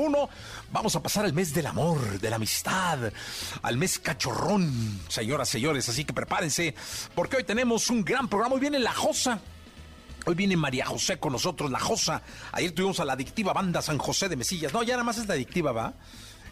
uno. 0.00 0.28
Vamos 0.72 0.96
a 0.96 1.02
pasar 1.02 1.24
al 1.24 1.32
mes 1.32 1.54
del 1.54 1.66
amor, 1.66 2.20
de 2.20 2.30
la 2.30 2.36
amistad, 2.36 3.12
al 3.62 3.76
mes 3.76 3.98
cachorrón, 3.98 5.00
señoras, 5.08 5.48
señores. 5.48 5.88
Así 5.88 6.04
que 6.04 6.12
prepárense, 6.12 6.74
porque 7.14 7.36
hoy 7.36 7.44
tenemos 7.44 7.90
un 7.90 8.04
gran 8.04 8.28
programa. 8.28 8.54
Hoy 8.54 8.60
viene 8.60 8.78
La 8.78 8.92
Josa. 8.92 9.40
Hoy 10.26 10.34
viene 10.34 10.56
María 10.56 10.84
José 10.84 11.18
con 11.18 11.32
nosotros, 11.32 11.70
la 11.70 11.80
Josa. 11.80 12.22
Ayer 12.52 12.72
tuvimos 12.72 13.00
a 13.00 13.04
la 13.04 13.14
adictiva 13.14 13.52
banda 13.52 13.80
San 13.80 13.98
José 13.98 14.28
de 14.28 14.36
Mesillas. 14.36 14.72
No, 14.72 14.82
ya 14.82 14.94
nada 14.94 15.04
más 15.04 15.18
es 15.18 15.26
la 15.26 15.34
adictiva, 15.34 15.72
¿va? 15.72 15.94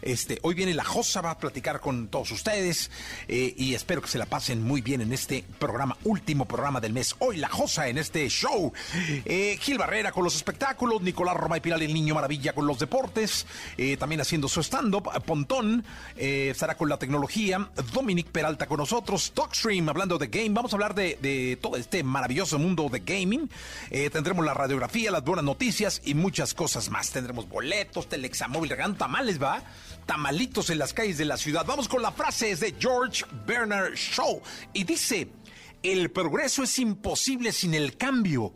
Este, 0.01 0.39
hoy 0.43 0.55
viene 0.55 0.73
la 0.73 0.83
Josa, 0.83 1.21
va 1.21 1.31
a 1.31 1.37
platicar 1.37 1.81
con 1.81 2.07
todos 2.07 2.31
ustedes 2.31 2.89
eh, 3.27 3.53
y 3.57 3.73
espero 3.73 4.01
que 4.01 4.07
se 4.07 4.17
la 4.17 4.25
pasen 4.25 4.63
muy 4.63 4.81
bien 4.81 5.01
en 5.01 5.11
este 5.11 5.43
programa, 5.59 5.97
último 6.03 6.45
programa 6.45 6.79
del 6.79 6.93
mes. 6.93 7.15
Hoy 7.19 7.37
la 7.37 7.49
Josa 7.49 7.87
en 7.87 7.97
este 7.97 8.27
show. 8.29 8.71
Eh, 9.25 9.57
Gil 9.59 9.77
Barrera 9.77 10.11
con 10.11 10.23
los 10.23 10.35
espectáculos, 10.35 11.01
Nicolás 11.01 11.35
Roma 11.35 11.57
y 11.57 11.61
Piral, 11.61 11.81
el 11.81 11.93
niño 11.93 12.15
maravilla 12.15 12.53
con 12.53 12.65
los 12.65 12.79
deportes, 12.79 13.45
eh, 13.77 13.97
también 13.97 14.21
haciendo 14.21 14.47
su 14.47 14.61
stand-up. 14.61 15.09
Pontón 15.25 15.83
estará 16.15 16.75
con 16.75 16.89
la 16.89 16.97
tecnología, 16.97 17.69
Dominic 17.93 18.27
Peralta 18.27 18.67
con 18.67 18.77
nosotros, 18.77 19.31
Talkstream 19.33 19.89
hablando 19.89 20.17
de 20.17 20.27
game. 20.27 20.49
Vamos 20.49 20.73
a 20.73 20.75
hablar 20.75 20.95
de, 20.95 21.57
todo 21.61 21.75
este 21.75 22.03
maravilloso 22.03 22.57
mundo 22.57 22.89
de 22.89 22.99
gaming. 22.99 23.49
tendremos 24.11 24.45
la 24.45 24.53
radiografía, 24.53 25.11
las 25.11 25.23
buenas 25.23 25.45
noticias 25.45 26.01
y 26.05 26.13
muchas 26.13 26.53
cosas 26.53 26.89
más. 26.89 27.11
Tendremos 27.11 27.47
boletos, 27.47 28.07
telexamóvil, 28.07 28.69
regalando 28.69 28.97
tamales, 28.97 29.41
va 29.41 29.61
tamalitos 30.09 30.71
en 30.71 30.79
las 30.79 30.91
calles 30.91 31.19
de 31.19 31.25
la 31.25 31.37
ciudad. 31.37 31.63
Vamos 31.67 31.87
con 31.87 32.01
la 32.01 32.11
frase 32.11 32.55
de 32.55 32.73
George 32.79 33.23
Bernard 33.45 33.93
Shaw 33.93 34.41
y 34.73 34.83
dice, 34.83 35.29
el 35.83 36.09
progreso 36.09 36.63
es 36.63 36.79
imposible 36.79 37.51
sin 37.51 37.75
el 37.75 37.95
cambio 37.95 38.55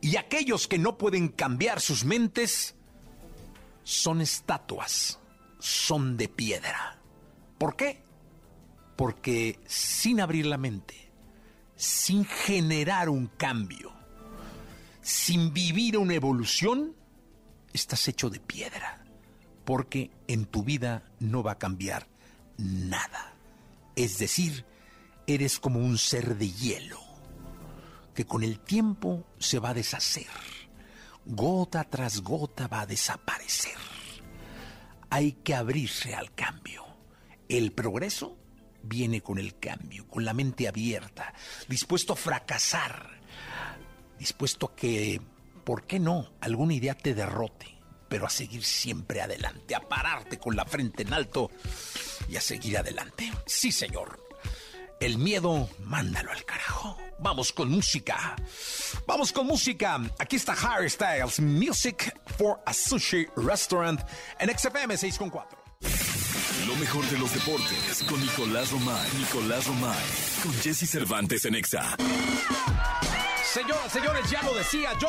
y 0.00 0.14
aquellos 0.14 0.68
que 0.68 0.78
no 0.78 0.96
pueden 0.98 1.26
cambiar 1.26 1.80
sus 1.80 2.04
mentes 2.04 2.76
son 3.82 4.20
estatuas, 4.20 5.18
son 5.58 6.16
de 6.16 6.28
piedra. 6.28 7.00
¿Por 7.58 7.74
qué? 7.74 8.00
Porque 8.94 9.58
sin 9.66 10.20
abrir 10.20 10.46
la 10.46 10.56
mente, 10.56 11.10
sin 11.74 12.24
generar 12.24 13.08
un 13.08 13.26
cambio, 13.26 13.92
sin 15.00 15.52
vivir 15.52 15.98
una 15.98 16.14
evolución, 16.14 16.94
estás 17.72 18.06
hecho 18.06 18.30
de 18.30 18.38
piedra 18.38 19.01
porque 19.64 20.10
en 20.28 20.44
tu 20.46 20.62
vida 20.62 21.04
no 21.20 21.42
va 21.42 21.52
a 21.52 21.58
cambiar 21.58 22.06
nada. 22.58 23.34
Es 23.96 24.18
decir, 24.18 24.64
eres 25.26 25.58
como 25.58 25.80
un 25.80 25.98
ser 25.98 26.36
de 26.36 26.50
hielo 26.50 27.00
que 28.14 28.26
con 28.26 28.42
el 28.42 28.60
tiempo 28.60 29.24
se 29.38 29.58
va 29.58 29.70
a 29.70 29.74
deshacer. 29.74 30.26
Gota 31.24 31.84
tras 31.84 32.20
gota 32.20 32.66
va 32.66 32.82
a 32.82 32.86
desaparecer. 32.86 33.76
Hay 35.10 35.32
que 35.32 35.54
abrirse 35.54 36.14
al 36.14 36.34
cambio. 36.34 36.84
El 37.48 37.72
progreso 37.72 38.36
viene 38.82 39.20
con 39.20 39.38
el 39.38 39.58
cambio, 39.58 40.08
con 40.08 40.24
la 40.24 40.34
mente 40.34 40.66
abierta, 40.66 41.32
dispuesto 41.68 42.14
a 42.14 42.16
fracasar, 42.16 43.20
dispuesto 44.18 44.66
a 44.66 44.74
que, 44.74 45.20
¿por 45.64 45.86
qué 45.86 46.00
no?, 46.00 46.32
alguna 46.40 46.74
idea 46.74 46.94
te 46.94 47.14
derrote 47.14 47.81
pero 48.12 48.26
a 48.26 48.30
seguir 48.30 48.62
siempre 48.62 49.22
adelante, 49.22 49.74
a 49.74 49.80
pararte 49.80 50.38
con 50.38 50.54
la 50.54 50.66
frente 50.66 51.02
en 51.02 51.14
alto 51.14 51.50
y 52.28 52.36
a 52.36 52.42
seguir 52.42 52.76
adelante. 52.76 53.32
Sí, 53.46 53.72
señor. 53.72 54.22
El 55.00 55.16
miedo, 55.16 55.70
mándalo 55.78 56.30
al 56.30 56.44
carajo. 56.44 56.98
Vamos 57.20 57.54
con 57.54 57.70
música. 57.70 58.36
Vamos 59.06 59.32
con 59.32 59.46
música. 59.46 59.98
Aquí 60.18 60.36
está 60.36 60.52
Harry 60.52 60.90
Styles, 60.90 61.40
Music 61.40 62.14
for 62.36 62.60
a 62.66 62.74
Sushi 62.74 63.26
Restaurant 63.34 64.02
en 64.38 64.58
XFM 64.58 64.94
6.4. 64.94 65.46
Lo 66.66 66.76
mejor 66.76 67.06
de 67.06 67.18
los 67.18 67.32
deportes 67.32 68.04
con 68.10 68.20
Nicolás 68.20 68.72
Romay. 68.72 69.10
Nicolás 69.16 69.66
Romay. 69.66 70.04
Con 70.42 70.52
Jesse 70.60 70.86
Cervantes 70.86 71.46
en 71.46 71.54
Exa. 71.54 71.96
Señoras, 73.52 73.92
señores, 73.92 74.30
ya 74.30 74.42
lo 74.44 74.54
decía 74.54 74.92
yo, 74.98 75.08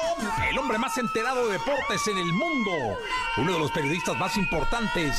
el 0.50 0.58
hombre 0.58 0.78
más 0.78 0.98
enterado 0.98 1.48
de 1.48 1.54
deportes 1.54 2.06
en 2.10 2.18
el 2.18 2.34
mundo, 2.34 2.72
uno 3.38 3.54
de 3.54 3.60
los 3.60 3.72
periodistas 3.72 4.18
más 4.18 4.36
importantes, 4.36 5.16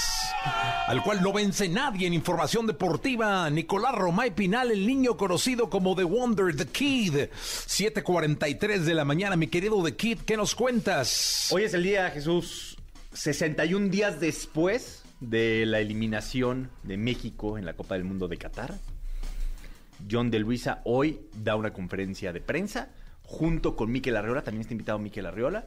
al 0.87 1.03
cual 1.03 1.23
no 1.23 1.33
vence 1.33 1.67
nadie 1.71 2.07
en 2.07 2.13
información 2.13 2.67
deportiva, 2.67 3.49
Nicolás 3.49 3.95
Romay 3.95 4.35
Pinal, 4.35 4.73
el 4.73 4.87
niño 4.87 5.17
conocido 5.17 5.71
como 5.71 5.97
The 5.97 6.05
Wonder, 6.05 6.55
The 6.55 6.67
Kid. 6.67 7.15
7:43 7.33 8.81
de 8.81 8.93
la 8.93 9.07
mañana, 9.07 9.37
mi 9.37 9.47
querido 9.47 9.83
The 9.83 9.97
Kid, 9.97 10.19
¿qué 10.27 10.37
nos 10.37 10.55
cuentas? 10.55 11.49
Hoy 11.51 11.63
es 11.63 11.73
el 11.73 11.83
día, 11.83 12.11
Jesús, 12.11 12.77
61 13.15 13.89
días 13.89 14.21
después 14.21 15.03
de 15.21 15.65
la 15.65 15.81
eliminación 15.81 16.69
de 16.83 16.99
México 16.99 17.57
en 17.57 17.65
la 17.65 17.73
Copa 17.73 17.95
del 17.95 18.05
Mundo 18.05 18.29
de 18.29 18.37
Qatar. 18.37 18.75
John 20.11 20.31
de 20.31 20.41
Luisa 20.41 20.83
hoy 20.85 21.21
da 21.33 21.57
una 21.57 21.73
conferencia 21.73 22.31
de 22.31 22.43
prensa 22.43 22.91
junto 23.25 23.75
con 23.75 23.91
Miquel 23.91 24.17
Arriola, 24.17 24.43
también 24.43 24.61
está 24.61 24.75
invitado 24.75 24.99
Miquel 24.99 25.27
Arriola, 25.27 25.65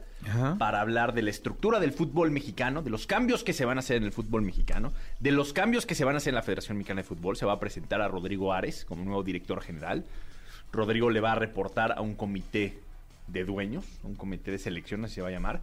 para 0.58 0.80
hablar 0.80 1.12
de 1.12 1.22
la 1.22 1.30
estructura 1.30 1.80
del 1.80 1.92
fútbol 1.92 2.30
mexicano, 2.30 2.82
de 2.82 2.90
los 2.90 3.06
cambios 3.06 3.42
que 3.42 3.52
se 3.52 3.64
van 3.64 3.78
a 3.78 3.80
hacer 3.80 3.96
en 3.96 4.04
el 4.04 4.12
fútbol 4.12 4.42
mexicano, 4.42 4.92
de 5.20 5.32
los 5.32 5.52
cambios 5.52 5.84
que 5.84 5.94
se 5.94 6.04
van 6.04 6.14
a 6.14 6.18
hacer 6.18 6.30
en 6.30 6.36
la 6.36 6.42
Federación 6.42 6.78
Mexicana 6.78 7.02
de 7.02 7.08
Fútbol. 7.08 7.36
Se 7.36 7.46
va 7.46 7.54
a 7.54 7.60
presentar 7.60 8.00
a 8.00 8.08
Rodrigo 8.08 8.52
Ares 8.52 8.84
como 8.84 9.04
nuevo 9.04 9.22
director 9.22 9.60
general. 9.60 10.04
Rodrigo 10.72 11.10
le 11.10 11.20
va 11.20 11.32
a 11.32 11.34
reportar 11.34 11.92
a 11.92 12.00
un 12.00 12.14
comité 12.14 12.78
de 13.26 13.44
dueños, 13.44 13.84
un 14.04 14.14
comité 14.14 14.50
de 14.50 14.58
selección, 14.58 15.04
así 15.04 15.16
se 15.16 15.22
va 15.22 15.28
a 15.28 15.32
llamar, 15.32 15.60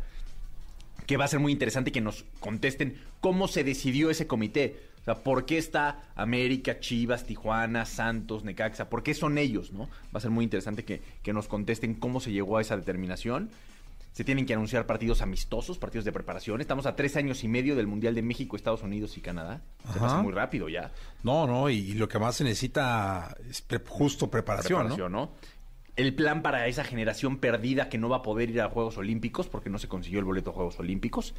que 1.08 1.18
va 1.18 1.26
a 1.26 1.30
ser 1.30 1.40
muy 1.40 1.52
interesante 1.52 1.92
que 1.92 2.02
nos 2.02 2.26
contesten 2.40 2.98
cómo 3.22 3.48
se 3.48 3.64
decidió 3.64 4.10
ese 4.10 4.28
comité 4.28 4.80
o 5.06 5.14
sea, 5.14 5.24
¿por 5.24 5.46
qué 5.46 5.60
está 5.60 6.02
América, 6.16 6.80
Chivas, 6.80 7.26
Tijuana, 7.26 7.86
Santos, 7.86 8.44
Necaxa? 8.44 8.90
¿Por 8.90 9.04
qué 9.04 9.14
son 9.14 9.38
ellos, 9.38 9.72
no? 9.72 9.84
Va 10.06 10.18
a 10.18 10.20
ser 10.20 10.32
muy 10.32 10.44
interesante 10.44 10.84
que, 10.84 11.32
nos 11.32 11.48
contesten 11.48 11.94
cómo 11.94 12.20
se 12.20 12.32
llegó 12.32 12.58
a 12.58 12.62
esa 12.62 12.76
determinación. 12.76 13.52
Se 14.14 14.24
tienen 14.24 14.48
que 14.48 14.56
anunciar 14.56 14.88
partidos 14.88 15.22
amistosos, 15.22 15.78
partidos 15.78 16.06
de 16.06 16.12
preparación. 16.12 16.60
Estamos 16.60 16.88
a 16.88 16.96
tres 16.96 17.18
años 17.18 17.44
y 17.44 17.48
medio 17.48 17.76
del 17.76 17.86
Mundial 17.86 18.16
de 18.16 18.24
México, 18.24 18.56
Estados 18.56 18.82
Unidos 18.82 19.16
y 19.16 19.22
Canadá. 19.22 19.62
Se 19.94 20.00
pasa 20.00 20.24
muy 20.24 20.34
rápido 20.34 20.70
ya. 20.70 20.92
No, 21.22 21.46
no, 21.46 21.70
y, 21.70 21.94
lo 21.94 22.10
que 22.10 22.18
más 22.18 22.38
se 22.38 22.44
necesita 22.44 23.38
es 23.48 23.64
justo 23.88 24.32
preparación, 24.32 24.88
preparación 24.88 25.12
¿no? 25.12 25.34
El 25.98 26.16
plan 26.16 26.42
para 26.42 26.66
esa 26.66 26.84
generación 26.84 27.38
perdida 27.38 27.90
que 27.90 28.00
no 28.00 28.10
va 28.10 28.18
a 28.18 28.22
poder 28.24 28.50
ir 28.50 28.62
a 28.62 28.70
Juegos 28.70 28.98
Olímpicos 28.98 29.50
porque 29.50 29.70
no 29.70 29.78
se 29.78 29.88
consiguió 29.88 30.18
el 30.18 30.26
boleto 30.26 30.50
a 30.50 30.54
Juegos 30.54 30.80
Olímpicos. 30.80 31.36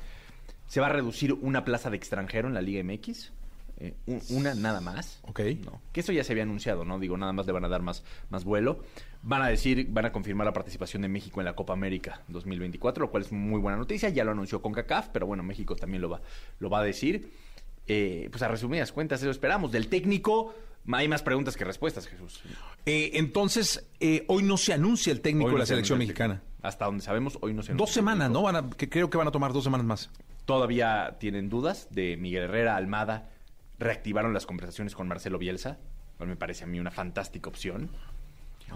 Se 0.69 0.79
va 0.79 0.87
a 0.87 0.91
reducir 0.91 1.33
una 1.33 1.65
plaza 1.65 1.91
de 1.91 1.97
extranjero 1.97 2.47
en 2.47 2.55
la 2.55 2.63
Liga 2.63 2.85
MX. 2.85 3.33
Eh, 3.79 3.95
una 4.31 4.55
nada 4.55 4.81
más. 4.81 5.21
Ok. 5.23 5.41
No, 5.65 5.83
que 5.93 6.01
eso 6.01 6.13
ya 6.13 6.25
se 6.25 6.33
había 6.33 6.45
anunciado, 6.45 6.85
¿no? 6.85 6.99
Digo, 6.99 7.17
nada 7.17 7.33
más 7.33 7.47
le 7.47 7.53
van 7.53 7.65
a 7.65 7.69
dar 7.69 7.83
más, 7.83 8.05
más 8.31 8.45
vuelo. 8.45 8.81
Van 9.23 9.43
a 9.43 9.49
decir, 9.49 9.87
van 9.91 10.07
a 10.07 10.13
confirmar 10.13 10.47
la 10.47 10.53
participación 10.53 11.03
de 11.03 11.09
México 11.09 11.41
en 11.41 11.45
la 11.47 11.55
Copa 11.55 11.73
América 11.75 12.23
2024, 12.29 13.05
lo 13.07 13.11
cual 13.11 13.25
es 13.25 13.33
muy 13.33 13.61
buena 13.61 13.77
noticia. 13.77 14.09
Ya 14.09 14.25
lo 14.25 14.31
anunció 14.33 14.63
con 14.63 14.73
CACAF, 14.73 15.09
pero 15.09 15.27
bueno, 15.27 15.43
México 15.43 15.77
también 15.77 16.01
lo 16.01 16.09
va, 16.09 16.23
lo 16.59 16.71
va 16.71 16.79
a 16.81 16.85
decir. 16.85 17.31
Eh, 17.89 18.29
pues 18.31 18.43
a 18.43 18.49
resumidas 18.49 18.93
cuentas, 18.93 19.21
eso 19.21 19.31
esperamos. 19.31 19.73
Del 19.73 19.89
técnico, 19.89 20.55
Hay 20.93 21.09
más 21.09 21.23
preguntas 21.23 21.57
que 21.57 21.65
respuestas, 21.65 22.07
Jesús. 22.07 22.41
Eh, 22.87 23.11
entonces, 23.15 23.89
eh, 23.99 24.25
hoy 24.29 24.45
no 24.45 24.57
se 24.57 24.73
anuncia 24.73 25.13
el 25.13 25.21
técnico 25.21 25.51
de 25.51 25.59
la 25.59 25.67
se 25.67 25.73
selección 25.75 25.99
mexicana. 25.99 26.43
Hasta 26.63 26.85
donde 26.87 27.03
sabemos, 27.03 27.37
hoy 27.43 27.53
no 27.55 27.63
se 27.63 27.73
Dos 27.73 27.91
anuncia 27.91 27.91
el 27.91 27.95
semanas. 27.95 28.31
¿no? 28.31 28.43
Van 28.43 28.57
a- 28.57 28.71
que 28.71 28.89
creo 28.89 29.11
que 29.11 29.19
van 29.19 29.27
a 29.27 29.33
tomar 29.33 29.53
dos 29.53 29.65
semanas 29.65 29.85
más. 29.85 30.11
Todavía 30.45 31.17
tienen 31.19 31.49
dudas 31.49 31.89
de 31.91 32.17
Miguel 32.17 32.45
Herrera, 32.45 32.77
Almada. 32.77 33.31
Reactivaron 33.79 34.33
las 34.33 34.47
conversaciones 34.47 34.95
con 34.95 35.09
Marcelo 35.09 35.39
Bielsa. 35.39 35.79
me 36.19 36.37
parece 36.37 36.65
a 36.65 36.67
mí 36.67 36.81
una 36.81 36.91
fantástica 36.91 37.49
opción. 37.49 37.91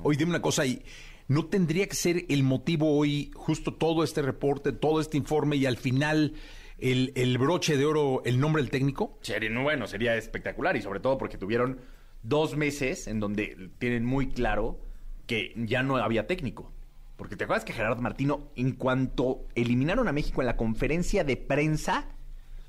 Hoy 0.03 0.17
dime 0.17 0.31
una 0.31 0.43
cosa, 0.43 0.67
y 0.67 0.83
¿no 1.29 1.47
tendría 1.47 1.87
que 1.87 1.97
ser 1.97 2.25
el 2.29 2.43
motivo 2.43 2.97
hoy, 2.97 3.31
justo 3.35 3.75
todo 3.75 4.05
este 4.05 4.23
reporte, 4.23 4.73
todo 4.73 5.01
este 5.01 5.17
informe 5.17 5.57
y 5.57 5.67
al 5.67 5.77
final 5.77 6.35
el, 6.79 7.39
broche 7.39 7.77
de 7.77 7.85
oro, 7.85 8.23
el 8.25 8.41
nombre 8.41 8.63
del 8.63 8.71
técnico? 8.71 9.19
Sería, 9.23 9.51
no, 9.51 9.63
bueno, 9.63 9.87
sería 9.87 10.17
espectacular 10.17 10.77
y 10.77 10.83
sobre 10.83 11.01
todo 11.01 11.19
porque 11.19 11.39
tuvieron 11.39 11.81
dos 12.23 12.57
meses 12.57 13.07
en 13.07 13.21
donde 13.21 13.71
tienen 13.79 14.05
muy 14.05 14.29
claro 14.29 14.81
que 15.27 15.53
ya 15.57 15.83
no 15.83 15.97
había 15.97 16.27
técnico. 16.27 16.73
Porque 17.17 17.37
te 17.37 17.45
acuerdas 17.45 17.65
que 17.65 17.73
Gerardo 17.73 18.01
Martino, 18.01 18.51
en 18.57 18.73
cuanto 18.73 19.47
eliminaron 19.55 20.09
a 20.09 20.13
México 20.13 20.41
en 20.41 20.47
la 20.47 20.57
conferencia 20.57 21.23
de 21.23 21.37
prensa, 21.37 22.09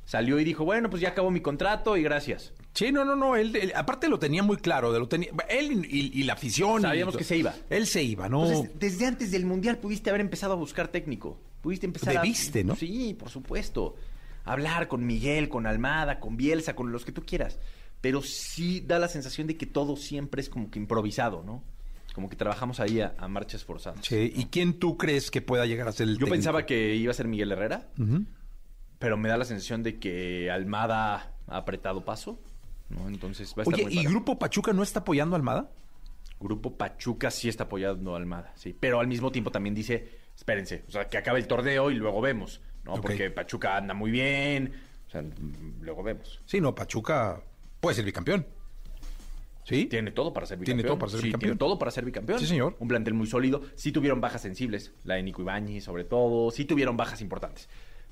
salió 0.06 0.40
y 0.40 0.44
dijo, 0.44 0.66
bueno, 0.66 0.90
pues 0.90 1.02
ya 1.02 1.10
acabó 1.10 1.32
mi 1.32 1.42
contrato 1.42 1.96
y 1.98 2.04
gracias. 2.04 2.54
Sí, 2.74 2.92
no, 2.92 3.04
no, 3.06 3.16
no. 3.16 3.36
Él, 3.36 3.56
él- 3.56 3.74
aparte 3.76 4.08
lo 4.10 4.18
tenía 4.20 4.44
muy 4.44 4.58
claro. 4.58 4.92
de 4.94 5.00
Lo 5.00 5.08
tenía, 5.08 5.30
él 5.50 5.86
y, 5.90 6.20
y 6.20 6.24
la 6.24 6.34
afición. 6.34 6.80
y- 6.80 6.84
Sabíamos 6.84 7.18
que 7.18 7.24
se 7.24 7.38
iba. 7.38 7.54
Él 7.70 7.86
se 7.88 8.02
iba, 8.04 8.30
¿no? 8.30 8.46
Entonces, 8.48 8.72
desde 8.80 9.06
antes 9.06 9.32
del 9.32 9.46
Mundial 9.46 9.78
pudiste 9.78 10.10
haber 10.10 10.22
empezado 10.22 10.54
a 10.54 10.56
buscar 10.56 10.88
técnico. 10.88 11.38
Pudiste 11.62 11.86
empezar 11.86 12.14
Debiste, 12.16 12.62
a... 12.62 12.64
¿no? 12.64 12.76
Sí, 12.76 13.16
por 13.18 13.30
supuesto. 13.30 13.96
Hablar 14.46 14.88
con 14.88 15.06
Miguel, 15.06 15.50
con 15.50 15.68
Almada, 15.68 16.20
con 16.20 16.36
Bielsa, 16.38 16.76
con 16.76 16.92
los 16.92 17.06
que 17.06 17.12
tú 17.12 17.24
quieras. 17.24 17.60
Pero 18.02 18.22
sí 18.24 18.80
da 18.82 18.98
la 18.98 19.08
sensación 19.08 19.46
de 19.48 19.58
que 19.58 19.68
todo 19.68 19.96
siempre 19.96 20.42
es 20.42 20.50
como 20.50 20.72
que 20.72 20.80
improvisado, 20.80 21.44
¿no? 21.44 21.64
Como 22.16 22.30
que 22.30 22.36
trabajamos 22.36 22.80
ahí 22.80 23.00
a, 23.02 23.14
a 23.20 23.28
marchas 23.28 23.64
forzadas. 23.64 24.00
Sí, 24.06 24.34
¿Y 24.36 24.46
quién 24.46 24.80
tú 24.80 24.98
crees 24.98 25.30
que 25.30 25.42
pueda 25.42 25.66
llegar 25.68 25.88
a 25.88 25.92
ser 25.92 26.08
el 26.08 26.14
Yo 26.16 26.20
técnico? 26.26 26.34
pensaba 26.36 26.66
que 26.66 26.96
iba 26.96 27.12
a 27.12 27.14
ser 27.14 27.28
Miguel 27.28 27.52
Herrera, 27.52 27.88
Ujú. 28.00 28.26
Pero 29.02 29.18
me 29.18 29.28
da 29.28 29.36
la 29.36 29.46
sensación 29.46 29.82
de 29.82 30.00
que 30.00 30.52
Almada 30.52 31.34
ha 31.48 31.58
apretado 31.58 32.06
paso, 32.06 32.40
¿no? 32.90 33.08
Entonces 33.08 33.54
va 33.58 33.62
a 33.62 33.64
estar 33.64 33.74
Oye, 33.74 33.84
muy 33.84 33.98
¿y. 33.98 34.06
Grupo 34.06 34.38
Pachuca 34.38 34.74
no 34.74 34.84
está 34.84 35.00
apoyando 35.00 35.36
a 35.36 35.38
Almada? 35.40 35.72
Grupo 36.40 36.78
Pachuca 36.78 37.32
sí 37.32 37.50
está 37.50 37.64
apoyando 37.64 38.14
a 38.14 38.18
Almada, 38.18 38.54
sí. 38.56 38.78
Pero 38.80 39.00
al 39.00 39.08
mismo 39.08 39.32
tiempo 39.32 39.52
también 39.52 39.74
dice, 39.74 40.08
espérense, 40.36 40.86
o 40.88 40.92
sea, 40.92 41.10
que 41.10 41.18
acabe 41.18 41.40
el 41.40 41.48
torneo 41.48 41.90
y 41.90 41.96
luego 41.96 42.22
vemos, 42.22 42.62
¿no? 42.84 42.94
Porque 43.02 43.32
Pachuca 43.32 43.76
anda 43.76 43.96
muy 43.96 44.12
bien, 44.12 44.72
o 45.08 45.10
sea, 45.10 45.24
luego 45.82 46.04
vemos. 46.04 46.40
Sí, 46.46 46.62
no, 46.62 46.76
Pachuca 46.76 47.42
puede 47.80 47.96
ser 47.96 48.06
bicampeón. 48.06 48.46
¿Sí? 49.64 49.86
Tiene 49.86 50.12
todo 50.12 50.32
para 50.32 50.46
ser 50.46 50.60
Tiene 50.60 50.84
bicampeón. 50.84 50.88
todo 50.90 51.00
para 51.00 51.12
ser 51.12 51.22
Sí, 51.22 51.26
bicampeón. 51.28 51.50
Tiene 51.50 51.58
todo 51.58 51.80
para 51.80 51.92
ser 51.92 52.06
bicampeón. 52.06 52.40
Sí, 52.40 52.46
señor. 52.46 52.76
Un 52.80 52.88
plantel 52.88 53.14
muy 53.16 53.26
sólido. 53.28 53.62
Sí 53.76 53.92
tuvieron 53.92 54.20
bajas 54.22 54.42
sensibles, 54.42 54.94
la 55.04 55.16
de 55.16 55.24
Nico 55.24 55.42
Ibáñez 55.42 55.84
sobre 55.84 56.04
todo, 56.04 56.52
sí 56.52 56.66
tuvieron 56.66 56.98
bajas 56.98 57.22
importantes. 57.22 57.68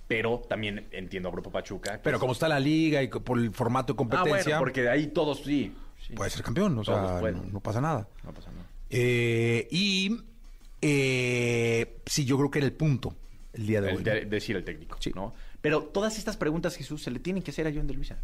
Pero 0.10 0.40
también 0.50 0.88
entiendo 0.92 1.30
a 1.30 1.32
Grupo 1.32 1.50
Pachuca. 1.52 2.02
Pero 2.04 2.20
como 2.20 2.34
está 2.34 2.50
la 2.50 2.60
liga 2.60 3.02
y 3.02 3.08
por 3.08 3.38
el 3.40 3.52
formato 3.54 3.94
de 3.94 3.96
Ah, 3.96 3.98
competencia, 3.98 4.44
bueno, 4.56 4.60
porque 4.60 4.82
de 4.82 4.90
ahí 4.90 5.08
todos 5.08 5.38
sí. 5.44 5.72
sí. 6.06 6.14
puede 6.14 6.30
ser 6.32 6.44
campeón. 6.44 6.78
O 6.78 6.84
sea, 6.84 6.96
Todos 6.96 7.12
no, 7.14 7.20
pueden. 7.20 7.54
no 7.54 7.60
pasa 7.62 7.80
nada. 7.80 8.08
No 8.24 8.34
pasa 8.34 8.52
nada. 8.52 8.66
Eh, 8.90 9.68
y 9.72 10.18
eh, 10.82 11.98
sí, 12.06 12.26
yo 12.26 12.38
creo 12.38 12.50
que 12.52 12.60
era 12.60 12.66
el 12.66 12.74
punto 12.74 13.16
el 13.54 13.68
día 13.68 13.82
de 13.82 13.92
El 13.92 13.98
hoy. 13.98 14.04
de- 14.04 14.26
decir 14.26 14.56
el 14.56 14.64
técnico, 14.64 14.98
Sí. 15.00 15.12
¿no? 15.16 15.34
Pero 15.62 15.84
todas 15.84 16.18
estas 16.18 16.38
preguntas, 16.38 16.76
Jesús, 16.76 17.04
se 17.04 17.12
le 17.12 17.20
tienen 17.20 17.44
que 17.44 17.52
hacer 17.52 17.68
a 17.68 17.72
John 17.74 17.86
de 17.86 17.94
Luisa. 17.94 18.18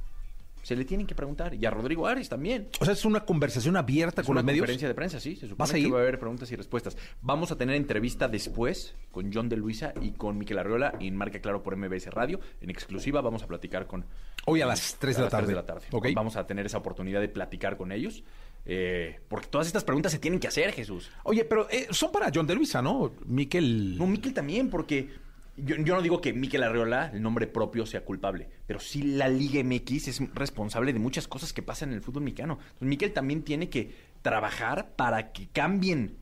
Se 0.65 0.75
le 0.75 0.83
tienen 0.83 1.05
que 1.05 1.13
preguntar. 1.13 1.53
Y 1.53 1.63
a 1.63 1.69
Rodrigo 1.69 2.07
Ares 2.07 2.27
también. 2.27 2.69
O 2.79 2.85
sea, 2.85 2.95
es 2.95 3.05
una 3.05 3.23
conversación 3.23 3.77
abierta 3.77 4.21
Es 4.21 4.25
con 4.25 4.33
una 4.33 4.39
los 4.41 4.45
medios. 4.47 4.61
conferencia 4.63 4.87
de 4.87 4.95
prensa, 4.95 5.19
sí. 5.19 5.35
Se 5.35 5.41
supone 5.41 5.57
¿Vas 5.59 5.69
a 5.71 5.75
que 5.75 5.87
va 5.91 5.99
a 5.99 6.01
haber 6.01 6.17
preguntas 6.17 6.51
y 6.51 6.55
respuestas. 6.55 6.97
Vamos 7.21 7.51
a 7.51 7.55
tener 7.55 7.75
entrevista 7.75 8.27
después 8.27 8.95
con 9.11 9.31
John 9.31 9.47
de 9.47 9.57
Luisa 9.57 9.93
y 10.01 10.13
con 10.13 10.39
Miquel 10.39 10.57
Arriola 10.57 10.95
en 10.99 11.15
Marca 11.15 11.39
Claro 11.39 11.61
por 11.61 11.75
MBS 11.77 12.07
Radio. 12.07 12.39
En 12.61 12.71
exclusiva 12.71 13.21
vamos 13.21 13.43
a 13.43 13.47
platicar 13.47 13.85
con... 13.85 14.05
Hoy 14.47 14.61
a 14.61 14.65
las 14.65 14.95
3 14.99 15.15
de 15.15 15.19
a 15.19 15.19
la 15.21 15.25
las 15.25 15.31
tarde. 15.31 15.47
de 15.49 15.53
la 15.55 15.65
tarde. 15.67 15.85
Ok. 15.91 16.07
Vamos 16.15 16.35
a 16.35 16.47
tener 16.47 16.65
esa 16.65 16.79
oportunidad 16.79 17.21
de 17.21 17.29
platicar 17.29 17.77
con 17.77 17.91
ellos. 17.91 18.23
eh, 18.65 19.19
porque 19.27 19.45
todas 19.47 19.67
estas 19.67 19.83
preguntas 19.83 20.11
se 20.11 20.17
tienen 20.17 20.39
que 20.39 20.47
hacer, 20.47 20.71
Jesús. 20.71 21.11
Oye, 21.25 21.45
pero 21.45 21.69
eh, 21.69 21.85
son 21.91 22.11
para 22.11 22.31
John 22.33 22.47
de 22.47 22.55
Luisa, 22.55 22.81
¿no? 22.81 23.11
Miquel. 23.27 23.99
No, 23.99 24.07
Miquel 24.07 24.33
también, 24.33 24.71
porque 24.71 25.09
yo, 25.57 25.75
yo 25.77 25.95
no 25.95 26.01
digo 26.01 26.21
que 26.21 26.33
Miquel 26.33 26.63
Arreola, 26.63 27.11
el 27.13 27.21
nombre 27.21 27.47
propio, 27.47 27.85
sea 27.85 28.03
culpable, 28.03 28.49
pero 28.67 28.79
sí 28.79 29.01
la 29.03 29.27
Liga 29.27 29.63
MX 29.63 30.07
es 30.07 30.33
responsable 30.33 30.93
de 30.93 30.99
muchas 30.99 31.27
cosas 31.27 31.53
que 31.53 31.61
pasan 31.61 31.89
en 31.89 31.95
el 31.95 32.01
fútbol 32.01 32.23
mexicano. 32.23 32.57
Entonces, 32.59 32.87
Miquel 32.87 33.13
también 33.13 33.43
tiene 33.43 33.69
que 33.69 33.93
trabajar 34.21 34.95
para 34.95 35.31
que 35.31 35.47
cambien 35.47 36.17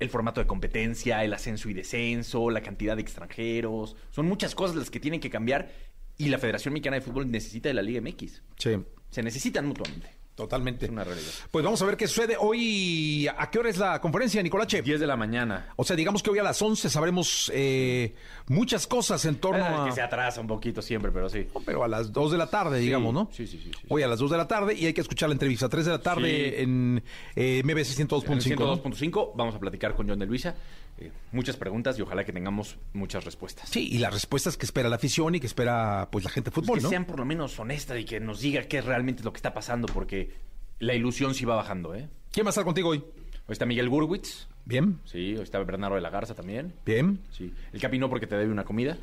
el 0.00 0.08
formato 0.08 0.40
de 0.40 0.46
competencia, 0.46 1.22
el 1.24 1.32
ascenso 1.32 1.68
y 1.68 1.74
descenso, 1.74 2.50
la 2.50 2.62
cantidad 2.62 2.96
de 2.96 3.02
extranjeros. 3.02 3.96
Son 4.10 4.26
muchas 4.26 4.54
cosas 4.54 4.76
las 4.76 4.90
que 4.90 4.98
tienen 4.98 5.20
que 5.20 5.30
cambiar 5.30 5.70
y 6.16 6.28
la 6.28 6.38
Federación 6.38 6.74
Mexicana 6.74 6.96
de 6.96 7.02
Fútbol 7.02 7.30
necesita 7.30 7.68
de 7.68 7.74
la 7.74 7.82
Liga 7.82 8.00
MX. 8.00 8.42
Sí, 8.58 8.70
Se 9.10 9.22
necesitan 9.22 9.66
mutuamente. 9.66 10.19
Totalmente. 10.42 10.86
Es 10.86 10.90
una 10.90 11.04
realidad. 11.04 11.30
Pues 11.50 11.64
vamos 11.64 11.80
a 11.82 11.86
ver 11.86 11.96
qué 11.96 12.06
sucede 12.08 12.36
hoy. 12.38 13.28
¿A 13.36 13.50
qué 13.50 13.58
hora 13.58 13.70
es 13.70 13.78
la 13.78 14.00
conferencia, 14.00 14.42
Nicolache? 14.42 14.82
10 14.82 15.00
de 15.00 15.06
la 15.06 15.16
mañana. 15.16 15.68
O 15.76 15.84
sea, 15.84 15.96
digamos 15.96 16.22
que 16.22 16.30
hoy 16.30 16.38
a 16.38 16.42
las 16.42 16.60
11 16.60 16.88
sabremos 16.90 17.50
eh, 17.54 18.14
muchas 18.48 18.86
cosas 18.86 19.24
en 19.24 19.36
torno 19.36 19.64
Ah, 19.64 19.84
a... 19.84 19.86
que 19.86 19.92
se 19.92 20.02
atrasa 20.02 20.40
un 20.40 20.46
poquito 20.46 20.82
siempre, 20.82 21.10
pero 21.12 21.28
sí. 21.28 21.46
No, 21.54 21.60
Pero 21.60 21.84
a 21.84 21.88
las 21.88 22.12
2 22.12 22.32
de 22.32 22.38
la 22.38 22.46
tarde, 22.48 22.78
digamos, 22.78 23.12
¿no? 23.14 23.28
sí, 23.32 23.46
sí, 23.46 23.58
sí, 23.62 23.70
sí. 23.72 23.86
Hoy 23.88 24.02
a 24.02 24.08
las 24.08 24.18
2 24.18 24.30
de 24.30 24.36
la 24.36 24.48
tarde 24.48 24.74
y 24.74 24.86
hay 24.86 24.92
que 24.92 25.00
escuchar 25.00 25.28
la 25.28 25.34
entrevista. 25.34 25.68
3 25.68 25.84
de 25.86 25.90
la 25.92 26.00
tarde 26.02 26.20
Sí. 26.56 26.62
en 26.62 27.02
eh, 27.36 27.62
MBC 27.64 27.98
En 27.98 28.02
el 28.02 28.08
102.5. 28.08 28.58
¿no? 28.58 28.82
102.5 28.82 29.32
vamos 29.36 29.54
a 29.54 29.58
platicar 29.58 29.94
con 29.94 30.08
John 30.08 30.18
de 30.18 30.26
Luisa. 30.26 30.54
Eh, 31.00 31.10
muchas 31.32 31.56
preguntas 31.56 31.98
y 31.98 32.02
ojalá 32.02 32.24
que 32.24 32.32
tengamos 32.32 32.76
muchas 32.92 33.24
respuestas. 33.24 33.68
Sí, 33.68 33.88
y 33.90 33.98
las 33.98 34.12
respuestas 34.12 34.56
que 34.56 34.66
espera 34.66 34.88
la 34.88 34.96
afición 34.96 35.34
y 35.34 35.40
que 35.40 35.46
espera 35.46 36.08
pues 36.12 36.24
la 36.24 36.30
gente 36.30 36.50
de 36.50 36.54
Pues 36.54 36.66
fútbol, 36.66 36.78
que 36.78 36.82
¿no? 36.84 36.88
sean 36.90 37.04
por 37.06 37.18
lo 37.18 37.24
menos 37.24 37.58
honestas 37.58 37.98
y 37.98 38.04
que 38.04 38.20
nos 38.20 38.40
diga 38.40 38.62
qué 38.64 38.78
es 38.78 38.84
realmente 38.84 39.22
lo 39.22 39.32
que 39.32 39.38
está 39.38 39.54
pasando, 39.54 39.86
porque 39.92 40.34
la 40.78 40.94
ilusión 40.94 41.34
sí 41.34 41.44
va 41.44 41.56
bajando, 41.56 41.94
¿eh? 41.94 42.08
¿Quién 42.32 42.44
va 42.46 42.50
a 42.50 42.50
estar 42.50 42.64
contigo 42.64 42.90
hoy? 42.90 42.98
Hoy 42.98 43.52
está 43.52 43.66
Miguel 43.66 43.88
Gurwitz, 43.88 44.46
Bien, 44.66 45.00
sí, 45.04 45.34
hoy 45.36 45.42
está 45.42 45.58
Bernardo 45.58 45.96
de 45.96 46.02
la 46.02 46.10
Garza 46.10 46.34
también, 46.34 46.74
bien. 46.84 47.20
sí. 47.32 47.52
El 47.72 47.80
Capi 47.80 47.98
no 47.98 48.08
porque 48.10 48.26
te 48.26 48.36
debe 48.36 48.52
una 48.52 48.64
comida. 48.64 48.96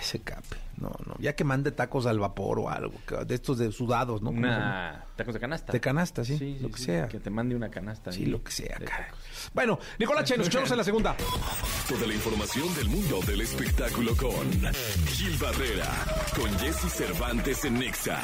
Ese 0.00 0.18
cape. 0.20 0.56
No, 0.80 0.90
no. 1.06 1.14
Ya 1.18 1.34
que 1.36 1.44
mande 1.44 1.72
tacos 1.72 2.06
al 2.06 2.18
vapor 2.18 2.58
o 2.58 2.70
algo. 2.70 2.94
que- 3.06 3.24
De 3.26 3.34
estos 3.34 3.58
de 3.58 3.70
sudados, 3.70 4.22
¿no? 4.22 4.30
Una 4.30 5.04
tacos 5.16 5.34
de 5.34 5.40
canasta. 5.40 5.72
De 5.72 5.80
canasta, 5.80 6.24
sí, 6.24 6.58
lo 6.60 6.70
que 6.70 6.78
sea. 6.80 7.06
Que 7.08 7.20
te 7.20 7.28
mande 7.30 7.54
una 7.54 7.70
canasta. 7.70 8.10
Sí, 8.12 8.20
ahí 8.24 8.26
lo 8.30 8.42
que 8.42 8.50
sea, 8.50 8.78
de 8.78 8.86
cara. 8.86 9.06
tacos. 9.08 9.20
Bueno, 9.52 9.78
Nicolache, 9.98 10.36
nos 10.36 10.46
escuchamos 10.46 10.70
en 10.70 10.76
la 10.78 10.84
segunda. 10.84 11.16
Toda 11.88 12.06
la 12.06 12.14
información 12.14 12.74
del 12.76 12.88
mundo 12.88 13.20
del 13.26 13.42
espectáculo 13.42 14.16
con 14.16 14.50
Gil 15.06 15.36
Barrera, 15.38 15.88
con 16.34 16.50
Jesse 16.58 16.90
Cervantes 16.92 17.64
en 17.64 17.78
Nexa. 17.78 18.22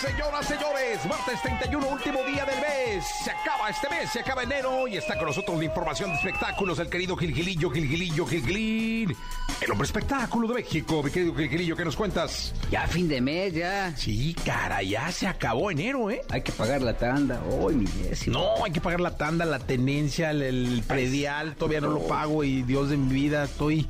Señoras, 0.00 0.46
señores, 0.46 1.04
martes 1.06 1.40
31, 1.42 1.86
último 1.88 2.22
día 2.24 2.44
del 2.44 2.60
mes. 2.60 3.04
Se 3.24 3.30
acaba 3.30 3.68
este 3.70 3.88
mes, 3.90 4.10
se 4.10 4.20
acaba 4.20 4.42
enero 4.42 4.88
y 4.88 4.96
está 4.96 5.16
con 5.16 5.26
nosotros 5.26 5.58
la 5.58 5.64
información 5.64 6.10
de 6.10 6.16
espectáculos, 6.16 6.78
el 6.80 6.88
querido 6.88 7.16
Gilgilillo, 7.16 7.70
Gilgilillo, 7.70 8.26
Gilgilín. 8.26 9.14
El 9.60 9.70
hombre 9.70 9.86
espectáculo 9.86 10.48
de 10.48 10.54
México, 10.54 11.02
mi 11.02 11.10
querido 11.10 11.34
Gilgilillo, 11.34 11.76
¿qué 11.84 11.88
nos 11.88 11.96
cuentas? 11.96 12.54
Ya 12.70 12.86
fin 12.86 13.08
de 13.08 13.20
mes, 13.20 13.52
ya. 13.52 13.94
Sí, 13.94 14.34
cara, 14.46 14.82
ya 14.82 15.12
se 15.12 15.26
acabó 15.26 15.70
enero, 15.70 16.10
¿eh? 16.10 16.22
Hay 16.30 16.40
que 16.40 16.50
pagar 16.50 16.80
la 16.80 16.96
tanda. 16.96 17.42
Uy, 17.60 17.74
mi 17.74 17.86
Jessy. 17.86 18.30
No, 18.30 18.64
hay 18.64 18.72
que 18.72 18.80
pagar 18.80 19.00
la 19.02 19.18
tanda, 19.18 19.44
la 19.44 19.58
tenencia, 19.58 20.30
el, 20.30 20.40
el 20.40 20.82
predial, 20.86 21.56
todavía 21.56 21.82
no 21.82 21.90
lo 21.90 22.06
pago 22.06 22.42
y 22.42 22.62
Dios 22.62 22.88
de 22.88 22.96
mi 22.96 23.12
vida, 23.12 23.44
estoy 23.44 23.86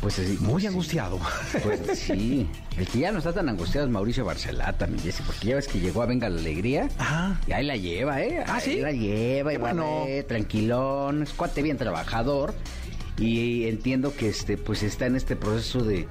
Pues 0.00 0.20
así. 0.20 0.36
muy 0.38 0.60
sí. 0.62 0.68
angustiado. 0.68 1.18
Pues 1.64 1.80
sí. 1.98 2.48
El 2.78 2.86
que 2.86 3.00
ya 3.00 3.10
no 3.10 3.18
está 3.18 3.32
tan 3.32 3.48
angustiado 3.48 3.88
es 3.88 3.92
Mauricio 3.92 4.24
Barcelata, 4.24 4.86
mi 4.86 5.00
Jessy, 5.00 5.24
porque 5.26 5.48
ya 5.48 5.56
ves 5.56 5.66
que 5.66 5.80
llegó 5.80 6.02
a 6.02 6.06
Venga 6.06 6.28
la 6.28 6.38
Alegría. 6.38 6.88
Ajá. 6.96 7.40
Y 7.48 7.52
ahí 7.52 7.66
la 7.66 7.76
lleva, 7.76 8.22
¿eh? 8.22 8.44
Ah, 8.46 8.54
Ahí 8.54 8.60
¿sí? 8.76 8.80
la 8.80 8.92
lleva, 8.92 9.52
y 9.52 9.56
bueno. 9.56 10.04
tranquilón, 10.28 11.24
es 11.24 11.32
cuate 11.32 11.60
bien 11.62 11.76
trabajador. 11.76 12.54
Y 13.18 13.66
entiendo 13.66 14.14
que 14.14 14.28
este, 14.28 14.56
pues 14.56 14.84
está 14.84 15.06
en 15.06 15.16
este 15.16 15.34
proceso 15.36 15.82
de, 15.84 16.08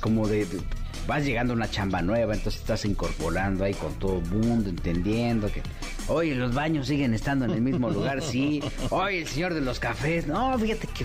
como 0.00 0.26
de, 0.26 0.44
de- 0.46 0.60
vas 1.06 1.24
llegando 1.24 1.52
a 1.52 1.56
una 1.56 1.70
chamba 1.70 2.02
nueva, 2.02 2.34
entonces 2.34 2.60
estás 2.60 2.84
incorporando 2.84 3.64
ahí 3.64 3.74
con 3.74 3.92
todo 3.94 4.18
el 4.18 4.26
mundo, 4.26 4.68
entendiendo 4.70 5.50
que, 5.50 5.62
oye, 6.08 6.34
los 6.34 6.54
baños 6.54 6.86
siguen 6.88 7.14
estando 7.14 7.44
en 7.46 7.52
el 7.52 7.60
mismo 7.62 7.90
lugar, 7.90 8.22
sí. 8.22 8.62
Oye, 8.90 9.20
el 9.22 9.26
señor 9.26 9.54
de 9.54 9.60
los 9.60 9.80
cafés, 9.80 10.26
no, 10.26 10.56
fíjate 10.58 10.86
que... 10.88 11.04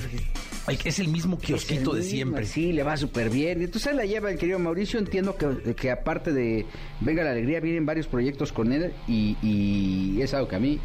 Es 0.84 0.98
el 0.98 1.10
mismo 1.10 1.38
kiosquito 1.38 1.92
de 1.94 2.00
mismo, 2.00 2.12
siempre. 2.12 2.46
Sí, 2.48 2.72
le 2.74 2.82
va 2.82 2.98
súper 2.98 3.30
bien. 3.30 3.62
Entonces 3.62 3.96
la 3.96 4.04
lleva 4.04 4.32
el 4.32 4.38
querido 4.40 4.58
Mauricio. 4.58 4.98
Entiendo 4.98 5.36
que, 5.38 5.76
que 5.76 5.92
aparte 5.92 6.34
de 6.34 6.66
Venga 7.02 7.24
la 7.24 7.32
Alegría, 7.34 7.60
vienen 7.60 7.86
varios 7.86 8.08
proyectos 8.08 8.52
con 8.52 8.74
él 8.74 8.92
y, 9.08 9.38
y 9.44 10.20
es 10.24 10.34
algo 10.34 10.48
que 10.48 10.56
a 10.56 10.60
mí 10.60 10.80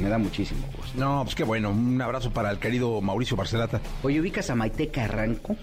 me 0.00 0.08
da 0.08 0.16
muchísimo 0.16 0.66
gusto. 0.74 0.98
No, 0.98 1.20
pues 1.24 1.34
qué 1.34 1.44
bueno. 1.44 1.70
Un 1.70 2.00
abrazo 2.00 2.30
para 2.30 2.50
el 2.50 2.58
querido 2.58 2.98
Mauricio 3.02 3.36
Barcelata. 3.36 3.78
Oye, 4.02 4.18
ubicas 4.22 4.48
a 4.48 4.54
Maite 4.54 4.88
Carranco, 4.88 5.54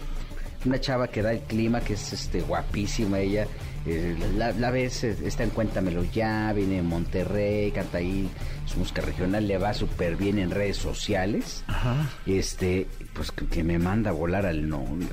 una 0.66 0.80
chava 0.80 1.08
que 1.08 1.22
da 1.22 1.32
el 1.34 1.42
clima, 1.42 1.82
que 1.82 1.94
es 1.94 2.14
este 2.14 2.42
guapísima 2.42 3.20
ella. 3.20 3.48
eh, 3.86 4.16
la, 4.38 4.52
la 4.54 4.72
ves, 4.72 5.04
eh, 5.04 5.16
está 5.26 5.44
en 5.44 5.50
Cuéntamelo 5.50 6.06
Ya, 6.14 6.54
viene 6.54 6.78
en 6.78 6.86
Monterrey, 6.86 7.70
canta 7.72 7.98
ahí 7.98 8.30
su 8.66 8.80
música 8.80 9.02
regional, 9.02 9.46
le 9.46 9.58
va 9.58 9.74
súper 9.74 10.16
bien 10.16 10.40
en 10.40 10.52
redes 10.52 10.78
sociales. 10.78 11.66
Este, 12.26 12.88
pues 13.14 13.32
que, 13.32 13.46
que 13.48 13.64
me 13.64 13.78
manda 13.80 14.12
a 14.12 14.14
volar 14.14 14.46
al 14.46 14.68
novio. 14.70 15.10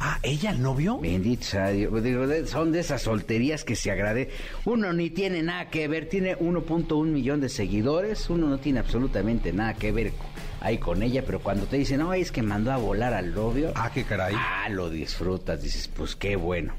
Ah, 0.00 0.18
¿ella, 0.22 0.50
el 0.52 0.62
novio? 0.62 0.98
Bendito 0.98 1.44
sea 1.44 1.68
Dios. 1.68 2.02
Digo, 2.02 2.26
de- 2.26 2.46
son 2.46 2.72
de 2.72 2.80
esas 2.80 3.02
solterías 3.02 3.64
que 3.64 3.76
se 3.76 3.90
agrade. 3.90 4.30
Uno 4.64 4.92
ni 4.94 5.10
tiene 5.10 5.42
nada 5.42 5.68
que 5.68 5.86
ver, 5.86 6.08
tiene 6.08 6.36
1.1 6.38 7.04
millón 7.12 7.40
de 7.42 7.50
seguidores, 7.50 8.30
uno 8.30 8.46
no 8.48 8.58
tiene 8.58 8.78
absolutamente 8.80 9.52
nada 9.52 9.74
que 9.74 9.92
ver 9.92 10.12
co- 10.12 10.24
ahí 10.60 10.78
con 10.78 11.02
ella, 11.02 11.22
pero 11.24 11.40
cuando 11.40 11.66
te 11.66 11.76
dicen, 11.76 11.98
no, 12.00 12.12
es 12.14 12.32
que 12.32 12.42
mandó 12.42 12.72
a 12.72 12.76
volar 12.76 13.14
al 13.14 13.34
novio, 13.34 13.72
Ah, 13.74 13.90
qué 13.92 14.04
caray. 14.04 14.34
ah, 14.36 14.68
lo 14.70 14.90
disfrutas, 14.90 15.62
dices, 15.62 15.88
pues 15.88 16.16
qué 16.16 16.36
bueno. 16.36 16.74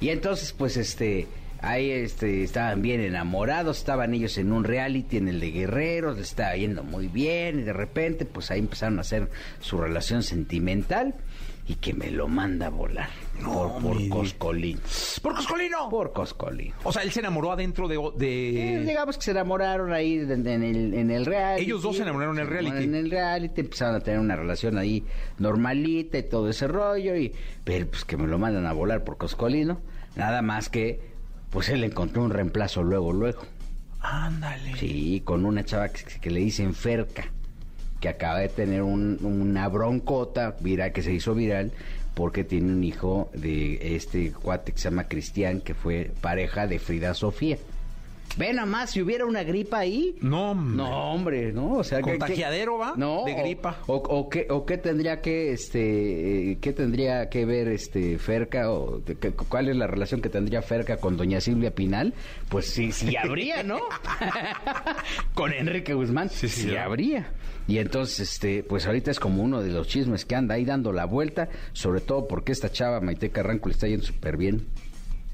Y 0.00 0.08
entonces, 0.10 0.52
pues 0.52 0.76
este, 0.76 1.28
ahí 1.60 1.90
este, 1.90 2.42
estaban 2.42 2.82
bien 2.82 3.00
enamorados, 3.00 3.78
estaban 3.78 4.14
ellos 4.14 4.36
en 4.38 4.52
un 4.52 4.64
reality 4.64 5.16
en 5.16 5.28
el 5.28 5.38
de 5.40 5.50
Guerreros, 5.52 6.16
les 6.18 6.28
estaba 6.28 6.56
yendo 6.56 6.82
muy 6.82 7.06
bien, 7.08 7.60
y 7.60 7.62
de 7.62 7.72
repente, 7.72 8.24
pues 8.24 8.50
ahí 8.50 8.58
empezaron 8.58 8.98
a 8.98 9.02
hacer 9.02 9.30
su 9.60 9.78
relación 9.78 10.22
sentimental 10.22 11.14
y 11.66 11.74
que 11.76 11.94
me 11.94 12.10
lo 12.10 12.26
manda 12.26 12.66
a 12.66 12.70
volar 12.70 13.08
por, 13.44 13.80
por 13.80 14.08
Coscolín. 14.08 14.80
¿Por 15.22 15.34
Coscolino? 15.34 15.88
Por 15.88 16.12
Coscolín. 16.12 16.72
O 16.82 16.92
sea, 16.92 17.02
él 17.02 17.12
se 17.12 17.20
enamoró 17.20 17.52
adentro 17.52 17.86
de... 17.86 17.96
Eh, 17.96 18.78
de... 18.78 18.84
digamos 18.84 19.16
que 19.16 19.22
se 19.22 19.30
enamoraron 19.30 19.92
ahí 19.92 20.18
en, 20.18 20.46
en 20.46 20.62
el, 20.64 20.94
en 20.94 21.10
el 21.10 21.24
reality. 21.24 21.64
Ellos 21.64 21.82
dos 21.82 21.96
se 21.96 22.02
enamoraron 22.02 22.36
en 22.36 22.42
el 22.42 22.48
Se 22.48 22.52
reality. 22.52 22.84
En 22.84 22.94
el 22.94 23.10
reality 23.10 23.60
empezaron 23.60 23.94
a 23.94 24.00
tener 24.00 24.18
una 24.18 24.34
relación 24.34 24.76
ahí 24.76 25.04
normalita 25.38 26.18
y 26.18 26.24
todo 26.24 26.48
ese 26.48 26.66
rollo. 26.66 27.16
Y, 27.16 27.32
pero 27.62 27.86
pues 27.86 28.04
que 28.04 28.16
me 28.16 28.26
lo 28.26 28.38
mandan 28.38 28.66
a 28.66 28.72
volar 28.72 29.04
por 29.04 29.16
Coscolino. 29.16 29.80
Nada 30.16 30.42
más 30.42 30.68
que, 30.68 31.00
pues 31.50 31.68
él 31.68 31.84
encontró 31.84 32.22
un 32.24 32.30
reemplazo 32.30 32.82
luego, 32.82 33.12
luego. 33.12 33.42
Ándale. 34.00 34.76
Sí, 34.78 35.22
con 35.24 35.46
una 35.46 35.64
chava 35.64 35.90
que, 35.90 36.02
que 36.20 36.30
le 36.30 36.40
dicen 36.40 36.74
Ferca, 36.74 37.30
que 38.02 38.08
acaba 38.08 38.40
de 38.40 38.48
tener 38.48 38.82
un- 38.82 39.18
una 39.22 39.68
broncota 39.68 40.56
viral, 40.60 40.92
que 40.92 41.02
se 41.02 41.12
hizo 41.12 41.34
viral, 41.34 41.70
porque 42.14 42.42
tiene 42.44 42.72
un 42.72 42.82
hijo 42.84 43.30
de 43.32 43.94
este 43.96 44.32
cuate 44.32 44.72
que 44.72 44.78
se 44.78 44.90
llama 44.90 45.04
Cristian, 45.04 45.60
que 45.60 45.72
fue 45.72 46.10
pareja 46.20 46.66
de 46.66 46.78
Frida 46.80 47.14
Sofía. 47.14 47.56
Ve 48.38 48.54
nomás, 48.54 48.90
si 48.92 49.02
hubiera 49.02 49.26
una 49.26 49.42
gripa 49.42 49.80
ahí. 49.80 50.16
No, 50.22 50.52
hombre. 50.52 50.76
No, 50.76 51.12
hombre, 51.12 51.52
¿no? 51.52 51.72
O 51.74 51.84
sea, 51.84 51.98
¿qué- 52.00 52.12
Contagiadero, 52.12 52.78
¿va? 52.78 52.94
No. 52.96 53.24
De 53.26 53.34
o- 53.34 53.36
gripa. 53.42 53.80
O, 53.86 53.96
o 53.96 54.30
qué, 54.30 54.46
o 54.48 54.64
qué 54.64 54.78
tendría 54.78 55.20
que, 55.20 55.52
este, 55.52 56.52
eh, 56.52 56.58
qué 56.58 56.72
tendría 56.72 57.28
que 57.28 57.44
ver, 57.44 57.68
este, 57.68 58.16
Ferca, 58.18 58.70
o 58.72 59.00
de- 59.00 59.16
que- 59.16 59.32
cuál 59.32 59.68
es 59.68 59.76
la 59.76 59.86
relación 59.86 60.22
que 60.22 60.30
tendría 60.30 60.62
Ferca 60.62 60.96
con 60.96 61.18
doña 61.18 61.42
Silvia 61.42 61.74
Pinal? 61.74 62.14
Pues 62.48 62.66
sí, 62.70 62.90
sí 62.90 63.14
habría, 63.22 63.62
¿no? 63.64 63.80
con 65.34 65.52
Enrique 65.52 65.94
Guzmán, 65.94 66.30
Sí, 66.30 66.48
sí, 66.48 66.62
sí, 66.62 66.74
¿no? 66.74 66.80
habría. 66.80 67.30
Y 67.68 67.78
entonces, 67.78 68.18
este, 68.20 68.62
pues 68.64 68.86
ahorita 68.86 69.10
es 69.10 69.20
como 69.20 69.42
uno 69.42 69.62
de 69.62 69.70
los 69.70 69.86
chismes 69.88 70.24
que 70.24 70.34
anda 70.34 70.54
ahí 70.54 70.64
dando 70.64 70.92
la 70.92 71.04
vuelta, 71.04 71.48
sobre 71.74 72.00
todo 72.00 72.26
porque 72.26 72.52
esta 72.52 72.70
chava 72.72 73.00
Maite 73.00 73.30
Carranco 73.30 73.68
le 73.68 73.74
está 73.74 73.86
yendo 73.88 74.04
súper 74.06 74.36
bien 74.36 74.66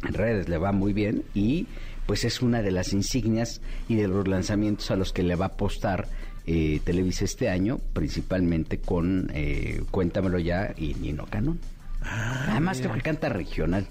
en 0.06 0.14
redes 0.14 0.48
le 0.48 0.58
va 0.58 0.70
muy 0.70 0.92
bien 0.92 1.24
y 1.34 1.66
pues 2.08 2.24
es 2.24 2.40
una 2.40 2.62
de 2.62 2.70
las 2.70 2.94
insignias 2.94 3.60
y 3.86 3.96
de 3.96 4.08
los 4.08 4.26
lanzamientos 4.26 4.90
a 4.90 4.96
los 4.96 5.12
que 5.12 5.22
le 5.22 5.36
va 5.36 5.44
a 5.44 5.48
apostar 5.48 6.08
eh, 6.46 6.80
Televisa 6.82 7.26
este 7.26 7.50
año, 7.50 7.80
principalmente 7.92 8.78
con 8.78 9.30
eh, 9.34 9.82
Cuéntamelo 9.90 10.38
ya 10.38 10.72
y 10.74 10.94
Nino 10.94 11.26
Canón. 11.26 11.60
Además 12.00 12.78
creo 12.78 12.94
que 12.94 13.02
canta 13.02 13.28
regional. 13.28 13.86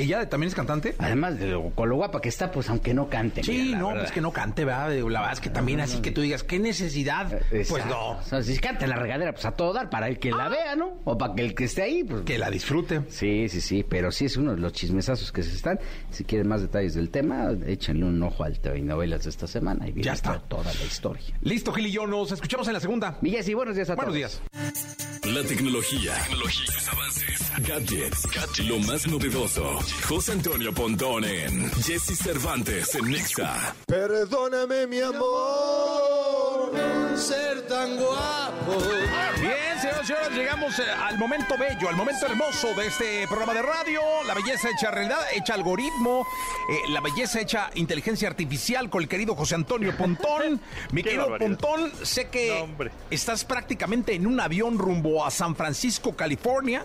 ¿Ella 0.00 0.28
también 0.28 0.48
es 0.48 0.54
cantante? 0.54 0.94
Además 0.98 1.38
de 1.38 1.48
lo, 1.48 1.70
con 1.70 1.88
lo 1.88 1.96
guapa 1.96 2.20
que 2.20 2.28
está, 2.28 2.50
pues 2.50 2.68
aunque 2.70 2.94
no 2.94 3.08
cante. 3.08 3.42
Sí, 3.42 3.52
mira, 3.66 3.78
no, 3.78 3.86
verdad. 3.88 4.02
pues 4.02 4.12
que 4.12 4.20
no 4.20 4.32
cante, 4.32 4.64
¿verdad? 4.64 4.88
La 4.90 5.20
verdad 5.20 5.32
es 5.32 5.40
que 5.40 5.50
también 5.50 5.80
así 5.80 6.00
que 6.00 6.10
tú 6.10 6.20
digas, 6.22 6.42
¿qué 6.42 6.58
necesidad? 6.58 7.32
Exacto. 7.52 7.66
Pues 7.68 7.86
no, 7.86 8.10
O 8.18 8.22
sea, 8.22 8.42
si 8.42 8.56
canta 8.58 8.84
en 8.84 8.90
la 8.90 8.96
regadera, 8.96 9.32
pues 9.32 9.44
a 9.44 9.52
todo 9.52 9.72
dar, 9.72 9.90
para 9.90 10.08
el 10.08 10.18
que 10.18 10.30
la 10.30 10.48
vea, 10.48 10.76
¿no? 10.76 10.98
O 11.04 11.18
para 11.18 11.34
que 11.34 11.42
el 11.42 11.54
que 11.54 11.64
esté 11.64 11.82
ahí, 11.82 12.04
pues... 12.04 12.22
que 12.22 12.38
la 12.38 12.50
disfrute. 12.50 13.02
Sí, 13.08 13.48
sí, 13.48 13.60
sí, 13.60 13.84
pero 13.88 14.10
sí 14.10 14.24
es 14.26 14.36
uno 14.36 14.52
de 14.54 14.58
los 14.60 14.72
chismesazos 14.72 15.32
que 15.32 15.42
se 15.42 15.54
están. 15.54 15.78
Si 16.10 16.24
quieren 16.24 16.48
más 16.48 16.60
detalles 16.62 16.94
del 16.94 17.10
tema, 17.10 17.50
échenle 17.66 18.04
un 18.04 18.22
ojo 18.22 18.44
al 18.44 18.58
TV 18.60 18.80
Novelas 18.82 19.24
de 19.24 19.30
esta 19.30 19.46
semana 19.46 19.86
y 19.88 19.92
viene 19.92 20.06
Ya 20.06 20.12
está. 20.14 20.38
toda 20.40 20.64
la 20.72 20.84
historia. 20.84 21.22
Listo, 21.42 21.72
Gil 21.72 21.86
y 21.86 21.90
yo 21.92 22.06
nos 22.06 22.32
escuchamos 22.32 22.66
en 22.68 22.74
la 22.74 22.80
segunda. 22.80 23.18
Villas 23.20 23.48
y 23.48 23.54
buenos 23.54 23.76
días 23.76 23.90
a 23.90 23.94
Buenos 23.94 24.14
todos. 24.14 24.40
días. 24.40 24.42
La 25.24 25.42
tecnología, 25.44 26.14
tecnología, 26.24 26.66
sus 26.72 26.88
avances, 26.88 27.52
gadgets, 27.68 28.66
lo 28.66 28.78
más 28.80 29.06
novedoso. 29.06 29.78
José 30.06 30.32
Antonio 30.32 30.72
Pontón 30.72 31.24
en 31.24 31.70
Jesse 31.82 32.16
Cervantes 32.16 32.94
en 32.94 33.10
Nexa. 33.10 33.74
Perdóname 33.86 34.86
mi 34.86 35.00
amor, 35.00 36.72
ser 37.16 37.66
tan 37.66 37.96
guapo. 37.96 38.76
Bien, 39.40 39.80
señoras 39.80 40.02
y 40.02 40.06
señores, 40.06 40.30
llegamos 40.32 40.78
eh, 40.78 40.82
al 40.90 41.18
momento 41.18 41.54
bello, 41.58 41.88
al 41.88 41.96
momento 41.96 42.26
hermoso 42.26 42.74
de 42.74 42.86
este 42.86 43.26
programa 43.28 43.54
de 43.54 43.62
radio. 43.62 44.00
La 44.26 44.34
belleza 44.34 44.68
hecha 44.70 44.90
realidad, 44.90 45.20
hecha 45.34 45.54
algoritmo, 45.54 46.26
eh, 46.70 46.90
la 46.90 47.00
belleza 47.00 47.40
hecha 47.40 47.70
inteligencia 47.74 48.28
artificial 48.28 48.90
con 48.90 49.02
el 49.02 49.08
querido 49.08 49.34
José 49.34 49.54
Antonio 49.54 49.96
Pontón. 49.96 50.60
Mi 50.92 51.02
Qué 51.02 51.10
querido 51.10 51.30
barbaridad. 51.30 51.58
Pontón, 51.58 51.92
sé 52.04 52.28
que 52.28 52.66
No, 52.78 52.84
estás 53.10 53.44
prácticamente 53.44 54.14
en 54.14 54.26
un 54.26 54.40
avión 54.40 54.78
rumbo 54.78 55.24
a 55.24 55.30
San 55.30 55.56
Francisco, 55.56 56.14
California, 56.16 56.84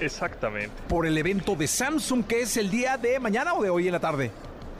Exactamente. 0.00 0.72
por 0.88 1.06
el 1.06 1.16
evento 1.18 1.54
de 1.54 1.66
Samsung, 1.66 2.24
que 2.26 2.42
es 2.42 2.56
el 2.56 2.70
día 2.70 2.96
de 2.96 3.18
mañana 3.18 3.54
o 3.54 3.62
de 3.62 3.70
hoy 3.70 3.86
en 3.86 3.92
la 3.92 4.00
tarde. 4.00 4.30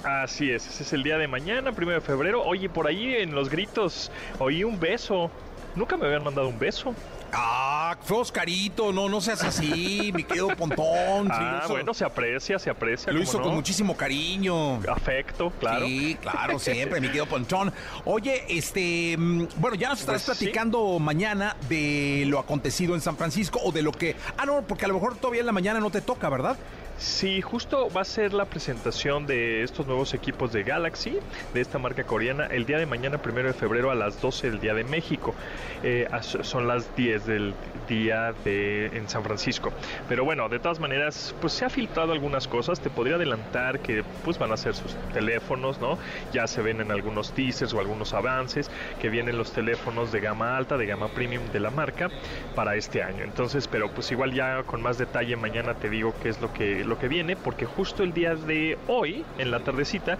Así 0.04 0.50
es, 0.50 0.66
ese 0.66 0.82
es 0.82 0.92
el 0.92 1.02
día 1.02 1.18
de 1.18 1.26
mañana, 1.26 1.72
primero 1.72 2.00
de 2.00 2.06
febrero. 2.06 2.42
Oye, 2.44 2.68
por 2.68 2.86
ahí 2.86 3.14
en 3.14 3.34
los 3.34 3.48
gritos 3.48 4.10
oí 4.38 4.62
un 4.62 4.78
beso. 4.78 5.30
Nunca 5.74 5.96
me 5.96 6.06
habían 6.06 6.22
mandado 6.22 6.48
un 6.48 6.58
beso. 6.58 6.94
Ah, 7.38 7.96
fue 8.00 8.16
Oscarito, 8.18 8.92
no, 8.94 9.08
no 9.10 9.20
seas 9.20 9.44
así, 9.44 10.10
mi 10.14 10.24
querido 10.24 10.48
Pontón. 10.56 11.28
Ah, 11.30 11.64
bueno, 11.68 11.92
se 11.92 12.04
aprecia, 12.04 12.58
se 12.58 12.70
aprecia. 12.70 13.12
Lo 13.12 13.18
¿cómo 13.18 13.22
hizo 13.24 13.38
no? 13.38 13.44
con 13.44 13.54
muchísimo 13.56 13.94
cariño. 13.96 14.80
afecto, 14.90 15.50
claro. 15.60 15.86
Sí, 15.86 16.16
claro, 16.20 16.58
siempre, 16.58 16.98
mi 17.00 17.08
querido 17.08 17.26
Ponchón. 17.26 17.72
Oye, 18.06 18.44
este, 18.48 19.16
mm, 19.18 19.48
bueno, 19.58 19.76
ya 19.76 19.90
nos 19.90 20.00
estarás 20.00 20.24
Pues, 20.24 20.38
sí. 20.38 20.44
platicando 20.46 20.98
mañana 20.98 21.56
de 21.68 22.24
lo 22.26 22.38
acontecido 22.38 22.94
en 22.94 23.02
San 23.02 23.16
Francisco 23.18 23.60
o 23.62 23.70
de 23.70 23.82
lo 23.82 23.92
que. 23.92 24.16
Ah, 24.38 24.46
no, 24.46 24.62
porque 24.62 24.86
a 24.86 24.88
lo 24.88 24.94
mejor 24.94 25.16
todavía 25.16 25.40
en 25.40 25.46
la 25.46 25.52
mañana 25.52 25.78
no 25.78 25.90
te 25.90 26.00
toca, 26.00 26.30
¿verdad? 26.30 26.56
Sí, 26.98 27.42
justo 27.42 27.90
va 27.94 28.00
a 28.00 28.04
ser 28.06 28.32
la 28.32 28.46
presentación 28.46 29.26
de 29.26 29.62
estos 29.62 29.86
nuevos 29.86 30.14
equipos 30.14 30.50
de 30.52 30.62
Galaxy, 30.62 31.18
de 31.52 31.60
esta 31.60 31.78
marca 31.78 32.04
coreana, 32.04 32.46
el 32.46 32.64
día 32.64 32.78
de 32.78 32.86
mañana, 32.86 33.18
primero 33.18 33.48
de 33.48 33.54
febrero, 33.54 33.90
a 33.90 33.94
las 33.94 34.18
12 34.22 34.50
del 34.50 34.60
día 34.60 34.72
de 34.72 34.82
México. 34.82 35.34
Eh, 35.82 36.08
son 36.22 36.66
las 36.66 36.96
10 36.96 37.26
del 37.26 37.54
día 37.86 38.32
de 38.44 38.86
en 38.86 39.10
San 39.10 39.22
Francisco. 39.22 39.74
Pero 40.08 40.24
bueno, 40.24 40.48
de 40.48 40.58
todas 40.58 40.80
maneras, 40.80 41.34
pues 41.38 41.52
se 41.52 41.66
ha 41.66 41.70
filtrado 41.70 42.12
algunas 42.12 42.48
cosas. 42.48 42.80
Te 42.80 42.88
podría 42.88 43.16
adelantar 43.16 43.80
que 43.80 44.02
pues 44.24 44.38
van 44.38 44.52
a 44.52 44.56
ser 44.56 44.74
sus 44.74 44.94
teléfonos, 45.12 45.78
¿no? 45.78 45.98
Ya 46.32 46.46
se 46.46 46.62
ven 46.62 46.80
en 46.80 46.90
algunos 46.90 47.32
teasers 47.32 47.74
o 47.74 47.80
algunos 47.80 48.14
avances 48.14 48.70
que 49.02 49.10
vienen 49.10 49.36
los 49.36 49.52
teléfonos 49.52 50.12
de 50.12 50.20
gama 50.20 50.56
alta, 50.56 50.78
de 50.78 50.86
gama 50.86 51.08
premium 51.08 51.42
de 51.52 51.60
la 51.60 51.70
marca 51.70 52.08
para 52.54 52.74
este 52.74 53.02
año. 53.02 53.22
Entonces, 53.22 53.68
pero 53.68 53.90
pues 53.90 54.10
igual 54.12 54.32
ya 54.32 54.62
con 54.62 54.80
más 54.80 54.96
detalle 54.96 55.36
mañana 55.36 55.74
te 55.74 55.90
digo 55.90 56.14
qué 56.22 56.30
es 56.30 56.40
lo 56.40 56.52
que 56.54 56.85
lo 56.86 56.98
que 56.98 57.08
viene, 57.08 57.36
porque 57.36 57.66
justo 57.66 58.02
el 58.02 58.12
día 58.12 58.34
de 58.34 58.78
hoy, 58.88 59.24
en 59.38 59.50
la 59.50 59.60
tardecita, 59.60 60.18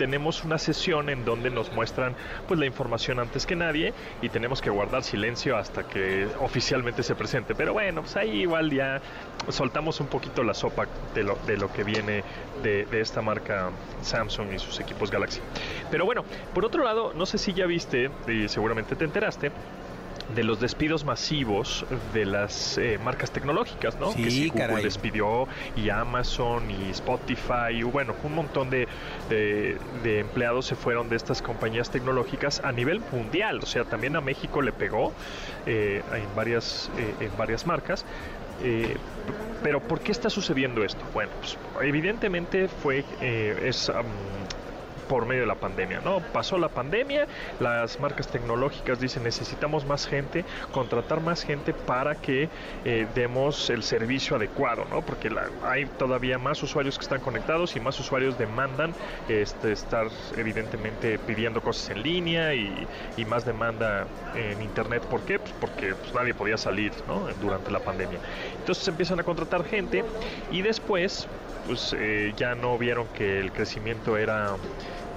tenemos 0.00 0.44
una 0.44 0.56
sesión 0.56 1.10
en 1.10 1.26
donde 1.26 1.50
nos 1.50 1.70
muestran 1.74 2.16
pues 2.48 2.58
la 2.58 2.64
información 2.64 3.18
antes 3.18 3.44
que 3.44 3.54
nadie 3.54 3.92
y 4.22 4.30
tenemos 4.30 4.62
que 4.62 4.70
guardar 4.70 5.02
silencio 5.04 5.58
hasta 5.58 5.86
que 5.86 6.26
oficialmente 6.40 7.02
se 7.02 7.14
presente. 7.14 7.54
Pero 7.54 7.74
bueno, 7.74 8.00
pues 8.00 8.16
ahí 8.16 8.40
igual 8.40 8.70
ya 8.70 9.02
soltamos 9.50 10.00
un 10.00 10.06
poquito 10.06 10.42
la 10.42 10.54
sopa 10.54 10.86
de 11.14 11.22
lo, 11.22 11.36
de 11.46 11.58
lo 11.58 11.70
que 11.70 11.84
viene 11.84 12.24
de, 12.62 12.86
de 12.86 13.00
esta 13.02 13.20
marca 13.20 13.72
Samsung 14.00 14.54
y 14.54 14.58
sus 14.58 14.80
equipos 14.80 15.10
Galaxy. 15.10 15.42
Pero 15.90 16.06
bueno, 16.06 16.24
por 16.54 16.64
otro 16.64 16.82
lado, 16.82 17.12
no 17.12 17.26
sé 17.26 17.36
si 17.36 17.52
ya 17.52 17.66
viste 17.66 18.10
y 18.26 18.48
seguramente 18.48 18.96
te 18.96 19.04
enteraste 19.04 19.52
de 20.34 20.44
los 20.44 20.60
despidos 20.60 21.04
masivos 21.04 21.84
de 22.14 22.24
las 22.26 22.78
eh, 22.78 22.98
marcas 23.02 23.30
tecnológicas, 23.30 23.98
¿no? 23.98 24.12
Sí, 24.12 24.24
que 24.24 24.30
si 24.30 24.48
Google 24.48 24.66
caray. 24.66 24.84
despidió 24.84 25.48
y 25.76 25.90
Amazon 25.90 26.70
y 26.70 26.90
Spotify 26.90 27.72
y 27.74 27.82
bueno, 27.82 28.14
un 28.22 28.34
montón 28.34 28.70
de, 28.70 28.86
de- 29.28 29.76
de 30.02 30.20
empleados 30.20 30.66
se 30.66 30.76
fueron 30.76 31.08
de 31.08 31.16
estas 31.16 31.42
compañías 31.42 31.90
tecnológicas 31.90 32.60
a 32.64 32.72
nivel 32.72 33.00
mundial, 33.12 33.60
o 33.62 33.66
sea, 33.66 33.84
también 33.84 34.16
a 34.16 34.20
México 34.20 34.62
le 34.62 34.72
pegó 34.72 35.12
eh, 35.66 36.02
en 36.12 36.34
varias 36.36 36.90
eh, 36.96 37.14
en 37.24 37.36
varias 37.36 37.66
marcas. 37.66 38.04
Eh, 38.62 38.96
pero 39.62 39.80
¿por 39.80 40.00
qué 40.00 40.12
está 40.12 40.30
sucediendo 40.30 40.84
esto? 40.84 41.02
Bueno, 41.12 41.30
pues 41.40 41.56
evidentemente 41.82 42.68
fue 42.68 43.04
eh, 43.20 43.62
es 43.66 43.88
am, 43.90 44.06
por 45.10 45.26
medio 45.26 45.40
de 45.40 45.48
la 45.48 45.56
pandemia, 45.56 46.00
¿no? 46.04 46.20
Pasó 46.20 46.56
la 46.56 46.68
pandemia, 46.68 47.26
las 47.58 47.98
marcas 47.98 48.28
tecnológicas 48.28 49.00
dicen 49.00 49.24
necesitamos 49.24 49.84
más 49.84 50.06
gente, 50.06 50.44
contratar 50.70 51.20
más 51.20 51.42
gente 51.42 51.74
para 51.74 52.14
que 52.14 52.48
eh, 52.84 53.08
demos 53.12 53.70
el 53.70 53.82
servicio 53.82 54.36
adecuado, 54.36 54.84
¿no? 54.88 55.02
Porque 55.02 55.28
hay 55.64 55.86
todavía 55.86 56.38
más 56.38 56.62
usuarios 56.62 56.96
que 56.96 57.02
están 57.02 57.20
conectados 57.20 57.74
y 57.74 57.80
más 57.80 57.98
usuarios 57.98 58.38
demandan 58.38 58.94
este, 59.28 59.72
estar 59.72 60.06
evidentemente 60.36 61.18
pidiendo 61.18 61.60
cosas 61.60 61.90
en 61.90 62.04
línea 62.04 62.54
y, 62.54 62.86
más 63.26 63.44
demanda 63.44 64.06
en 64.34 64.60
internet. 64.62 65.02
¿Por 65.04 65.20
qué? 65.20 65.38
Pues 65.38 65.52
porque 65.60 65.94
pues, 65.94 66.14
nadie 66.14 66.34
podía 66.34 66.56
salir, 66.56 66.92
¿no? 67.06 67.28
Durante 67.40 67.70
la 67.70 67.80
pandemia. 67.80 68.18
Entonces 68.58 68.86
empiezan 68.88 69.20
a 69.20 69.24
contratar 69.24 69.64
gente 69.64 70.04
y 70.50 70.62
después 70.62 71.28
pues 71.66 71.94
eh, 71.96 72.32
ya 72.36 72.54
no 72.54 72.76
vieron 72.78 73.06
que 73.08 73.38
el 73.38 73.52
crecimiento 73.52 74.16
era 74.16 74.56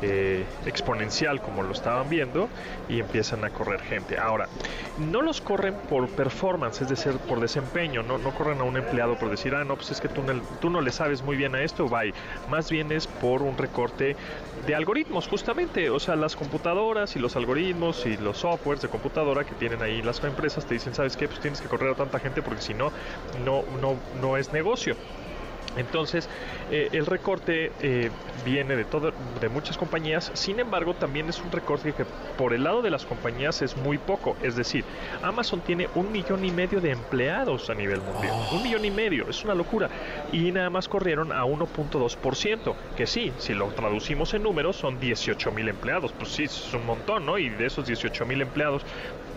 eh, 0.05 0.43
exponencial 0.65 1.41
como 1.41 1.63
lo 1.63 1.71
estaban 1.71 2.09
viendo 2.09 2.49
y 2.89 2.99
empiezan 2.99 3.45
a 3.45 3.51
correr 3.51 3.79
gente. 3.79 4.17
Ahora, 4.17 4.49
no 4.97 5.21
los 5.21 5.39
corren 5.39 5.75
por 5.89 6.09
performance, 6.09 6.81
es 6.81 6.89
decir, 6.89 7.13
por 7.29 7.39
desempeño, 7.39 8.03
no, 8.03 8.17
no 8.17 8.31
corren 8.31 8.59
a 8.59 8.63
un 8.63 8.75
empleado 8.75 9.15
por 9.15 9.29
decir, 9.29 9.55
ah, 9.55 9.63
no, 9.63 9.77
pues 9.77 9.91
es 9.91 10.01
que 10.01 10.09
tú 10.09 10.21
no, 10.21 10.33
tú 10.59 10.69
no 10.69 10.81
le 10.81 10.91
sabes 10.91 11.23
muy 11.23 11.37
bien 11.37 11.55
a 11.55 11.63
esto, 11.63 11.87
bye. 11.87 12.13
Más 12.49 12.69
bien 12.69 12.91
es 12.91 13.07
por 13.07 13.41
un 13.43 13.57
recorte 13.57 14.17
de 14.67 14.75
algoritmos, 14.75 15.29
justamente. 15.29 15.89
O 15.89 16.01
sea, 16.01 16.17
las 16.17 16.35
computadoras 16.35 17.15
y 17.15 17.19
los 17.19 17.37
algoritmos 17.37 18.05
y 18.05 18.17
los 18.17 18.39
softwares 18.39 18.81
de 18.81 18.89
computadora 18.89 19.45
que 19.45 19.55
tienen 19.55 19.81
ahí 19.81 20.01
las 20.01 20.21
empresas 20.23 20.65
te 20.65 20.73
dicen, 20.73 20.93
¿sabes 20.93 21.15
qué? 21.15 21.29
Pues 21.29 21.39
tienes 21.39 21.61
que 21.61 21.69
correr 21.69 21.91
a 21.91 21.95
tanta 21.95 22.19
gente 22.19 22.41
porque 22.41 22.61
si 22.61 22.73
no, 22.73 22.91
no, 23.45 23.63
no, 23.81 23.95
no 24.21 24.35
es 24.35 24.51
negocio. 24.51 24.97
Entonces, 25.77 26.29
eh, 26.71 26.89
el 26.91 27.05
recorte 27.05 27.71
eh, 27.81 28.09
viene 28.45 28.75
de, 28.75 28.85
todo, 28.85 29.11
de 29.41 29.49
muchas 29.49 29.77
compañías, 29.77 30.31
sin 30.33 30.59
embargo, 30.59 30.93
también 30.93 31.29
es 31.29 31.39
un 31.39 31.51
recorte 31.51 31.93
que 31.93 32.05
por 32.37 32.53
el 32.53 32.63
lado 32.63 32.81
de 32.81 32.89
las 32.89 33.05
compañías 33.05 33.61
es 33.61 33.77
muy 33.77 33.97
poco. 33.97 34.35
Es 34.41 34.55
decir, 34.55 34.85
Amazon 35.21 35.61
tiene 35.61 35.87
un 35.95 36.11
millón 36.11 36.45
y 36.45 36.51
medio 36.51 36.81
de 36.81 36.91
empleados 36.91 37.69
a 37.69 37.73
nivel 37.73 38.01
mundial. 38.01 38.33
Un 38.51 38.59
oh. 38.59 38.63
millón 38.63 38.85
y 38.85 38.91
medio, 38.91 39.29
es 39.29 39.43
una 39.43 39.55
locura. 39.55 39.89
Y 40.31 40.51
nada 40.51 40.69
más 40.69 40.87
corrieron 40.87 41.31
a 41.31 41.45
1.2%, 41.45 42.75
que 42.95 43.07
sí, 43.07 43.31
si 43.37 43.53
lo 43.53 43.67
traducimos 43.67 44.33
en 44.33 44.43
números, 44.43 44.75
son 44.75 44.99
18 44.99 45.51
mil 45.51 45.69
empleados. 45.69 46.11
Pues 46.13 46.31
sí, 46.31 46.43
es 46.43 46.73
un 46.73 46.85
montón, 46.85 47.25
¿no? 47.25 47.37
Y 47.37 47.49
de 47.49 47.65
esos 47.65 47.85
18 47.85 48.25
mil 48.25 48.41
empleados, 48.41 48.83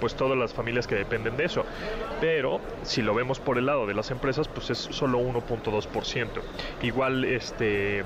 pues 0.00 0.14
todas 0.14 0.36
las 0.36 0.52
familias 0.52 0.86
que 0.86 0.94
dependen 0.94 1.36
de 1.36 1.44
eso. 1.44 1.64
Pero 2.20 2.60
si 2.82 3.02
lo 3.02 3.14
vemos 3.14 3.40
por 3.40 3.58
el 3.58 3.66
lado 3.66 3.86
de 3.86 3.94
las 3.94 4.10
empresas, 4.10 4.48
pues 4.48 4.70
es 4.70 4.78
solo 4.78 5.18
1.2%. 5.20 6.28
Igual, 6.82 7.24
este, 7.24 8.04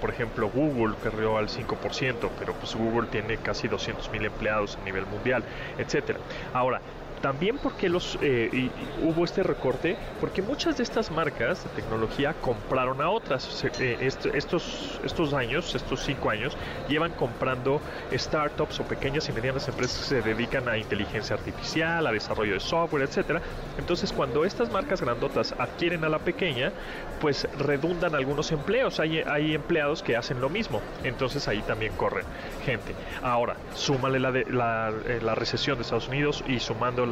por 0.00 0.10
ejemplo, 0.10 0.48
Google 0.48 0.94
perdió 1.02 1.38
al 1.38 1.48
5%, 1.48 2.28
pero 2.38 2.54
pues 2.54 2.74
Google 2.74 3.08
tiene 3.08 3.36
casi 3.36 3.68
200 3.68 4.10
mil 4.10 4.24
empleados 4.24 4.78
a 4.80 4.84
nivel 4.84 5.06
mundial, 5.06 5.44
etcétera. 5.78 6.18
Ahora, 6.52 6.80
también 7.22 7.56
porque 7.56 7.88
los 7.88 8.18
eh, 8.20 8.68
hubo 9.02 9.24
este 9.24 9.42
recorte, 9.42 9.96
porque 10.20 10.42
muchas 10.42 10.76
de 10.76 10.82
estas 10.82 11.10
marcas 11.10 11.64
de 11.64 11.70
tecnología 11.70 12.34
compraron 12.40 13.00
a 13.00 13.08
otras. 13.08 13.64
Eh, 13.80 13.96
estos, 14.34 15.00
estos 15.04 15.32
años, 15.32 15.74
estos 15.74 16.02
cinco 16.02 16.30
años, 16.30 16.56
llevan 16.88 17.12
comprando 17.12 17.80
startups 18.12 18.80
o 18.80 18.84
pequeñas 18.84 19.28
y 19.28 19.32
medianas 19.32 19.68
empresas 19.68 19.98
que 19.98 20.04
se 20.04 20.22
dedican 20.22 20.68
a 20.68 20.76
inteligencia 20.76 21.36
artificial, 21.36 22.06
a 22.06 22.12
desarrollo 22.12 22.54
de 22.54 22.60
software, 22.60 23.04
etcétera. 23.04 23.40
Entonces, 23.78 24.12
cuando 24.12 24.44
estas 24.44 24.70
marcas 24.70 25.00
grandotas 25.00 25.54
adquieren 25.58 26.04
a 26.04 26.08
la 26.08 26.18
pequeña, 26.18 26.72
pues 27.20 27.46
redundan 27.56 28.14
algunos 28.14 28.50
empleos. 28.50 28.98
Hay, 29.00 29.20
hay 29.20 29.54
empleados 29.54 30.02
que 30.02 30.16
hacen 30.16 30.40
lo 30.40 30.48
mismo. 30.48 30.82
Entonces 31.04 31.46
ahí 31.48 31.62
también 31.62 31.92
corren 31.94 32.24
gente. 32.64 32.94
Ahora, 33.22 33.56
súmale 33.74 34.18
la, 34.18 34.32
de, 34.32 34.44
la, 34.46 34.92
eh, 35.06 35.20
la 35.22 35.34
recesión 35.34 35.76
de 35.76 35.82
Estados 35.82 36.08
Unidos 36.08 36.44
y 36.48 36.58
sumando 36.58 37.06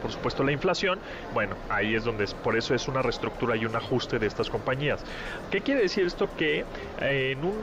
por 0.00 0.12
supuesto 0.12 0.44
la 0.44 0.52
inflación, 0.52 0.98
bueno, 1.34 1.56
ahí 1.68 1.94
es 1.94 2.04
donde 2.04 2.26
por 2.42 2.56
eso 2.56 2.74
es 2.74 2.88
una 2.88 3.02
reestructura 3.02 3.56
y 3.56 3.64
un 3.64 3.74
ajuste 3.74 4.18
de 4.18 4.26
estas 4.26 4.48
compañías. 4.48 5.04
¿Qué 5.50 5.60
quiere 5.60 5.82
decir 5.82 6.06
esto? 6.06 6.28
Que 6.36 6.64
eh, 7.00 7.32
en 7.32 7.44
un 7.44 7.56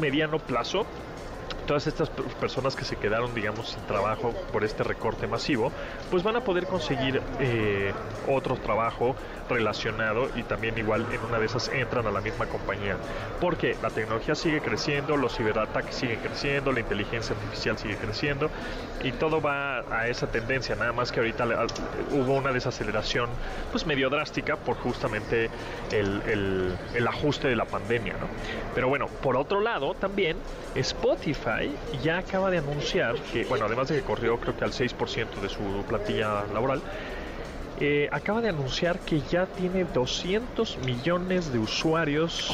mediano 0.00 0.38
plazo 0.38 0.86
todas 1.68 1.86
estas 1.86 2.08
personas 2.40 2.74
que 2.74 2.84
se 2.84 2.96
quedaron, 2.96 3.34
digamos, 3.34 3.68
sin 3.68 3.82
trabajo 3.82 4.32
por 4.52 4.64
este 4.64 4.82
recorte 4.82 5.26
masivo, 5.26 5.70
pues 6.10 6.22
van 6.22 6.36
a 6.36 6.40
poder 6.40 6.66
conseguir 6.66 7.20
eh, 7.40 7.92
otro 8.26 8.56
trabajo 8.56 9.14
relacionado 9.48 10.28
y 10.36 10.42
también 10.42 10.76
igual 10.78 11.06
en 11.12 11.20
una 11.24 11.38
de 11.38 11.46
esas 11.46 11.68
entran 11.68 12.06
a 12.06 12.10
la 12.10 12.20
misma 12.20 12.46
compañía. 12.46 12.96
Porque 13.40 13.76
la 13.82 13.90
tecnología 13.90 14.34
sigue 14.34 14.60
creciendo, 14.60 15.16
los 15.16 15.36
ciberataques 15.36 15.94
siguen 15.94 16.20
creciendo, 16.20 16.72
la 16.72 16.80
inteligencia 16.80 17.34
artificial 17.34 17.78
sigue 17.78 17.96
creciendo 17.96 18.50
y 19.02 19.12
todo 19.12 19.40
va 19.40 19.80
a 19.90 20.08
esa 20.08 20.26
tendencia, 20.28 20.74
nada 20.74 20.92
más 20.92 21.12
que 21.12 21.20
ahorita 21.20 21.46
hubo 22.12 22.34
una 22.34 22.52
desaceleración 22.52 23.30
pues 23.70 23.86
medio 23.86 24.10
drástica 24.10 24.56
por 24.56 24.76
justamente 24.76 25.50
el, 25.92 26.76
el 26.94 27.08
ajuste 27.08 27.48
de 27.48 27.56
la 27.56 27.64
pandemia. 27.64 28.14
¿no? 28.14 28.26
Pero 28.74 28.88
bueno, 28.88 29.06
por 29.22 29.36
otro 29.36 29.60
lado 29.60 29.94
también 29.94 30.36
Spotify 30.74 31.70
ya 32.02 32.18
acaba 32.18 32.50
de 32.50 32.58
anunciar 32.58 33.16
que, 33.32 33.44
bueno, 33.44 33.66
además 33.66 33.88
de 33.88 33.96
que 33.96 34.02
corrió 34.02 34.38
creo 34.38 34.56
que 34.56 34.64
al 34.64 34.72
6% 34.72 35.40
de 35.40 35.48
su 35.48 35.84
plantilla 35.88 36.44
laboral, 36.52 36.80
eh, 37.80 38.08
acaba 38.10 38.40
de 38.40 38.48
anunciar 38.48 38.98
que 39.00 39.20
ya 39.30 39.46
tiene 39.46 39.84
200 39.84 40.78
millones 40.78 41.52
de 41.52 41.58
usuarios 41.58 42.50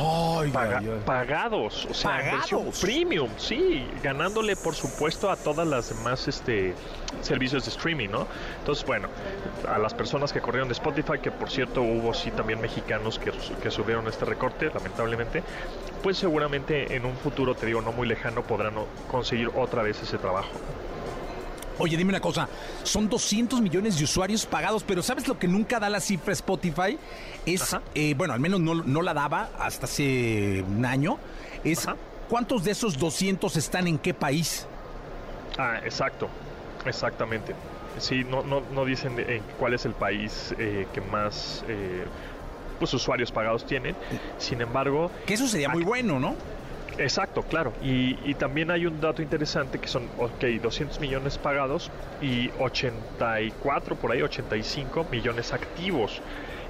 pagados, 1.04 1.86
o 1.86 1.94
sea, 1.94 2.10
¿Pagados? 2.10 2.80
premium, 2.80 3.30
sí, 3.38 3.86
ganándole 4.02 4.56
por 4.56 4.74
supuesto 4.74 5.30
a 5.30 5.36
todas 5.36 5.66
las 5.66 5.88
demás 5.88 6.28
este 6.28 6.74
servicios 7.22 7.64
de 7.64 7.70
streaming, 7.70 8.08
¿no? 8.08 8.26
Entonces, 8.58 8.84
bueno, 8.84 9.08
a 9.68 9.78
las 9.78 9.94
personas 9.94 10.32
que 10.32 10.40
corrieron 10.40 10.68
de 10.68 10.74
Spotify, 10.74 11.18
que 11.22 11.30
por 11.30 11.50
cierto 11.50 11.82
hubo 11.82 12.12
sí 12.12 12.30
también 12.30 12.60
mexicanos 12.60 13.18
que, 13.18 13.32
que 13.62 13.70
subieron 13.70 14.06
este 14.08 14.24
recorte, 14.24 14.70
lamentablemente, 14.74 15.42
pues 16.02 16.18
seguramente 16.18 16.96
en 16.96 17.06
un 17.06 17.16
futuro, 17.16 17.54
te 17.54 17.66
digo, 17.66 17.80
no 17.80 17.92
muy 17.92 18.06
lejano, 18.06 18.42
podrán 18.42 18.74
conseguir 19.10 19.50
otra 19.54 19.82
vez 19.82 20.02
ese 20.02 20.18
trabajo. 20.18 20.50
Oye, 21.78 21.96
dime 21.96 22.10
una 22.10 22.20
cosa, 22.20 22.48
son 22.84 23.08
200 23.08 23.60
millones 23.60 23.98
de 23.98 24.04
usuarios 24.04 24.46
pagados, 24.46 24.84
pero 24.84 25.02
¿sabes 25.02 25.26
lo 25.26 25.38
que 25.38 25.48
nunca 25.48 25.80
da 25.80 25.88
la 25.88 26.00
cifra 26.00 26.32
Spotify? 26.32 26.98
Es, 27.44 27.76
eh, 27.94 28.14
bueno, 28.16 28.32
al 28.32 28.40
menos 28.40 28.60
no, 28.60 29.02
la 29.02 29.12
daba 29.12 29.50
hasta 29.58 29.86
hace 29.86 30.62
un 30.62 30.84
año, 30.84 31.18
es 31.64 31.86
cuántos 32.28 32.62
de 32.64 32.70
esos 32.70 32.96
200 32.96 33.56
están 33.56 33.88
en 33.88 33.98
qué 33.98 34.14
país. 34.14 34.66
Ah, 35.58 35.80
exacto, 35.84 36.28
exactamente. 36.86 37.54
Sí, 37.98 38.24
no, 38.24 38.42
no, 38.42 38.62
no 38.72 38.84
dicen 38.84 39.18
en 39.18 39.42
cuál 39.58 39.74
es 39.74 39.84
el 39.84 39.92
país 39.92 40.54
eh, 40.58 40.86
que 40.92 41.00
más 41.00 41.64
eh, 41.68 42.04
pues, 42.78 42.94
usuarios 42.94 43.32
pagados 43.32 43.66
tienen. 43.66 43.96
Sin 44.38 44.60
embargo... 44.60 45.10
Que 45.26 45.34
eso 45.34 45.48
sería 45.48 45.68
muy 45.68 45.84
bueno, 45.84 46.20
¿no? 46.20 46.34
Exacto, 46.98 47.42
claro. 47.42 47.72
Y, 47.82 48.34
también 48.34 48.70
hay 48.70 48.86
un 48.86 49.00
dato 49.00 49.22
interesante 49.22 49.78
que 49.78 49.88
son, 49.88 50.08
ok, 50.18 50.44
200 50.62 51.00
millones 51.00 51.38
pagados 51.38 51.90
y 52.20 52.50
84, 52.58 53.96
por 53.96 54.12
ahí 54.12 54.22
85 54.22 55.06
millones 55.10 55.52
activos. 55.52 56.22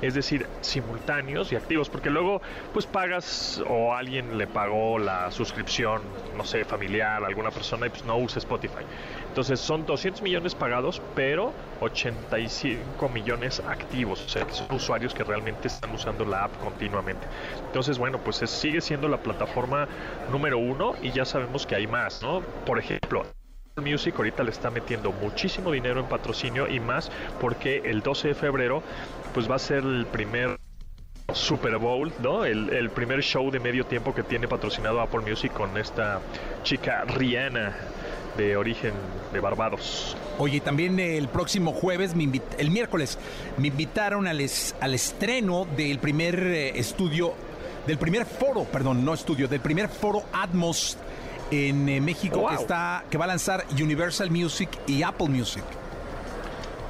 Es 0.03 0.15
decir, 0.15 0.47
simultáneos 0.61 1.53
y 1.53 1.57
activos, 1.57 1.89
porque 1.89 2.11
luego 2.11 2.43
pues 2.73 2.85
pagas 2.85 3.63
o 3.67 3.95
alguien 3.95 4.37
le 4.37 4.47
pagó 4.47 4.99
la 4.99 5.31
suscripción, 5.31 6.03
no 6.37 6.45
sé, 6.45 6.65
familiar 6.65 7.25
alguna 7.25 7.51
persona 7.51 7.87
y 7.87 7.91
pues 7.91 8.05
no 8.05 8.19
usa 8.19 8.39
Spotify. 8.39 8.85
Entonces 9.35 9.59
son 9.59 9.85
200 9.85 10.23
millones 10.23 10.55
pagados, 10.55 11.03
pero 11.17 11.53
85 11.81 13.09
millones 13.09 13.59
activos, 13.67 14.25
o 14.25 14.29
sea, 14.29 14.47
que 14.47 14.55
son 14.55 14.73
usuarios 14.73 15.13
que 15.13 15.25
realmente 15.25 15.67
están 15.67 15.93
usando 15.93 16.25
la 16.25 16.45
app 16.45 16.57
continuamente. 16.63 17.27
Entonces, 17.67 17.99
bueno, 17.99 18.21
pues 18.21 18.37
sigue 18.49 18.81
siendo 18.81 19.09
la 19.09 19.17
plataforma 19.17 19.89
número 20.31 20.59
uno 20.59 20.95
y 21.03 21.11
ya 21.11 21.25
sabemos 21.25 21.67
que 21.67 21.75
hay 21.75 21.89
más, 21.89 22.23
¿no? 22.23 22.43
Por 22.65 22.79
ejemplo, 22.79 23.25
Music 23.85 24.15
ahorita 24.17 24.45
le 24.45 24.53
está 24.53 24.71
metiendo 24.71 25.11
muchísimo 25.11 25.73
dinero 25.73 25.99
en 25.99 26.07
patrocinio 26.07 26.69
y 26.69 26.79
más 26.79 27.11
porque 27.41 27.83
el 27.87 28.03
12 28.03 28.29
de 28.29 28.35
febrero 28.35 28.85
pues 29.33 29.51
va 29.51 29.57
a 29.57 29.59
ser 29.59 29.79
el 29.79 30.07
primer 30.07 30.61
Super 31.33 31.79
Bowl, 31.79 32.13
¿no? 32.23 32.45
El, 32.45 32.71
el, 32.71 32.89
primer 32.91 33.21
show 33.21 33.51
de 33.51 33.59
medio 33.59 33.85
tiempo 33.85 34.15
que 34.15 34.23
tiene 34.23 34.47
patrocinado 34.47 35.01
Apple 35.01 35.23
Music 35.29 35.53
con 35.53 35.77
esta 35.77 36.21
chica 36.63 37.05
Rihanna 37.05 37.75
de 38.37 38.57
origen 38.57 38.93
de 39.33 39.41
Barbados. 39.41 40.17
Oye, 40.39 40.61
también 40.61 40.99
el 40.99 41.29
próximo 41.29 41.73
jueves, 41.73 42.15
me 42.15 42.29
el 42.59 42.71
miércoles, 42.71 43.19
me 43.57 43.69
invitaron 43.69 44.27
al, 44.27 44.41
al 44.81 44.95
estreno 44.95 45.67
del 45.77 45.99
primer 45.99 46.39
eh, 46.41 46.79
estudio, 46.79 47.35
del 47.87 47.99
primer 47.99 48.27
foro, 48.27 48.65
perdón, 48.65 49.05
no 49.05 49.15
estudio, 49.15 49.49
del 49.49 49.61
primer 49.61 49.89
foro 49.89 50.25
Atmos 50.33 50.97
en 51.51 51.89
eh, 51.89 52.01
México 52.01 52.47
que 52.49 52.55
está 52.55 53.05
que 53.11 53.19
va 53.19 53.25
a 53.27 53.29
lanzar 53.29 53.65
Universal 53.73 54.31
Music 54.31 54.71
y 54.87 55.03
Apple 55.03 55.29
Music. 55.29 55.65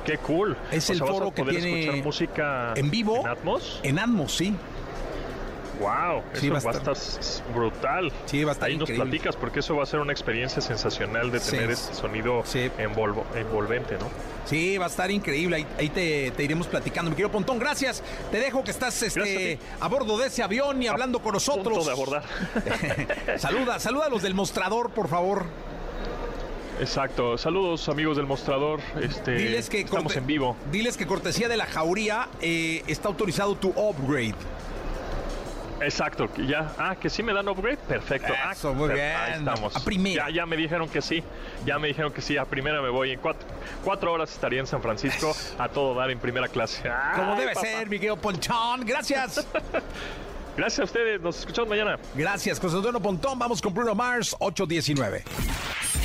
Qué 0.05 0.19
cool. 0.19 0.57
Es 0.71 0.91
el 0.91 0.99
foro 0.99 1.33
que 1.33 1.43
tiene 1.45 2.03
música 2.03 2.75
en 2.77 2.91
vivo 2.91 3.21
en 3.21 3.27
Atmos. 3.27 3.81
En 3.83 3.99
Atmos, 3.99 4.35
sí. 4.35 4.55
Wow, 5.81 6.23
Sí, 6.35 6.47
eso 6.47 6.55
va 6.67 6.71
a 6.71 6.73
estar 6.73 7.53
brutal. 7.55 8.13
Sí, 8.27 8.45
va 8.45 8.53
a 8.53 8.55
estar 8.55 8.69
Ahí 8.69 8.77
nos 8.77 8.91
platicas 8.91 9.37
porque 9.37 9.61
eso 9.61 9.75
va 9.77 9.83
a 9.83 9.87
ser 9.87 10.01
una 10.01 10.13
experiencia 10.13 10.63
sensacional 10.63 11.31
de 11.31 11.41
Sí. 11.41 11.51
tener 11.53 11.71
ese 11.71 11.95
sonido 11.95 12.43
Sí. 12.45 12.71
envolvo- 12.79 13.25
envolvente, 13.35 13.95
¿no? 13.99 14.09
Sí, 14.47 14.79
va 14.79 14.85
a 14.87 14.89
estar 14.89 15.11
increíble. 15.11 15.57
Ahí, 15.57 15.67
ahí 15.79 15.89
te, 15.89 16.31
te 16.31 16.45
iremos 16.45 16.67
platicando. 16.67 17.11
Mi 17.11 17.17
querido 17.17 17.33
Pontón, 17.33 17.59
gracias. 17.59 18.03
Te 18.31 18.39
dejo 18.39 18.63
que 18.63 18.71
estás 18.71 19.03
este, 19.03 19.59
a, 19.81 19.89
bordo 19.89 20.17
de 20.19 20.29
ese 20.29 20.43
avión 20.43 20.83
y 20.83 20.87
hablando 20.87 21.21
con 21.21 21.33
nosotros. 21.33 21.79
Punto 21.79 21.85
de 21.85 21.93
abordar. 21.93 22.23
saluda, 23.39 23.79
saluda 23.79 24.07
a 24.07 24.09
los 24.11 24.23
del 24.23 24.35
mostrador, 24.35 24.91
por 24.91 25.09
favor. 25.09 25.47
Exacto. 26.81 27.39
Saludos 27.39 27.89
amigos 27.89 28.17
del 28.17 28.27
mostrador. 28.27 28.81
Este, 29.01 29.33
Diles 29.33 29.71
que 29.71 29.81
estamos 29.81 30.17
en 30.17 30.27
vivo. 30.27 30.57
Diles 30.73 30.97
que 30.97 31.07
cortesía 31.07 31.49
de 31.49 31.57
la 31.57 31.67
jauría 31.67 32.29
eh, 32.41 32.83
está 32.87 33.09
autorizado 33.09 33.55
tu 33.55 33.69
upgrade. 33.71 34.35
Exacto, 35.81 36.29
ya, 36.47 36.73
ah, 36.79 36.95
que 36.97 37.11
sí 37.11 37.23
me 37.23 37.33
dan 37.33 37.49
upgrade, 37.49 37.77
perfecto. 37.79 38.33
Ah, 38.43 38.53
Eso, 38.53 38.73
muy 38.75 38.89
per- 38.89 38.97
bien. 38.97 39.17
Ahí 39.17 39.33
estamos. 39.39 39.77
A 39.77 39.81
primera. 39.81 40.29
Ya, 40.29 40.35
ya 40.37 40.47
me 40.47 40.57
dijeron 40.57 40.89
que 40.89 41.03
sí, 41.03 41.23
ya 41.67 41.79
me 41.79 41.89
dijeron 41.89 42.13
que 42.13 42.21
sí, 42.23 42.37
a 42.37 42.45
primera 42.45 42.81
me 42.81 42.89
voy. 42.91 43.11
En 43.11 43.19
cuatro, 43.21 43.47
cuatro 43.85 44.13
horas 44.13 44.33
estaría 44.33 44.61
en 44.61 44.67
San 44.67 44.81
Francisco 44.81 45.35
a 45.59 45.69
todo 45.69 45.95
dar 45.95 46.11
en 46.11 46.19
primera 46.19 46.49
clase. 46.49 46.83
Como 47.17 47.35
debe 47.37 47.55
papá. 47.55 47.67
ser, 47.67 47.89
mi 47.89 47.97
querido 47.99 48.17
Ponchón. 48.17 48.85
Gracias. 48.87 49.47
Gracias 50.57 50.79
a 50.79 50.85
ustedes, 50.85 51.21
nos 51.21 51.41
escuchamos 51.41 51.69
mañana. 51.69 51.99
Gracias, 52.15 52.61
José 52.61 52.77
Antonio 52.77 53.01
Pontón. 53.01 53.37
Vamos 53.39 53.61
con 53.61 53.75
Bruno 53.75 53.95
Mars, 53.97 54.37
819. 54.39 55.25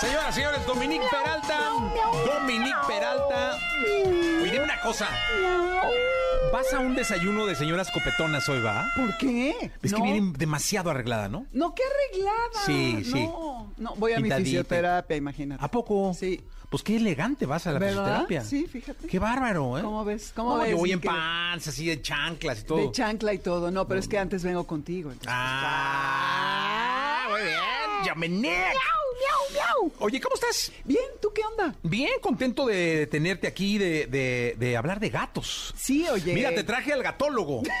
Señoras, 0.00 0.34
señores, 0.34 0.64
Dominique 0.66 1.04
Peralta. 1.10 1.70
Dominique 2.26 2.76
Peralta. 2.86 3.58
Oye, 4.42 4.52
dime 4.52 4.64
una 4.64 4.80
cosa. 4.80 5.08
¿Vas 6.52 6.72
a 6.72 6.78
un 6.78 6.94
desayuno 6.94 7.46
de 7.46 7.54
señoras 7.54 7.90
copetonas 7.90 8.48
hoy, 8.48 8.60
va? 8.60 8.88
¿Por 8.96 9.16
qué? 9.18 9.72
Es 9.82 9.92
que 9.92 9.98
no, 9.98 10.04
vienen 10.04 10.32
demasiado 10.32 10.90
arreglada, 10.90 11.28
¿no? 11.28 11.46
no, 11.52 11.74
qué 11.74 11.82
arreglada. 11.82 12.64
Sí, 12.64 13.04
sí. 13.04 13.24
No, 13.26 13.72
no, 13.76 13.94
voy 13.96 14.12
a 14.12 14.16
mi 14.16 14.22
Pintadita. 14.22 14.44
fisioterapia, 14.44 15.16
imagínate. 15.16 15.62
¿A 15.64 15.70
poco? 15.70 16.14
Sí. 16.14 16.42
Pues 16.70 16.82
qué 16.82 16.96
elegante 16.96 17.46
vas 17.46 17.66
a 17.66 17.72
la 17.72 17.78
¿Verdad? 17.78 18.02
fisioterapia. 18.26 18.44
Sí, 18.44 18.66
fíjate. 18.66 19.06
Qué 19.06 19.18
bárbaro, 19.18 19.78
¿eh? 19.78 19.82
¿Cómo 19.82 20.04
ves? 20.04 20.32
¿Cómo 20.36 20.56
No, 20.56 20.62
ves, 20.62 20.70
Yo 20.72 20.76
voy 20.76 20.92
en 20.92 21.00
pants, 21.00 21.66
así 21.68 21.86
de 21.86 22.02
chanclas 22.02 22.60
y 22.60 22.64
todo. 22.64 22.78
De 22.78 22.92
chancla 22.92 23.32
y 23.32 23.38
todo. 23.38 23.70
No, 23.70 23.88
pero 23.88 23.98
es 24.00 24.06
que 24.06 24.18
antes 24.18 24.42
vengo 24.44 24.66
contigo. 24.66 25.10
entonces, 25.10 25.32
Ah, 25.34 27.26
muy 27.30 27.40
bien. 27.40 27.58
Dominique. 28.14 28.48
¡Miau, 28.50 29.42
miau! 29.52 29.92
Oye, 30.00 30.20
¿cómo 30.20 30.34
estás? 30.34 30.70
Bien, 30.84 31.02
¿tú 31.22 31.32
qué 31.34 31.42
onda? 31.42 31.74
Bien, 31.82 32.12
contento 32.20 32.66
de 32.66 33.06
tenerte 33.06 33.46
aquí, 33.46 33.78
de, 33.78 34.06
de- 34.06 34.54
de 34.58 34.76
hablar 34.76 35.00
de 35.00 35.08
gatos. 35.10 35.72
Sí, 35.76 36.06
oye. 36.08 36.34
Mira, 36.34 36.54
te 36.54 36.64
traje 36.64 36.92
al 36.92 37.02
gatólogo. 37.02 37.62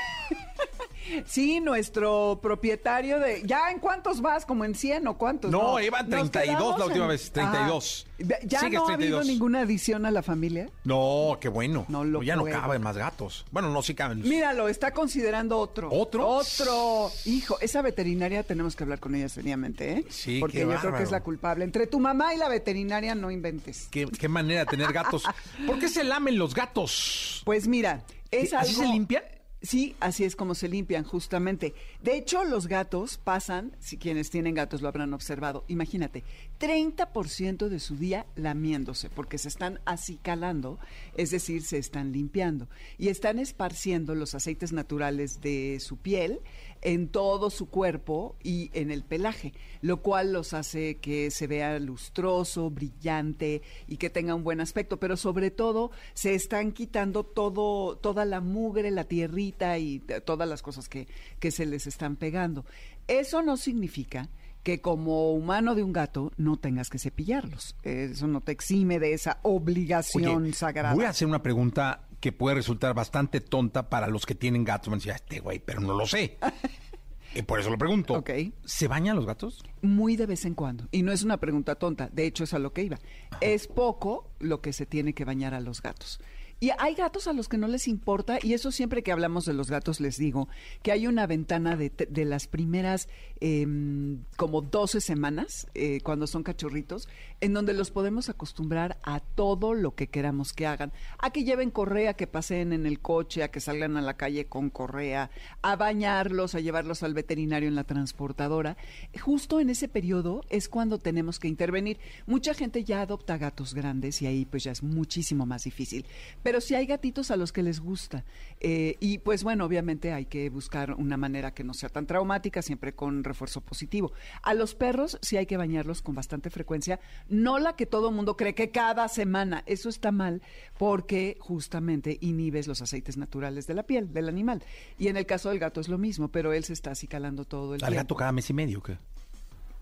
Sí, 1.26 1.60
nuestro 1.60 2.38
propietario 2.42 3.18
de... 3.18 3.42
¿Ya 3.44 3.70
en 3.70 3.78
cuántos 3.78 4.20
vas? 4.20 4.44
¿Como 4.46 4.64
en 4.64 4.74
100 4.74 5.06
o 5.08 5.18
cuántos? 5.18 5.50
No, 5.50 5.80
iban 5.80 6.08
Nos 6.08 6.30
32 6.30 6.78
la 6.78 6.84
última 6.86 7.04
en- 7.04 7.08
vez, 7.10 7.30
32. 7.32 8.06
Ajá. 8.06 8.08
¿Ya 8.44 8.60
Sigues 8.60 8.74
no 8.80 8.88
ha 8.88 8.94
habido 8.94 9.18
32. 9.18 9.26
ninguna 9.26 9.60
adición 9.60 10.04
a 10.04 10.10
la 10.10 10.22
familia? 10.22 10.68
No, 10.84 11.38
qué 11.40 11.48
bueno. 11.48 11.84
No 11.88 12.02
lo 12.04 12.22
ya 12.22 12.34
no 12.36 12.44
caben 12.44 12.82
más 12.82 12.96
gatos. 12.96 13.44
Bueno, 13.52 13.70
no, 13.70 13.80
sí 13.82 13.94
caben. 13.94 14.22
Míralo, 14.22 14.68
está 14.68 14.92
considerando 14.92 15.56
otro. 15.58 15.88
¿Otro? 15.92 16.26
Otro. 16.26 17.10
Hijo, 17.26 17.58
esa 17.60 17.80
veterinaria 17.80 18.42
tenemos 18.42 18.74
que 18.74 18.82
hablar 18.82 18.98
con 18.98 19.14
ella 19.14 19.28
seriamente, 19.28 19.92
¿eh? 19.92 20.04
Sí, 20.10 20.40
Porque 20.40 20.58
qué 20.58 20.66
yo 20.66 20.74
creo 20.80 20.94
que 20.96 21.02
es 21.04 21.10
la 21.12 21.22
culpable. 21.22 21.64
Entre 21.64 21.86
tu 21.86 22.00
mamá 22.00 22.34
y 22.34 22.38
la 22.38 22.48
veterinaria 22.48 23.14
no 23.14 23.30
inventes. 23.30 23.86
¿Qué, 23.90 24.06
qué 24.06 24.28
manera 24.28 24.60
de 24.60 24.66
tener 24.66 24.92
gatos. 24.92 25.22
¿Por 25.66 25.78
qué 25.78 25.88
se 25.88 26.02
lamen 26.02 26.38
los 26.38 26.54
gatos? 26.54 27.42
Pues 27.44 27.68
mira, 27.68 28.02
es 28.32 28.50
¿Sí? 28.50 28.56
¿Así 28.56 28.74
algo- 28.74 28.82
se 28.82 28.88
limpian? 28.92 29.22
Sí, 29.60 29.96
así 29.98 30.22
es 30.22 30.36
como 30.36 30.54
se 30.54 30.68
limpian, 30.68 31.02
justamente. 31.02 31.74
De 32.00 32.16
hecho, 32.16 32.44
los 32.44 32.68
gatos 32.68 33.18
pasan, 33.18 33.72
si 33.80 33.96
quienes 33.98 34.30
tienen 34.30 34.54
gatos 34.54 34.82
lo 34.82 34.88
habrán 34.88 35.12
observado, 35.12 35.64
imagínate, 35.66 36.22
30% 36.60 37.68
de 37.68 37.80
su 37.80 37.96
día 37.96 38.26
lamiéndose, 38.36 39.10
porque 39.10 39.36
se 39.36 39.48
están 39.48 39.80
acicalando, 39.84 40.78
es 41.16 41.32
decir, 41.32 41.62
se 41.62 41.78
están 41.78 42.12
limpiando. 42.12 42.68
Y 42.98 43.08
están 43.08 43.40
esparciendo 43.40 44.14
los 44.14 44.36
aceites 44.36 44.72
naturales 44.72 45.40
de 45.40 45.80
su 45.80 45.96
piel 45.96 46.40
en 46.82 47.08
todo 47.08 47.50
su 47.50 47.68
cuerpo 47.68 48.36
y 48.42 48.70
en 48.74 48.90
el 48.90 49.02
pelaje, 49.04 49.52
lo 49.80 50.02
cual 50.02 50.32
los 50.32 50.52
hace 50.54 50.96
que 50.98 51.30
se 51.30 51.46
vea 51.46 51.78
lustroso, 51.78 52.70
brillante 52.70 53.62
y 53.86 53.96
que 53.96 54.10
tenga 54.10 54.34
un 54.34 54.44
buen 54.44 54.60
aspecto, 54.60 54.98
pero 54.98 55.16
sobre 55.16 55.50
todo 55.50 55.90
se 56.14 56.34
están 56.34 56.72
quitando 56.72 57.24
todo, 57.24 57.96
toda 57.96 58.24
la 58.24 58.40
mugre, 58.40 58.90
la 58.90 59.04
tierrita 59.04 59.78
y 59.78 60.00
todas 60.24 60.48
las 60.48 60.62
cosas 60.62 60.88
que, 60.88 61.08
que 61.40 61.50
se 61.50 61.66
les 61.66 61.86
están 61.86 62.16
pegando. 62.16 62.64
Eso 63.06 63.42
no 63.42 63.56
significa 63.56 64.28
que 64.62 64.80
como 64.80 65.32
humano 65.32 65.74
de 65.74 65.82
un 65.82 65.92
gato 65.92 66.32
no 66.36 66.58
tengas 66.58 66.90
que 66.90 66.98
cepillarlos. 66.98 67.76
Eso 67.82 68.26
no 68.26 68.40
te 68.40 68.52
exime 68.52 68.98
de 68.98 69.14
esa 69.14 69.38
obligación 69.42 70.42
Oye, 70.42 70.52
sagrada. 70.52 70.94
Voy 70.94 71.04
a 71.04 71.10
hacer 71.10 71.26
una 71.26 71.42
pregunta 71.42 72.07
que 72.20 72.32
puede 72.32 72.56
resultar 72.56 72.94
bastante 72.94 73.40
tonta 73.40 73.88
para 73.88 74.08
los 74.08 74.26
que 74.26 74.34
tienen 74.34 74.64
gatos. 74.64 74.88
Me 74.88 74.96
decía, 74.96 75.14
este 75.14 75.40
güey, 75.40 75.58
pero 75.58 75.80
no 75.80 75.94
lo 75.94 76.06
sé. 76.06 76.38
y 77.34 77.42
por 77.42 77.60
eso 77.60 77.70
lo 77.70 77.78
pregunto. 77.78 78.22
¿Se 78.64 78.88
bañan 78.88 79.16
los 79.16 79.26
gatos? 79.26 79.62
Muy 79.82 80.16
de 80.16 80.26
vez 80.26 80.44
en 80.44 80.54
cuando. 80.54 80.88
Y 80.90 81.02
no 81.02 81.12
es 81.12 81.22
una 81.22 81.38
pregunta 81.38 81.76
tonta, 81.76 82.08
de 82.12 82.26
hecho 82.26 82.44
es 82.44 82.54
a 82.54 82.58
lo 82.58 82.72
que 82.72 82.82
iba. 82.82 82.98
Es 83.40 83.66
poco 83.68 84.30
lo 84.40 84.60
que 84.60 84.72
se 84.72 84.86
tiene 84.86 85.14
que 85.14 85.24
bañar 85.24 85.54
a 85.54 85.60
los 85.60 85.82
gatos. 85.82 86.20
Y 86.60 86.70
hay 86.78 86.94
gatos 86.94 87.28
a 87.28 87.32
los 87.32 87.48
que 87.48 87.56
no 87.56 87.68
les 87.68 87.86
importa, 87.86 88.38
y 88.42 88.52
eso 88.52 88.72
siempre 88.72 89.02
que 89.02 89.12
hablamos 89.12 89.44
de 89.44 89.52
los 89.52 89.70
gatos 89.70 90.00
les 90.00 90.16
digo, 90.16 90.48
que 90.82 90.90
hay 90.90 91.06
una 91.06 91.26
ventana 91.26 91.76
de, 91.76 91.90
de 91.90 92.24
las 92.24 92.48
primeras 92.48 93.08
em, 93.40 94.24
como 94.36 94.62
12 94.62 95.00
semanas, 95.00 95.68
eh, 95.74 96.00
cuando 96.02 96.26
son 96.26 96.42
cachorritos, 96.42 97.08
en 97.40 97.52
donde 97.52 97.74
los 97.74 97.90
podemos 97.90 98.28
acostumbrar 98.28 98.98
a 99.04 99.20
todo 99.20 99.74
lo 99.74 99.94
que 99.94 100.08
queramos 100.08 100.52
que 100.52 100.66
hagan. 100.66 100.92
A 101.18 101.30
que 101.30 101.44
lleven 101.44 101.70
correa, 101.70 102.14
que 102.14 102.26
paseen 102.26 102.72
en 102.72 102.86
el 102.86 103.00
coche, 103.00 103.42
a 103.42 103.50
que 103.50 103.60
salgan 103.60 103.96
a 103.96 104.02
la 104.02 104.16
calle 104.16 104.46
con 104.46 104.70
correa, 104.70 105.30
a 105.62 105.76
bañarlos, 105.76 106.54
a 106.54 106.60
llevarlos 106.60 107.02
al 107.02 107.14
veterinario 107.14 107.68
en 107.68 107.76
la 107.76 107.84
transportadora. 107.84 108.76
Justo 109.20 109.60
en 109.60 109.70
ese 109.70 109.88
periodo 109.88 110.42
es 110.48 110.68
cuando 110.68 110.98
tenemos 110.98 111.38
que 111.38 111.48
intervenir. 111.48 111.98
Mucha 112.26 112.54
gente 112.54 112.82
ya 112.82 113.02
adopta 113.02 113.38
gatos 113.38 113.74
grandes 113.74 114.20
y 114.22 114.26
ahí 114.26 114.44
pues 114.44 114.64
ya 114.64 114.72
es 114.72 114.82
muchísimo 114.82 115.46
más 115.46 115.64
difícil. 115.64 116.04
Pero 116.48 116.62
sí 116.62 116.74
hay 116.74 116.86
gatitos 116.86 117.30
a 117.30 117.36
los 117.36 117.52
que 117.52 117.62
les 117.62 117.78
gusta. 117.78 118.24
Eh, 118.58 118.96
y 119.00 119.18
pues 119.18 119.44
bueno, 119.44 119.66
obviamente 119.66 120.14
hay 120.14 120.24
que 120.24 120.48
buscar 120.48 120.94
una 120.94 121.18
manera 121.18 121.52
que 121.52 121.62
no 121.62 121.74
sea 121.74 121.90
tan 121.90 122.06
traumática, 122.06 122.62
siempre 122.62 122.94
con 122.94 123.22
refuerzo 123.22 123.60
positivo. 123.60 124.12
A 124.42 124.54
los 124.54 124.74
perros 124.74 125.18
sí 125.20 125.36
hay 125.36 125.44
que 125.44 125.58
bañarlos 125.58 126.00
con 126.00 126.14
bastante 126.14 126.48
frecuencia, 126.48 127.00
no 127.28 127.58
la 127.58 127.76
que 127.76 127.84
todo 127.84 128.10
mundo 128.10 128.38
cree 128.38 128.54
que 128.54 128.70
cada 128.70 129.08
semana. 129.08 129.62
Eso 129.66 129.90
está 129.90 130.10
mal 130.10 130.40
porque 130.78 131.36
justamente 131.38 132.16
inhibes 132.22 132.66
los 132.66 132.80
aceites 132.80 133.18
naturales 133.18 133.66
de 133.66 133.74
la 133.74 133.82
piel 133.82 134.10
del 134.14 134.30
animal. 134.30 134.62
Y 134.98 135.08
en 135.08 135.18
el 135.18 135.26
caso 135.26 135.50
del 135.50 135.58
gato 135.58 135.82
es 135.82 135.88
lo 135.88 135.98
mismo, 135.98 136.28
pero 136.28 136.54
él 136.54 136.64
se 136.64 136.72
está 136.72 136.92
acicalando 136.92 137.44
todo 137.44 137.74
el 137.74 137.84
Al 137.84 137.90
tiempo. 137.90 138.04
gato 138.04 138.16
cada 138.16 138.32
mes 138.32 138.48
y 138.48 138.54
medio, 138.54 138.82
¿qué? 138.82 138.96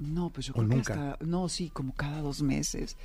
No, 0.01 0.31
pues 0.31 0.47
yo 0.47 0.53
¿O 0.53 0.57
creo 0.57 0.67
nunca? 0.69 0.95
que 0.95 1.01
hasta, 1.01 1.25
no, 1.25 1.49
sí, 1.49 1.71
como 1.71 1.95
cada 1.95 2.21
dos 2.23 2.43
meses. 2.43 2.97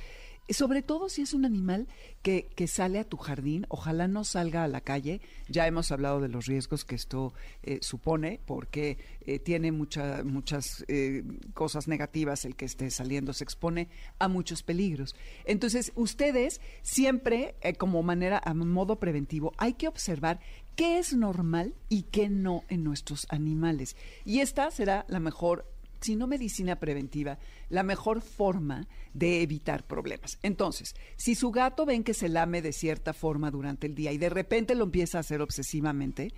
Sobre 0.48 0.82
todo 0.82 1.08
si 1.08 1.22
es 1.22 1.32
un 1.34 1.44
animal 1.44 1.88
que, 2.20 2.48
que 2.54 2.66
sale 2.66 2.98
a 2.98 3.04
tu 3.04 3.16
jardín, 3.16 3.64
ojalá 3.68 4.06
no 4.08 4.24
salga 4.24 4.64
a 4.64 4.68
la 4.68 4.80
calle. 4.80 5.20
Ya 5.48 5.66
hemos 5.66 5.90
hablado 5.92 6.20
de 6.20 6.28
los 6.28 6.46
riesgos 6.46 6.84
que 6.84 6.94
esto 6.94 7.32
eh, 7.62 7.78
supone, 7.80 8.40
porque 8.44 8.98
eh, 9.22 9.38
tiene 9.38 9.72
mucha- 9.72 10.22
muchas 10.24 10.84
eh, 10.88 11.22
cosas 11.54 11.88
negativas 11.88 12.44
el 12.44 12.54
que 12.56 12.64
esté 12.66 12.90
saliendo, 12.90 13.32
se 13.32 13.44
expone 13.44 13.88
a 14.18 14.28
muchos 14.28 14.62
peligros. 14.62 15.14
Entonces, 15.44 15.92
ustedes 15.94 16.60
siempre, 16.82 17.54
eh, 17.62 17.74
como 17.74 18.02
manera, 18.02 18.40
a 18.44 18.52
modo 18.52 18.96
preventivo, 18.98 19.52
hay 19.58 19.74
que 19.74 19.88
observar 19.88 20.40
qué 20.76 20.98
es 20.98 21.14
normal 21.14 21.74
y 21.88 22.02
qué 22.04 22.28
no 22.28 22.64
en 22.68 22.84
nuestros 22.84 23.26
animales. 23.30 23.96
Y 24.24 24.40
esta 24.40 24.70
será 24.70 25.04
la 25.08 25.20
mejor 25.20 25.71
si 26.02 26.16
no 26.16 26.26
medicina 26.26 26.76
preventiva, 26.76 27.38
la 27.68 27.82
mejor 27.82 28.20
forma 28.20 28.88
de 29.14 29.42
evitar 29.42 29.86
problemas. 29.86 30.38
Entonces, 30.42 30.94
si 31.16 31.34
su 31.34 31.50
gato 31.50 31.86
ven 31.86 32.04
que 32.04 32.14
se 32.14 32.28
lame 32.28 32.62
de 32.62 32.72
cierta 32.72 33.12
forma 33.12 33.50
durante 33.50 33.86
el 33.86 33.94
día 33.94 34.12
y 34.12 34.18
de 34.18 34.30
repente 34.30 34.74
lo 34.74 34.84
empieza 34.84 35.18
a 35.18 35.20
hacer 35.20 35.40
obsesivamente 35.40 36.32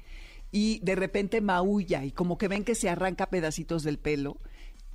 y 0.51 0.81
de 0.81 0.95
repente 0.95 1.41
maulla 1.41 2.05
y 2.05 2.13
como 2.13 2.39
que 2.39 2.49
ven 2.49 2.65
que 2.65 2.75
se 2.75 2.89
arranca 2.89 3.31
pedacitos 3.31 3.83
del 3.83 3.99
pelo, 3.99 4.39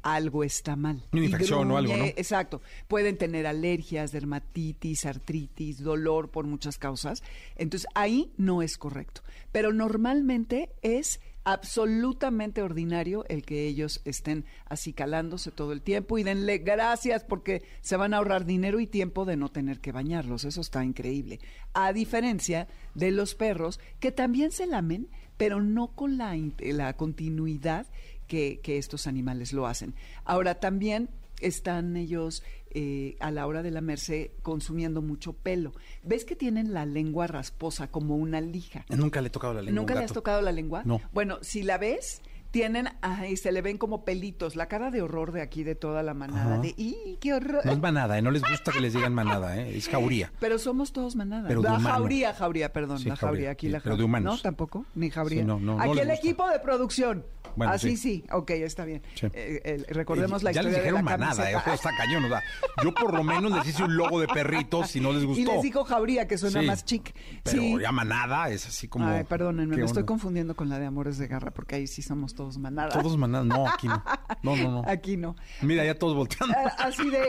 algo 0.02 0.44
está 0.44 0.76
mal. 0.76 1.04
Una 1.12 1.26
infección 1.26 1.72
o 1.72 1.78
algo, 1.78 1.96
¿no? 1.96 2.06
Exacto. 2.06 2.62
Pueden 2.88 3.18
tener 3.18 3.46
alergias, 3.48 4.12
dermatitis, 4.12 5.06
artritis, 5.06 5.84
dolor 5.84 6.32
por 6.32 6.46
muchas 6.46 6.78
causas. 6.78 7.24
Entonces 7.56 7.90
ahí 7.96 8.32
no 8.38 8.62
es 8.62 8.78
correcto. 8.78 9.22
Pero 9.52 9.74
normalmente 9.74 10.72
es 10.82 11.20
absolutamente 11.44 12.62
ordinario 12.62 13.26
el 13.30 13.44
que 13.44 13.66
ellos 13.68 14.02
estén 14.06 14.46
acicalándose 14.66 15.52
todo 15.52 15.72
el 15.74 15.82
tiempo 15.82 16.18
y 16.18 16.24
denle 16.24 16.60
gracias 16.60 17.24
porque 17.24 17.64
se 17.82 17.98
van 17.98 18.14
a 18.14 18.18
ahorrar 18.18 18.46
dinero 18.46 18.80
y 18.80 18.88
tiempo 18.88 19.26
de 19.26 19.38
no 19.38 19.50
tener 19.50 19.80
que 19.80 19.92
bañarlos. 19.92 20.46
Eso 20.46 20.62
está 20.62 20.84
increíble. 20.84 21.40
A 21.74 21.94
diferencia 21.94 22.68
de 22.96 23.12
los 23.12 23.36
perros 23.36 23.80
que 24.00 24.12
también 24.12 24.52
se 24.52 24.68
lamen, 24.68 25.08
pero 25.38 25.62
no 25.62 25.88
con 25.96 26.18
la, 26.18 26.36
in- 26.36 26.56
la 26.60 26.94
continuidad 26.96 27.88
que 28.28 28.60
estos 28.64 29.08
animales 29.08 29.54
lo 29.54 29.66
hacen. 29.66 29.96
Ahora 30.24 30.60
también 30.60 31.10
están 31.42 31.96
ellos 31.98 32.44
eh, 32.72 33.18
a 33.20 33.32
la 33.32 33.48
hora 33.48 33.64
de 33.64 33.72
lamerse 33.72 34.32
consumiendo 34.42 35.02
mucho 35.02 35.34
pelo. 35.34 35.74
¿Ves 36.04 36.26
que 36.26 36.36
tienen 36.36 36.74
la 36.74 36.86
lengua 36.86 37.28
rasposa 37.28 37.88
como 37.88 38.16
una 38.16 38.42
lija? 38.42 38.86
Nunca 38.90 39.22
le 39.22 39.28
he 39.28 39.32
tocado 39.32 39.54
la 39.54 39.62
lengua. 39.62 39.82
¿Nunca 39.82 39.96
le 39.96 40.04
has 40.04 40.14
tocado 40.14 40.42
la 40.42 40.52
lengua? 40.52 40.84
No. 40.86 41.02
Bueno, 41.14 41.40
si 41.42 41.64
la 41.64 41.78
ves, 41.78 42.22
tienen, 42.52 42.90
ay, 43.02 43.38
se 43.38 43.52
le 43.52 43.62
ven 43.62 43.78
como 43.78 44.04
pelitos, 44.06 44.56
la 44.56 44.68
cara 44.68 44.90
de 44.92 45.02
horror 45.02 45.32
de 45.32 45.42
aquí 45.42 45.64
de 45.64 45.76
toda 45.76 46.02
la 46.04 46.14
manada, 46.14 46.54
Ajá. 46.54 46.62
de 46.62 46.74
¡y 46.78 47.18
qué 47.22 47.34
horror! 47.34 47.66
No 47.66 47.72
es 47.72 47.80
manada, 47.80 48.18
¿eh? 48.18 48.22
no 48.22 48.32
les 48.32 48.42
gusta 48.42 48.72
que 48.72 48.80
les 48.80 48.94
digan 48.94 49.14
manada, 49.14 49.58
¿eh? 49.58 49.78
es 49.78 49.88
jauría. 49.88 50.32
Pero 50.40 50.58
somos 50.58 50.92
todos 50.92 51.16
manada. 51.16 51.48
Pero 51.48 51.62
de 51.62 51.70
la 51.70 51.80
jauría, 51.80 52.34
jauría, 52.34 52.74
perdón, 52.74 53.00
Sí, 53.00 53.10
la 53.10 53.16
jauría, 53.16 53.30
jauría, 53.30 53.52
aquí 53.52 53.68
sí, 53.68 53.72
la 53.74 53.80
pero 53.80 53.96
de 53.96 54.02
jauría. 54.02 54.06
humanos. 54.06 54.36
No, 54.38 54.42
tampoco, 54.42 54.86
ni 54.96 55.10
jauría. 55.10 55.42
Sí, 55.42 55.46
no, 55.46 55.60
no, 55.60 55.78
no 55.78 55.82
aquí 55.84 56.00
el 56.00 56.12
equipo 56.12 56.50
de 56.50 56.60
producción. 56.60 57.26
Bueno, 57.56 57.74
Así 57.74 57.98
sí. 57.98 58.22
sí. 58.22 58.26
ok, 58.32 58.52
está 58.52 58.86
bien. 58.86 59.02
Eh, 59.34 59.62
el- 59.66 59.86
recordemos 59.96 60.44
la 60.44 60.52
ya 60.52 60.62
historia 60.62 60.78
les 60.78 60.86
dijeron 60.86 61.06
de 61.06 61.12
la 61.12 61.18
manada, 61.18 61.52
¿eh? 61.52 61.56
Ojo, 61.56 61.72
está 61.74 61.90
cañón. 61.98 62.24
O 62.26 62.28
sea, 62.30 62.42
yo 62.84 62.94
por 62.94 63.14
lo 63.14 63.24
menos 63.24 63.52
les 63.52 63.68
hice 63.68 63.84
un 63.84 63.98
logo 63.98 64.20
de 64.22 64.28
perritos 64.28 64.96
y 64.96 65.00
no 65.02 65.12
les 65.12 65.26
gustó. 65.26 65.40
Y 65.42 65.46
les 65.46 65.62
dijo 65.64 65.84
jauría, 65.84 66.28
que 66.28 66.38
suena 66.38 66.62
más 66.62 66.86
chic. 66.86 67.14
Pero 67.44 67.80
ya 67.80 67.92
manada 67.92 68.50
es 68.50 68.68
así 68.68 68.88
como. 68.88 69.08
Ay, 69.08 69.24
perdónenme, 69.24 69.76
¿qué 69.76 69.82
me 69.82 69.88
estoy 69.88 70.06
confundiendo 70.06 70.56
con 70.56 70.70
la 70.70 70.80
de 70.80 70.86
Amores 70.86 71.18
de 71.18 71.28
Garra, 71.28 71.52
porque 71.52 71.76
ahí 71.76 71.88
sí 71.88 72.02
somos 72.02 72.34
todos 72.40 72.58
manada. 72.58 72.90
Todos 72.90 73.18
manada. 73.18 73.44
No, 73.44 73.68
aquí 73.68 73.88
no. 73.88 74.02
No, 74.44 74.56
no, 74.56 74.72
no. 74.72 74.84
Aquí 74.88 75.18
no. 75.18 75.36
Mira, 75.62 75.84
ya 75.84 75.94
todos 75.96 76.16
volteando. 76.16 76.56
Ah, 76.58 76.74
Así 76.80 77.10
de 77.10 77.22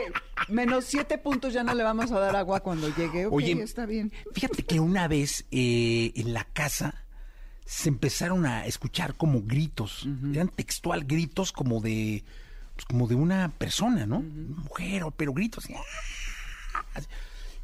menos 0.47 0.85
siete 0.85 1.17
puntos 1.17 1.51
ya 1.53 1.63
no 1.65 1.73
le 1.73 1.83
vamos 1.83 2.11
a 2.13 2.19
dar 2.19 2.33
agua 2.37 2.61
cuando 2.61 2.87
llegue. 2.95 3.25
Oye, 3.25 3.51
está 3.61 3.85
bien. 3.85 4.13
Fíjate 4.31 4.63
que 4.63 4.79
una 4.79 5.09
vez 5.09 5.45
eh, 5.51 6.13
en 6.15 6.33
la 6.33 6.45
casa 6.45 7.03
se 7.65 7.89
empezaron 7.89 8.45
a 8.45 8.65
escuchar 8.65 9.15
como 9.15 9.41
gritos. 9.43 10.07
Eran 10.33 10.47
textual 10.47 11.03
gritos 11.03 11.51
como 11.51 11.81
de 11.81 12.23
pues, 12.75 12.85
como 12.85 13.07
de 13.09 13.15
una 13.15 13.49
persona, 13.49 14.05
¿no? 14.05 14.19
Una 14.19 14.61
mujer, 14.61 15.03
o- 15.03 15.11
pero 15.11 15.33
gritos. 15.33 15.65
así, 15.65 15.73
"Ah". 15.75 17.01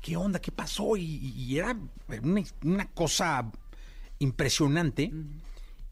¿Qué 0.01 0.17
onda? 0.17 0.39
¿Qué 0.39 0.51
pasó? 0.51 0.97
Y, 0.97 1.03
y 1.36 1.57
era 1.57 1.77
una, 2.23 2.41
una 2.63 2.86
cosa 2.88 3.49
impresionante. 4.19 5.12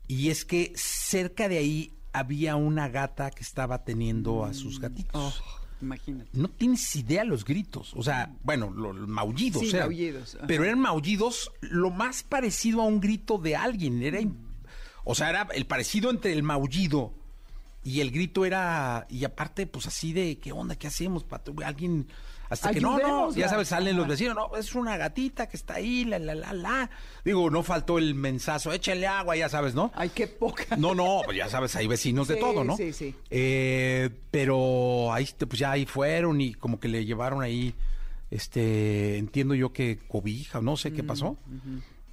Y 0.08 0.30
es 0.30 0.46
que 0.46 0.72
cerca 0.76 1.48
de 1.50 1.58
ahí 1.58 1.94
había 2.14 2.56
una 2.56 2.88
gata 2.90 3.32
que 3.32 3.42
estaba 3.44 3.84
teniendo 3.84 4.46
a 4.46 4.54
sus 4.54 4.80
gatitos. 4.80 5.12
Oh, 5.14 5.34
imagínate. 5.82 6.30
No 6.34 6.48
tienes 6.50 6.96
idea 6.96 7.24
los 7.24 7.44
gritos. 7.44 7.94
O 7.96 8.04
sea, 8.04 8.34
bueno, 8.44 8.72
lo- 8.72 8.94
los 8.94 9.08
maullidos. 9.08 9.62
Sí, 9.64 9.70
eran. 9.70 9.82
maullidos, 9.88 10.36
ajá. 10.36 10.48
Pero 10.48 10.64
eran 10.64 10.80
maullidos 10.80 11.52
lo 11.62 11.90
más 11.92 12.24
parecido 12.24 12.82
a 12.82 12.86
un 12.86 13.02
grito 13.02 13.38
de 13.38 13.56
alguien. 13.56 14.02
Era, 14.04 14.20
o 15.04 15.16
sea, 15.16 15.30
era 15.30 15.48
el 15.54 15.66
parecido 15.66 16.10
entre 16.10 16.32
el 16.34 16.44
maullido 16.44 17.14
y 17.84 18.00
el 18.02 18.12
grito 18.12 18.46
era. 18.46 19.06
Y 19.10 19.26
aparte, 19.26 19.68
pues 19.68 19.88
así 19.88 20.14
de, 20.14 20.38
¿qué 20.40 20.52
onda? 20.52 20.76
¿Qué 20.76 20.88
hacemos? 20.88 21.24
pato? 21.24 21.54
Alguien. 21.66 22.08
Hasta 22.50 22.72
que 22.72 22.80
no, 22.82 22.98
no, 23.00 23.32
ya 23.34 23.50
sabes, 23.50 23.70
salen 23.70 23.98
los 23.98 24.08
vecinos, 24.08 24.36
no, 24.36 24.56
es 24.58 24.76
una 24.76 24.98
gatita 24.98 25.48
que 25.48 25.58
está 25.58 25.76
ahí, 25.76 26.06
la, 26.06 26.20
la, 26.20 26.36
la, 26.36 26.54
la. 26.54 26.90
Digo, 27.24 27.50
no 27.50 27.64
faltó 27.64 27.98
el 27.98 28.14
mensazo, 28.16 28.72
échale 28.72 29.08
agua, 29.08 29.36
ya 29.36 29.50
sabes, 29.50 29.74
¿no? 29.74 29.92
Ay, 29.96 30.10
qué 30.14 30.28
poca. 30.28 30.76
No, 30.78 30.94
no, 30.94 31.22
pues 31.26 31.38
ya 31.38 31.50
sabes, 31.50 31.76
hay 31.76 31.88
vecinos 31.88 32.28
de 32.28 32.36
todo, 32.36 32.64
¿no? 32.64 32.78
sí, 32.78 32.94
sí. 32.94 33.16
Eh, 33.30 34.10
pero 34.32 35.12
ahí, 35.14 35.28
pues 35.48 35.60
ya 35.60 35.72
ahí 35.72 35.86
fueron 35.86 36.40
y 36.42 36.54
como 36.54 36.80
que 36.80 36.88
le 36.88 37.06
llevaron 37.06 37.42
ahí, 37.42 37.74
este, 38.32 39.18
entiendo 39.18 39.56
yo 39.56 39.74
que 39.74 40.00
cobija, 40.08 40.62
no 40.62 40.78
sé 40.78 40.94
qué 40.94 41.04
Mm, 41.04 41.08
pasó. 41.08 41.38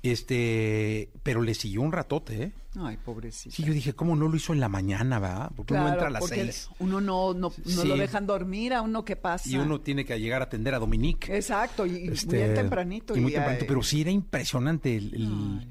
Este, 0.02 1.10
pero 1.22 1.42
le 1.42 1.54
siguió 1.54 1.82
un 1.82 1.92
ratote, 1.92 2.42
¿eh? 2.42 2.52
Ay, 2.74 2.96
pobrecito. 2.96 3.54
Sí, 3.54 3.64
yo 3.64 3.72
dije, 3.74 3.92
¿cómo 3.92 4.16
no 4.16 4.28
lo 4.28 4.36
hizo 4.36 4.54
en 4.54 4.60
la 4.60 4.68
mañana, 4.68 5.18
va? 5.18 5.50
Porque 5.54 5.74
uno 5.74 5.88
entra 5.88 6.06
a 6.06 6.10
las 6.10 6.26
seis 6.26 6.70
Uno 6.78 7.00
no, 7.02 7.34
no, 7.34 7.52
no 7.64 7.82
Sí. 7.82 7.86
lo 7.86 7.96
dejan 7.96 8.26
dormir, 8.26 8.72
a 8.72 8.80
uno 8.80 9.04
qué 9.04 9.14
pasa. 9.16 9.48
y 9.48 9.56
uno 9.56 9.80
tiene 9.82 10.04
que 10.06 10.18
llegar 10.18 10.40
a 10.40 10.44
atender 10.46 10.74
a 10.74 10.78
Dominique. 10.78 11.36
Exacto, 11.36 11.84
y, 11.84 11.96
y 11.96 12.08
Este, 12.08 12.48
tempranito. 12.54 13.14
Y 13.14 13.20
muy 13.20 13.30
y, 13.32 13.34
tempranito, 13.34 13.64
ay, 13.64 13.68
pero 13.68 13.82
sí 13.82 14.00
era 14.00 14.10
impresionante 14.10 14.96
el... 14.96 15.66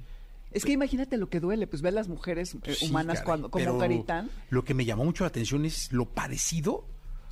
Es 0.51 0.65
que 0.65 0.73
imagínate 0.73 1.17
lo 1.17 1.29
que 1.29 1.39
duele, 1.39 1.65
pues 1.65 1.81
ver 1.81 1.93
las 1.93 2.09
mujeres 2.09 2.55
eh, 2.63 2.75
sí, 2.75 2.87
humanas 2.89 3.19
caray, 3.19 3.25
cuando 3.25 3.49
como 3.49 3.63
pero 3.63 3.77
gritan 3.79 4.29
Lo 4.49 4.65
que 4.65 4.73
me 4.73 4.83
llamó 4.83 5.05
mucho 5.05 5.23
la 5.23 5.29
atención 5.29 5.65
es 5.65 5.91
lo 5.93 6.05
parecido 6.05 6.83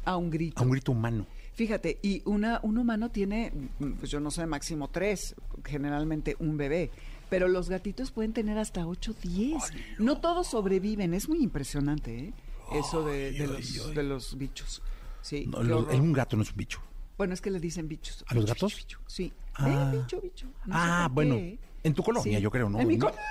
a 0.05 0.15
un 0.15 0.29
grito. 0.29 0.60
a 0.62 0.63
un 0.65 0.71
grito 0.71 0.93
humano. 0.93 1.27
Fíjate, 1.53 1.99
y 2.01 2.21
una, 2.25 2.62
un 2.63 2.77
humano 2.77 3.12
tiene, 3.12 3.51
pues 3.99 4.10
yo 4.10 4.21
no 4.21 4.32
sé, 4.32 4.45
máximo 4.47 4.88
tres, 4.88 5.36
generalmente 5.65 6.38
un 6.39 6.55
bebé. 6.58 6.89
Pero 7.30 7.48
los 7.48 7.70
gatitos 7.70 8.12
pueden 8.12 8.34
tener 8.34 8.58
hasta 8.58 8.88
8, 8.88 9.13
10. 9.22 9.63
No 10.00 10.20
todos 10.20 10.48
sobreviven, 10.48 11.13
es 11.13 11.30
muy 11.30 11.44
impresionante, 11.44 12.18
¿eh? 12.20 12.34
Eso 12.74 13.04
de, 13.06 13.32
de 13.32 13.42
Ay, 13.42 13.48
los, 13.48 13.86
ay, 13.88 13.94
de 13.96 14.04
los 14.04 14.38
bichos. 14.38 14.82
Sí, 15.22 15.46
No, 15.48 15.62
lo- 15.63 15.80
un 15.88 16.13
gato 16.13 16.36
no 16.38 16.44
es 16.44 16.52
un 16.52 16.58
bicho. 16.58 16.80
Bueno, 17.18 17.34
es 17.34 17.42
que 17.42 17.52
le 17.52 17.60
dicen 17.60 17.88
bichos. 17.88 18.24
¿A 18.28 18.34
los 18.36 18.46
gatos? 18.46 18.76
bicho, 18.76 18.98
bicho. 18.98 19.00
Sí. 19.08 19.34
Ah. 19.56 19.92
Eh, 19.94 19.98
bicho, 20.00 20.22
bicho. 20.22 20.48
No 20.65 20.76
ah, 20.76 21.10
bueno, 21.12 21.36
qué. 21.36 21.60
en 21.84 21.94
tu 21.94 22.04
colonia, 22.04 22.38
Sí. 22.38 22.42
yo 22.44 22.50
creo, 22.52 22.70
¿no? 22.70 22.80
En 22.80 22.88
mi 22.88 22.98
No. 22.98 23.08
col- 23.08 23.15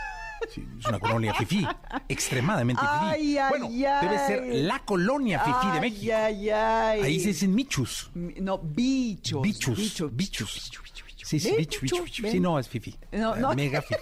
Sí, 0.54 0.64
es 0.78 0.86
una 0.86 1.00
colonia 1.00 1.34
fifí, 1.34 1.66
extremadamente 2.08 2.80
fifí. 2.80 2.92
Ay, 3.00 3.38
ay, 3.38 3.48
bueno, 3.50 3.68
debe 3.68 4.18
ser 4.24 4.46
la 4.64 4.78
colonia 4.84 5.40
fifí 5.40 5.72
de 5.74 5.80
México. 5.80 6.12
Ay. 6.14 6.48
Ahí 7.02 7.18
se 7.20 7.28
dicen 7.28 7.52
michus. 7.54 8.08
Mi- 8.14 8.34
No, 8.40 8.56
bichos. 8.58 9.42
Bichos, 9.42 9.76
Bichos. 9.76 10.14
bichos. 10.14 10.70
Sí, 11.28 11.38
sí, 11.38 11.54
bicho, 11.56 11.80
bicho. 11.82 12.04
Sí, 12.30 12.40
no, 12.40 12.58
es 12.58 12.68
fifí. 12.68 12.96
No, 13.12 13.36
no. 13.36 13.54
Mega 13.54 13.82
fifí. 13.82 14.00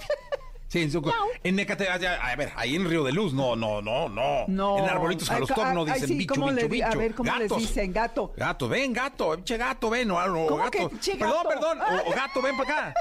Sí, 0.69 0.83
en, 0.83 0.91
su, 0.91 0.99
en 1.45 1.61
a 1.61 2.37
ver, 2.37 2.53
ahí 2.57 2.75
en 2.75 2.89
Río 2.89 3.05
de 3.05 3.12
Luz, 3.12 3.33
no, 3.33 3.55
no, 3.57 3.81
no, 3.81 4.09
no. 4.09 4.45
No. 4.49 4.79
En 4.79 4.85
Arbolitos 4.85 5.31
a 5.31 5.35
Ay, 5.35 5.41
los 5.41 5.49
Tornos 5.49 5.89
ay, 5.89 5.95
dicen 5.95 6.09
sí, 6.09 6.17
bicho, 6.17 6.35
¿cómo 6.35 6.53
bicho, 6.53 6.69
le 6.69 6.85
a 6.85 6.91
ver, 6.91 7.15
¿cómo 7.15 7.31
les 7.33 7.43
Gatos. 7.49 7.59
dicen? 7.59 7.93
Gato. 7.93 8.33
Gato, 8.37 8.69
ven, 8.69 8.93
gato, 8.93 9.37
che 9.45 9.57
gato, 9.57 9.91
ven, 9.91 10.11
o 10.11 10.19
algo, 10.19 10.47
¿Cómo 10.47 10.71
que 10.71 10.79
gato. 10.85 10.97
che 11.01 11.17
Perdón, 11.17 11.37
gato? 11.45 11.49
perdón, 11.49 11.79
o, 11.81 12.11
o 12.11 12.15
gato, 12.15 12.43
ven 12.43 12.57
para 12.57 12.89
acá. 12.91 12.95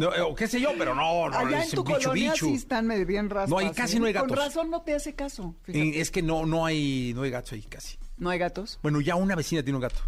No, 0.00 0.14
eh, 0.14 0.20
o 0.20 0.34
qué 0.34 0.46
sé 0.46 0.60
yo, 0.60 0.70
pero 0.78 0.94
no, 0.94 1.28
no, 1.30 1.36
Allá 1.38 1.56
en 1.56 1.62
dicen 1.64 1.76
tu 1.76 1.84
bicho, 1.84 1.98
colonia 2.00 2.32
bicho. 2.32 2.46
sí 2.46 2.54
están 2.54 2.88
bien 3.06 3.30
raspas. 3.30 3.50
No, 3.50 3.58
ahí 3.58 3.70
casi 3.72 3.96
¿eh? 3.96 4.00
no 4.00 4.06
hay 4.06 4.12
Con 4.14 4.28
gatos. 4.28 4.44
razón 4.44 4.70
no 4.70 4.82
te 4.82 4.94
hace 4.94 5.14
caso. 5.14 5.54
Eh, 5.66 5.72
fíjate. 5.72 6.00
Es 6.00 6.10
que 6.10 6.22
no, 6.22 6.44
no 6.44 6.66
hay, 6.66 7.12
no 7.14 7.22
hay 7.22 7.30
gatos 7.30 7.52
ahí 7.52 7.62
casi. 7.62 7.98
¿No 8.18 8.28
hay 8.30 8.38
gatos? 8.38 8.78
Bueno, 8.82 9.00
ya 9.00 9.16
una 9.16 9.34
vecina 9.34 9.62
tiene 9.62 9.76
un 9.76 9.82
gato. 9.82 10.00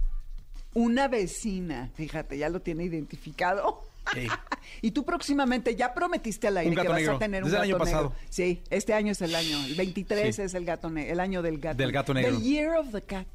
Una 0.79 1.09
vecina, 1.09 1.91
fíjate, 1.95 2.39
ya 2.39 2.49
lo 2.49 2.63
tiene 2.63 2.85
identificado. 2.85 3.88
Sí. 4.15 4.27
Y 4.83 4.91
tú 4.93 5.03
próximamente 5.05 5.75
ya 5.75 5.93
prometiste 5.95 6.47
al 6.47 6.59
aire 6.59 6.69
Un 6.71 6.77
gato 6.77 6.87
que 6.89 6.93
vas 6.93 7.01
negro. 7.01 7.17
a 7.17 7.19
tener 7.19 7.43
un 7.43 7.51
Desde 7.51 7.65
el 7.65 7.73
gato 7.73 7.83
año 7.85 7.85
negro. 7.95 8.11
pasado. 8.11 8.27
Sí, 8.29 8.63
este 8.71 8.93
año 8.95 9.13
es 9.13 9.23
el 9.23 9.35
año. 9.35 9.59
El 9.65 9.75
23 9.75 10.37
Sí. 10.37 10.43
es 10.43 10.55
el 10.55 10.65
gato 10.65 10.91
ne- 10.91 11.11
el 11.11 11.19
año 11.21 11.43
del 11.43 11.59
gato. 11.59 11.79
Del 11.79 11.91
gato 11.91 12.15
negro. 12.15 12.37
The 12.39 12.45
Year 12.45 12.77
of 12.77 12.93
the 12.93 13.03
Cat. 13.03 13.27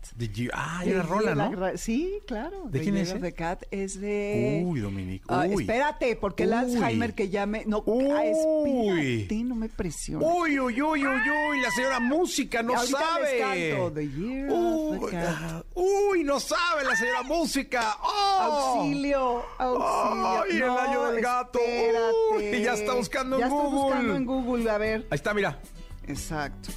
Ah, 0.53 0.79
hay 0.79 0.91
una 0.93 1.01
rola, 1.03 1.33
Year- 1.33 1.51
¿no? 1.51 1.59
ra- 1.59 1.77
sí, 1.77 2.19
claro. 2.27 2.65
¿De 2.65 2.79
The 2.79 2.83
quién 2.83 2.95
Year 2.95 3.07
es, 3.07 3.11
of 3.13 3.17
eh? 3.17 3.21
the 3.21 3.33
Cat 3.33 3.63
es 3.71 3.99
de... 3.99 4.61
Uy, 4.63 4.79
Dominique, 4.79 5.25
Ah, 5.27 5.45
uy. 5.49 5.63
espérate, 5.63 6.15
porque 6.15 6.43
el 6.43 6.49
Uy. 6.49 6.55
Alzheimer 6.55 7.13
que 7.15 7.27
llame... 7.29 7.63
No, 7.65 7.83
Uy. 7.85 8.05
ah, 8.11 8.25
espérate, 8.25 9.43
no 9.43 9.55
me 9.55 9.69
presiones. 9.69 10.27
Uy, 10.31 10.59
uy, 10.59 10.81
uy, 10.81 11.05
uy, 11.05 11.05
uy, 11.49 11.61
la 11.61 11.71
señora 11.71 11.99
música 11.99 12.61
no 12.63 12.75
Ahorita 12.75 12.99
sabe. 12.99 13.33
les 13.33 13.71
canto, 13.73 13.91
The 13.91 14.07
Year 14.07 14.49
of 14.49 14.99
the 14.99 15.05
Uy, 15.05 15.11
Cat. 15.11 15.35
ah, 15.41 15.63
uy, 15.75 16.23
no 16.23 16.39
sabe 16.39 16.83
la 16.85 16.95
señora 16.95 17.23
música. 17.23 17.97
¡Oh! 18.01 18.79
Auxilio, 18.83 19.43
auxilio. 19.57 20.43
Ay, 20.43 20.62
el 20.63 20.77
año 20.77 21.03
del 21.11 21.21
gato. 21.21 21.59
espérate. 21.59 22.55
Uy, 22.57 22.63
ya 22.63 22.73
está 22.73 22.93
buscando 22.93 23.35
en 23.35 23.39
Ya 23.41 23.47
estoy 23.47 23.61
Google. 23.61 23.79
buscando 23.81 24.15
en 24.15 24.25
Google, 24.25 24.69
a 24.71 24.77
ver. 24.77 25.07
Ahí 25.09 25.15
está, 25.15 25.33
mira. 25.33 25.59
Exacto. 26.07 26.69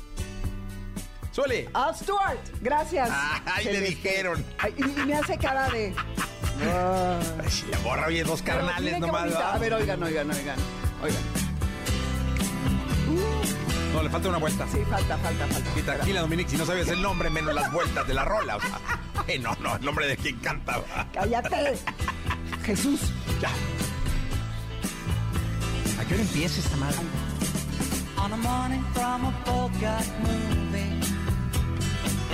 Suele. 1.32 1.68
Al 1.74 1.94
Stewart, 1.94 2.38
gracias. 2.62 3.10
Ay, 3.46 3.64
le 3.66 3.80
dijeron. 3.80 4.44
Ay, 4.58 4.74
y, 4.78 5.00
y 5.00 5.04
me 5.06 5.14
hace 5.14 5.36
cara 5.36 5.68
de. 5.68 5.94
Ah. 6.66 7.18
Ay, 7.42 7.50
si 7.50 7.66
la 7.66 7.78
morra, 7.80 8.06
oye, 8.06 8.24
dos 8.24 8.40
carnales 8.42 8.98
nomás. 8.98 9.34
A 9.34 9.58
ver, 9.58 9.74
oigan, 9.74 10.02
oigan, 10.02 10.30
oigan. 10.30 10.56
Oigan. 11.02 11.22
No, 13.92 14.02
le 14.02 14.10
falta 14.10 14.28
una 14.28 14.38
vuelta. 14.38 14.66
Sí, 14.70 14.78
falta, 14.90 15.16
falta, 15.18 15.46
falta. 15.46 15.70
Y 15.78 15.82
tranquila, 15.82 16.20
Dominique, 16.20 16.50
si 16.50 16.56
no 16.56 16.66
sabes 16.66 16.88
el 16.88 17.00
nombre, 17.00 17.30
menos 17.30 17.54
las 17.54 17.72
vueltas 17.72 18.06
de 18.06 18.14
la 18.14 18.24
rola. 18.24 18.56
O 18.56 18.60
sea, 18.60 18.78
eh, 19.26 19.38
no, 19.38 19.54
no, 19.60 19.76
el 19.76 19.84
nombre 19.84 20.06
de 20.06 20.16
quien 20.16 20.38
canta. 20.38 20.80
Cállate. 21.12 21.74
Jesús. 22.66 23.00
Ya. 23.40 23.50
¿A 26.00 26.04
qué 26.04 26.14
hora 26.14 26.22
empieza 26.22 26.60
esta 26.60 26.76
madre? 26.76 26.98
on 28.18 28.32
a 28.32 28.36
morning 28.38 28.82
from 28.92 29.24
a 29.26 29.30
Bogart 29.44 30.08
movie. 30.20 31.00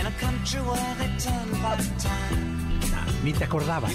In 0.00 0.06
a 0.06 0.12
country 0.18 0.60
where 0.60 0.94
they 0.98 1.08
turn 1.18 1.50
back 1.60 1.80
time. 1.98 3.22
Ni 3.22 3.32
te 3.32 3.44
acordabas 3.44 3.92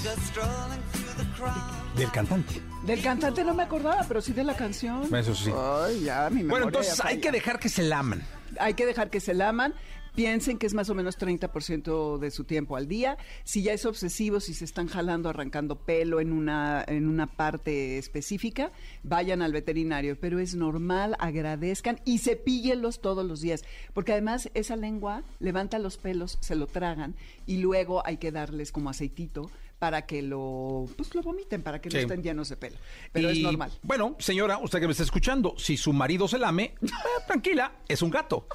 del 1.95 2.11
cantante. 2.11 2.61
Del 2.85 3.01
cantante 3.01 3.43
no 3.43 3.53
me 3.53 3.63
acordaba, 3.63 4.05
pero 4.07 4.21
sí 4.21 4.31
de 4.31 4.43
la 4.43 4.55
canción. 4.55 5.13
Eso 5.13 5.33
sí. 5.33 5.51
Ay, 5.55 6.01
ya, 6.03 6.29
mi 6.29 6.43
Bueno, 6.43 6.67
entonces 6.67 6.97
ya 6.97 7.07
hay 7.07 7.19
que 7.19 7.31
dejar 7.31 7.59
que 7.59 7.69
se 7.69 7.81
laman. 7.83 8.23
hay 8.59 8.75
que 8.75 8.85
dejar 8.85 9.09
que 9.09 9.19
se 9.19 9.33
laman. 9.33 9.73
Piensen 10.17 10.57
que 10.57 10.65
es 10.65 10.73
más 10.73 10.89
o 10.89 10.95
menos 10.95 11.19
30% 11.19 12.17
de 12.17 12.31
su 12.31 12.43
tiempo 12.43 12.75
al 12.75 12.87
día. 12.87 13.19
Si 13.43 13.61
ya 13.61 13.73
es 13.73 13.85
obsesivo, 13.85 14.39
si 14.39 14.55
se 14.55 14.65
están 14.65 14.87
jalando, 14.87 15.29
arrancando 15.29 15.75
pelo 15.75 16.19
en 16.19 16.31
una, 16.31 16.83
en 16.87 17.07
una 17.07 17.27
parte 17.27 17.99
específica, 17.99 18.71
vayan 19.03 19.43
al 19.43 19.53
veterinario. 19.53 20.19
Pero 20.19 20.39
es 20.39 20.55
normal, 20.55 21.15
agradezcan 21.19 21.99
y 22.03 22.17
cepíllenlos 22.17 22.99
todos 22.99 23.27
los 23.27 23.41
días. 23.41 23.63
Porque 23.93 24.13
además 24.13 24.49
esa 24.55 24.75
lengua 24.75 25.21
levanta 25.39 25.77
los 25.77 25.97
pelos, 25.97 26.39
se 26.41 26.55
lo 26.55 26.65
tragan 26.65 27.13
y 27.45 27.57
luego 27.57 28.03
hay 28.03 28.17
que 28.17 28.31
darles 28.31 28.71
como 28.71 28.89
aceitito 28.89 29.51
para 29.79 30.05
que 30.05 30.21
lo, 30.21 30.85
pues 30.97 31.13
lo 31.13 31.21
vomiten, 31.21 31.61
para 31.61 31.79
que 31.79 31.89
Sí. 31.91 31.97
no 31.97 32.01
estén 32.01 32.23
llenos 32.23 32.49
de 32.49 32.57
pelo. 32.57 32.77
Pero 33.11 33.29
es 33.29 33.39
normal. 33.39 33.71
Bueno, 33.83 34.15
señora, 34.19 34.57
usted 34.57 34.79
que 34.79 34.87
me 34.87 34.91
está 34.91 35.03
escuchando, 35.03 35.53
si 35.57 35.77
su 35.77 35.93
marido 35.93 36.27
se 36.27 36.37
lame, 36.39 36.73
eh, 36.81 36.87
tranquila, 37.27 37.71
es 37.87 38.01
un 38.01 38.09
gato. 38.09 38.47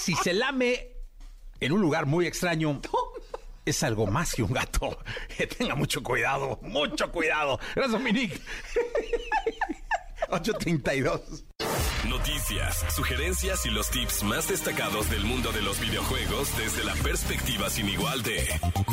Si 0.00 0.14
se 0.14 0.32
lame 0.32 0.88
en 1.60 1.72
un 1.72 1.80
lugar 1.80 2.06
muy 2.06 2.26
extraño, 2.26 2.80
es 3.64 3.82
algo 3.82 4.06
más 4.06 4.34
que 4.34 4.42
un 4.42 4.52
gato. 4.52 4.98
Tenga 5.58 5.74
mucho 5.74 6.02
cuidado, 6.02 6.58
mucho 6.62 7.10
cuidado. 7.12 7.58
Gracias, 7.74 7.92
Dominique. 7.92 8.40
832. 10.34 11.44
Noticias, 12.08 12.84
sugerencias 12.94 13.64
y 13.66 13.70
los 13.70 13.88
tips 13.90 14.24
más 14.24 14.48
destacados 14.48 15.08
del 15.08 15.22
mundo 15.24 15.52
de 15.52 15.62
los 15.62 15.78
videojuegos 15.80 16.56
desde 16.58 16.82
la 16.84 16.94
perspectiva 16.96 17.70
sin 17.70 17.88
igual 17.88 18.20
de 18.24 18.44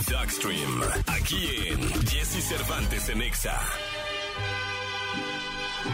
Duckstream. 0.08 0.82
Aquí 1.08 1.50
en 1.68 1.80
Jesse 2.08 2.44
Cervantes 2.48 3.10
en 3.10 3.22
Exa. 3.24 3.60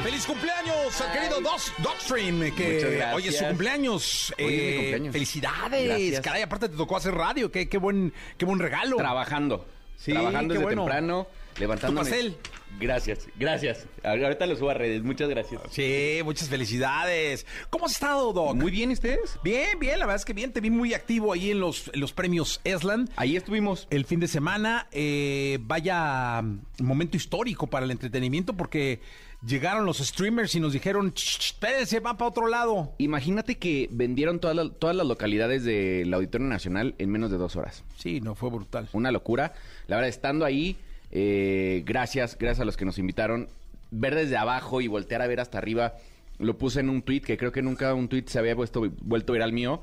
¡Feliz 0.03 0.25
cumpleaños 0.25 1.01
al 1.01 1.13
querido 1.13 1.39
Dos- 1.41 1.71
Dogstream! 1.77 2.39
Que 2.53 2.73
Muchas 2.75 2.91
gracias. 2.91 3.15
hoy 3.15 3.27
es 3.29 3.37
su 3.37 3.45
cumpleaños. 3.45 4.33
Hoy 4.37 4.43
es 4.45 4.51
mi 4.51 4.57
Eh, 4.67 4.75
cumpleaños. 4.75 5.13
¡Felicidades! 5.13 5.87
Gracias. 5.87 6.21
Caray, 6.21 6.41
aparte 6.41 6.69
te 6.69 6.75
tocó 6.77 6.97
hacer 6.97 7.13
radio. 7.13 7.49
¡Qué, 7.51 7.69
qué 7.69 7.77
buen, 7.77 8.13
qué 8.37 8.45
buen 8.45 8.59
regalo! 8.59 8.97
Trabajando. 8.97 9.65
Sí, 9.97 10.11
Trabajando 10.11 10.53
qué 10.53 10.59
desde 10.59 10.63
bueno. 10.65 10.81
temprano, 10.83 11.27
levantándome. 11.57 12.05
Tu 12.09 12.11
pastel. 12.11 12.37
Gracias, 12.79 13.27
gracias. 13.39 13.87
Ahorita 14.03 14.45
lo 14.45 14.55
subo 14.55 14.69
a 14.69 14.75
redes. 14.75 15.01
Muchas 15.01 15.29
gracias. 15.29 15.61
Sí, 15.71 16.19
muchas 16.23 16.47
felicidades. 16.47 17.45
¿Cómo 17.71 17.87
has 17.87 17.93
estado, 17.93 18.31
Doc? 18.33 18.55
Muy 18.55 18.69
bien, 18.69 18.91
¿y 18.91 18.93
¿ustedes? 18.93 19.39
Bien, 19.43 19.79
bien, 19.79 19.99
la 19.99 20.05
verdad 20.05 20.17
es 20.17 20.25
que 20.25 20.33
bien. 20.33 20.53
Te 20.53 20.61
vi 20.61 20.69
muy 20.69 20.93
activo 20.93 21.33
ahí 21.33 21.49
en 21.51 21.59
los, 21.59 21.89
en 21.91 21.99
los 21.99 22.13
premios 22.13 22.61
Eslan. 22.63 23.09
Ahí 23.15 23.35
estuvimos. 23.35 23.87
El 23.89 24.05
fin 24.05 24.19
de 24.19 24.27
semana, 24.27 24.87
eh, 24.91 25.57
vaya 25.61 26.43
momento 26.79 27.17
histórico 27.17 27.65
para 27.67 27.85
el 27.85 27.91
entretenimiento 27.91 28.53
porque 28.55 29.01
llegaron 29.45 29.85
los 29.85 29.97
streamers 29.97 30.53
y 30.55 30.59
nos 30.59 30.73
dijeron, 30.73 31.13
"Ch, 31.13 31.39
ch, 31.39 31.45
espérense, 31.53 31.99
van 31.99 32.17
para 32.17 32.29
otro 32.29 32.47
lado. 32.47 32.93
Imagínate 32.99 33.57
que 33.57 33.87
vendieron 33.91 34.39
todas 34.39 34.71
todas 34.79 34.95
las 34.95 35.07
localidades 35.07 35.63
del 35.63 36.13
Auditorio 36.13 36.47
Nacional 36.47 36.93
en 36.99 37.09
menos 37.09 37.31
de 37.31 37.37
dos 37.37 37.55
horas. 37.55 37.83
Sí, 37.97 38.21
no, 38.21 38.35
fue 38.35 38.49
brutal. 38.51 38.87
Una 38.93 39.11
locura. 39.11 39.53
La 39.87 39.95
verdad, 39.95 40.09
estando 40.09 40.45
ahí, 40.45 40.77
eh, 41.11 41.83
gracias, 41.85 42.37
gracias 42.37 42.61
a 42.61 42.65
los 42.65 42.77
que 42.77 42.85
nos 42.85 42.97
invitaron. 42.97 43.47
Ver 43.91 44.15
desde 44.15 44.37
abajo 44.37 44.81
y 44.81 44.87
voltear 44.87 45.21
a 45.21 45.27
ver 45.27 45.39
hasta 45.39 45.57
arriba. 45.57 45.95
Lo 46.39 46.57
puse 46.57 46.79
en 46.79 46.89
un 46.89 47.01
tweet 47.01 47.21
que 47.21 47.37
creo 47.37 47.51
que 47.51 47.61
nunca 47.61 47.93
un 47.93 48.09
tweet 48.09 48.25
se 48.27 48.39
había 48.39 48.55
puesto, 48.55 48.91
vuelto 49.01 49.33
viral 49.33 49.53
mío. 49.53 49.81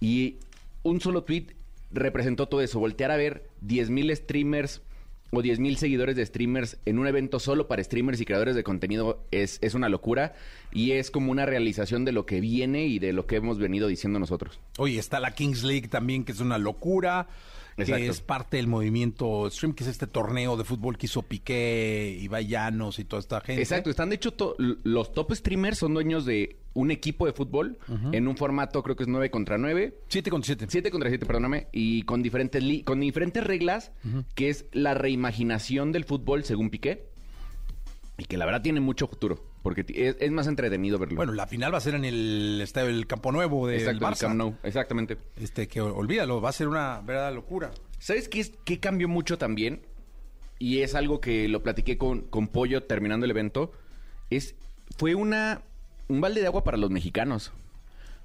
Y 0.00 0.36
un 0.82 1.00
solo 1.00 1.24
tweet 1.24 1.48
representó 1.90 2.46
todo 2.48 2.60
eso. 2.60 2.78
Voltear 2.78 3.10
a 3.10 3.16
ver 3.16 3.48
10.000 3.66 4.14
streamers 4.16 4.82
o 5.32 5.42
10.000 5.42 5.76
seguidores 5.76 6.16
de 6.16 6.24
streamers 6.24 6.78
en 6.86 6.98
un 6.98 7.06
evento 7.06 7.40
solo 7.40 7.66
para 7.66 7.82
streamers 7.82 8.20
y 8.20 8.24
creadores 8.24 8.54
de 8.54 8.62
contenido 8.62 9.24
es, 9.32 9.58
es 9.60 9.74
una 9.74 9.88
locura. 9.88 10.34
Y 10.72 10.92
es 10.92 11.10
como 11.10 11.32
una 11.32 11.46
realización 11.46 12.04
de 12.04 12.12
lo 12.12 12.26
que 12.26 12.40
viene 12.40 12.86
y 12.86 12.98
de 12.98 13.12
lo 13.12 13.26
que 13.26 13.36
hemos 13.36 13.58
venido 13.58 13.88
diciendo 13.88 14.18
nosotros. 14.18 14.60
Oye, 14.78 14.98
está 14.98 15.18
la 15.18 15.32
Kings 15.32 15.64
League 15.64 15.88
también, 15.88 16.24
que 16.24 16.32
es 16.32 16.40
una 16.40 16.58
locura. 16.58 17.26
Exacto. 17.78 18.02
Que 18.04 18.08
es 18.08 18.20
parte 18.20 18.56
del 18.56 18.68
movimiento 18.68 19.48
Stream, 19.50 19.74
que 19.74 19.84
es 19.84 19.90
este 19.90 20.06
torneo 20.06 20.56
de 20.56 20.64
fútbol 20.64 20.96
que 20.96 21.06
hizo 21.06 21.22
Piqué, 21.22 22.18
Ibai 22.22 22.46
Llanos 22.46 22.98
y 22.98 23.04
toda 23.04 23.20
esta 23.20 23.40
gente. 23.40 23.60
Exacto, 23.62 23.90
están 23.90 24.08
de 24.08 24.16
hecho 24.16 24.32
to- 24.32 24.56
los 24.58 25.12
top 25.12 25.34
streamers 25.34 25.78
son 25.78 25.92
dueños 25.94 26.24
de 26.24 26.56
un 26.72 26.90
equipo 26.90 27.26
de 27.26 27.32
fútbol 27.32 27.78
en 28.12 28.28
un 28.28 28.36
formato 28.36 28.82
creo 28.82 28.96
que 28.96 29.02
es 29.04 29.08
9 29.08 29.30
contra 29.30 29.56
9, 29.58 29.98
7 30.08 30.30
con 30.30 30.42
7. 30.42 30.66
7 30.68 30.90
contra 30.90 31.08
7, 31.10 31.24
perdóname, 31.26 31.68
y 31.72 32.02
con 32.02 32.22
diferentes 32.22 32.62
li- 32.62 32.82
con 32.82 33.00
diferentes 33.00 33.42
reglas, 33.44 33.92
que 34.34 34.48
es 34.50 34.66
la 34.72 34.94
reimaginación 34.94 35.92
del 35.92 36.04
fútbol 36.04 36.44
según 36.44 36.70
Piqué. 36.70 37.06
Y 38.18 38.24
que 38.24 38.38
la 38.38 38.46
verdad 38.46 38.62
tiene 38.62 38.80
mucho 38.80 39.06
futuro, 39.08 39.44
porque 39.66 39.84
es, 39.88 40.16
es 40.20 40.30
más 40.30 40.46
entretenido 40.46 40.96
verlo. 40.96 41.16
Bueno, 41.16 41.32
la 41.32 41.48
final 41.48 41.74
va 41.74 41.78
a 41.78 41.80
ser 41.80 41.96
en 41.96 42.04
el 42.04 42.60
estadio 42.62 42.86
del 42.86 43.08
Campo 43.08 43.32
Nuevo 43.32 43.66
del 43.66 43.80
Exacto, 43.80 44.06
el 44.06 44.12
Barça. 44.12 44.20
Camp 44.20 44.36
Nou, 44.36 44.54
exactamente. 44.62 45.18
Este, 45.40 45.66
que 45.66 45.80
olvídalo, 45.80 46.40
va 46.40 46.50
a 46.50 46.52
ser 46.52 46.68
una 46.68 47.00
verdadera 47.00 47.32
locura. 47.32 47.72
¿Sabes 47.98 48.28
qué, 48.28 48.38
es, 48.38 48.52
qué 48.64 48.78
cambió 48.78 49.08
mucho 49.08 49.38
también? 49.38 49.82
Y 50.60 50.82
es 50.82 50.94
algo 50.94 51.20
que 51.20 51.48
lo 51.48 51.64
platiqué 51.64 51.98
con, 51.98 52.20
con 52.20 52.46
Pollo 52.46 52.84
terminando 52.84 53.24
el 53.24 53.32
evento. 53.32 53.72
Es, 54.30 54.54
fue 54.98 55.16
una, 55.16 55.62
un 56.06 56.20
balde 56.20 56.42
de 56.42 56.46
agua 56.46 56.62
para 56.62 56.76
los 56.76 56.92
mexicanos. 56.92 57.50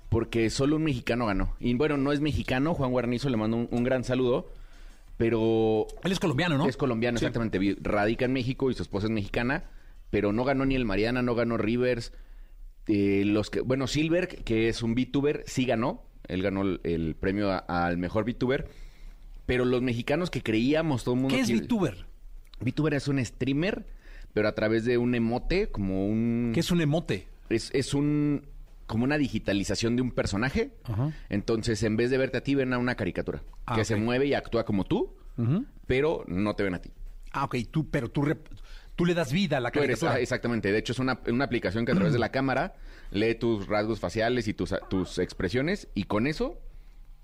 Porque 0.10 0.51
solo 0.51 0.75
un 0.75 0.84
mexicano 0.84 1.25
ganó. 1.25 1.56
Y 1.60 1.73
bueno, 1.73 1.97
no 1.97 2.12
es 2.12 2.21
mexicano, 2.21 2.75
Juan 2.75 2.91
Guarnizo 2.91 3.30
le 3.30 3.38
mando 3.38 3.58
un, 3.58 3.67
un 3.71 3.84
gran 3.84 4.04
saludo. 4.04 4.47
Pero 5.17 5.88
Él 6.04 6.12
es 6.12 6.19
colombiano, 6.19 6.60
¿no? 6.60 6.67
es 6.67 6.77
colombiano, 6.77 7.17
Sí. 7.17 7.25
exactamente. 7.25 7.77
Radica 7.82 8.25
en 8.25 8.34
México 8.34 8.69
y 8.69 8.75
su 8.75 8.84
esposa 8.84 9.08
es 9.08 9.12
mexicana. 9.12 9.63
Pero 10.12 10.32
no 10.34 10.43
ganó 10.43 10.65
ni 10.65 10.76
el 10.76 10.86
Mariana, 10.86 11.21
no 11.24 11.34
ganó 11.34 11.58
Rivers. 11.58 12.13
Eh, 12.88 13.24
los 13.26 13.50
que, 13.50 13.62
bueno, 13.62 13.88
Silver, 13.88 14.28
que 14.28 14.67
es 14.69 14.84
un 14.84 14.93
VTuber, 14.93 15.43
sí 15.47 15.65
ganó. 15.65 16.04
Él 16.28 16.43
ganó 16.43 16.62
el, 16.62 16.80
el 16.84 17.15
premio 17.15 17.50
al 17.67 17.97
mejor 17.97 18.26
VTuber. 18.26 18.67
Pero 19.45 19.65
los 19.65 19.82
mexicanos 19.82 20.30
que 20.30 20.41
creíamos, 20.43 21.04
todo 21.04 21.15
el 21.15 21.21
mundo. 21.21 21.36
¿Qué 21.36 21.41
es 21.41 21.47
quiere- 21.47 21.65
VTuber? 21.65 22.06
VTuber 22.60 22.93
es 22.93 23.08
un 23.08 23.24
streamer, 23.26 23.88
pero 24.34 24.47
a 24.47 24.54
través 24.54 24.86
de 24.86 24.97
un 24.97 25.15
emote, 25.15 25.67
como 25.71 26.06
un. 26.08 26.52
¿Qué 26.54 26.60
es 26.60 26.71
un 26.71 26.80
emote? 26.82 27.28
Es, 27.50 27.71
es 27.74 27.93
un. 27.93 28.45
como 28.86 29.04
una 29.04 29.17
digitalización 29.17 29.95
de 29.95 30.02
un 30.04 30.12
personaje. 30.12 30.71
Ajá. 30.84 31.12
Entonces, 31.30 31.82
en 31.84 31.97
vez 31.97 32.12
de 32.12 32.17
verte 32.17 32.38
a 32.38 32.43
ti, 32.43 32.54
ven 32.56 32.74
a 32.74 32.78
una 32.78 32.95
caricatura. 32.95 33.41
Ah, 33.65 33.76
que 33.76 33.86
se 33.86 33.95
mueve 33.95 34.28
y 34.28 34.34
actúa 34.34 34.63
como 34.65 34.84
tú, 34.86 35.15
pero 35.88 36.24
no 36.28 36.56
te 36.56 36.63
ven 36.63 36.76
a 36.76 36.82
ti. 36.82 36.91
Ah, 37.32 37.45
ok, 37.45 37.56
tú, 37.71 37.89
pero 37.89 38.10
tú, 38.10 38.24
tú 39.01 39.05
le 39.07 39.15
das 39.15 39.31
vida 39.33 39.57
a 39.57 39.59
la 39.59 39.69
eres, 39.69 39.81
caricatura. 39.81 40.13
ah, 40.13 40.19
exactamente. 40.19 40.71
De 40.71 40.77
hecho, 40.77 40.93
es 40.93 40.99
una, 40.99 41.19
una 41.27 41.45
aplicación 41.45 41.85
que 41.85 41.91
a 41.91 41.95
través 41.95 42.13
de 42.13 42.19
la 42.19 42.29
cámara 42.31 42.75
lee 43.09 43.33
tus 43.33 43.67
rasgos 43.67 43.99
faciales 43.99 44.47
y 44.47 44.53
tus, 44.53 44.75
tus 44.91 45.17
expresiones 45.17 45.87
y 45.95 46.03
con 46.03 46.27
eso 46.27 46.59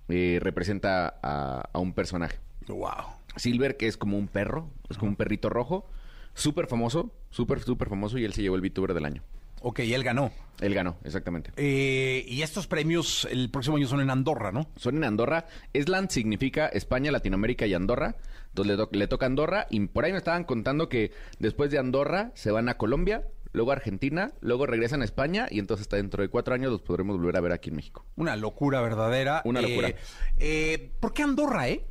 eh, 0.10 0.40
representa 0.42 1.20
a, 1.22 1.70
a 1.72 1.80
un 1.80 1.94
personaje. 1.94 2.40
Wow. 2.68 2.90
Silver, 3.36 3.78
que 3.78 3.88
es 3.88 3.96
como 3.96 4.18
un 4.18 4.28
perro, 4.28 4.72
es 4.90 4.98
como 4.98 5.12
un 5.12 5.16
perrito 5.16 5.50
rojo, 5.50 5.88
súper 6.34 6.66
famoso, 6.66 7.14
súper, 7.30 7.60
súper 7.62 7.90
famoso 7.90 8.18
y 8.18 8.26
él 8.26 8.34
se 8.34 8.42
llevó 8.42 8.56
el 8.56 8.62
VTuber 8.62 8.96
del 8.96 9.06
año. 9.06 9.22
Ok, 9.62 9.80
él 9.80 10.04
ganó. 10.04 10.32
Él 10.60 10.74
ganó, 10.74 10.98
exactamente. 11.04 11.52
Eh, 11.56 12.26
y 12.28 12.42
estos 12.42 12.66
premios 12.66 13.28
el 13.30 13.52
próximo 13.52 13.78
año 13.78 13.88
son 13.88 14.02
en 14.02 14.10
Andorra, 14.10 14.52
¿no? 14.52 14.68
Son 14.76 14.98
en 14.98 15.04
Andorra. 15.04 15.46
Esland 15.74 16.10
significa 16.10 16.68
España, 16.68 17.12
Latinoamérica 17.12 17.68
y 17.68 17.74
Andorra. 17.76 18.16
Entonces 18.50 18.76
le, 18.76 18.84
to- 18.84 18.90
le 18.92 19.08
toca 19.08 19.28
Andorra. 19.28 19.68
Y 19.70 19.80
por 19.88 20.04
ahí 20.06 20.12
me 20.12 20.18
estaban 20.18 20.46
contando 20.46 20.90
que 20.90 21.12
después 21.38 21.70
de 21.70 21.78
Andorra 21.78 22.32
se 22.34 22.50
van 22.50 22.70
a 22.70 22.78
Colombia, 22.78 23.28
luego 23.54 23.70
a 23.72 23.76
Argentina, 23.76 24.32
luego 24.42 24.66
regresan 24.66 25.04
a 25.04 25.06
España 25.06 25.48
y 25.52 25.60
entonces 25.60 25.84
hasta 25.86 25.98
dentro 25.98 26.24
de 26.24 26.30
cuatro 26.30 26.56
años 26.56 26.72
los 26.72 26.82
podremos 26.82 27.18
volver 27.18 27.38
a 27.38 27.42
ver 27.42 27.52
aquí 27.52 27.70
en 27.70 27.76
México. 27.76 28.04
Una 28.16 28.36
locura 28.36 28.82
verdadera. 28.82 29.44
Una 29.46 29.60
Eh, 29.60 29.70
locura. 29.70 29.94
eh, 30.40 30.92
¿Por 31.00 31.14
qué 31.14 31.22
Andorra, 31.22 31.70
eh? 31.70 31.86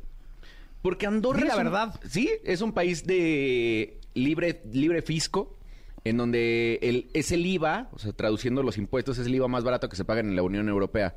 Porque 0.81 1.05
Andorra 1.05 1.39
Di 1.41 1.47
la 1.47 1.53
es 1.53 1.57
un- 1.57 1.63
verdad. 1.63 1.99
sí, 2.09 2.29
es 2.43 2.61
un 2.61 2.73
país 2.73 3.05
de 3.05 3.97
libre, 4.13 4.61
libre 4.71 5.01
fisco, 5.01 5.56
en 6.03 6.17
donde 6.17 6.79
el, 6.81 7.07
es 7.13 7.31
el 7.31 7.45
IVA, 7.45 7.89
o 7.91 7.99
sea, 7.99 8.13
traduciendo 8.13 8.63
los 8.63 8.77
impuestos, 8.77 9.17
es 9.17 9.27
el 9.27 9.35
IVA 9.35 9.47
más 9.47 9.63
barato 9.63 9.89
que 9.89 9.95
se 9.95 10.05
paga 10.05 10.21
en 10.21 10.35
la 10.35 10.43
Unión 10.43 10.69
Europea. 10.69 11.15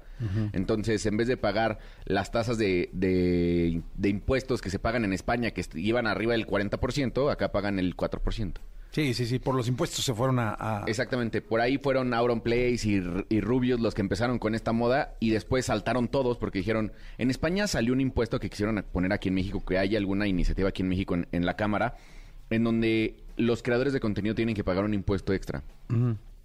Entonces, 0.52 1.04
en 1.06 1.16
vez 1.16 1.28
de 1.28 1.36
pagar 1.36 1.78
las 2.04 2.30
tasas 2.32 2.58
de, 2.58 2.90
de- 2.92 3.82
de 3.94 4.08
impuestos 4.08 4.60
que 4.60 4.70
se 4.70 4.78
pagan 4.78 5.04
en 5.04 5.12
España, 5.12 5.50
que 5.52 5.64
iban 5.74 6.06
arriba 6.06 6.32
del 6.32 6.46
40%, 6.46 7.30
acá 7.30 7.52
pagan 7.52 7.78
el 7.78 7.96
4%. 7.96 8.54
Sí, 8.92 9.14
sí, 9.14 9.24
sí, 9.26 9.38
por 9.38 9.54
los 9.54 9.68
impuestos 9.68 10.04
se 10.04 10.12
fueron 10.12 10.40
a... 10.40 10.56
a- 10.58 10.84
Exactamente, 10.88 11.40
por 11.42 11.60
ahí 11.60 11.78
fueron 11.78 12.12
Auron 12.12 12.40
Place 12.40 12.80
y, 12.84 13.00
y 13.28 13.40
Rubius 13.40 13.78
los 13.78 13.94
que 13.94 14.00
empezaron 14.00 14.40
con 14.40 14.56
esta 14.56 14.72
moda 14.72 15.14
y 15.20 15.30
después 15.30 15.66
saltaron 15.66 16.08
todos 16.08 16.38
porque 16.38 16.58
dijeron, 16.58 16.90
en 17.16 17.30
España 17.30 17.68
salió 17.68 17.92
un 17.92 18.00
impuesto 18.00 18.40
que 18.40 18.50
quisieron 18.50 18.84
poner 18.92 19.12
aquí 19.12 19.28
en 19.28 19.36
México, 19.36 19.64
que 19.64 19.78
hay 19.78 19.94
alguna 19.94 20.26
iniciativa 20.26 20.70
aquí 20.70 20.82
en 20.82 20.88
México 20.88 21.14
en, 21.14 21.28
en 21.30 21.46
la 21.46 21.54
Cámara, 21.54 21.94
en 22.50 22.64
donde 22.64 23.14
los 23.40 23.62
creadores 23.62 23.92
de 23.92 24.00
contenido 24.00 24.34
tienen 24.34 24.54
que 24.54 24.64
pagar 24.64 24.84
un 24.84 24.94
impuesto 24.94 25.32
extra. 25.32 25.62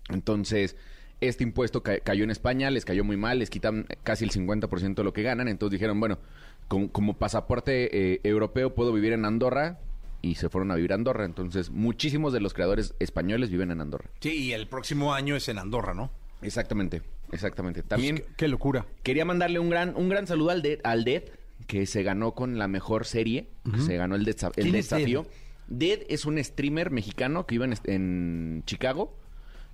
Entonces, 0.10 0.76
Este 1.22 1.46
impuesto 1.46 1.82
ca- 1.82 2.00
cayó 2.02 2.26
en 2.26 2.30
España, 2.30 2.70
les 2.70 2.84
cayó 2.84 3.06
muy 3.06 3.16
mal, 3.16 3.39
les 3.39 3.50
quitan 3.50 3.86
casi 4.04 4.26
el 4.26 4.32
50% 4.32 4.96
de 4.96 5.04
lo 5.06 5.14
que 5.14 5.24
ganan. 5.24 5.48
Entonces 5.48 5.72
dijeron, 5.80 5.98
bueno, 5.98 6.20
como, 6.68 6.91
como 6.91 7.14
pasaporte 7.18 8.14
eh, 8.16 8.20
europeo 8.26 8.76
puedo 8.76 8.91
vivir 8.91 9.14
en 9.14 9.24
Andorra. 9.24 9.80
Y 10.22 10.36
se 10.36 10.50
fueron 10.50 10.72
a 10.72 10.76
vivir 10.76 10.91
a 10.91 10.96
Andorra. 10.96 11.24
Entonces, 11.24 11.70
muchísimos 11.70 12.34
de 12.34 12.41
los 12.41 12.54
creadores 12.54 12.96
españoles 13.00 13.50
viven 13.50 13.72
en 13.72 13.80
Andorra. 13.80 14.10
Sí, 14.20 14.30
y 14.48 14.52
el 14.54 14.68
próximo 14.68 15.14
año 15.14 15.36
es 15.38 15.48
en 15.48 15.58
Andorra, 15.58 15.93
¿no? 15.93 16.12
Exactamente, 16.41 17.02
exactamente. 17.32 17.82
También 17.82 18.16
Pues, 18.18 18.28
qué, 18.30 18.34
qué 18.36 18.48
locura. 18.50 18.86
quería 19.04 19.24
mandarle 19.24 19.60
un 19.60 19.70
gran, 19.70 19.96
un 19.96 20.10
gran 20.10 20.28
saludo 20.28 20.50
al 20.50 20.62
Dead, 20.64 20.80
al 20.84 21.06
Dead, 21.06 21.24
que 21.68 21.86
se 21.86 22.04
ganó 22.04 22.34
con 22.34 22.58
la 22.58 22.68
mejor 22.68 23.06
serie. 23.06 23.48
que 23.72 23.80
Se 23.82 23.96
ganó 23.96 24.16
el, 24.16 24.26
desa- 24.26 24.52
el 24.58 24.64
¿Quién 24.64 24.76
es 24.76 24.89
desafío. 24.89 25.24
Dead 25.24 25.32
es 25.70 26.26
un 26.26 26.43
streamer 26.43 26.91
mexicano 26.91 27.45
que 27.45 27.57
vive 27.57 27.76
en, 27.86 28.63
Chicago. 28.66 29.18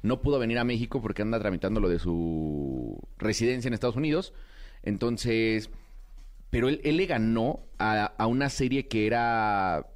No 0.03 0.21
pudo 0.21 0.39
venir 0.39 0.57
a 0.57 0.63
México 0.63 1.01
porque 1.01 1.21
anda 1.21 1.39
tramitando 1.39 1.79
lo 1.79 1.89
de 1.89 1.99
su 1.99 2.99
residencia 3.17 3.67
en 3.67 3.73
Estados 3.73 3.95
Unidos. 3.95 4.33
Entonces, 4.83 5.69
pero 6.49 6.69
él, 6.69 6.81
le 6.83 7.05
ganó 7.05 7.61
a, 7.77 8.25
una 8.27 8.49
serie 8.49 8.87
que 8.87 9.05
era 9.05 9.87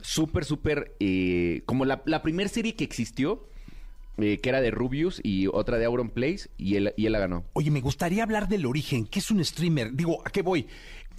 súper, 0.00 0.44
súper, 0.44 0.96
eh, 0.98 1.62
como 1.66 1.84
la, 1.84 2.02
la 2.06 2.22
primera 2.22 2.48
serie 2.48 2.74
que 2.74 2.84
existió, 2.84 3.46
eh, 4.22 4.38
que 4.38 4.48
era 4.48 4.60
de 4.60 4.70
Rubius 4.70 5.20
y 5.22 5.46
otra 5.46 5.78
de 5.78 5.84
Auron 5.84 6.10
Place, 6.10 6.50
y 6.58 6.76
él, 6.76 6.92
y 6.96 7.06
él 7.06 7.12
la 7.12 7.20
ganó. 7.20 7.44
Oye, 7.52 7.70
me 7.70 7.80
gustaría 7.80 8.22
hablar 8.22 8.48
del 8.48 8.66
origen. 8.66 9.06
¿Qué 9.06 9.18
es 9.18 9.30
un 9.30 9.42
streamer? 9.44 9.94
Digo, 9.94 10.22
¿a 10.26 10.30
qué 10.30 10.42
voy? 10.42 10.66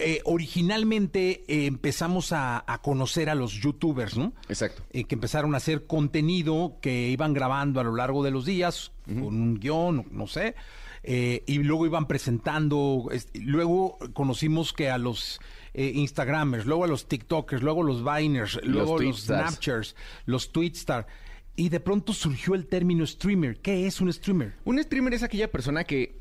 Eh, 0.03 0.21
originalmente 0.25 1.43
eh, 1.47 1.65
empezamos 1.67 2.31
a, 2.33 2.63
a 2.65 2.81
conocer 2.81 3.29
a 3.29 3.35
los 3.35 3.53
youtubers, 3.53 4.17
¿no? 4.17 4.33
Exacto. 4.49 4.83
Eh, 4.91 5.03
que 5.05 5.15
empezaron 5.15 5.53
a 5.53 5.57
hacer 5.57 5.85
contenido 5.87 6.77
que 6.81 7.09
iban 7.09 7.33
grabando 7.33 7.79
a 7.79 7.83
lo 7.83 7.95
largo 7.95 8.23
de 8.23 8.31
los 8.31 8.45
días 8.45 8.91
con 9.05 9.23
un 9.23 9.59
guion, 9.59 10.07
no 10.11 10.25
sé, 10.27 10.55
y 11.03 11.57
luego 11.59 11.85
iban 11.85 12.07
presentando. 12.07 13.09
es- 13.11 13.27
luego 13.33 13.97
conocimos 14.13 14.73
que 14.73 14.89
a 14.89 14.97
los 14.97 15.39
Instagramers, 15.73 16.65
luego 16.65 16.83
a 16.85 16.87
los 16.87 17.07
TikTokers, 17.07 17.61
luego 17.63 17.83
los 17.83 18.03
Viners, 18.03 18.59
luego 18.63 18.93
los 18.93 19.01
Tweetstars. 19.25 19.49
Snapchers, 19.49 19.95
los 20.25 20.51
Tweetstar. 20.51 21.07
Y 21.55 21.69
de 21.69 21.79
pronto 21.79 22.13
surgió 22.13 22.55
el 22.55 22.67
término 22.67 23.05
streamer. 23.05 23.59
¿Qué 23.59 23.85
es 23.87 23.99
un 24.01 24.11
streamer? 24.13 24.53
Un 24.63 24.81
streamer 24.81 25.13
es 25.13 25.23
aquella 25.23 25.51
persona 25.51 25.83
que, 25.83 26.19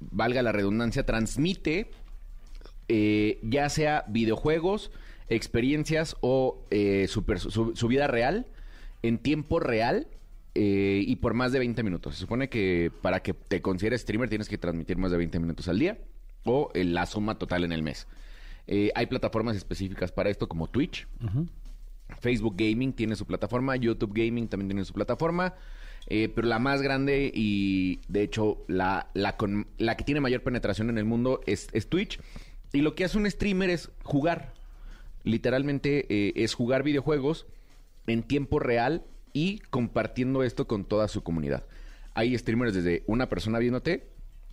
valga 0.00 0.42
la 0.42 0.52
redundancia, 0.52 1.06
transmite 1.06 1.90
eh, 2.88 3.38
ya 3.42 3.68
sea 3.68 4.04
videojuegos, 4.08 4.90
experiencias 5.28 6.16
o 6.20 6.64
eh, 6.70 7.06
su, 7.08 7.24
per- 7.24 7.40
su- 7.40 7.74
su 7.74 7.88
vida 7.88 8.06
real 8.06 8.46
en 9.02 9.18
tiempo 9.18 9.60
real 9.60 10.06
eh, 10.54 11.02
y 11.06 11.16
por 11.16 11.34
más 11.34 11.52
de 11.52 11.58
20 11.58 11.82
minutos. 11.82 12.14
Se 12.14 12.20
supone 12.20 12.48
que 12.48 12.90
para 13.02 13.20
que 13.20 13.34
te 13.34 13.60
consideres 13.60 14.00
streamer 14.02 14.28
tienes 14.28 14.48
que 14.48 14.56
transmitir 14.58 14.96
más 14.96 15.10
de 15.10 15.18
20 15.18 15.38
minutos 15.40 15.68
al 15.68 15.78
día 15.78 15.98
o 16.44 16.70
la 16.74 17.06
suma 17.06 17.38
total 17.38 17.64
en 17.64 17.72
el 17.72 17.82
mes. 17.82 18.06
Hay 18.94 19.06
plataformas 19.06 19.56
específicas 19.56 20.10
para 20.12 20.30
esto 20.30 20.48
como 20.48 20.68
Twitch. 20.68 21.06
Facebook 22.20 22.54
Gaming 22.56 22.92
tiene 22.92 23.16
su 23.16 23.26
plataforma, 23.26 23.76
YouTube 23.76 24.12
Gaming 24.14 24.48
también 24.48 24.68
tiene 24.68 24.84
su 24.84 24.92
plataforma, 24.92 25.54
eh, 26.08 26.28
pero 26.32 26.46
la 26.46 26.58
más 26.60 26.80
grande 26.82 27.30
y 27.34 27.98
de 28.08 28.22
hecho 28.22 28.64
la, 28.68 29.08
la, 29.14 29.36
con- 29.36 29.66
la 29.78 29.96
que 29.96 30.04
tiene 30.04 30.20
mayor 30.20 30.42
penetración 30.42 30.88
en 30.88 30.98
el 30.98 31.04
mundo 31.04 31.40
es, 31.46 31.68
es 31.72 31.88
Twitch. 31.88 32.20
Y 32.72 32.80
lo 32.80 32.94
que 32.94 33.04
hace 33.04 33.18
un 33.18 33.30
streamer 33.30 33.70
es 33.70 33.90
jugar. 34.02 34.54
Literalmente 35.24 36.06
eh, 36.08 36.32
es 36.36 36.54
jugar 36.54 36.82
videojuegos 36.82 37.46
en 38.06 38.22
tiempo 38.22 38.58
real 38.58 39.04
y 39.32 39.58
compartiendo 39.70 40.42
esto 40.42 40.66
con 40.66 40.84
toda 40.84 41.08
su 41.08 41.22
comunidad. 41.22 41.64
Hay 42.14 42.36
streamers 42.38 42.74
desde 42.74 43.02
una 43.06 43.28
persona 43.28 43.58
viéndote 43.58 44.08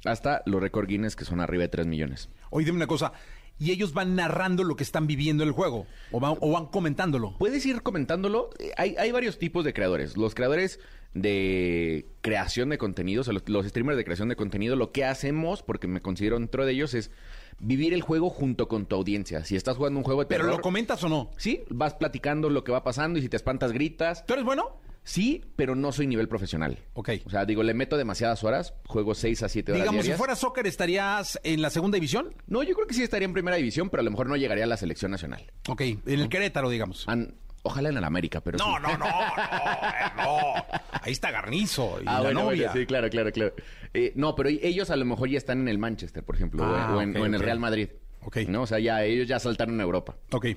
hasta 0.05 0.41
los 0.45 0.61
récord 0.61 0.87
Guinness 0.87 1.15
que 1.15 1.25
son 1.25 1.39
arriba 1.39 1.61
de 1.61 1.69
3 1.69 1.87
millones. 1.87 2.29
Oye, 2.49 2.65
dime 2.65 2.77
una 2.77 2.87
cosa. 2.87 3.13
¿Y 3.59 3.71
ellos 3.71 3.93
van 3.93 4.15
narrando 4.15 4.63
lo 4.63 4.75
que 4.75 4.83
están 4.83 5.05
viviendo 5.07 5.43
en 5.43 5.49
el 5.49 5.53
juego? 5.53 5.85
¿O 6.11 6.19
van, 6.19 6.35
o 6.41 6.51
van 6.51 6.65
comentándolo? 6.65 7.37
Puedes 7.37 7.65
ir 7.65 7.81
comentándolo. 7.83 8.49
Eh, 8.59 8.71
Hay, 8.77 8.95
hay 8.97 9.11
varios 9.11 9.37
tipos 9.37 9.63
de 9.63 9.73
creadores. 9.73 10.17
Los 10.17 10.33
creadores 10.35 10.79
de 11.13 12.07
creación 12.21 12.69
de 12.69 12.77
contenido, 12.77 13.21
o 13.21 13.23
sea, 13.23 13.33
los, 13.33 13.47
los 13.47 13.67
streamers 13.67 13.97
de 13.97 14.03
creación 14.03 14.29
de 14.29 14.35
contenido, 14.35 14.75
lo 14.75 14.91
que 14.91 15.05
hacemos, 15.05 15.61
porque 15.61 15.87
me 15.87 16.01
considero 16.01 16.39
dentro 16.39 16.65
de 16.65 16.71
ellos, 16.73 16.93
es 16.95 17.11
vivir 17.59 17.93
el 17.93 18.01
juego 18.01 18.29
junto 18.29 18.67
con 18.67 18.85
tu 18.85 18.95
audiencia. 18.95 19.43
Si 19.45 19.55
estás 19.55 19.77
jugando 19.77 19.99
un 19.99 20.03
juego 20.03 20.21
de 20.21 20.27
¿Pero 20.27 20.45
lo 20.45 20.59
comentas 20.61 21.03
o 21.03 21.09
no? 21.09 21.31
Sí, 21.37 21.61
vas 21.69 21.93
platicando 21.95 22.49
lo 22.49 22.63
que 22.63 22.71
va 22.71 22.83
pasando 22.83 23.19
y 23.19 23.21
si 23.21 23.29
te 23.29 23.37
espantas 23.37 23.71
gritas. 23.71 24.25
¿Tú 24.25 24.33
eres 24.33 24.45
bueno? 24.45 24.77
Sí, 25.05 25.43
pero 25.57 25.75
no 25.75 25.91
soy 25.91 26.07
nivel 26.07 26.29
profesional. 26.29 26.79
Ok. 26.93 27.09
O 27.25 27.29
sea, 27.29 27.45
digo, 27.45 27.61
le 27.61 27.73
meto 27.73 27.97
demasiadas 27.97 28.43
horas, 28.45 28.73
juego 28.87 29.13
6 29.13 29.43
a 29.43 29.49
7 29.49 29.73
horas 29.73 29.83
Digamos, 29.83 30.05
si 30.05 30.13
fuera 30.13 30.33
soccer, 30.35 30.65
¿estarías 30.65 31.37
en 31.43 31.61
la 31.61 31.69
segunda 31.69 31.95
división? 31.95 32.33
No, 32.47 32.63
yo 32.63 32.73
creo 32.73 32.87
que 32.87 32.93
sí 32.93 33.03
estaría 33.03 33.25
en 33.25 33.33
primera 33.33 33.57
división, 33.57 33.89
pero 33.89 33.99
a 33.99 34.03
lo 34.05 34.11
mejor 34.11 34.27
no 34.27 34.37
llegaría 34.37 34.63
a 34.63 34.67
la 34.67 34.77
selección 34.77 35.11
nacional. 35.11 35.51
Ok, 35.67 35.81
en 35.81 36.01
el 36.05 36.29
Querétaro, 36.29 36.69
digamos. 36.69 37.03
An- 37.09 37.35
Ojalá 37.65 37.89
en 37.89 37.97
el 37.97 38.03
América, 38.03 38.41
pero 38.41 38.57
No, 38.57 38.75
sí. 38.75 38.81
no, 38.81 38.97
no, 38.97 39.05
no, 39.05 40.23
no. 40.23 40.65
Ahí 41.01 41.11
está 41.13 41.31
Garnizo 41.31 41.99
y 42.01 42.03
Ah, 42.05 42.15
la 42.15 42.21
bueno, 42.21 42.43
novia. 42.43 42.67
bueno, 42.67 42.73
sí, 42.81 42.85
claro, 42.85 43.09
claro, 43.09 43.31
claro. 43.31 43.53
Eh, 43.93 44.11
no, 44.15 44.35
pero 44.35 44.49
ellos 44.49 44.89
a 44.89 44.95
lo 44.97 45.05
mejor 45.05 45.29
ya 45.29 45.37
están 45.37 45.61
en 45.61 45.67
el 45.69 45.77
Manchester, 45.77 46.23
por 46.23 46.35
ejemplo, 46.35 46.63
o 46.63 46.67
en- 46.75 46.81
Ah, 46.81 46.95
o, 46.95 47.01
en, 47.01 47.09
ok, 47.15 47.21
o 47.21 47.25
en 47.25 47.35
el. 47.35 47.41
Real 47.41 47.59
Madrid. 47.59 47.89
Ok. 48.21 48.37
¿no? 48.47 48.63
O 48.63 48.67
sea, 48.67 48.79
ya 48.79 49.03
ellos 49.03 49.27
ya 49.27 49.39
saltaron 49.39 49.79
a 49.79 49.83
Europa. 49.83 50.15
Ok. 50.31 50.47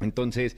Entonces, 0.00 0.56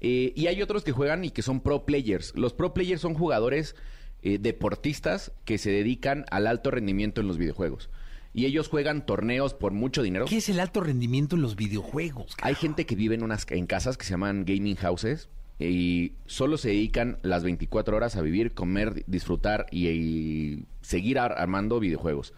eh, 0.00 0.32
y 0.34 0.46
hay 0.46 0.62
otros 0.62 0.84
que 0.84 0.92
juegan 0.92 1.24
y 1.24 1.30
que 1.30 1.42
son 1.42 1.60
pro 1.60 1.84
players. 1.84 2.32
Los 2.36 2.54
pro 2.54 2.72
players 2.74 3.00
son 3.00 3.14
jugadores 3.14 3.74
eh, 4.22 4.38
deportistas 4.38 5.32
que 5.44 5.58
se 5.58 5.70
dedican 5.70 6.24
al 6.30 6.46
alto 6.46 6.70
rendimiento 6.70 7.20
en 7.20 7.28
los 7.28 7.36
videojuegos. 7.38 7.90
Y 8.34 8.46
ellos 8.46 8.68
juegan 8.68 9.06
torneos 9.06 9.54
por 9.54 9.72
mucho 9.72 10.02
dinero. 10.02 10.26
¿Qué 10.26 10.36
es 10.36 10.48
el 10.48 10.60
alto 10.60 10.80
rendimiento 10.80 11.34
en 11.36 11.42
los 11.42 11.56
videojuegos? 11.56 12.36
Hay 12.42 12.54
gente 12.54 12.84
que 12.86 12.94
vive 12.94 13.14
en 13.14 13.22
unas 13.22 13.46
en 13.50 13.66
casas 13.66 13.96
que 13.96 14.04
se 14.04 14.10
llaman 14.10 14.44
gaming 14.44 14.76
houses 14.76 15.28
y 15.58 16.12
solo 16.26 16.56
se 16.56 16.68
dedican 16.68 17.18
las 17.22 17.42
24 17.42 17.96
horas 17.96 18.16
a 18.16 18.22
vivir, 18.22 18.54
comer, 18.54 19.04
disfrutar 19.06 19.66
y, 19.70 19.88
y 19.88 20.64
seguir 20.82 21.18
ar- 21.18 21.34
armando 21.38 21.80
videojuegos. 21.80 22.32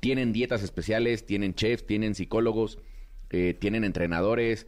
Tienen 0.00 0.32
dietas 0.32 0.62
especiales, 0.62 1.26
tienen 1.26 1.54
chefs, 1.54 1.86
tienen 1.86 2.14
psicólogos, 2.14 2.78
eh, 3.30 3.54
tienen 3.58 3.84
entrenadores. 3.84 4.66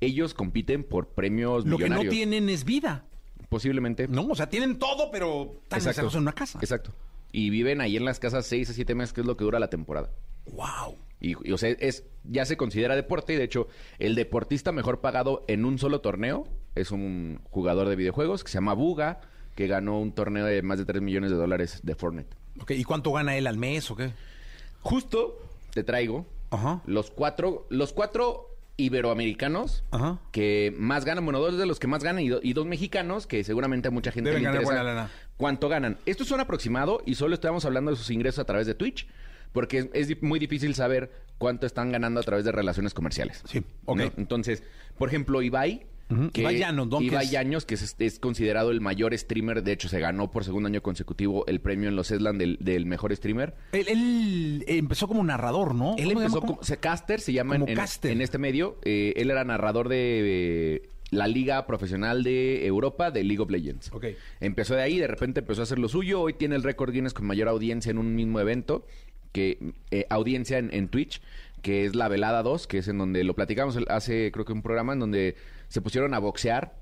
Ellos 0.00 0.32
compiten 0.32 0.84
por 0.84 1.08
premios 1.08 1.66
Lo 1.66 1.76
que 1.76 1.88
no 1.90 2.00
tienen 2.02 2.48
es 2.48 2.64
vida. 2.64 3.04
Posiblemente. 3.48 4.06
No, 4.08 4.26
o 4.28 4.34
sea, 4.34 4.48
tienen 4.48 4.78
todo, 4.78 5.10
pero 5.10 5.52
están 5.64 5.80
Exacto. 5.80 6.10
en 6.12 6.18
una 6.22 6.32
casa. 6.32 6.58
Exacto. 6.62 6.92
Y 7.32 7.50
viven 7.50 7.80
ahí 7.80 7.96
en 7.96 8.04
las 8.04 8.18
casas 8.20 8.46
6 8.46 8.70
a 8.70 8.72
7 8.72 8.94
meses, 8.94 9.12
que 9.12 9.20
es 9.22 9.26
lo 9.26 9.36
que 9.36 9.44
dura 9.44 9.58
la 9.58 9.68
temporada. 9.70 10.10
Wow. 10.52 10.96
Y, 11.20 11.36
y, 11.48 11.52
o 11.52 11.58
sea, 11.58 11.70
es, 11.70 12.04
ya 12.24 12.44
se 12.46 12.56
considera 12.56 12.96
deporte 12.96 13.34
y 13.34 13.36
de 13.36 13.44
hecho 13.44 13.68
el 13.98 14.14
deportista 14.14 14.72
mejor 14.72 15.00
pagado 15.00 15.44
en 15.48 15.64
un 15.64 15.78
solo 15.78 16.00
torneo 16.00 16.46
es 16.74 16.90
un 16.90 17.40
jugador 17.50 17.88
de 17.88 17.96
videojuegos 17.96 18.42
que 18.44 18.50
se 18.50 18.54
llama 18.54 18.72
Buga, 18.74 19.20
que 19.54 19.66
ganó 19.66 19.98
un 20.00 20.12
torneo 20.12 20.46
de 20.46 20.62
más 20.62 20.78
de 20.78 20.84
3 20.86 21.02
millones 21.02 21.30
de 21.30 21.36
dólares 21.36 21.80
de 21.82 21.94
Fortnite. 21.94 22.30
Ok, 22.60 22.70
¿y 22.72 22.84
cuánto 22.84 23.12
gana 23.12 23.36
él 23.36 23.46
al 23.46 23.58
mes 23.58 23.90
o 23.90 23.96
qué? 23.96 24.12
Justo 24.80 25.38
te 25.74 25.82
traigo 25.84 26.26
Ajá. 26.50 26.80
los 26.86 27.10
cuatro, 27.10 27.66
los 27.68 27.92
cuatro 27.92 28.46
iberoamericanos 28.76 29.84
Ajá. 29.90 30.18
que 30.32 30.74
más 30.78 31.04
ganan, 31.04 31.24
bueno, 31.24 31.38
dos 31.40 31.58
de 31.58 31.66
los 31.66 31.78
que 31.78 31.86
más 31.86 32.02
ganan 32.02 32.22
y, 32.22 32.28
do- 32.28 32.40
y 32.42 32.52
dos 32.54 32.66
mexicanos 32.66 33.26
que 33.26 33.44
seguramente 33.44 33.88
a 33.88 33.90
mucha 33.90 34.10
gente 34.12 34.30
Deben 34.30 34.42
le 34.42 34.48
ganar 34.48 34.62
interesa 34.62 34.82
buena 34.82 34.94
lana. 34.94 35.10
cuánto 35.36 35.68
ganan. 35.68 35.98
Esto 36.06 36.22
es 36.24 36.30
un 36.30 36.40
aproximado 36.40 37.02
y 37.06 37.14
solo 37.14 37.34
estamos 37.34 37.64
hablando 37.64 37.90
de 37.90 37.96
sus 37.96 38.10
ingresos 38.10 38.38
a 38.40 38.44
través 38.44 38.66
de 38.66 38.74
Twitch, 38.74 39.06
porque 39.52 39.88
es, 39.92 40.22
muy 40.22 40.38
difícil 40.38 40.74
saber 40.74 41.10
cuánto 41.38 41.66
están 41.66 41.90
ganando 41.92 42.20
a 42.20 42.22
través 42.22 42.44
de 42.44 42.52
relaciones 42.52 42.94
comerciales. 42.94 43.42
Sí, 43.46 43.62
ok. 43.86 43.96
¿no? 43.98 44.12
Entonces, 44.16 44.62
por 44.98 45.08
ejemplo, 45.08 45.42
Ibai. 45.42 45.86
Que 46.32 46.40
Ibai 46.40 46.56
es- 46.56 47.30
Llanos, 47.30 47.64
que 47.64 47.74
es, 47.74 47.94
es 48.00 48.18
considerado 48.18 48.72
el 48.72 48.80
mayor 48.80 49.16
streamer, 49.16 49.62
de 49.62 49.70
hecho 49.70 49.88
se 49.88 50.00
ganó 50.00 50.32
por 50.32 50.42
segundo 50.44 50.66
año 50.66 50.82
consecutivo 50.82 51.46
el 51.46 51.60
premio 51.60 51.88
en 51.88 51.94
los 51.94 52.10
Esland 52.10 52.40
del, 52.40 52.58
del 52.60 52.84
mejor 52.84 53.14
streamer. 53.14 53.54
Él, 53.70 53.86
él 53.88 54.64
empezó 54.66 55.06
como 55.06 55.22
narrador, 55.22 55.72
¿no? 55.72 55.94
Él 55.96 56.08
¿Cómo 56.08 56.18
se 56.20 56.26
empezó 56.26 56.40
como, 56.40 56.58
o 56.60 56.64
sea, 56.64 56.78
caster, 56.78 57.20
se 57.20 57.32
llama 57.32 57.54
en, 57.54 57.60
Como 57.60 57.70
en- 57.70 57.76
caster. 57.76 58.10
en 58.10 58.22
este 58.22 58.38
medio. 58.38 58.78
Eh, 58.84 59.12
él 59.16 59.30
era 59.30 59.44
narrador 59.44 59.88
de 59.88 60.74
eh, 60.74 60.88
la 61.12 61.28
liga 61.28 61.64
profesional 61.68 62.24
de 62.24 62.66
Europa 62.66 63.12
de 63.12 63.22
League 63.22 63.40
of 63.40 63.48
Legends. 63.50 63.92
Ok. 63.92 64.06
Empezó 64.40 64.74
de 64.74 64.82
ahí, 64.82 64.98
de 64.98 65.06
repente 65.06 65.40
empezó 65.40 65.60
a 65.60 65.64
hacer 65.64 65.78
lo 65.78 65.88
suyo. 65.88 66.22
Hoy 66.22 66.32
tiene 66.32 66.56
el 66.56 66.64
récord 66.64 66.92
Guinness 66.92 67.14
con 67.14 67.24
mayor 67.26 67.46
audiencia 67.46 67.90
en 67.90 67.98
un 67.98 68.16
mismo 68.16 68.40
evento, 68.40 68.84
que 69.32 69.74
eh, 69.90 70.06
audiencia 70.10 70.58
en, 70.58 70.72
en 70.74 70.88
Twitch, 70.88 71.20
que 71.62 71.84
es 71.84 71.94
la 71.94 72.08
Velada 72.08 72.42
2, 72.42 72.66
que 72.66 72.78
es 72.78 72.88
en 72.88 72.98
donde 72.98 73.22
lo 73.24 73.34
platicamos 73.34 73.78
hace 73.88 74.30
creo 74.32 74.44
que 74.44 74.52
un 74.52 74.62
programa 74.62 74.92
en 74.94 74.98
donde 75.00 75.36
se 75.68 75.80
pusieron 75.82 76.14
a 76.14 76.18
boxear 76.18 76.74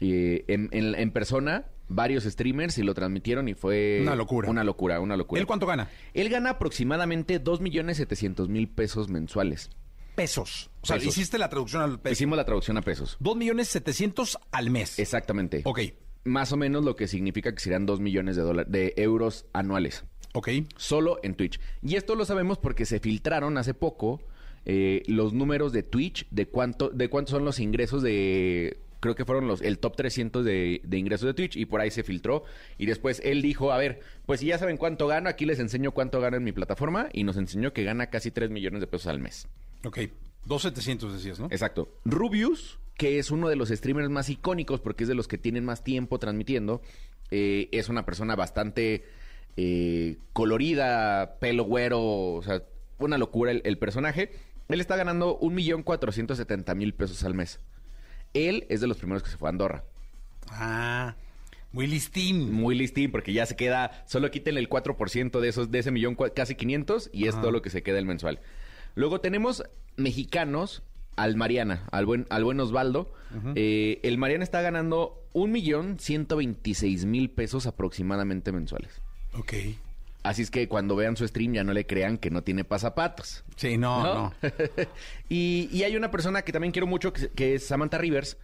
eh, 0.00 0.44
en, 0.48 0.68
en- 0.72 0.94
en 0.94 1.10
persona 1.10 1.66
varios 1.88 2.24
streamers 2.24 2.78
y 2.78 2.82
lo 2.82 2.94
transmitieron 2.94 3.48
y 3.48 3.54
fue 3.54 4.00
Una 4.02 4.16
locura. 4.16 4.50
Una 4.50 4.64
locura, 4.64 5.00
una 5.00 5.16
locura. 5.16 5.40
¿Él 5.40 5.46
cuánto 5.46 5.66
gana? 5.66 5.88
Él 6.14 6.28
gana 6.28 6.50
aproximadamente 6.50 7.40
2.700.000 7.42 8.68
pesos 8.74 9.08
mensuales. 9.08 9.70
Pesos. 10.14 10.70
O 10.80 10.86
sea, 10.86 10.96
Pesos. 10.96 11.16
hiciste 11.16 11.38
la 11.38 11.48
traducción 11.50 11.82
al 11.82 12.00
peso. 12.00 12.12
Hicimos 12.14 12.36
la 12.38 12.44
traducción 12.44 12.76
a 12.78 12.82
pesos. 12.82 13.16
Dos 13.20 13.36
millones 13.36 13.68
setecientos 13.68 14.38
al 14.50 14.70
mes. 14.70 14.98
Exactamente. 14.98 15.60
Ok. 15.64 15.80
Más 16.24 16.50
o 16.52 16.56
menos 16.56 16.84
lo 16.84 16.96
que 16.96 17.06
significa 17.06 17.52
que 17.52 17.60
serían 17.60 17.86
2 17.86 18.00
millones 18.00 18.36
de 18.36 18.94
euros 18.96 19.46
anuales. 19.52 20.04
Ok. 20.36 20.50
Solo 20.76 21.18
en 21.22 21.34
Twitch. 21.34 21.58
Y 21.82 21.96
esto 21.96 22.14
lo 22.14 22.26
sabemos 22.26 22.58
porque 22.58 22.84
se 22.84 23.00
filtraron 23.00 23.56
hace 23.56 23.72
poco 23.72 24.20
eh, 24.66 25.02
los 25.06 25.32
números 25.32 25.72
de 25.72 25.82
Twitch 25.82 26.26
de 26.30 26.46
cuánto, 26.46 26.90
de 26.90 27.08
cuántos 27.08 27.30
son 27.30 27.46
los 27.46 27.58
ingresos 27.58 28.02
de. 28.02 28.78
Creo 29.00 29.14
que 29.14 29.24
fueron 29.24 29.46
los 29.46 29.62
el 29.62 29.78
top 29.78 29.96
300 29.96 30.44
de, 30.44 30.82
de 30.84 30.98
ingresos 30.98 31.26
de 31.26 31.32
Twitch 31.32 31.56
y 31.56 31.64
por 31.64 31.80
ahí 31.80 31.90
se 31.90 32.02
filtró. 32.02 32.44
Y 32.76 32.84
después 32.84 33.22
él 33.24 33.40
dijo: 33.40 33.72
A 33.72 33.78
ver, 33.78 34.00
pues 34.26 34.40
si 34.40 34.46
ya 34.46 34.58
saben 34.58 34.76
cuánto 34.76 35.06
gano, 35.06 35.30
aquí 35.30 35.46
les 35.46 35.58
enseño 35.58 35.92
cuánto 35.92 36.20
gano 36.20 36.36
en 36.36 36.44
mi 36.44 36.52
plataforma. 36.52 37.08
Y 37.14 37.24
nos 37.24 37.38
enseñó 37.38 37.72
que 37.72 37.84
gana 37.84 38.08
casi 38.08 38.30
3 38.30 38.50
millones 38.50 38.82
de 38.82 38.88
pesos 38.88 39.06
al 39.06 39.20
mes. 39.20 39.48
Ok. 39.84 40.00
2,700 40.44 41.14
decías, 41.14 41.40
¿no? 41.40 41.46
Exacto. 41.46 41.88
Rubius, 42.04 42.78
que 42.98 43.18
es 43.18 43.30
uno 43.30 43.48
de 43.48 43.56
los 43.56 43.70
streamers 43.70 44.10
más 44.10 44.28
icónicos 44.28 44.80
porque 44.80 45.04
es 45.04 45.08
de 45.08 45.14
los 45.14 45.28
que 45.28 45.38
tienen 45.38 45.64
más 45.64 45.82
tiempo 45.82 46.18
transmitiendo, 46.18 46.82
eh, 47.30 47.68
es 47.72 47.88
una 47.88 48.04
persona 48.04 48.36
bastante 48.36 49.04
eh, 49.56 50.18
colorida, 50.32 51.38
pelo 51.38 51.64
güero, 51.64 52.00
o 52.02 52.42
sea, 52.42 52.62
una 52.98 53.18
locura 53.18 53.50
el, 53.50 53.62
el 53.64 53.78
personaje. 53.78 54.32
Él 54.68 54.80
está 54.80 54.96
ganando 54.96 55.38
1.470.000 55.40 56.94
pesos 56.94 57.22
al 57.24 57.34
mes. 57.34 57.60
Él 58.34 58.66
es 58.68 58.80
de 58.80 58.86
los 58.86 58.98
primeros 58.98 59.22
que 59.22 59.30
se 59.30 59.36
fue 59.36 59.48
a 59.48 59.50
Andorra. 59.50 59.84
Ah, 60.50 61.16
muy 61.72 61.86
listín. 61.86 62.52
Muy 62.52 62.74
listín, 62.74 63.10
porque 63.10 63.32
ya 63.32 63.46
se 63.46 63.56
queda, 63.56 64.04
solo 64.06 64.30
quiten 64.30 64.56
el 64.58 64.68
4% 64.68 65.40
de 65.40 65.48
esos, 65.48 65.70
de 65.70 65.78
ese 65.78 65.90
millón, 65.90 66.16
casi 66.34 66.54
500, 66.54 67.10
y 67.12 67.28
es 67.28 67.40
todo 67.40 67.50
lo 67.50 67.62
que 67.62 67.70
se 67.70 67.82
queda 67.82 67.98
el 67.98 68.06
mensual. 68.06 68.40
Luego 68.94 69.20
tenemos 69.20 69.62
mexicanos, 69.96 70.82
al 71.16 71.36
Mariana, 71.36 71.88
al 71.92 72.06
buen, 72.06 72.26
al 72.30 72.44
buen 72.44 72.60
Osvaldo. 72.60 73.12
Eh, 73.54 74.00
el 74.02 74.18
Mariana 74.18 74.44
está 74.44 74.60
ganando 74.60 75.26
un 75.32 75.50
millón 75.50 75.98
ciento 75.98 76.36
veintiséis 76.36 77.04
mil 77.04 77.30
pesos 77.30 77.66
aproximadamente 77.66 78.52
mensuales. 78.52 79.02
Ok. 79.38 79.52
Así 80.22 80.42
es 80.42 80.50
que 80.50 80.68
cuando 80.68 80.96
vean 80.96 81.16
su 81.16 81.26
stream 81.26 81.52
ya 81.52 81.62
no 81.62 81.72
le 81.72 81.86
crean 81.86 82.18
que 82.18 82.30
no 82.30 82.42
tiene 82.42 82.64
pasapatos. 82.64 83.44
Sí, 83.56 83.78
no, 83.78 84.02
no. 84.02 84.34
y, 85.28 85.68
y 85.70 85.84
hay 85.84 85.96
una 85.96 86.10
persona 86.10 86.42
que 86.42 86.52
también 86.52 86.72
quiero 86.72 86.86
mucho, 86.86 87.12
que, 87.12 87.28
que 87.28 87.54
es 87.54 87.66
Samantha 87.66 87.98
Rivers, 87.98 88.36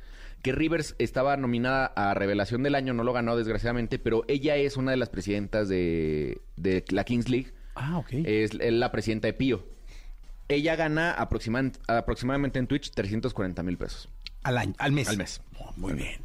que 0.43 0.53
Rivers 0.53 0.95
estaba 0.99 1.37
nominada 1.37 1.87
a 1.87 2.15
Revelación 2.15 2.63
del 2.63 2.77
Año, 2.77 2.95
no 2.95 3.03
lo 3.03 3.13
ganó 3.13 3.37
desgraciadamente, 3.37 3.99
pero 3.99 4.25
ella 4.29 4.57
es 4.57 4.77
una 4.77 4.93
de 4.93 4.97
las 4.97 5.09
presidentas 5.09 5.69
de, 5.69 6.41
de 6.57 6.85
la 6.91 7.03
Kings 7.05 7.29
League. 7.29 7.53
Ah, 7.75 7.99
ok. 7.99 8.13
Es, 8.13 8.53
es 8.55 8.73
la 8.73 8.93
presidenta 8.93 9.27
de 9.27 9.33
Pío. 9.33 9.67
Ella 10.49 10.77
gana 10.77 11.13
aproximadamente 11.13 12.59
en 12.59 12.67
Twitch 12.67 12.93
340 12.93 13.63
mil 13.63 13.79
pesos 13.79 14.09
al 14.43 14.59
año, 14.59 14.75
al 14.79 14.93
mes. 14.93 15.09
al 15.09 15.17
mes. 15.17 15.41
Oh, 15.59 15.73
muy 15.77 15.95
bien. 15.95 16.21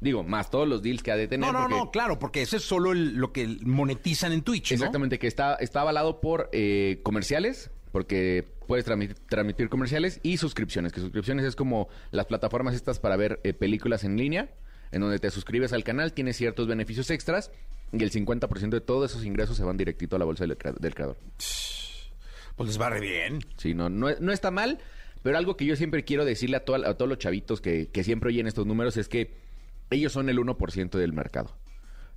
Digo, 0.00 0.22
más 0.22 0.50
todos 0.50 0.68
los 0.68 0.82
deals 0.82 1.02
que 1.02 1.10
ha 1.10 1.16
de 1.16 1.26
tener. 1.26 1.46
No, 1.46 1.52
no, 1.52 1.60
porque- 1.62 1.74
no, 1.76 1.90
claro, 1.90 2.18
porque 2.18 2.42
eso 2.42 2.56
es 2.56 2.62
solo 2.62 2.92
el- 2.92 3.14
lo 3.16 3.32
que 3.32 3.48
monetizan 3.62 4.32
en 4.32 4.42
Twitch, 4.42 4.70
¿no? 4.70 4.74
Exactamente, 4.76 5.18
que 5.18 5.26
está, 5.26 5.54
está 5.56 5.80
avalado 5.80 6.20
por 6.20 6.48
eh, 6.52 7.00
comerciales, 7.02 7.70
porque 7.90 8.44
puedes 8.68 8.84
transmitir, 8.84 9.16
transmitir 9.28 9.68
comerciales 9.68 10.20
y 10.22 10.36
suscripciones, 10.36 10.92
que 10.92 11.00
suscripciones 11.00 11.44
es 11.46 11.56
como 11.56 11.88
las 12.12 12.26
plataformas 12.26 12.74
estas 12.74 13.00
para 13.00 13.16
ver 13.16 13.40
eh, 13.42 13.54
películas 13.54 14.04
en 14.04 14.16
línea, 14.16 14.50
en 14.92 15.00
donde 15.00 15.18
te 15.18 15.30
suscribes 15.30 15.72
al 15.72 15.82
canal, 15.84 16.12
tienes 16.12 16.36
ciertos 16.36 16.68
beneficios 16.68 17.10
extras 17.10 17.50
y 17.92 18.02
el 18.02 18.10
50% 18.12 18.68
de 18.70 18.80
todos 18.80 19.10
esos 19.10 19.24
ingresos 19.24 19.56
se 19.56 19.64
van 19.64 19.76
directito 19.76 20.14
a 20.16 20.18
la 20.20 20.24
bolsa 20.26 20.46
del, 20.46 20.56
crea- 20.56 20.74
del 20.78 20.94
creador. 20.94 21.16
Pues 22.56 22.68
les 22.68 22.80
va 22.80 22.90
re 22.90 23.00
bien. 23.00 23.38
Sí, 23.56 23.74
no, 23.74 23.88
no, 23.88 24.08
no 24.20 24.32
está 24.32 24.50
mal, 24.50 24.78
pero 25.22 25.38
algo 25.38 25.56
que 25.56 25.64
yo 25.64 25.76
siempre 25.76 26.04
quiero 26.04 26.24
decirle 26.24 26.56
a, 26.56 26.60
a 26.60 26.94
todos 26.94 27.08
los 27.08 27.18
chavitos 27.18 27.60
que, 27.60 27.88
que 27.88 28.04
siempre 28.04 28.28
oyen 28.28 28.46
estos 28.46 28.66
números 28.66 28.96
es 28.96 29.08
que 29.08 29.47
ellos 29.90 30.12
son 30.12 30.28
el 30.28 30.38
1% 30.38 30.90
del 30.98 31.12
mercado. 31.12 31.56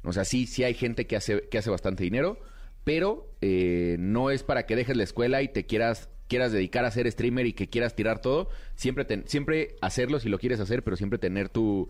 O 0.04 0.14
sea, 0.14 0.26
sí, 0.26 0.48
sí 0.48 0.64
hay 0.64 0.74
gente 0.74 1.06
que 1.08 1.16
hace, 1.16 1.48
que 1.50 1.58
hace 1.58 1.70
bastante 1.70 2.04
dinero, 2.04 2.40
pero 2.84 3.32
eh, 3.42 3.98
no 4.00 4.30
es 4.32 4.44
para 4.44 4.66
que 4.66 4.76
dejes 4.76 4.98
la 4.98 5.04
escuela 5.04 5.42
y 5.42 5.48
te 5.48 5.66
quieras 5.66 6.10
quieras 6.28 6.54
dedicar 6.54 6.86
a 6.86 6.92
ser 6.92 7.12
streamer 7.12 7.46
y 7.46 7.52
que 7.52 7.70
quieras 7.70 7.94
tirar 7.94 8.20
todo, 8.22 8.48
siempre 8.76 9.04
ten- 9.04 9.26
siempre 9.28 9.76
hacerlo 9.82 10.18
si 10.22 10.30
lo 10.30 10.40
quieres 10.40 10.62
hacer, 10.62 10.82
pero 10.82 10.96
siempre 10.96 11.20
tener 11.20 11.50
tu, 11.50 11.90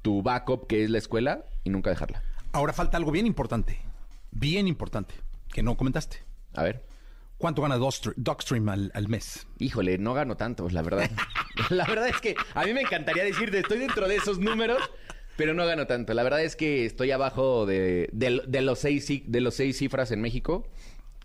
tu 0.00 0.22
backup 0.22 0.66
que 0.66 0.82
es 0.84 0.88
la 0.88 0.96
escuela 0.96 1.44
y 1.64 1.70
nunca 1.70 1.90
dejarla. 1.90 2.22
Ahora 2.52 2.72
falta 2.72 2.96
algo 2.96 3.10
bien 3.12 3.26
importante. 3.26 3.78
Bien 4.30 4.66
importante. 4.68 5.14
Que 5.52 5.62
no 5.62 5.76
comentaste. 5.76 6.16
A 6.54 6.62
ver. 6.62 6.82
¿Cuánto 7.36 7.60
gana 7.60 7.76
Dogstream, 7.76 8.68
al, 8.70 8.90
al 8.94 9.08
mes? 9.08 9.46
Híjole, 9.58 9.98
no 9.98 10.14
gano 10.14 10.34
tanto, 10.38 10.66
la 10.70 10.80
verdad. 10.80 11.10
la 11.68 11.84
verdad 11.84 12.08
es 12.08 12.20
que 12.22 12.34
a 12.54 12.64
mí 12.64 12.72
me 12.72 12.80
encantaría 12.80 13.22
decirte, 13.24 13.58
estoy 13.58 13.80
dentro 13.80 14.08
de 14.08 14.16
esos 14.16 14.38
números, 14.38 14.78
pero 15.36 15.54
no 15.54 15.66
gano 15.66 15.86
tanto. 15.86 16.14
La 16.14 16.22
verdad 16.22 16.42
es 16.42 16.56
que 16.56 16.84
estoy 16.84 17.10
abajo 17.10 17.66
de, 17.66 18.08
de- 18.12 18.42
de 18.46 18.62
los, 18.62 18.78
seis, 18.78 19.06
de 19.26 19.40
los 19.40 19.54
seis 19.54 19.78
cifras 19.78 20.10
en 20.10 20.20
México 20.20 20.66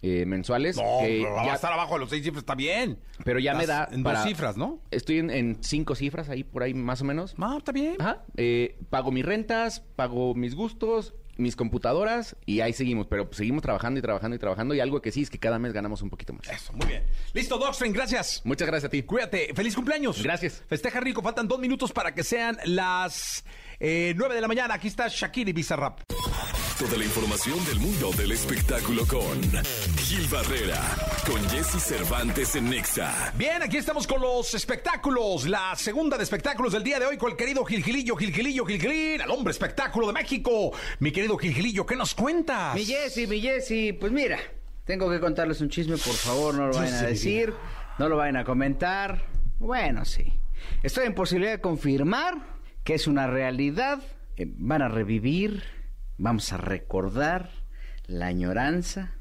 eh, 0.02 0.26
mensuales. 0.26 0.78
No, 0.78 0.84
que 1.02 1.20
pero 1.24 1.36
va 1.36 1.46
ya- 1.46 1.52
a 1.52 1.56
estar 1.56 1.74
abajo 1.74 1.96
de 1.96 2.00
los 2.00 2.10
seis 2.10 2.24
cifras, 2.24 2.42
está 2.44 2.56
bien. 2.56 3.00
pero 3.26 3.38
ya 3.40 3.54
me 3.54 3.66
da... 3.68 3.88
En 3.92 4.02
para- 4.04 4.20
dos 4.20 4.28
cifras, 4.30 4.56
¿no? 4.58 4.82
Estoy 4.92 5.20
en, 5.20 5.30
en 5.30 5.58
cinco 5.62 5.94
cifras 5.96 6.30
ahí, 6.30 6.44
por 6.44 6.64
ahí 6.64 6.74
más 6.74 7.02
o 7.02 7.06
menos. 7.06 7.38
No, 7.38 7.58
está 7.58 7.72
bien. 7.72 7.96
Ajá. 8.00 8.24
Eh, 8.38 8.78
pago 8.90 9.12
mis 9.12 9.26
rentas, 9.26 9.82
pago 9.98 10.34
mis 10.36 10.56
gustos, 10.56 11.14
mis 11.36 11.56
computadoras 11.58 12.36
y 12.46 12.62
ahí 12.62 12.72
seguimos. 12.74 13.08
Pero 13.08 13.28
seguimos 13.32 13.62
trabajando 13.62 14.00
y 14.00 14.02
trabajando 14.02 14.36
y 14.36 14.40
trabajando. 14.40 14.74
Y 14.74 14.80
algo 14.80 15.02
que 15.02 15.12
sí 15.12 15.22
es 15.22 15.30
que 15.30 15.38
cada 15.40 15.60
mes 15.60 15.74
ganamos 15.74 16.02
un 16.02 16.10
poquito 16.10 16.32
más. 16.34 16.48
Eso, 16.50 16.72
muy 16.74 16.88
bien. 16.88 17.04
Listo, 17.34 17.58
Dogstream, 17.58 17.94
gracias. 17.94 18.42
Muchas 18.46 18.68
gracias 18.68 18.88
a 18.88 18.90
ti. 18.90 19.04
Cuídate. 19.04 19.54
Feliz 19.54 19.76
cumpleaños. 19.76 20.22
Gracias. 20.24 20.64
Festeja 20.68 21.00
rico. 21.02 21.22
Faltan 21.22 21.48
dos 21.48 21.60
minutos 21.60 21.92
para 21.92 22.14
que 22.14 22.24
sean 22.24 22.58
las 22.66 23.44
eh, 23.80 24.14
nueve 24.16 24.36
de 24.36 24.42
la 24.42 24.48
mañana. 24.48 24.76
Aquí 24.76 24.88
está 24.88 25.08
Shakira 25.08 25.50
y 25.50 25.54
Bizarrap. 25.54 26.02
Toda 26.80 26.98
la 26.98 27.04
información 27.04 27.66
del 27.66 27.78
mundo 27.82 28.10
del 28.12 28.32
espectáculo 28.32 29.06
con 29.06 29.42
Gil 29.98 30.26
Barrera, 30.32 30.80
con 31.28 31.42
Jesse 31.50 31.78
Cervantes 31.84 32.56
en 32.56 32.70
Nexa. 32.70 33.34
Bien, 33.36 33.62
aquí 33.62 33.76
estamos 33.76 34.08
con 34.08 34.22
los 34.22 34.54
espectáculos. 34.54 35.46
La 35.46 35.76
segunda 35.76 36.16
de 36.16 36.24
espectáculos 36.24 36.72
del 36.72 36.84
día 36.84 36.98
de 36.98 37.06
hoy 37.06 37.18
con 37.18 37.32
el 37.32 37.38
querido 37.38 37.66
Gilgilillo, 37.66 38.16
Gilgilillo, 38.16 38.66
Gilgilín, 38.66 39.20
el 39.20 39.30
hombre 39.30 39.52
espectáculo 39.52 40.08
de 40.08 40.14
México. 40.14 40.72
Mi 41.00 41.12
querido 41.12 41.38
Gilgilillo, 41.38 41.86
¿qué 41.86 41.98
nos 41.98 42.16
cuentas? 42.16 42.76
Mi 42.76 42.86
Jessy, 42.86 43.28
mi 43.28 43.42
Jessy, 43.42 43.92
pues 43.92 44.14
mira, 44.14 44.40
tengo 44.86 45.10
que 45.10 45.20
contarles 45.20 45.60
un 45.60 45.70
chisme, 45.70 45.98
por 45.98 46.16
favor, 46.16 46.56
no 46.56 46.68
lo 46.68 46.74
vayan 46.76 46.94
a 46.94 47.08
decir, 47.08 47.54
no 47.98 48.08
lo 48.08 48.16
vayan 48.16 48.38
a 48.38 48.46
comentar. 48.46 49.26
Bueno, 49.58 50.06
sí. 50.06 50.32
Estoy 50.82 51.08
en 51.08 51.14
posibilidad 51.14 51.52
de 51.52 51.60
confirmar 51.60 52.59
que 52.90 52.96
es 52.96 53.06
una 53.06 53.28
realidad. 53.28 54.00
Eh, 54.36 54.52
van 54.58 54.82
a 54.82 54.88
revivir, 54.88 55.62
vamos 56.18 56.52
a 56.54 56.58
recordar 56.58 57.52
la 58.08 58.26
añoranza 58.26 59.12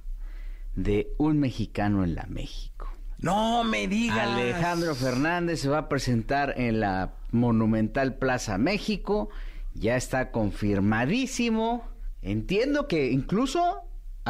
de 0.75 1.13
un 1.19 1.39
mexicano 1.39 2.03
en 2.03 2.15
la 2.15 2.25
México. 2.31 2.91
No 3.19 3.65
me 3.65 3.87
digas. 3.87 4.27
Alejandro 4.27 4.95
Fernández 4.95 5.61
se 5.61 5.69
va 5.69 5.81
a 5.81 5.89
presentar 5.91 6.55
en 6.57 6.81
la 6.81 7.13
monumental 7.31 8.15
Plaza 8.15 8.57
México. 8.57 9.29
Ya 9.75 9.97
está 9.97 10.31
confirmadísimo. 10.31 11.87
Entiendo 12.23 12.89
que 12.89 13.11
incluso 13.11 13.83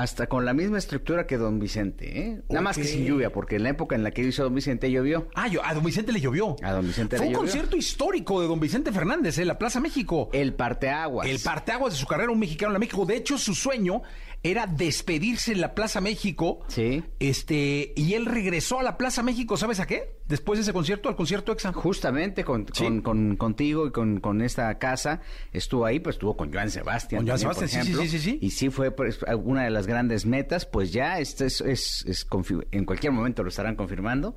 hasta 0.02 0.26
con 0.28 0.44
la 0.44 0.54
misma 0.54 0.78
estructura 0.78 1.26
que 1.26 1.36
Don 1.36 1.58
Vicente, 1.58 2.20
¿eh? 2.20 2.40
Nada 2.48 2.60
más 2.62 2.76
que 2.76 2.84
sin 2.84 3.04
lluvia, 3.04 3.30
porque 3.32 3.56
en 3.56 3.62
la 3.64 3.70
época 3.70 3.96
en 3.96 4.02
la 4.04 4.10
que 4.10 4.22
hizo 4.22 4.42
Don 4.44 4.54
Vicente 4.54 4.90
llovió. 4.90 5.28
Ah, 5.34 5.48
yo- 5.48 5.64
a 5.64 5.74
don 5.74 5.84
Vicente 5.84 6.12
le 6.12 6.20
llovió. 6.20 6.56
A 6.62 6.72
don 6.72 6.86
Vicente 6.86 7.16
Fue 7.16 7.26
le 7.26 7.30
un 7.30 7.34
llovió. 7.34 7.46
concierto 7.50 7.76
histórico 7.76 8.40
de 8.40 8.46
don 8.48 8.60
Vicente 8.60 8.92
Fernández 8.92 9.38
en 9.38 9.48
la 9.48 9.58
Plaza 9.58 9.80
México. 9.80 10.28
El 10.32 10.54
parteaguas. 10.54 11.26
El 11.28 11.38
parteaguas 11.40 11.92
de 11.94 11.98
su 11.98 12.06
carrera, 12.06 12.30
un 12.30 12.38
mexicano 12.38 12.70
en 12.70 12.74
la 12.74 12.78
México. 12.78 13.04
De 13.06 13.16
hecho, 13.16 13.38
su 13.38 13.54
sueño 13.54 14.02
era 14.42 14.66
despedirse 14.66 15.52
en 15.52 15.60
la 15.60 15.74
Plaza 15.74 16.00
México. 16.00 16.60
Sí. 16.68 17.02
Este, 17.18 17.92
y 17.96 18.14
él 18.14 18.24
regresó 18.26 18.78
a 18.80 18.82
la 18.82 18.96
Plaza 18.96 19.22
México, 19.22 19.56
¿sabes 19.56 19.80
a 19.80 19.86
qué? 19.86 20.16
Después 20.28 20.58
de 20.58 20.62
ese 20.62 20.72
concierto, 20.72 21.08
al 21.08 21.16
concierto 21.16 21.52
Exa. 21.52 21.72
Justamente 21.72 22.44
con, 22.44 22.66
Sí. 22.72 22.84
con- 22.84 23.00
con- 23.02 23.36
contigo 23.36 23.86
y 23.86 23.90
con, 23.90 24.20
con 24.20 24.40
esta 24.42 24.76
casa 24.78 25.20
estuvo 25.52 25.84
ahí, 25.86 25.98
pues 26.00 26.16
estuvo 26.16 26.36
con 26.36 26.52
Joan 26.52 26.70
Sebastián. 26.70 27.20
Con 27.22 27.28
Joan 27.28 27.40
también, 27.40 27.58
por 27.60 27.68
Sebastián, 27.68 27.96
sí, 28.06 28.08
sí, 28.08 28.18
sí, 28.18 28.30
sí. 28.32 28.38
Y 28.40 28.50
sí 28.50 28.70
fue 28.70 28.90
pues, 28.90 29.18
una 29.42 29.64
de 29.64 29.70
las 29.70 29.86
grandes 29.86 30.24
metas, 30.26 30.66
pues 30.66 30.92
ya 30.92 31.18
este 31.18 31.46
es, 31.46 31.60
es, 31.60 32.04
es 32.06 32.26
en 32.70 32.84
cualquier 32.84 33.12
momento 33.12 33.42
lo 33.42 33.48
estarán 33.48 33.74
confirmando. 33.76 34.36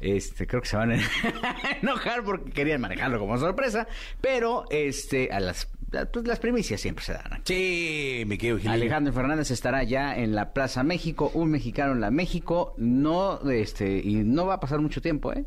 Este, 0.00 0.48
creo 0.48 0.62
que 0.62 0.68
se 0.68 0.76
van 0.76 0.92
a 0.92 0.96
enojar 1.82 2.24
porque 2.24 2.50
querían 2.50 2.80
manejarlo 2.80 3.20
como 3.20 3.38
sorpresa, 3.38 3.86
pero 4.20 4.64
este, 4.70 5.30
a 5.30 5.38
las, 5.38 5.68
pues, 6.12 6.26
las 6.26 6.38
primicias 6.38 6.80
siempre 6.80 7.04
se 7.04 7.12
dan. 7.12 7.32
aquí. 7.34 7.42
Sí, 7.54 8.24
mi 8.26 8.38
querido 8.38 8.56
Gilillo. 8.58 8.72
Alejandro 8.74 9.12
Fernández 9.12 9.50
estará 9.50 9.82
ya 9.84 10.16
en 10.16 10.34
la 10.34 10.52
Plaza 10.52 10.82
México, 10.82 11.30
un 11.34 11.50
mexicano 11.50 11.92
en 11.92 12.00
la 12.00 12.10
México, 12.10 12.74
no, 12.78 13.40
este, 13.50 13.98
y 13.98 14.16
no 14.24 14.46
va 14.46 14.54
a 14.54 14.60
pasar 14.60 14.80
mucho 14.80 15.00
tiempo, 15.00 15.32
¿eh? 15.32 15.44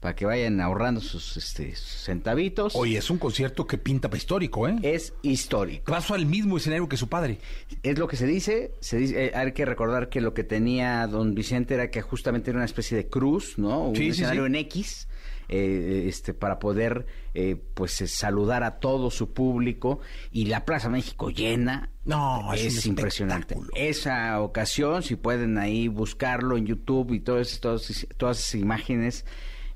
Para 0.00 0.16
que 0.16 0.26
vayan 0.26 0.60
ahorrando 0.60 1.00
sus, 1.00 1.36
este, 1.36 1.76
sus 1.76 2.02
centavitos. 2.02 2.74
Oye, 2.74 2.98
es 2.98 3.08
un 3.08 3.18
concierto 3.18 3.68
que 3.68 3.78
pinta 3.78 4.08
para 4.08 4.16
histórico, 4.18 4.66
¿eh? 4.66 4.74
Es 4.82 5.14
histórico. 5.22 5.92
Pasó 5.92 6.14
al 6.14 6.26
mismo 6.26 6.56
escenario 6.56 6.88
que 6.88 6.96
su 6.96 7.08
padre. 7.08 7.38
Es 7.84 7.96
lo 8.00 8.08
que 8.08 8.16
se 8.16 8.26
dice. 8.26 8.72
Se 8.80 8.96
dice 8.96 9.26
eh, 9.26 9.32
hay 9.32 9.52
que 9.52 9.64
recordar 9.64 10.08
que 10.08 10.20
lo 10.20 10.34
que 10.34 10.42
tenía 10.42 11.06
don 11.06 11.36
Vicente 11.36 11.74
era 11.74 11.88
que 11.92 12.02
justamente 12.02 12.50
era 12.50 12.56
una 12.58 12.64
especie 12.64 12.96
de 12.96 13.06
cruz, 13.06 13.58
¿no? 13.58 13.90
Un 13.90 13.94
Sí, 13.94 14.02
sí, 14.06 14.08
escenario 14.10 14.42
sí. 14.42 14.46
en 14.48 14.54
X. 14.56 15.08
eh, 15.54 16.08
este, 16.08 16.32
para 16.32 16.58
poder 16.58 17.04
eh, 17.34 17.56
pues 17.74 18.00
eh, 18.00 18.06
saludar 18.06 18.64
a 18.64 18.80
todo 18.80 19.10
su 19.10 19.34
público 19.34 20.00
y 20.30 20.46
la 20.46 20.64
Plaza 20.64 20.88
México 20.88 21.28
llena. 21.28 21.90
No, 22.06 22.54
es 22.54 22.86
impresionante. 22.86 23.58
Esa 23.74 24.40
ocasión, 24.40 25.02
si 25.02 25.16
pueden 25.16 25.58
ahí 25.58 25.88
buscarlo 25.88 26.56
en 26.56 26.64
YouTube 26.64 27.12
y 27.12 27.20
todas, 27.20 27.60
todas, 27.60 28.06
todas 28.16 28.38
esas 28.38 28.54
imágenes. 28.54 29.26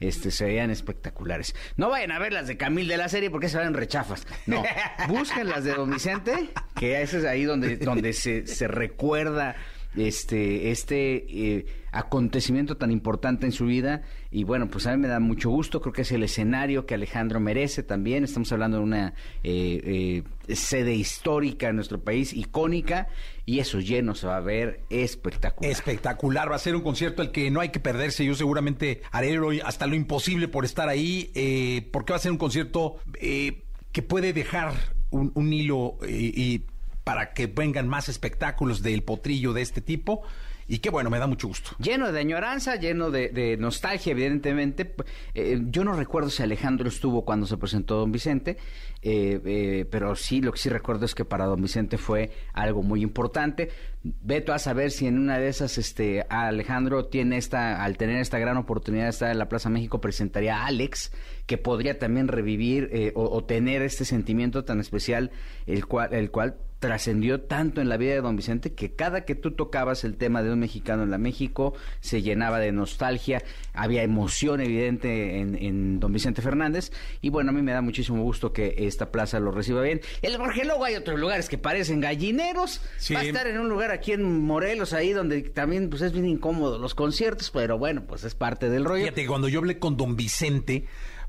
Este, 0.01 0.31
se 0.31 0.45
veían 0.47 0.71
espectaculares. 0.71 1.55
No 1.77 1.91
vayan 1.91 2.13
a 2.13 2.19
ver 2.19 2.33
las 2.33 2.47
de 2.47 2.57
Camil 2.57 2.89
de 2.89 2.97
la 2.97 3.09
serie 3.11 3.31
porque 3.31 3.51
se 3.51 3.59
ven 3.59 3.75
rechafas. 3.75 4.27
No, 4.47 4.63
busquen 5.09 5.49
las 5.49 5.65
de 5.65 5.75
Don 5.75 5.91
Vicente, 5.91 6.51
que 6.75 7.03
ese 7.03 7.19
es 7.19 7.25
ahí 7.25 7.45
donde, 7.45 7.77
donde 7.77 8.15
se, 8.15 8.47
se 8.47 8.69
recuerda 8.69 9.57
este, 9.97 10.71
este 10.71 11.25
eh, 11.29 11.67
acontecimiento 11.93 12.77
tan 12.77 12.91
importante 12.91 13.47
en 13.47 13.53
su 13.53 13.67
vida. 13.67 14.03
Y 14.37 14.45
bueno, 14.45 14.69
pues 14.69 14.87
a 14.87 14.91
mí 14.91 14.99
me 14.99 15.09
da 15.09 15.19
mucho 15.19 15.49
gusto. 15.49 15.81
Creo 15.81 15.95
que 15.95 16.03
es 16.03 16.13
el 16.13 16.23
escenario 16.23 16.85
que 16.85 16.93
Alejandro 16.93 17.41
merece 17.41 17.83
también. 17.83 18.23
Estamos 18.23 18.53
hablando 18.53 18.77
de 18.77 18.83
una 18.83 19.15
eh, 19.43 20.23
eh, 20.47 20.55
sede 20.55 20.93
histórica 20.95 21.71
en 21.71 21.77
nuestro 21.77 22.05
país, 22.05 22.35
icónica. 22.35 23.09
Y 23.47 23.61
eso 23.61 23.81
lleno 23.81 24.15
se 24.15 24.27
va 24.27 24.37
a 24.37 24.41
ver 24.41 24.83
espectacular. 24.91 25.73
Espectacular, 25.73 26.51
va 26.53 26.57
a 26.57 26.59
ser 26.59 26.77
un 26.77 26.83
concierto 26.83 27.23
al 27.23 27.33
que 27.33 27.51
no 27.51 27.61
hay 27.61 27.71
que 27.71 27.81
perderse. 27.81 28.27
Yo 28.27 28.35
seguramente 28.35 29.01
haré 29.11 29.39
hasta 29.65 29.87
lo 29.87 29.95
imposible 29.95 30.49
por 30.49 30.67
estar 30.67 30.91
ahí, 30.91 31.31
eh, 31.35 31.89
porque 31.91 32.13
va 32.13 32.19
a 32.19 32.21
ser 32.21 32.31
un 32.31 32.37
concierto 32.37 32.99
eh, 33.19 33.63
que 33.91 34.03
puede 34.03 34.35
dejar 34.35 34.75
un, 35.09 35.33
un 35.35 35.51
hilo 35.51 35.97
eh, 36.03 36.09
y 36.35 36.63
para 37.05 37.33
que 37.33 37.47
vengan 37.47 37.89
más 37.89 38.11
espectáculos 38.11 38.83
del 38.83 39.03
potrillo 39.03 39.55
de 39.55 39.63
este 39.63 39.81
tipo. 39.81 40.25
Y 40.69 40.79
que 40.79 40.91
bueno, 40.91 41.11
me 41.11 41.19
da 41.19 41.27
mucho 41.27 41.49
gusto. 41.49 41.71
Lleno 41.79 42.11
de 42.11 42.21
añoranza, 42.21 42.77
lleno 42.77 43.11
de, 43.11 43.29
de 43.29 43.57
nostalgia, 43.57 44.11
evidentemente. 44.11 44.95
Eh, 45.35 45.61
yo 45.67 45.85
no 45.85 45.93
recuerdo 45.93 46.31
si 46.31 46.43
Alejandro 46.43 46.89
estuvo 46.89 47.25
cuando 47.25 47.47
se 47.47 47.57
presentó 47.57 47.97
Don 47.97 48.11
Vicente, 48.11 48.57
eh, 49.03 49.41
eh, 49.45 49.87
pero 49.89 50.17
sí, 50.17 50.41
lo 50.41 50.51
que 50.51 50.59
sí 50.59 50.69
recuerdo 50.69 51.05
es 51.05 51.15
que 51.15 51.25
para 51.25 51.47
Don 51.47 51.63
Vicente 51.63 51.99
fue 51.99 52.33
algo 52.53 52.83
muy 52.83 53.03
importante. 53.03 53.71
Veto 54.03 54.53
a 54.53 54.59
saber 54.59 54.91
si 54.91 55.07
en 55.07 55.19
una 55.19 55.39
de 55.39 55.49
esas, 55.49 55.79
este, 55.79 56.25
Alejandro 56.29 57.07
tiene 57.07 57.37
esta, 57.37 57.83
al 57.85 57.97
tener 57.97 58.21
esta 58.21 58.39
gran 58.39 58.57
oportunidad 58.57 59.05
de 59.05 59.11
estar 59.11 59.31
en 59.31 59.39
la 59.39 59.49
Plaza 59.49 59.69
México, 59.69 60.01
presentaría 60.01 60.59
a 60.59 60.67
Alex, 60.67 61.13
que 61.47 61.59
podría 61.59 61.99
también 61.99 62.27
revivir 62.27 62.89
eh, 62.93 63.13
o, 63.15 63.25
o 63.25 63.45
tener 63.45 63.83
este 63.83 64.05
sentimiento 64.05 64.65
tan 64.65 64.81
especial, 64.81 65.31
el 65.67 65.87
cual, 65.87 66.13
el 66.13 66.31
cual 66.33 66.57
trascendió 66.79 67.41
tanto 67.41 67.81
en 67.81 67.89
la 67.89 67.97
vida 67.97 68.13
de 68.13 68.21
don 68.21 68.37
Vicente 68.37 68.75
que 68.75 68.95
cada 68.95 69.25
que 69.25 69.35
tú 69.35 69.53
tocabas 69.53 70.05
el 70.05 70.17
tema 70.17 70.43
de 70.43 70.53
un 70.53 70.59
mexicano 70.61 71.05
en 71.05 71.11
la 71.11 71.17
México 71.19 71.73
se 72.01 72.21
llenaba 72.21 72.59
de 72.59 72.71
nostalgia, 72.71 73.43
había 73.73 74.03
emoción 74.03 74.61
evidente 74.61 75.39
en, 75.41 75.55
en 75.57 76.01
don 76.01 76.13
Vicente 76.13 76.43
Fernández 76.43 76.93
y 77.23 77.31
bueno, 77.31 77.51
a 77.51 77.53
mí 77.55 77.63
me 77.63 77.73
da 77.73 77.81
muchísimo 77.81 78.23
gusto 78.23 78.53
que 78.53 78.75
esta 78.79 79.11
plaza 79.11 79.41
lo 79.41 79.53
reciba 79.53 79.81
bien. 79.81 80.03
El, 80.21 80.37
porque 80.37 80.65
luego 80.65 80.85
hay 80.85 80.97
otros 80.97 81.19
lugares 81.19 81.49
que 81.49 81.57
parecen 81.59 82.01
gallineros, 82.01 82.83
Sí. 82.99 83.15
va 83.15 83.21
a 83.21 83.25
estar 83.25 83.47
en 83.47 83.59
un 83.59 83.69
lugar 83.71 83.91
aquí 83.91 84.13
en 84.13 84.45
Morelos 84.45 84.93
ahí 84.93 85.13
donde 85.13 85.41
también 85.43 85.89
pues 85.89 86.03
es 86.03 86.13
bien 86.13 86.27
incómodo 86.27 86.79
los 86.79 86.95
conciertos, 86.95 87.51
pero 87.51 87.79
bueno, 87.79 88.05
pues 88.07 88.23
es 88.25 88.35
parte 88.35 88.69
del 88.69 88.85
rollo. 88.85 89.05
Fíjate, 89.05 89.27
cuando 89.27 89.49
yo 89.49 89.61
hablé 89.61 89.79
con 89.79 89.97
don 89.97 90.15
Vicente 90.15 90.85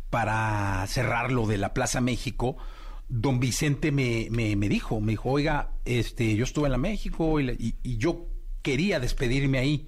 para 0.09 0.85
cerrar 0.87 1.31
lo 1.31 1.45
de 1.47 1.57
la 1.57 1.73
Plaza 1.73 2.01
México, 2.01 2.57
don 3.09 3.39
Vicente 3.39 3.91
me, 3.91 4.27
me, 4.31 4.55
me 4.55 4.67
dijo, 4.69 4.99
me 4.99 5.13
dijo, 5.13 5.29
oiga, 5.31 5.71
este, 5.85 6.35
yo 6.35 6.43
estuve 6.43 6.65
en 6.67 6.73
la 6.73 6.77
México 6.77 7.39
y, 7.39 7.43
la- 7.43 7.53
y- 7.53 7.75
y 7.83 7.97
yo 7.97 8.27
quería 8.61 8.99
despedirme 8.99 9.59
ahí, 9.59 9.87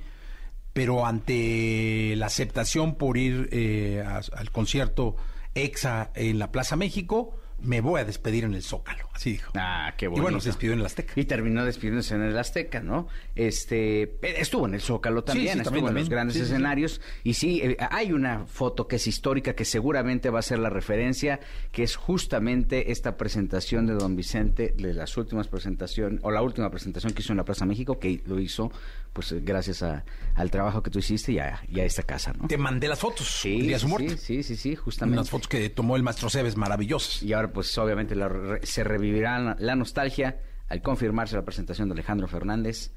pero 0.74 1.06
ante 1.06 2.14
la 2.16 2.28
aceptación 2.28 2.96
por 2.96 3.18
ir 3.18 3.50
eh, 3.52 4.04
al 4.06 4.52
concierto 4.52 5.16
EXA 5.56 6.12
en 6.16 6.40
la 6.40 6.52
Plaza 6.52 6.76
México, 6.76 7.36
me 7.62 7.82
voy 7.82 8.02
a 8.02 8.06
despedir 8.06 8.44
en 8.44 8.54
el 8.54 8.64
Zócalo, 8.64 9.10
así 9.14 9.32
dijo. 9.34 9.52
Ah, 9.56 9.94
qué 9.98 10.06
Y 10.06 10.10
bueno, 10.10 10.40
se 10.40 10.50
despidió 10.50 10.74
en 10.74 10.80
el 10.80 10.86
Azteca. 10.86 11.14
Y 11.16 11.26
terminó 11.26 11.66
despidiéndose 11.66 12.16
en 12.16 12.24
el 12.24 12.38
Azteca, 12.38 12.82
¿no? 12.82 13.08
Este, 13.36 14.16
estuvo 14.42 14.68
en 14.68 14.74
el 14.76 14.82
Zócalo 14.82 15.24
también, 15.24 15.54
sí, 15.54 15.60
estuvo 15.60 15.76
también, 15.76 15.88
en 15.90 15.96
los 16.02 16.10
grandes 16.10 16.36
Sí, 16.38 16.44
escenarios. 16.44 17.02
Y 17.24 17.34
sí, 17.34 17.62
eh, 17.64 17.78
hay 17.92 18.12
una 18.12 18.46
foto 18.46 18.88
que 18.88 18.98
es 18.98 19.08
histórica, 19.08 19.54
que 19.54 19.66
seguramente 19.66 20.30
va 20.30 20.40
a 20.40 20.44
ser 20.44 20.60
la 20.60 20.70
referencia, 20.70 21.40
que 21.72 21.84
es 21.84 21.96
justamente 21.96 22.92
esta 22.92 23.18
presentación 23.18 23.86
de 23.88 23.94
Don 23.94 24.16
Vicente, 24.16 24.74
de 24.78 24.94
las 24.94 25.16
últimas 25.18 25.48
presentaciones, 25.48 26.20
o 26.24 26.32
la 26.32 26.42
última 26.42 26.70
presentación 26.70 27.14
que 27.14 27.22
hizo 27.22 27.34
en 27.34 27.38
la 27.38 27.46
Plaza 27.46 27.66
México, 27.66 28.00
que 28.00 28.22
lo 28.26 28.40
hizo, 28.40 28.72
pues, 29.14 29.32
eh, 29.32 29.42
gracias 29.44 29.82
a- 29.84 30.04
al 30.36 30.52
trabajo 30.52 30.84
que 30.84 30.90
tú 30.90 31.00
hiciste 31.00 31.32
y 31.34 31.40
a, 31.40 31.62
y 31.68 31.80
a 31.80 31.86
esta 31.86 32.04
casa, 32.04 32.34
¿no? 32.34 32.48
Te 32.48 32.58
mandé 32.58 32.88
las 32.88 33.00
fotos 33.00 33.28
Sí, 33.42 33.56
el 33.56 33.62
día 33.68 33.76
de 33.76 33.80
su 33.80 33.88
muerte. 33.88 34.18
sí, 34.18 34.44
sí, 34.44 34.56
sí, 34.56 34.76
justamente. 34.76 35.20
Unas 35.20 35.30
fotos 35.30 35.48
que 35.48 35.70
tomó 35.70 35.96
el 35.96 36.04
maestro 36.04 36.30
Cebes 36.30 36.56
maravillosas. 36.58 37.24
Y 37.24 37.34
ahora, 37.34 37.49
pues 37.52 37.78
obviamente 37.78 38.16
se 38.64 38.84
revivirá 38.84 39.40
la, 39.40 39.56
la 39.60 39.76
nostalgia 39.76 40.40
al 40.68 40.82
confirmarse 40.82 41.36
la 41.36 41.46
presentación 41.46 41.90
de 41.90 41.94
Alejandro 41.94 42.28
Fernández. 42.28 42.94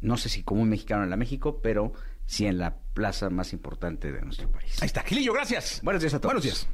No 0.00 0.16
sé 0.16 0.28
si 0.28 0.44
como 0.44 0.62
un 0.62 0.68
mexicano 0.68 1.04
en 1.04 1.10
la 1.10 1.16
México, 1.16 1.60
pero 1.62 1.92
sí 2.26 2.46
en 2.46 2.58
la 2.58 2.78
plaza 2.98 3.30
más 3.30 3.52
importante 3.52 4.10
de 4.10 4.20
nuestro 4.22 4.50
país. 4.50 4.82
Ahí 4.82 4.86
está, 4.86 5.04
Gilillo, 5.04 5.32
gracias. 5.32 5.80
Buenos 5.84 6.02
días 6.02 6.14
a 6.14 6.18
todos. 6.20 6.34
Buenos 6.34 6.42
días. 6.42 6.66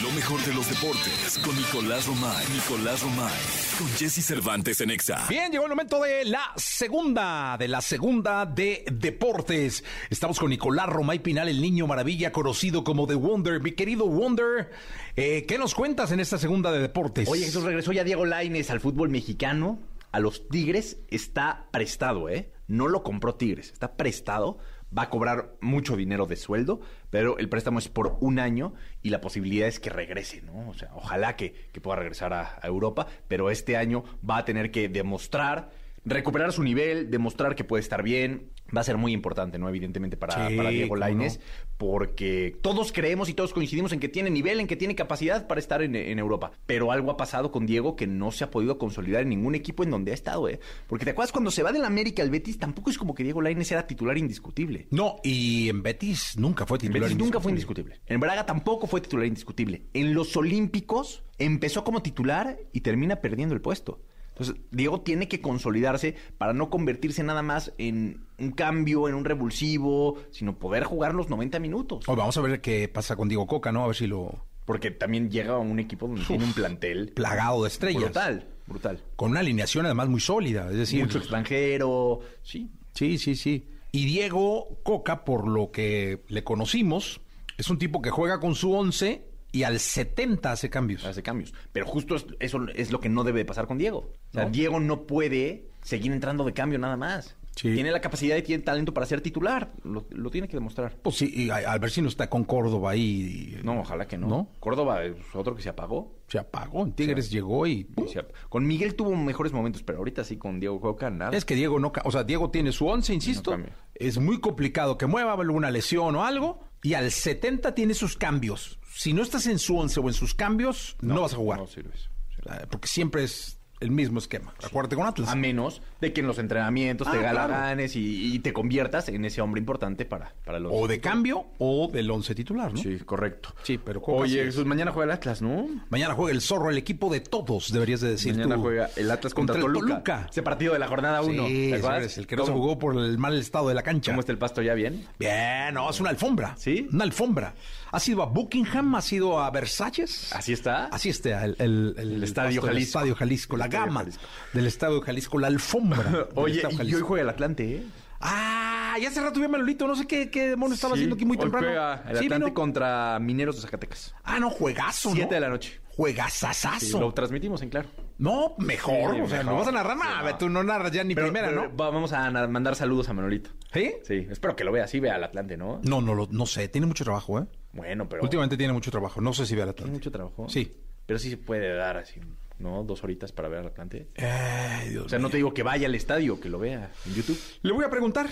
Lo 0.00 0.12
mejor 0.12 0.40
de 0.44 0.54
los 0.54 0.68
deportes 0.70 1.40
con 1.44 1.56
Nicolás 1.56 2.06
Romay. 2.06 2.46
Nicolás 2.54 3.02
Romay. 3.02 3.32
Con 3.76 3.88
Jesse 3.88 4.24
Cervantes 4.24 4.80
en 4.82 4.92
Exa. 4.92 5.26
Bien, 5.28 5.50
llegó 5.50 5.64
el 5.64 5.70
momento 5.70 6.00
de 6.00 6.26
la 6.26 6.52
segunda, 6.54 7.56
de 7.58 7.66
la 7.66 7.80
segunda 7.80 8.46
de 8.46 8.84
deportes. 8.92 9.82
Estamos 10.10 10.38
con 10.38 10.50
Nicolás 10.50 10.88
Romay 10.88 11.18
Pinal, 11.18 11.48
el 11.48 11.60
niño 11.60 11.88
maravilla, 11.88 12.30
conocido 12.30 12.84
como 12.84 13.08
The 13.08 13.16
Wonder. 13.16 13.60
Mi 13.60 13.72
querido 13.72 14.06
Wonder, 14.06 14.70
eh, 15.16 15.44
¿qué 15.48 15.58
nos 15.58 15.74
cuentas 15.74 16.12
en 16.12 16.20
esta 16.20 16.38
segunda 16.38 16.70
de 16.70 16.78
deportes? 16.78 17.28
Oye, 17.28 17.46
Jesús, 17.46 17.64
regresó 17.64 17.90
ya 17.90 18.04
Diego 18.04 18.26
Laines 18.26 18.70
al 18.70 18.78
fútbol 18.78 19.08
mexicano. 19.08 19.80
A 20.12 20.20
los 20.20 20.48
Tigres 20.48 20.98
está 21.08 21.66
prestado, 21.72 22.28
¿eh? 22.28 22.52
No 22.68 22.88
lo 22.88 23.02
compró 23.02 23.34
Tigres, 23.34 23.70
está 23.72 23.96
prestado. 23.96 24.58
Va 24.96 25.02
a 25.02 25.10
cobrar 25.10 25.54
mucho 25.60 25.96
dinero 25.96 26.26
de 26.26 26.36
sueldo, 26.36 26.80
pero 27.10 27.38
el 27.38 27.48
préstamo 27.48 27.78
es 27.78 27.88
por 27.88 28.18
un 28.20 28.38
año 28.38 28.74
y 29.02 29.10
la 29.10 29.20
posibilidad 29.20 29.68
es 29.68 29.80
que 29.80 29.90
regrese, 29.90 30.42
¿no? 30.42 30.68
O 30.68 30.74
sea, 30.74 30.90
ojalá 30.94 31.36
que, 31.36 31.52
que 31.72 31.80
pueda 31.80 31.96
regresar 31.98 32.32
a, 32.32 32.58
a 32.60 32.66
Europa, 32.66 33.06
pero 33.28 33.50
este 33.50 33.76
año 33.76 34.04
va 34.28 34.38
a 34.38 34.44
tener 34.44 34.70
que 34.70 34.88
demostrar, 34.88 35.70
recuperar 36.04 36.52
su 36.52 36.62
nivel, 36.62 37.10
demostrar 37.10 37.54
que 37.54 37.64
puede 37.64 37.80
estar 37.80 38.02
bien. 38.02 38.50
Va 38.74 38.80
a 38.80 38.84
ser 38.84 38.96
muy 38.96 39.12
importante, 39.12 39.58
¿no? 39.58 39.68
Evidentemente 39.68 40.16
para, 40.16 40.48
Sí, 40.48 40.56
para 40.56 40.70
Diego 40.70 40.96
Laines 40.96 41.38
no. 41.38 41.44
porque 41.76 42.56
todos 42.62 42.92
creemos 42.92 43.28
y 43.28 43.34
todos 43.34 43.52
coincidimos 43.52 43.92
en 43.92 44.00
que 44.00 44.08
tiene 44.08 44.30
nivel, 44.30 44.60
en 44.60 44.66
que 44.66 44.76
tiene 44.76 44.94
capacidad 44.94 45.46
para 45.46 45.60
estar 45.60 45.82
en, 45.82 45.94
en 45.94 46.18
Europa. 46.18 46.52
Pero 46.66 46.92
algo 46.92 47.10
ha 47.10 47.16
pasado 47.16 47.52
con 47.52 47.66
Diego 47.66 47.96
que 47.96 48.06
no 48.06 48.32
se 48.32 48.44
ha 48.44 48.50
podido 48.50 48.78
consolidar 48.78 49.22
en 49.22 49.28
ningún 49.28 49.54
equipo 49.54 49.84
en 49.84 49.90
donde 49.90 50.10
ha 50.10 50.14
estado, 50.14 50.48
¿eh? 50.48 50.60
Porque 50.88 51.04
te 51.04 51.12
acuerdas 51.12 51.32
cuando 51.32 51.50
se 51.50 51.62
va 51.62 51.72
del 51.72 51.84
América 51.84 52.22
al 52.22 52.30
Betis, 52.30 52.58
tampoco 52.58 52.90
es 52.90 52.98
como 52.98 53.14
que 53.14 53.22
Diego 53.22 53.42
Lainez 53.42 53.70
era 53.72 53.86
titular 53.86 54.16
indiscutible. 54.18 54.86
No, 54.90 55.16
y 55.22 55.68
en 55.68 55.82
Betis 55.82 56.36
nunca 56.38 56.66
fue 56.66 56.76
En 56.76 56.80
titular. 56.82 57.02
Betis 57.02 57.18
nunca 57.18 57.40
fue 57.40 57.52
indiscutible. 57.52 58.00
En 58.06 58.20
Braga 58.20 58.46
tampoco 58.46 58.86
fue 58.86 59.00
titular 59.00 59.26
indiscutible. 59.26 59.82
En 59.92 60.14
los 60.14 60.36
Olímpicos 60.36 61.24
empezó 61.38 61.84
como 61.84 62.02
titular 62.02 62.58
y 62.72 62.80
termina 62.80 63.16
perdiendo 63.16 63.54
el 63.54 63.60
puesto. 63.60 64.00
Entonces, 64.38 64.56
Diego 64.70 65.00
tiene 65.00 65.28
que 65.28 65.40
consolidarse 65.40 66.14
para 66.36 66.52
no 66.52 66.68
convertirse 66.68 67.22
nada 67.22 67.42
más 67.42 67.72
en 67.78 68.26
un 68.38 68.52
cambio, 68.52 69.08
en 69.08 69.14
un 69.14 69.24
revulsivo, 69.24 70.18
sino 70.30 70.58
poder 70.58 70.84
jugar 70.84 71.14
los 71.14 71.30
90 71.30 71.58
minutos. 71.58 72.04
Hoy 72.06 72.16
vamos 72.16 72.36
a 72.36 72.42
ver 72.42 72.60
qué 72.60 72.86
pasa 72.88 73.16
con 73.16 73.28
Diego 73.28 73.46
Coca, 73.46 73.72
¿no? 73.72 73.82
A 73.82 73.86
ver 73.86 73.96
si 73.96 74.06
lo... 74.06 74.44
Porque 74.66 74.90
también 74.90 75.30
llega 75.30 75.54
a 75.54 75.58
un 75.58 75.78
equipo 75.80 76.06
donde 76.06 76.22
tiene 76.24 76.44
un 76.44 76.52
plantel 76.52 77.12
Plagado 77.14 77.62
de 77.62 77.68
estrellas. 77.68 78.02
brutal, 78.02 78.46
brutal. 78.66 79.02
Con 79.16 79.30
una 79.30 79.40
alineación 79.40 79.86
además 79.86 80.08
muy 80.08 80.20
sólida. 80.20 80.68
Es 80.70 80.76
decir, 80.76 81.02
Mucho 81.02 81.18
extranjero, 81.18 82.20
sí. 82.42 82.70
Sí, 82.92 83.16
sí, 83.16 83.36
sí. 83.36 83.70
Y 83.92 84.04
Diego 84.04 84.80
Coca, 84.82 85.24
por 85.24 85.48
lo 85.48 85.70
que 85.70 86.24
le 86.28 86.44
conocimos, 86.44 87.22
es 87.56 87.70
un 87.70 87.78
tipo 87.78 88.02
que 88.02 88.10
juega 88.10 88.38
con 88.38 88.54
su 88.54 88.74
11 88.74 89.25
y 89.56 89.62
al 89.64 89.78
70 89.80 90.52
hace 90.52 90.68
cambios. 90.70 91.04
Hace 91.04 91.22
cambios. 91.22 91.54
Pero 91.72 91.86
justo 91.86 92.16
es- 92.16 92.26
eso 92.40 92.66
es 92.74 92.90
lo 92.92 93.00
que 93.00 93.08
no 93.08 93.24
debe 93.24 93.38
de 93.40 93.44
pasar 93.44 93.66
con 93.66 93.78
Diego. 93.78 93.98
O 94.30 94.32
sea, 94.32 94.44
¿No? 94.44 94.50
Diego 94.50 94.80
no 94.80 95.02
puede 95.06 95.68
seguir 95.82 96.12
entrando 96.12 96.44
de 96.44 96.52
cambio 96.52 96.78
nada 96.78 96.96
más. 96.96 97.36
Sí. 97.54 97.72
Tiene 97.72 97.90
la 97.90 98.02
capacidad 98.02 98.36
y 98.36 98.42
tiene 98.42 98.62
talento 98.62 98.92
para 98.92 99.06
ser 99.06 99.22
titular. 99.22 99.72
Lo, 99.82 100.04
lo 100.10 100.28
tiene 100.30 100.46
que 100.46 100.58
demostrar. 100.58 100.94
Pues 101.02 101.16
sí, 101.16 101.32
y 101.34 101.48
a, 101.48 101.56
a 101.72 101.78
ver 101.78 101.90
si 101.90 102.02
no 102.02 102.08
está 102.08 102.28
con 102.28 102.44
Córdoba 102.44 102.90
ahí. 102.90 103.58
No, 103.64 103.80
ojalá 103.80 104.06
que 104.06 104.18
no. 104.18 104.26
¿No? 104.28 104.48
Córdoba 104.60 105.02
es 105.04 105.14
otro 105.32 105.56
que 105.56 105.62
se 105.62 105.70
apagó. 105.70 106.12
Se 106.28 106.38
apagó. 106.38 106.82
En 106.84 106.92
Tigres 106.92 107.30
llegó 107.30 107.66
y... 107.66 107.88
Y 107.96 108.08
se 108.12 108.18
ap- 108.18 108.32
Con 108.50 108.66
Miguel 108.66 108.94
tuvo 108.94 109.16
mejores 109.16 109.54
momentos, 109.54 109.82
pero 109.82 109.96
ahorita 109.98 110.22
sí 110.22 110.36
con 110.36 110.60
Diego 110.60 110.78
Coca 110.82 111.08
nada. 111.08 111.34
Es 111.34 111.46
que 111.46 111.54
Diego 111.54 111.78
no... 111.80 111.92
O 112.04 112.10
sea, 112.12 112.24
Diego 112.24 112.50
tiene 112.50 112.72
su 112.72 112.86
11, 112.88 113.14
insisto. 113.14 113.56
es 113.94 114.18
muy 114.18 114.38
complicado 114.38 114.98
que 114.98 115.06
mueva 115.06 115.32
alguna 115.32 115.70
lesión 115.70 116.14
o 116.14 116.24
algo. 116.26 116.60
Y 116.86 116.94
al 116.94 117.10
70 117.10 117.74
tiene 117.74 117.94
sus 117.94 118.16
cambios. 118.16 118.78
Si 118.94 119.12
no 119.12 119.24
estás 119.24 119.48
en 119.48 119.58
su 119.58 119.76
11 119.76 119.98
o 119.98 120.06
en 120.06 120.14
sus 120.14 120.34
cambios, 120.34 120.94
no, 121.00 121.22
vas 121.22 121.32
a 121.32 121.36
jugar. 121.36 121.58
No 121.58 121.66
sirves. 121.66 122.10
Ah, 122.48 122.64
Porque 122.70 122.86
siempre 122.86 123.24
es 123.24 123.58
el 123.80 123.90
mismo 123.90 124.18
esquema. 124.18 124.54
Acuérdate 124.64 124.96
con 124.96 125.06
Atlas. 125.06 125.28
A 125.28 125.34
menos 125.34 125.82
de 126.00 126.12
que 126.12 126.20
en 126.20 126.26
los 126.26 126.38
entrenamientos 126.38 127.10
te 127.10 127.16
Ah, 127.16 127.20
claro. 127.20 127.36
galaganes 127.48 127.94
y, 127.96 128.34
y 128.34 128.38
te 128.38 128.52
conviertas 128.52 129.08
en 129.08 129.24
ese 129.24 129.40
hombre 129.40 129.58
importante 129.60 130.04
para, 130.04 130.34
para 130.44 130.58
los... 130.58 130.72
O 130.74 130.86
de 130.88 131.00
cambio 131.00 131.46
o 131.58 131.88
del 131.92 132.10
once 132.10 132.34
titular, 132.34 132.72
¿no? 132.72 132.80
Sí, 132.80 132.98
correcto. 133.04 133.54
Sí, 133.62 133.78
pero 133.78 134.00
¿cómo 134.00 134.22
así 134.22 134.32
Oye, 134.32 134.40
es? 134.42 134.46
Jesús, 134.48 134.66
mañana 134.66 134.92
juega 134.92 135.12
el 135.12 135.18
Atlas, 135.18 135.42
¿no? 135.42 135.66
Mañana 135.90 136.14
juega 136.14 136.32
el 136.32 136.40
zorro, 136.40 136.70
el 136.70 136.78
equipo 136.78 137.10
de 137.12 137.20
todos, 137.20 137.72
deberías 137.72 138.00
de 138.00 138.10
decir 138.10 138.34
mañana 138.34 138.54
tú. 138.56 138.62
juega 138.62 138.90
el 138.96 139.10
Atlas 139.10 139.34
contra, 139.34 139.56
el 139.56 139.62
Toluca. 139.62 139.86
Toluca. 139.86 140.26
Ese 140.30 140.42
partido 140.42 140.72
de 140.72 140.78
la 140.78 140.88
jornada 140.88 141.22
1. 141.22 141.46
Sí, 141.46 141.72
el 141.72 142.26
que 142.26 142.36
no 142.36 142.46
se 142.46 142.52
jugó 142.52 142.78
por 142.78 142.96
el 142.96 143.18
mal 143.18 143.36
estado 143.38 143.68
de 143.68 143.74
la 143.74 143.82
cancha. 143.82 144.12
¿Cómo 144.12 144.20
está 144.20 144.32
el 144.32 144.38
pasto 144.38 144.62
ya? 144.62 144.74
¿Bien? 144.74 145.06
Bien, 145.18 145.72
no, 145.74 145.90
es 145.90 146.00
una 146.00 146.10
alfombra. 146.10 146.54
¿Sí? 146.56 146.88
Una 146.92 147.04
alfombra. 147.04 147.54
¿Ha 147.92 148.00
sido 148.00 148.22
a 148.22 148.26
Buckingham? 148.26 148.94
¿Ha 148.96 149.00
sido 149.02 149.40
a 149.40 149.50
Versalles? 149.50 150.32
¿Así 150.32 150.52
está? 150.52 150.86
Así 150.86 151.08
está, 151.08 151.44
el, 151.44 151.56
el- 151.58 151.94
el- 151.98 152.12
El 152.16 152.24
Estadio 152.24 152.60
Jalisco. 152.62 152.98
Estadio 152.98 153.14
Jalisco, 153.14 153.56
la 153.56 153.65
Gama 153.68 154.04
del 154.52 154.66
Estadio 154.66 155.00
Jalisco, 155.00 155.38
la 155.38 155.46
alfombra. 155.48 156.28
Oye, 156.34 156.62
y 156.84 156.94
hoy 156.94 157.00
juega 157.00 157.22
el 157.22 157.28
Atlante, 157.30 157.76
¿eh? 157.76 157.82
Ah, 158.20 158.96
ya 159.00 159.08
hace 159.08 159.20
rato 159.20 159.38
vi 159.38 159.44
a 159.44 159.48
Manolito, 159.48 159.86
no 159.86 159.94
sé 159.94 160.06
qué, 160.06 160.30
qué 160.30 160.48
demonio 160.48 160.74
estaba 160.74 160.94
haciendo 160.94 161.16
aquí 161.16 161.24
muy 161.26 161.36
hoy 161.36 161.42
temprano. 161.42 161.66
juega 161.66 161.94
el 162.08 162.16
Sí, 162.18 162.24
Atlante 162.24 162.44
vino. 162.46 162.54
contra 162.54 163.18
Mineros 163.20 163.56
de 163.56 163.62
Zacatecas. 163.62 164.14
Ah, 164.24 164.40
no, 164.40 164.48
juegazo, 164.50 165.10
Siete 165.10 165.26
¿no? 165.26 165.30
de 165.34 165.40
la 165.40 165.48
noche. 165.50 165.80
Juegazazazo. 165.96 166.86
Sí, 166.86 166.92
lo 166.98 167.12
transmitimos 167.12 167.60
en 167.62 167.68
claro. 167.70 167.88
No, 168.18 168.54
mejor. 168.58 169.14
Sí, 169.14 169.20
o 169.20 169.28
sea, 169.28 169.38
mejor. 169.38 169.44
no 169.52 169.58
vas 169.58 169.68
a 169.68 169.72
narrar 169.72 169.96
nada. 169.96 170.30
No. 170.30 170.38
Tú 170.38 170.48
no 170.48 170.62
narras 170.62 170.92
ya 170.92 171.04
ni 171.04 171.14
Pero- 171.14 171.26
primera, 171.26 171.48
pero 171.48 171.68
¿no? 171.68 171.76
va- 171.76 171.90
Vamos 171.90 172.12
a 172.12 172.30
mandar 172.48 172.74
saludos 172.74 173.08
a 173.08 173.12
Manolito. 173.12 173.50
¿Sí? 173.72 173.92
Sí, 174.02 174.26
espero 174.30 174.56
que 174.56 174.64
lo 174.64 174.72
vea. 174.72 174.86
Sí, 174.88 174.98
vea 175.00 175.16
al 175.16 175.24
Atlante, 175.24 175.56
¿no? 175.58 175.80
No, 175.84 176.00
no, 176.00 176.14
lo- 176.14 176.28
no 176.30 176.46
sé. 176.46 176.68
Tiene 176.68 176.86
mucho 176.86 177.04
trabajo, 177.04 177.38
¿eh? 177.38 177.46
Bueno, 177.72 178.08
pero... 178.08 178.22
Últimamente 178.22 178.56
tiene 178.56 178.72
mucho 178.72 178.90
trabajo. 178.90 179.20
No 179.20 179.34
sé 179.34 179.44
si 179.44 179.54
ve 179.54 179.62
al 179.62 179.68
¿Tiene 179.68 179.90
Atlante. 179.90 179.92
mucho 179.92 180.10
trabajo? 180.10 180.48
Sí. 180.48 180.72
Pero 181.04 181.18
sí 181.18 181.30
se 181.30 181.36
puede 181.36 181.74
dar 181.74 181.98
así, 181.98 182.18
¿no? 182.58 182.82
Dos 182.84 183.04
horitas 183.04 183.32
para 183.32 183.48
ver 183.48 183.60
al 183.60 183.66
Atlante. 183.66 184.08
Ay, 184.16 184.90
Dios 184.90 185.06
O 185.06 185.08
sea, 185.08 185.18
no 185.18 185.28
te 185.30 185.36
digo 185.36 185.52
que 185.52 185.62
vaya 185.62 185.86
al 185.86 185.94
estadio, 185.94 186.40
que 186.40 186.48
lo 186.48 186.58
vea 186.58 186.90
en 187.06 187.14
YouTube. 187.14 187.38
Le 187.62 187.72
voy 187.72 187.84
a 187.84 187.90
preguntar. 187.90 188.28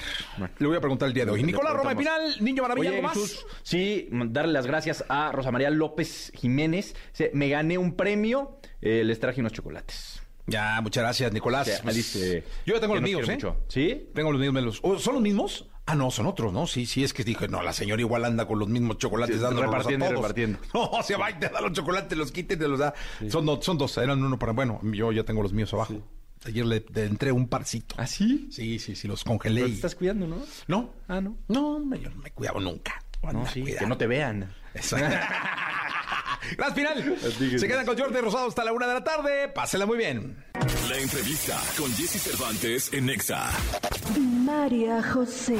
Le 0.59 0.67
voy 0.67 0.77
a 0.77 0.81
preguntar 0.81 1.09
el 1.09 1.15
día 1.15 1.25
de 1.25 1.33
hoy. 1.33 1.43
Nicolás 1.43 1.75
Roma. 1.75 1.93
Espinal, 1.93 2.37
Niño 2.41 2.63
Maravilla, 2.63 2.89
Oye, 2.91 2.99
¿algo 2.99 3.09
más? 3.09 3.45
Sí, 3.63 4.09
darle 4.11 4.53
las 4.53 4.67
gracias 4.67 5.05
a 5.09 5.31
Rosa 5.33 5.51
María 5.51 5.71
López 5.71 6.33
Jiménez. 6.35 6.95
Me 7.33 7.49
gané 7.49 7.79
un 7.79 7.95
premio, 7.97 8.59
eh, 8.81 9.03
les 9.05 9.21
traje 9.21 9.41
unos 9.41 9.53
chocolates. 9.53 10.21
Ya, 10.47 10.79
muchas 10.83 11.03
gracias, 11.03 11.33
Nicolás. 11.33 11.69
O 11.69 11.83
sea, 11.83 11.93
dice 11.93 12.45
yo 12.67 12.75
ya 12.75 12.81
tengo 12.81 12.95
los 12.95 13.03
míos, 13.03 13.27
¿eh? 13.29 13.33
mucho. 13.33 13.57
¿Sí? 13.69 14.11
Tengo 14.15 14.31
los 14.31 14.41
míos. 14.41 14.53
me 14.53 14.61
los- 14.61 14.81
¿Oh, 14.83 14.99
¿Son 14.99 15.15
los 15.15 15.23
mismos? 15.23 15.69
Ah, 15.87 15.95
no, 15.95 16.11
son 16.11 16.27
otros, 16.27 16.53
¿no? 16.53 16.67
Sí, 16.67 16.87
sí, 16.87 17.05
es 17.05 17.13
que 17.13 17.25
dije, 17.25 17.47
no, 17.47 17.63
la 17.63 17.73
señora 17.75 18.01
igual 18.01 18.25
anda 18.25 18.47
con 18.47 18.59
los 18.59 18.69
mismos 18.69 18.97
chocolates 18.99 19.37
Sí, 19.37 19.43
dándolos 19.43 19.71
repartiendo 19.71 20.07
a 20.07 20.09
y 20.09 20.13
todos. 20.13 20.23
repartiendo. 20.23 20.59
No, 20.75 21.03
se 21.03 21.17
va 21.17 21.31
y 21.31 21.35
te 21.39 21.49
da 21.51 21.61
los 21.61 21.73
chocolates, 21.73 22.17
los 22.17 22.33
quita 22.33 22.55
y 22.55 22.57
te 22.57 22.67
los 22.69 22.79
da. 22.79 22.95
Son, 23.29 23.45
dos, 23.45 23.65
son 23.65 23.77
dos, 23.77 23.97
eran 23.99 24.23
uno 24.23 24.39
para... 24.39 24.53
Bueno, 24.53 24.81
yo 24.83 25.13
ya 25.13 25.25
tengo 25.25 25.43
los 25.43 25.53
míos 25.53 25.73
abajo. 25.75 25.95
Ayer 26.47 26.65
le, 26.67 26.85
le 26.95 27.05
entré 27.05 27.33
un 27.33 27.49
parcito. 27.49 27.95
¿Ah, 27.99 28.07
sí? 28.07 28.49
Sí, 28.51 28.79
sí, 28.79 28.97
sí, 28.97 29.09
los 29.09 29.25
congelé. 29.25 29.61
Pero 29.61 29.69
te 29.69 29.75
estás 29.77 29.95
cuidando, 29.95 30.27
¿no? 30.27 30.37
No, 30.69 30.91
Ah, 31.09 31.21
no. 31.21 31.37
no, 31.49 31.79
me, 31.81 32.01
yo 32.01 32.09
no 32.11 32.17
me 32.17 32.31
cuidaba 32.31 32.61
nunca. 32.61 33.03
No, 33.33 33.47
sí, 33.47 33.63
que 33.65 33.87
no 33.87 33.97
te 33.99 34.07
vean. 34.07 34.53
Gracias, 34.75 34.95
final. 36.75 37.17
Se 37.59 37.69
quedan 37.69 37.87
con 37.87 37.97
Jordi 37.97 38.21
Rosado 38.21 38.49
hasta 38.49 38.65
la 38.65 38.73
una 38.73 38.87
de 38.87 38.95
la 38.95 39.05
tarde. 39.05 39.49
Pásela 39.49 39.87
muy 39.87 39.99
bien. 39.99 40.37
La 40.89 40.99
entrevista 40.99 41.59
con 41.79 41.93
Jesse 41.95 42.21
Cervantes 42.21 42.93
en 42.93 43.07
Nexa. 43.07 43.51
María 44.19 45.03
José. 45.03 45.57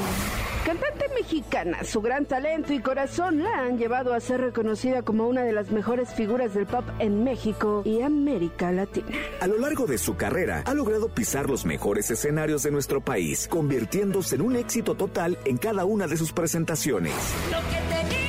Cantante 0.65 1.05
mexicana, 1.15 1.83
su 1.83 2.01
gran 2.01 2.25
talento 2.25 2.73
y 2.73 2.79
corazón 2.79 3.43
la 3.43 3.59
han 3.59 3.77
llevado 3.77 4.13
a 4.13 4.19
ser 4.19 4.41
reconocida 4.41 5.03
como 5.03 5.27
una 5.27 5.43
de 5.43 5.51
las 5.51 5.71
mejores 5.71 6.13
figuras 6.13 6.53
del 6.53 6.65
pop 6.65 6.85
en 6.99 7.23
México 7.23 7.83
y 7.85 8.01
América 8.01 8.71
Latina. 8.71 9.07
A 9.41 9.47
lo 9.47 9.59
largo 9.59 9.85
de 9.85 9.99
su 9.99 10.15
carrera, 10.15 10.63
ha 10.65 10.73
logrado 10.73 11.09
pisar 11.09 11.49
los 11.49 11.65
mejores 11.65 12.09
escenarios 12.09 12.63
de 12.63 12.71
nuestro 12.71 13.01
país, 13.01 13.47
convirtiéndose 13.47 14.35
en 14.35 14.41
un 14.41 14.55
éxito 14.55 14.95
total 14.95 15.37
en 15.45 15.57
cada 15.57 15.85
una 15.85 16.07
de 16.07 16.17
sus 16.17 16.33
presentaciones. 16.33 17.13
Lo 17.51 17.59
que 17.69 17.95
tenías 17.95 18.24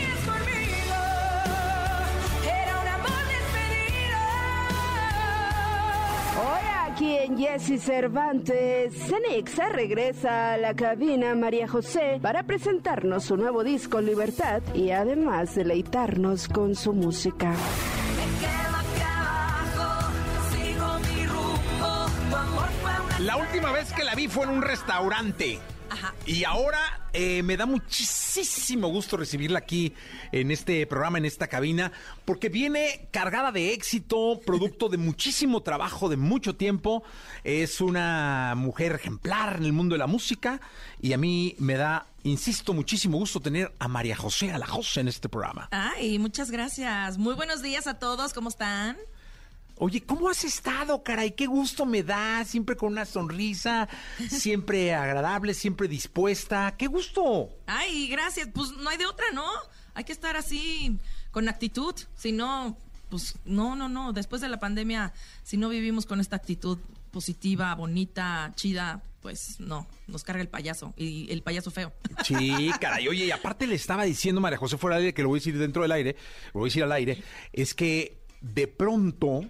aquí 6.97 7.15
en 7.15 7.37
Jesse 7.37 7.79
Cervantes, 7.79 8.95
Cenexa 8.95 9.69
regresa 9.69 10.55
a 10.55 10.57
la 10.57 10.73
cabina 10.73 11.35
María 11.35 11.69
José 11.69 12.19
para 12.23 12.45
presentarnos 12.45 13.25
su 13.25 13.37
nuevo 13.37 13.63
disco 13.63 14.01
Libertad 14.01 14.63
y 14.73 14.93
además 14.93 15.55
deleitarnos 15.55 16.49
con 16.49 16.75
su 16.75 16.95
música. 16.95 17.53
La 23.21 23.37
última 23.37 23.73
vez 23.73 23.93
que 23.93 24.03
la 24.03 24.15
vi 24.15 24.29
fue 24.29 24.45
en 24.45 24.51
un 24.53 24.63
restaurante. 24.63 25.59
Ajá. 25.97 26.15
Y 26.27 26.45
ahora 26.45 27.09
eh, 27.13 27.43
me 27.43 27.57
da 27.57 27.65
muchísimo 27.65 28.89
gusto 28.89 29.17
recibirla 29.17 29.61
aquí 29.61 29.95
en 30.33 30.51
este 30.51 30.87
programa, 30.87 31.19
en 31.19 31.25
esta 31.25 31.49
cabina, 31.49 31.93
porque 32.25 32.49
viene 32.49 33.09
cargada 33.11 33.53
de 33.53 33.73
éxito, 33.73 34.41
producto 34.45 34.89
de 34.89 34.99
muchísimo 34.99 35.63
trabajo, 35.63 36.09
de 36.09 36.17
mucho 36.17 36.57
tiempo. 36.57 37.03
Es 37.43 37.81
una 37.81 38.55
mujer 38.57 38.93
ejemplar 38.93 39.57
en 39.57 39.65
el 39.65 39.73
mundo 39.73 39.95
de 39.95 39.99
la 39.99 40.07
música 40.07 40.61
y 41.01 41.15
a 41.15 41.19
mí 41.19 41.57
me 41.59 41.75
da, 41.77 42.07
insisto, 42.25 42.75
muchísimo 42.75 43.19
gusto 43.19 43.41
tener 43.41 43.73
a 43.79 43.89
María 43.89 44.17
José, 44.17 44.53
a 44.53 44.59
la 44.59 44.67
José 44.67 45.01
en 45.01 45.09
este 45.09 45.29
programa. 45.29 45.69
Ay, 45.71 46.19
muchas 46.19 46.51
gracias. 46.51 47.17
Muy 47.17 47.35
buenos 47.35 47.63
días 47.63 47.87
a 47.87 47.99
todos. 47.99 48.35
¿Cómo 48.35 48.51
están? 48.51 48.97
Oye, 49.79 50.03
¿cómo 50.03 50.31
has 50.31 50.43
estado, 50.45 51.03
caray? 51.03 51.33
Qué 51.33 51.47
gusto 51.47 51.85
me 51.85 52.03
da, 52.03 52.45
siempre 52.47 52.77
con 52.77 52.93
una 52.93 53.05
sonrisa, 53.05 53.89
siempre 54.31 54.95
agradable, 54.95 55.53
siempre 55.53 55.87
dispuesta. 55.87 56.75
¡Qué 56.79 56.87
gusto! 56.87 57.51
Ay, 57.67 58.09
gracias. 58.09 58.49
Pues 58.55 58.71
no 58.73 58.89
hay 58.89 58.97
de 58.97 59.05
otra, 59.05 59.27
¿no? 59.35 59.45
Hay 59.93 60.05
que 60.05 60.13
estar 60.13 60.35
así, 60.35 60.99
con 61.31 61.49
actitud. 61.51 61.95
Si 62.15 62.33
no, 62.33 62.79
pues 63.11 63.35
no, 63.45 63.77
no, 63.77 63.91
no. 63.91 64.15
Después 64.15 64.41
de 64.41 64.49
la 64.49 64.59
pandemia, 64.59 65.13
si 65.43 65.59
no 65.59 65.69
vivimos 65.69 66.07
con 66.07 66.21
esta 66.21 66.37
actitud 66.37 66.79
positiva, 67.11 67.75
bonita, 67.75 68.53
chida, 68.57 69.03
pues 69.21 69.61
no, 69.61 69.87
nos 70.07 70.25
carga 70.25 70.41
el 70.41 70.49
payaso 70.49 70.95
y 70.97 71.31
el 71.31 71.43
payaso 71.43 71.71
feo. 71.71 71.93
Sí, 72.25 72.71
caray. 72.81 73.09
Oye, 73.09 73.27
y 73.27 73.31
aparte 73.31 73.67
le 73.67 73.75
estaba 73.75 74.05
diciendo 74.05 74.41
María 74.41 74.57
José 74.57 74.79
fuera 74.79 74.97
del 74.97 75.05
aire, 75.05 75.15
que 75.15 75.23
lo 75.23 75.29
voy 75.29 75.39
a 75.39 75.41
decir 75.41 75.59
dentro 75.59 75.83
del 75.83 75.93
aire, 75.93 76.17
lo 76.55 76.61
voy 76.61 76.69
a 76.69 76.71
decir 76.71 76.83
al 76.83 76.93
aire, 76.93 77.23
es 77.53 77.75
que 77.75 78.23
de 78.41 78.69
pronto 78.69 79.43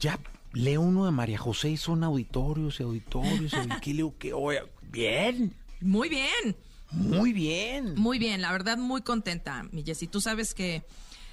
ya 0.00 0.18
leo 0.52 0.80
uno 0.80 1.04
de 1.04 1.10
María 1.10 1.38
José 1.38 1.70
y 1.70 1.76
son 1.76 2.04
auditorios 2.04 2.80
y 2.80 2.82
auditorios. 2.82 3.52
y 3.52 3.80
¿Qué 3.80 3.94
leo? 3.94 4.14
que 4.18 4.32
oye, 4.32 4.62
bien, 4.90 5.54
Muy 5.80 6.08
bien. 6.08 6.56
muy 6.90 7.32
bien. 7.32 7.94
Muy 7.96 8.18
bien, 8.18 8.40
la 8.40 8.50
verdad 8.52 8.78
muy 8.78 9.02
contenta, 9.02 9.62
mi 9.72 9.82
Jessy. 9.82 10.06
Tú 10.06 10.20
sabes 10.20 10.54
que, 10.54 10.82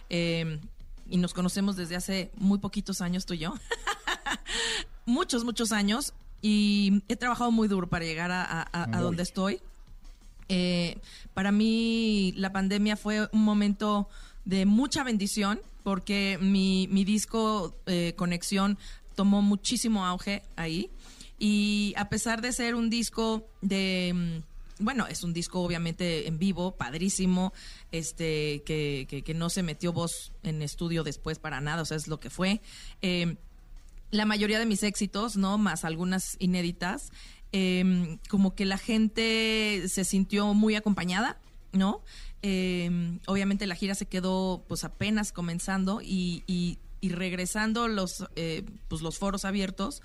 eh, 0.10 0.60
y 1.10 1.18
nos 1.18 1.34
conocemos 1.34 1.76
desde 1.76 1.96
hace 1.96 2.32
muy 2.36 2.60
poquitos 2.60 3.00
años 3.02 3.26
tú 3.26 3.34
y 3.36 3.40
yo, 3.40 3.54
muchos, 5.06 5.44
muchos 5.44 5.72
años, 5.72 6.14
y 6.42 7.02
he 7.08 7.16
trabajado 7.16 7.52
muy 7.52 7.68
duro 7.68 7.88
para 7.88 8.06
llegar 8.06 8.32
a, 8.32 8.44
a- 8.44 8.62
a- 8.72 8.98
a 8.98 9.02
donde 9.02 9.24
estoy. 9.24 9.60
Eh, 10.50 10.98
para 11.34 11.52
mí 11.52 12.34
la 12.38 12.52
pandemia 12.52 12.96
fue 12.98 13.28
un 13.32 13.44
momento 13.44 14.08
de 14.46 14.66
mucha 14.66 15.04
bendición 15.04 15.60
porque 15.86 16.40
mi, 16.42 16.88
mi 16.92 17.06
disco 17.06 17.78
eh, 17.86 18.14
Conexión 18.18 18.80
tomó 19.16 19.44
muchísimo 19.44 20.04
auge 20.06 20.42
ahí 20.56 20.90
y 21.38 21.94
a 21.96 22.10
pesar 22.10 22.42
de 22.42 22.52
ser 22.52 22.74
un 22.74 22.90
disco 22.90 23.48
de 23.62 24.12
mm, 24.80 24.84
bueno 24.84 25.06
es 25.08 25.24
un 25.24 25.32
disco 25.32 25.62
obviamente 25.62 26.28
en 26.28 26.40
vivo 26.40 26.76
padrísimo 26.76 27.54
este 27.92 28.64
que, 28.66 29.06
que- 29.24 29.34
no 29.36 29.50
se 29.50 29.62
metió 29.62 29.94
voz 29.94 30.34
en 30.44 30.62
estudio 30.64 31.04
después 31.04 31.38
para 31.40 31.62
nada 31.62 31.84
o 31.84 31.86
sea 31.86 31.98
es 31.98 32.08
lo 32.08 32.20
que 32.20 32.30
fue 32.30 32.62
Eh, 33.02 33.38
la 34.12 34.26
mayoría 34.26 34.60
de 34.60 34.66
mis 34.66 34.84
éxitos, 34.84 35.36
¿no? 35.36 35.58
Más 35.58 35.84
algunas 35.84 36.36
inéditas, 36.40 37.12
eh, 37.52 38.18
como 38.30 38.54
que 38.56 38.64
la 38.66 38.78
gente 38.78 39.84
se 39.88 40.04
sintió 40.06 40.54
muy 40.54 40.76
acompañada, 40.76 41.38
¿no? 41.74 42.02
Eh, 42.42 43.20
obviamente 43.26 43.66
la 43.68 43.76
gira 43.76 43.96
se 43.96 44.06
quedó 44.06 44.64
pues 44.68 44.84
apenas 44.84 45.32
comenzando 45.32 46.02
y, 46.02 46.44
y- 46.48 46.80
regresando 47.08 47.88
los, 47.88 48.26
eh, 48.36 48.64
pues, 48.88 49.04
los 49.04 49.20
foros 49.20 49.46
abiertos, 49.46 50.02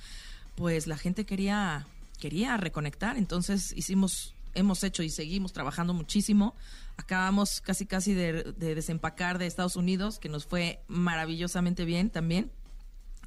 pues 0.55 0.87
la 0.87 0.99
gente 0.99 1.25
quería, 1.25 1.87
quería 2.19 2.59
reconectar, 2.59 3.17
entonces 3.17 3.73
hicimos, 3.75 4.35
hemos 4.53 4.85
hecho 4.85 5.03
y 5.03 5.09
seguimos 5.09 5.55
trabajando 5.55 5.95
muchísimo. 5.95 6.55
Acabamos 6.99 7.63
casi 7.63 7.87
casi 7.87 8.13
de, 8.13 8.53
de 8.55 8.75
desempacar 8.75 9.39
de 9.39 9.47
Estados 9.47 9.77
Unidos, 9.77 10.19
que 10.19 10.29
nos 10.29 10.45
fue 10.45 10.83
maravillosamente 10.89 11.87
bien 11.87 12.11
también. 12.11 12.51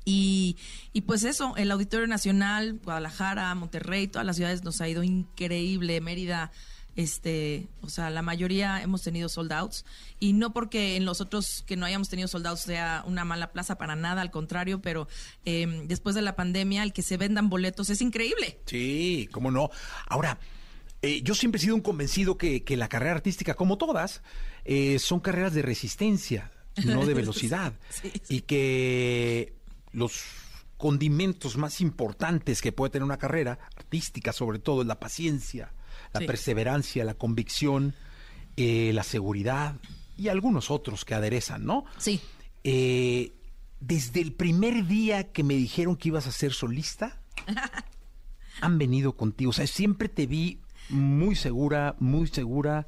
Y, 0.05 0.57
y 0.91 1.01
pues 1.01 1.23
eso, 1.23 1.55
el 1.57 1.71
Auditorio 1.71 2.05
Nacional, 2.05 2.79
Guadalajara, 2.83 3.55
Monterrey, 3.55 4.07
todas 4.07 4.25
las 4.27 4.35
ciudades 4.35 4.63
nos 4.63 4.81
ha 4.81 4.87
ido 4.87 5.01
increíble. 5.01 5.99
Mérida, 6.01 6.51
Este, 6.95 7.67
o 7.81 7.89
sea, 7.89 8.09
la 8.09 8.21
mayoría 8.21 8.81
hemos 8.81 9.01
tenido 9.01 9.27
sold 9.27 9.51
outs 9.51 9.83
y 10.19 10.33
no 10.33 10.53
porque 10.53 10.95
en 10.95 11.05
los 11.05 11.21
otros 11.21 11.63
que 11.65 11.75
no 11.75 11.85
hayamos 11.85 12.09
tenido 12.09 12.27
sold 12.27 12.45
outs 12.45 12.61
sea 12.61 13.03
una 13.07 13.25
mala 13.25 13.51
plaza 13.51 13.77
para 13.77 13.95
nada, 13.95 14.21
al 14.21 14.31
contrario, 14.31 14.81
pero 14.81 15.07
eh, 15.45 15.83
después 15.87 16.15
de 16.15 16.21
la 16.21 16.35
pandemia 16.35 16.83
el 16.83 16.93
que 16.93 17.01
se 17.01 17.17
vendan 17.17 17.49
boletos 17.49 17.89
es 17.89 18.01
increíble. 18.01 18.59
Sí, 18.65 19.27
cómo 19.31 19.49
no. 19.49 19.71
Ahora, 20.07 20.39
eh, 21.01 21.21
yo 21.21 21.35
siempre 21.35 21.59
he 21.59 21.61
sido 21.61 21.75
un 21.75 21.81
convencido 21.81 22.37
que, 22.37 22.63
que 22.63 22.77
la 22.77 22.87
carrera 22.87 23.15
artística, 23.15 23.55
como 23.55 23.77
todas, 23.77 24.21
eh, 24.63 24.99
son 24.99 25.19
carreras 25.19 25.53
de 25.53 25.61
resistencia, 25.61 26.51
no 26.85 27.05
de 27.05 27.13
velocidad. 27.13 27.73
Sí, 27.89 28.11
Y 28.29 28.41
que 28.41 29.53
los 29.91 30.23
condimentos 30.77 31.57
más 31.57 31.81
importantes 31.81 32.61
que 32.61 32.71
puede 32.71 32.91
tener 32.91 33.03
una 33.03 33.17
carrera 33.17 33.59
artística, 33.75 34.31
sobre 34.31 34.59
todo, 34.59 34.81
es 34.81 34.87
la 34.87 34.99
paciencia, 34.99 35.73
la 36.13 36.19
Sí. 36.21 36.25
perseverancia, 36.27 37.03
la 37.05 37.13
convicción, 37.15 37.95
eh, 38.57 38.91
la 38.93 39.03
seguridad 39.03 39.75
y 40.17 40.27
algunos 40.27 40.69
otros 40.71 41.05
que 41.05 41.13
aderezan, 41.15 41.65
¿no? 41.65 41.85
Sí. 41.97 42.21
Eh, 42.63 43.33
desde 43.79 44.21
el 44.21 44.31
primer 44.33 44.85
día 44.87 45.31
que 45.31 45.43
me 45.43 45.55
dijeron 45.55 45.95
que 45.97 46.09
ibas 46.09 46.27
a 46.27 46.31
ser 46.31 46.53
solista, 46.53 47.19
han 48.61 48.77
venido 48.77 49.15
contigo. 49.17 49.49
O 49.49 49.53
sea, 49.53 49.67
siempre 49.67 50.07
te 50.09 50.25
vi 50.27 50.59
muy 50.89 51.35
segura, 51.35 51.95
muy 51.99 52.27
segura, 52.27 52.87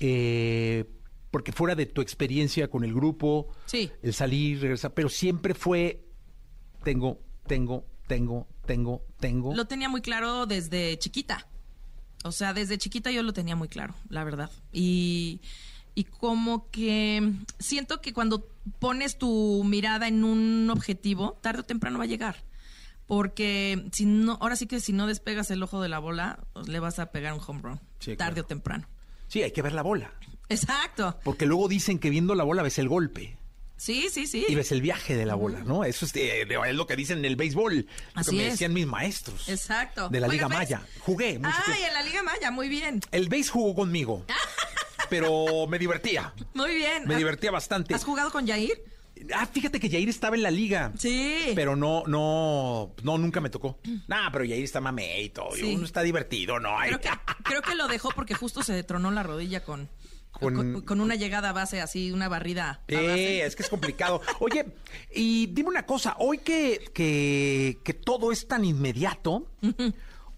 eh, 0.00 0.84
porque 1.30 1.52
fuera 1.52 1.74
de 1.74 1.86
tu 1.86 2.00
experiencia 2.00 2.68
con 2.68 2.84
el 2.84 2.94
grupo, 2.94 3.48
Sí. 3.66 3.90
el 4.02 4.14
salir, 4.14 4.60
regresar, 4.60 4.94
pero 4.94 5.08
siempre 5.08 5.54
fue, 5.54 6.04
tengo, 6.84 7.20
tengo, 7.46 7.84
tengo, 8.06 8.46
tengo, 8.66 9.04
tengo. 9.18 9.54
Lo 9.54 9.66
tenía 9.66 9.88
muy 9.88 10.00
claro 10.00 10.46
desde 10.46 10.98
chiquita. 10.98 11.48
O 12.24 12.32
sea, 12.32 12.54
desde 12.54 12.78
chiquita 12.78 13.10
yo 13.10 13.22
lo 13.22 13.32
tenía 13.34 13.54
muy 13.54 13.68
claro, 13.68 13.94
la 14.08 14.24
verdad. 14.24 14.50
Y, 14.72 15.40
y 15.94 16.04
como 16.04 16.70
que 16.70 17.32
siento 17.58 18.00
que 18.00 18.12
cuando 18.14 18.48
pones 18.78 19.18
tu 19.18 19.62
mirada 19.64 20.08
en 20.08 20.24
un 20.24 20.70
objetivo, 20.70 21.38
tarde 21.42 21.60
o 21.60 21.64
temprano 21.64 21.98
va 21.98 22.04
a 22.04 22.08
llegar. 22.08 22.42
Porque 23.06 23.86
si 23.92 24.06
no, 24.06 24.38
ahora 24.40 24.56
sí 24.56 24.66
que 24.66 24.80
si 24.80 24.94
no 24.94 25.06
despegas 25.06 25.50
el 25.50 25.62
ojo 25.62 25.82
de 25.82 25.90
la 25.90 25.98
bola, 25.98 26.38
pues, 26.54 26.68
le 26.68 26.80
vas 26.80 26.98
a 26.98 27.12
pegar 27.12 27.34
un 27.34 27.40
home 27.46 27.60
run. 27.62 27.80
Sí, 27.98 28.16
tarde 28.16 28.36
claro. 28.36 28.44
o 28.46 28.48
temprano. 28.48 28.88
Sí, 29.28 29.42
hay 29.42 29.52
que 29.52 29.60
ver 29.62 29.72
la 29.72 29.82
bola, 29.82 30.12
Exacto. 30.48 31.18
porque 31.24 31.44
luego 31.44 31.68
dicen 31.68 31.98
que 31.98 32.08
viendo 32.08 32.34
la 32.34 32.44
bola 32.44 32.62
ves 32.62 32.78
el 32.78 32.88
golpe. 32.88 33.36
Sí, 33.76 34.08
sí, 34.10 34.26
sí. 34.26 34.46
Y 34.48 34.54
ves 34.54 34.70
el 34.72 34.80
viaje 34.80 35.16
de 35.16 35.26
la 35.26 35.34
bola, 35.34 35.60
¿no? 35.64 35.84
Eso 35.84 36.06
es, 36.06 36.14
eh, 36.16 36.42
es 36.48 36.74
lo 36.74 36.86
que 36.86 36.96
dicen 36.96 37.18
en 37.18 37.24
el 37.24 37.36
béisbol, 37.36 37.76
lo 37.78 37.84
Así 38.14 38.30
que 38.30 38.36
me 38.36 38.46
es. 38.46 38.52
decían 38.52 38.72
mis 38.72 38.86
maestros. 38.86 39.48
Exacto. 39.48 40.08
De 40.08 40.20
la 40.20 40.28
Liga 40.28 40.46
¿Juegas 40.46 40.58
Maya. 40.58 40.86
Jugué 41.00 41.38
mucho 41.38 41.54
Ay, 41.66 41.72
tiempo. 41.74 41.86
en 41.88 41.92
la 41.94 42.02
Liga 42.02 42.22
Maya, 42.22 42.50
muy 42.50 42.68
bien. 42.68 43.00
El 43.10 43.28
béis 43.28 43.50
jugó 43.50 43.74
conmigo, 43.74 44.24
pero 45.10 45.66
me 45.68 45.78
divertía. 45.78 46.32
Muy 46.54 46.74
bien. 46.74 47.04
Me 47.06 47.14
¿Has- 47.14 47.18
divertía 47.18 47.50
bastante. 47.50 47.94
¿Has 47.94 48.04
jugado 48.04 48.30
con 48.30 48.46
Yair? 48.46 48.82
Ah, 49.34 49.46
fíjate 49.46 49.78
que 49.78 49.88
Yair 49.88 50.08
estaba 50.08 50.34
en 50.36 50.42
la 50.42 50.50
liga. 50.50 50.92
Sí. 50.98 51.52
Pero 51.54 51.76
no, 51.76 52.02
no, 52.06 52.92
no, 53.02 53.18
nunca 53.18 53.40
me 53.40 53.50
tocó. 53.50 53.78
Nah, 54.08 54.30
pero 54.30 54.44
Yair 54.44 54.64
está 54.64 54.80
mamey 54.80 55.24
y 55.24 55.28
todo. 55.30 55.52
Sí. 55.54 55.74
Uno 55.74 55.84
está 55.84 56.02
divertido, 56.02 56.58
¿no? 56.60 56.76
Creo 56.86 57.00
que, 57.00 57.10
creo 57.42 57.62
que 57.62 57.74
lo 57.74 57.86
dejó 57.88 58.10
porque 58.10 58.34
justo 58.34 58.62
se 58.62 58.72
detronó 58.72 59.10
la 59.10 59.22
rodilla 59.22 59.62
con, 59.64 59.88
Con- 60.40 60.54
con, 60.54 60.80
con 60.82 61.00
una 61.00 61.14
llegada 61.14 61.50
a 61.50 61.52
base 61.52 61.80
así, 61.80 62.10
una 62.12 62.28
barrida 62.28 62.80
Eh, 62.88 62.96
base. 62.96 63.42
es 63.46 63.56
que 63.56 63.62
es 63.62 63.68
complicado. 63.68 64.20
Oye, 64.40 64.66
y 65.14 65.46
dime 65.46 65.68
una 65.70 65.86
cosa, 65.86 66.16
hoy 66.18 66.38
que, 66.38 66.90
que, 66.92 67.78
que 67.84 67.94
todo 67.94 68.32
es 68.32 68.46
tan 68.48 68.64
inmediato, 68.64 69.46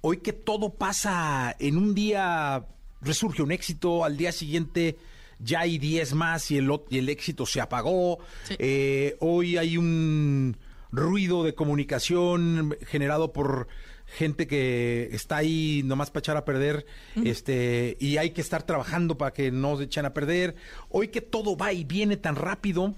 hoy 0.03 0.19
que 0.19 0.33
todo 0.33 0.75
pasa 0.75 1.57
en 1.59 1.77
un 1.79 1.95
día, 1.95 2.65
resurge 3.01 3.43
un 3.43 3.53
éxito, 3.53 4.05
al 4.05 4.17
día 4.17 4.33
siguiente 4.33 4.97
ya 5.39 5.61
hay 5.61 5.79
10 5.79 6.15
más 6.15 6.51
y 6.51 6.59
el, 6.59 6.71
y 6.91 6.99
el 6.99 7.09
éxito 7.09 7.45
se 7.47 7.61
apagó, 7.61 8.19
Sí. 8.45 8.57
eh, 8.59 9.17
hoy 9.21 9.57
hay 9.57 9.77
un 9.77 10.57
ruido 10.93 11.43
de 11.45 11.55
comunicación 11.55 12.77
generado 12.87 13.33
por 13.33 13.69
gente 14.07 14.47
que 14.47 15.09
está 15.13 15.37
ahí 15.37 15.83
nomás 15.85 16.11
para 16.11 16.21
echar 16.21 16.37
a 16.37 16.45
perder, 16.45 16.87
este, 17.25 17.97
y 18.01 18.17
hay 18.17 18.31
que 18.31 18.41
estar 18.41 18.63
trabajando 18.63 19.19
para 19.19 19.33
que 19.33 19.51
no 19.51 19.77
se 19.77 19.85
echen 19.85 20.07
a 20.07 20.15
perder. 20.15 20.57
Hoy 20.89 21.09
que 21.09 21.21
todo 21.21 21.57
va 21.57 21.73
y 21.73 21.85
viene 21.85 22.17
tan 22.17 22.37
rápido, 22.37 22.95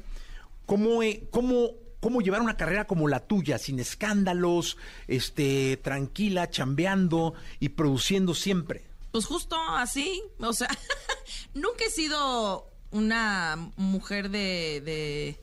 ¿cómo, 0.66 1.02
eh, 1.02 1.26
cómo, 1.30 1.70
cómo 2.00 2.20
llevar 2.20 2.42
una 2.42 2.56
carrera 2.56 2.86
como 2.86 3.08
la 3.08 3.20
tuya, 3.20 3.58
sin 3.58 3.80
escándalos, 3.80 4.76
este, 5.06 5.78
tranquila, 5.78 6.50
chambeando 6.50 7.34
y 7.58 7.70
produciendo 7.70 8.34
siempre? 8.34 8.84
Pues 9.10 9.24
justo 9.26 9.56
así, 9.70 10.22
o 10.38 10.52
sea, 10.52 10.68
nunca 11.54 11.84
he 11.86 11.90
sido 11.90 12.70
una 12.90 13.72
mujer 13.76 14.30
de, 14.30 14.82
de, 14.84 15.40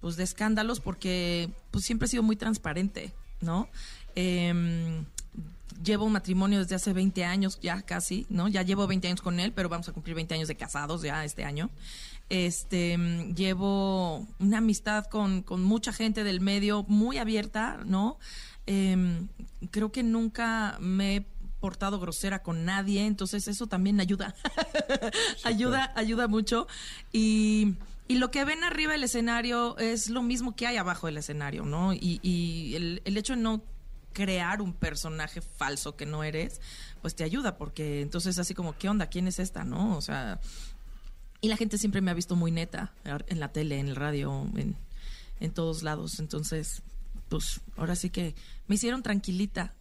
pues 0.00 0.16
de 0.16 0.24
escándalos 0.24 0.80
porque 0.80 1.50
pues 1.70 1.84
siempre 1.84 2.06
he 2.06 2.08
sido 2.08 2.22
muy 2.22 2.36
transparente, 2.36 3.12
¿no? 3.40 3.68
Em, 4.20 5.04
llevo 5.84 6.04
un 6.04 6.12
matrimonio 6.12 6.58
desde 6.58 6.74
hace 6.74 6.92
20 6.92 7.24
años 7.24 7.60
ya 7.62 7.82
casi, 7.82 8.26
¿no? 8.28 8.48
Ya 8.48 8.62
llevo 8.62 8.88
20 8.88 9.06
años 9.06 9.22
con 9.22 9.38
él, 9.38 9.52
pero 9.52 9.68
vamos 9.68 9.88
a 9.88 9.92
cumplir 9.92 10.16
20 10.16 10.34
años 10.34 10.48
de 10.48 10.56
casados 10.56 11.02
ya 11.02 11.24
este 11.24 11.44
año. 11.44 11.70
Este, 12.28 12.98
mm, 12.98 13.36
llevo 13.36 14.26
una 14.40 14.58
amistad 14.58 15.04
con, 15.04 15.42
con 15.42 15.62
mucha 15.62 15.92
gente 15.92 16.24
del 16.24 16.40
medio 16.40 16.82
muy 16.88 17.18
abierta, 17.18 17.78
¿no? 17.86 18.18
Em, 18.66 19.28
creo 19.70 19.92
que 19.92 20.02
nunca 20.02 20.78
me 20.80 21.16
he 21.16 21.26
portado 21.60 22.00
grosera 22.00 22.42
con 22.42 22.64
nadie, 22.64 23.06
entonces 23.06 23.46
eso 23.46 23.68
también 23.68 24.00
ayuda. 24.00 24.34
ayuda, 25.44 25.92
ayuda 25.94 26.26
mucho. 26.26 26.66
Y, 27.12 27.74
y 28.08 28.16
lo 28.16 28.32
que 28.32 28.44
ven 28.44 28.64
arriba 28.64 28.94
del 28.94 29.04
escenario 29.04 29.78
es 29.78 30.10
lo 30.10 30.22
mismo 30.22 30.56
que 30.56 30.66
hay 30.66 30.76
abajo 30.76 31.06
del 31.06 31.18
escenario, 31.18 31.64
¿no? 31.64 31.92
Y, 31.92 32.18
y 32.20 32.74
el, 32.74 33.00
el 33.04 33.16
hecho 33.16 33.36
de 33.36 33.42
no 33.42 33.62
crear 34.18 34.60
un 34.60 34.72
personaje 34.72 35.40
falso 35.40 35.94
que 35.94 36.04
no 36.04 36.24
eres, 36.24 36.60
pues 37.00 37.14
te 37.14 37.22
ayuda, 37.22 37.56
porque 37.56 38.00
entonces 38.00 38.36
así 38.40 38.52
como, 38.52 38.76
¿qué 38.76 38.88
onda? 38.88 39.06
¿Quién 39.06 39.28
es 39.28 39.38
esta? 39.38 39.62
¿No? 39.62 39.96
O 39.96 40.00
sea, 40.00 40.40
y 41.40 41.46
la 41.46 41.56
gente 41.56 41.78
siempre 41.78 42.00
me 42.00 42.10
ha 42.10 42.14
visto 42.14 42.34
muy 42.34 42.50
neta, 42.50 42.92
en 43.04 43.38
la 43.38 43.52
tele, 43.52 43.78
en 43.78 43.86
el 43.86 43.94
radio, 43.94 44.44
en, 44.56 44.74
en 45.38 45.52
todos 45.52 45.84
lados. 45.84 46.18
Entonces, 46.18 46.82
pues 47.28 47.60
ahora 47.76 47.94
sí 47.94 48.10
que 48.10 48.34
me 48.66 48.74
hicieron 48.74 49.04
tranquilita, 49.04 49.72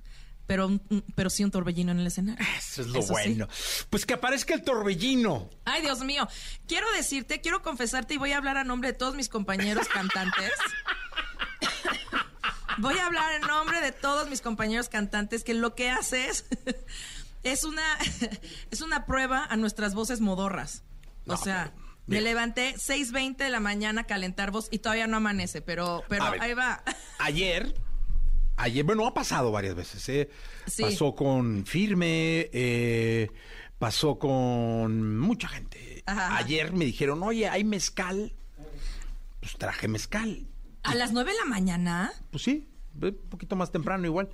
pero, 0.46 0.80
pero 1.16 1.32
sí 1.32 1.44
un 1.44 1.50
torbellino 1.50 1.92
en 1.92 2.00
el 2.00 2.06
escenario. 2.06 2.46
Eso 2.60 2.84
es 2.84 2.88
lo 2.90 3.00
Eso 3.00 3.08
sí. 3.08 3.14
bueno. 3.14 3.48
Pues 3.90 4.06
que 4.06 4.14
aparezca 4.14 4.54
el 4.54 4.62
torbellino. 4.62 5.50
Ay, 5.66 5.82
Dios 5.82 6.02
mío. 6.02 6.28
Quiero 6.68 6.86
decirte, 6.96 7.42
quiero 7.42 7.64
confesarte 7.64 8.14
y 8.14 8.18
voy 8.18 8.34
a 8.34 8.38
hablar 8.38 8.58
a 8.58 8.64
nombre 8.64 8.92
de 8.92 8.98
todos 8.98 9.16
mis 9.16 9.30
compañeros 9.30 9.88
cantantes. 9.94 10.52
Voy 12.78 12.98
a 12.98 13.06
hablar 13.06 13.34
en 13.36 13.42
nombre 13.42 13.82
de 13.82 13.92
todos 13.92 14.30
mis 14.30 14.42
compañeros 14.42 14.90
cantantes 14.90 15.44
que 15.44 15.54
lo 15.54 15.76
que 15.76 15.90
haces 15.90 16.46
es 17.44 17.64
una 17.64 17.84
es 18.72 18.82
una 18.82 19.06
prueba 19.06 19.46
a 19.46 19.56
nuestras 19.58 19.94
voces 19.94 20.22
modorras. 20.22 20.84
O 21.28 21.36
sea, 21.36 21.74
pero, 21.76 21.88
me 22.08 22.22
levanté 22.22 22.76
6:20 22.76 23.38
de 23.38 23.50
la 23.50 23.60
mañana 23.60 24.02
a 24.02 24.04
calentar 24.06 24.52
voz 24.52 24.68
y 24.72 24.80
todavía 24.80 25.08
no 25.08 25.18
amanece, 25.18 25.62
pero 25.62 26.04
pero 26.08 26.32
ver. 26.32 26.42
ahí 26.42 26.54
va. 26.54 26.84
Ayer, 27.20 27.74
ayer, 28.56 28.86
bueno, 28.86 29.06
ha 29.06 29.14
pasado 29.14 29.52
varias 29.52 29.76
veces, 29.76 30.08
¿eh? 30.10 30.30
Sí. 30.68 30.84
Pasó 30.84 31.16
con 31.16 31.66
Firme, 31.66 32.50
eh, 32.54 33.30
pasó 33.78 34.18
con 34.18 35.18
mucha 35.18 35.48
gente. 35.48 36.04
Ajá. 36.06 36.38
Ayer 36.38 36.72
me 36.72 36.86
dijeron, 36.86 37.22
oye, 37.24 37.50
hay 37.50 37.64
mezcal. 37.64 38.34
Pues 39.42 39.58
traje 39.58 39.88
mezcal. 39.88 40.48
A 40.84 40.96
las 40.96 41.12
9 41.12 41.32
de 41.32 41.38
la 41.38 41.46
mañana. 41.46 42.12
Pues 42.32 42.44
sí, 42.44 42.70
un 43.02 43.16
poquito 43.30 43.56
más 43.56 43.72
temprano 43.72 44.06
igual. 44.06 44.30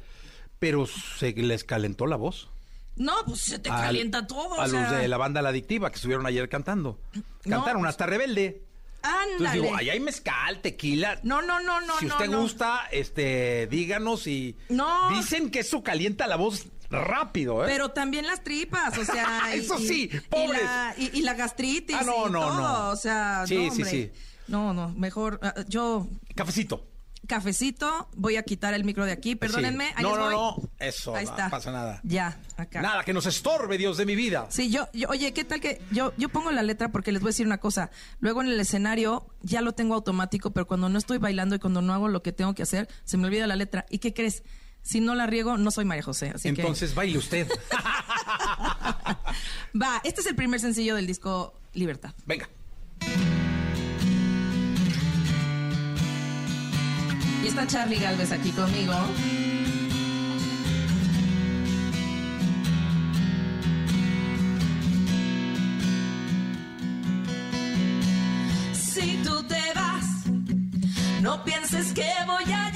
Pero 0.60 0.86
se 0.86 1.32
les 1.34 1.64
calentó 1.64 2.06
la 2.08 2.16
voz. 2.16 2.50
No, 2.96 3.14
pues 3.26 3.42
se 3.42 3.60
te 3.60 3.70
Al- 3.70 3.82
calienta 3.82 4.28
todo. 4.28 4.60
A 4.62 4.66
o 4.66 4.68
sea, 4.68 4.82
los 4.92 4.92
de 5.02 5.08
la 5.08 5.18
banda 5.18 5.42
La 5.42 5.50
Adictiva 5.50 5.90
que 5.90 5.96
estuvieron 5.96 6.26
ayer 6.26 6.48
cantando. 6.48 7.02
Cantaron 7.44 7.82
pues- 7.82 7.90
hasta 7.90 8.06
Rebelde. 8.06 8.64
Entonces 9.04 9.38
Ándale. 9.48 9.62
digo, 9.62 9.76
ahí 9.76 9.90
hay 9.90 10.00
mezcal, 10.00 10.62
tequila. 10.62 11.20
No, 11.24 11.42
no, 11.42 11.60
no, 11.60 11.82
no, 11.82 11.98
si 12.00 12.06
no, 12.06 12.14
usted 12.16 12.30
no. 12.30 12.42
gusta, 12.42 12.88
este, 12.92 13.68
díganos 13.68 14.28
y 14.28 14.56
No. 14.70 15.10
dicen 15.10 15.50
que 15.52 15.60
eso 15.60 15.84
calienta 15.84 16.26
la 16.28 16.38
voz 16.38 16.68
rápido, 16.90 17.66
¿eh? 17.66 17.68
Pero 17.68 17.90
también 17.92 18.26
las 18.28 18.44
tripas, 18.46 18.98
o 18.98 19.04
sea. 19.04 19.50
y- 19.56 19.60
Eso 19.60 19.78
y- 19.80 19.88
sí, 19.88 20.10
y 20.14 20.20
pobres. 20.22 20.64
la, 20.64 20.96
y, 20.98 21.18
y 21.20 21.22
la 21.24 21.34
gastritis. 21.34 21.98
Ah, 22.00 22.04
no, 22.06 22.30
y 22.30 22.32
no, 22.32 22.40
todo, 22.40 22.58
no. 22.62 22.90
O 22.92 22.96
sea, 22.96 23.44
Sí, 23.46 23.56
no, 23.56 23.62
sí, 23.74 23.82
hombre. 23.82 23.90
sí. 23.90 24.12
No, 24.48 24.74
no, 24.74 24.90
mejor. 24.90 25.40
ah, 25.42 25.54
yo, 25.68 26.08
Cafecito. 26.36 26.86
cafecito, 27.28 28.10
voy 28.18 28.36
a 28.36 28.44
quitar 28.44 28.74
el 28.74 28.84
micro 28.84 29.06
de 29.06 29.14
aquí, 29.14 29.36
perdónenme. 29.36 29.88
Sí. 29.88 29.94
ahí 29.96 30.04
No, 30.04 30.16
no, 30.18 30.24
voy. 30.26 30.34
no. 30.36 30.70
Eso, 30.80 31.16
Ahí 31.16 31.24
no 31.26 31.32
está. 31.32 31.50
pasa 31.50 31.72
nada. 31.72 32.02
Ya, 32.04 32.38
acá. 32.58 32.82
Nada 32.82 33.04
que 33.06 33.14
nos 33.14 33.26
estorbe, 33.26 33.78
Dios 33.78 33.96
de 33.98 34.06
mi 34.06 34.16
vida. 34.16 34.46
Sí, 34.50 34.70
yo, 34.70 34.88
yo- 34.94 35.08
oye, 35.10 35.32
¿qué 35.34 35.44
tal 35.46 35.62
que 35.62 35.82
yo, 35.92 36.14
yo 36.18 36.28
pongo 36.30 36.52
la 36.52 36.62
letra 36.64 36.92
porque 36.92 37.12
les 37.14 37.22
voy 37.22 37.30
a 37.30 37.32
decir 37.32 37.46
una 37.46 37.60
cosa? 37.60 37.90
Luego 38.20 38.42
en 38.42 38.50
el 38.50 38.60
escenario 38.60 39.26
ya 39.42 39.62
lo 39.62 39.72
tengo 39.72 39.96
automático, 39.96 40.52
pero 40.52 40.68
cuando 40.68 40.90
no 40.90 40.98
estoy 40.98 41.18
bailando 41.18 41.56
y 41.56 41.60
cuando 41.60 41.82
no 41.82 41.94
hago 41.94 42.10
lo 42.10 42.22
que 42.22 42.34
tengo 42.34 42.54
que 42.54 42.64
hacer, 42.64 42.90
se 43.06 43.16
me 43.18 43.28
olvida 43.28 43.48
la 43.48 43.56
letra. 43.56 43.86
¿Y 43.90 44.00
qué 44.00 44.14
crees? 44.14 44.44
Si 44.82 45.00
no 45.00 45.16
la 45.16 45.26
riego, 45.26 45.58
no 45.58 45.72
soy 45.72 45.86
María 45.86 46.04
José. 46.04 46.34
Así 46.36 46.54
que- 46.54 46.62
Entonces 46.62 46.94
baile 46.94 47.18
usted. 47.18 47.48
Va, 49.82 50.02
este 50.04 50.20
es 50.20 50.28
el 50.28 50.36
primer 50.36 50.60
sencillo 50.60 50.96
del 50.96 51.08
disco 51.08 51.54
Libertad. 51.74 52.14
Venga. 52.26 52.50
Y 57.44 57.48
está 57.48 57.68
Charlie 57.68 58.00
Galvez 58.00 58.32
aquí 58.32 58.52
conmigo. 58.52 58.94
Si 68.74 69.22
tú 69.26 69.44
te 69.44 69.62
vas, 69.76 70.26
no 71.22 71.44
pienses 71.44 71.92
que 71.92 72.08
voy 72.26 72.54
a 72.54 72.73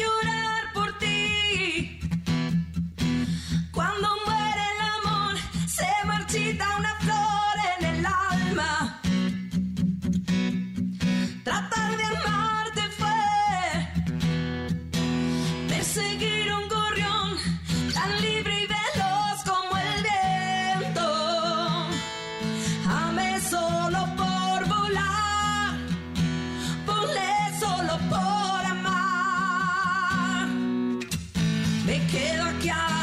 Me 32.08 32.14
quedo 32.14 32.44
aquí 32.44 32.97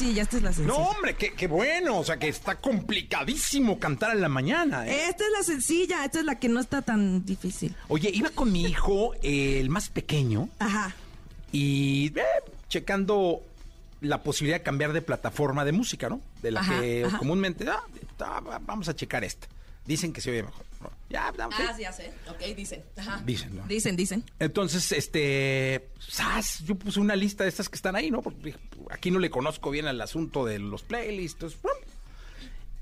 la 0.00 0.06
sencilla, 0.06 0.22
esta 0.22 0.36
es 0.36 0.42
la 0.42 0.52
sencilla. 0.52 0.78
No, 0.78 0.84
hombre, 0.88 1.14
qué, 1.16 1.32
qué 1.34 1.46
bueno. 1.46 1.98
O 1.98 2.04
sea, 2.04 2.16
que 2.18 2.28
está 2.28 2.56
complicadísimo 2.56 3.78
cantar 3.78 4.14
en 4.14 4.20
la 4.22 4.28
mañana, 4.28 4.86
¿eh? 4.86 5.08
Esta 5.08 5.24
es 5.24 5.30
la 5.30 5.42
sencilla, 5.42 6.04
esta 6.04 6.20
es 6.20 6.24
la 6.24 6.38
que 6.38 6.48
no 6.48 6.60
está 6.60 6.82
tan 6.82 7.24
difícil. 7.24 7.74
Oye, 7.88 8.10
iba 8.12 8.30
con 8.30 8.50
mi 8.52 8.64
hijo, 8.64 9.14
eh, 9.22 9.60
el 9.60 9.68
más 9.70 9.88
pequeño, 9.88 10.48
Ajá. 10.58 10.94
y 11.52 12.12
eh, 12.16 12.22
checando 12.68 13.42
la 14.00 14.22
posibilidad 14.22 14.58
de 14.58 14.62
cambiar 14.62 14.92
de 14.92 15.02
plataforma 15.02 15.64
de 15.64 15.72
música, 15.72 16.08
¿no? 16.08 16.20
De 16.42 16.50
la 16.50 16.60
Ajá, 16.60 16.80
que 16.80 17.04
ajá. 17.04 17.18
comúnmente, 17.18 17.68
ah, 17.68 17.82
ah, 18.20 18.60
vamos 18.62 18.88
a 18.88 18.96
checar 18.96 19.24
esta. 19.24 19.46
Dicen 19.90 20.12
que 20.12 20.20
se 20.20 20.30
oye 20.30 20.44
mejor. 20.44 20.64
¿no? 20.80 20.88
Ya, 21.08 21.32
ya, 21.36 21.48
ok. 21.48 21.54
Ah, 21.58 21.72
sí, 21.74 21.82
ya 21.82 21.92
sé. 21.92 22.12
Ok, 22.28 22.38
dicen. 22.56 22.84
Ajá. 22.96 23.20
Dicen, 23.26 23.56
¿no? 23.56 23.66
Dicen, 23.66 23.96
dicen. 23.96 24.24
Entonces, 24.38 24.92
este, 24.92 25.90
¡zas! 26.00 26.60
yo 26.64 26.76
puse 26.76 27.00
una 27.00 27.16
lista 27.16 27.42
de 27.42 27.50
estas 27.50 27.68
que 27.68 27.74
están 27.74 27.96
ahí, 27.96 28.08
¿no? 28.12 28.22
Porque 28.22 28.54
aquí 28.92 29.10
no 29.10 29.18
le 29.18 29.30
conozco 29.30 29.72
bien 29.72 29.88
al 29.88 30.00
asunto 30.00 30.44
de 30.44 30.60
los 30.60 30.84
playlists. 30.84 31.56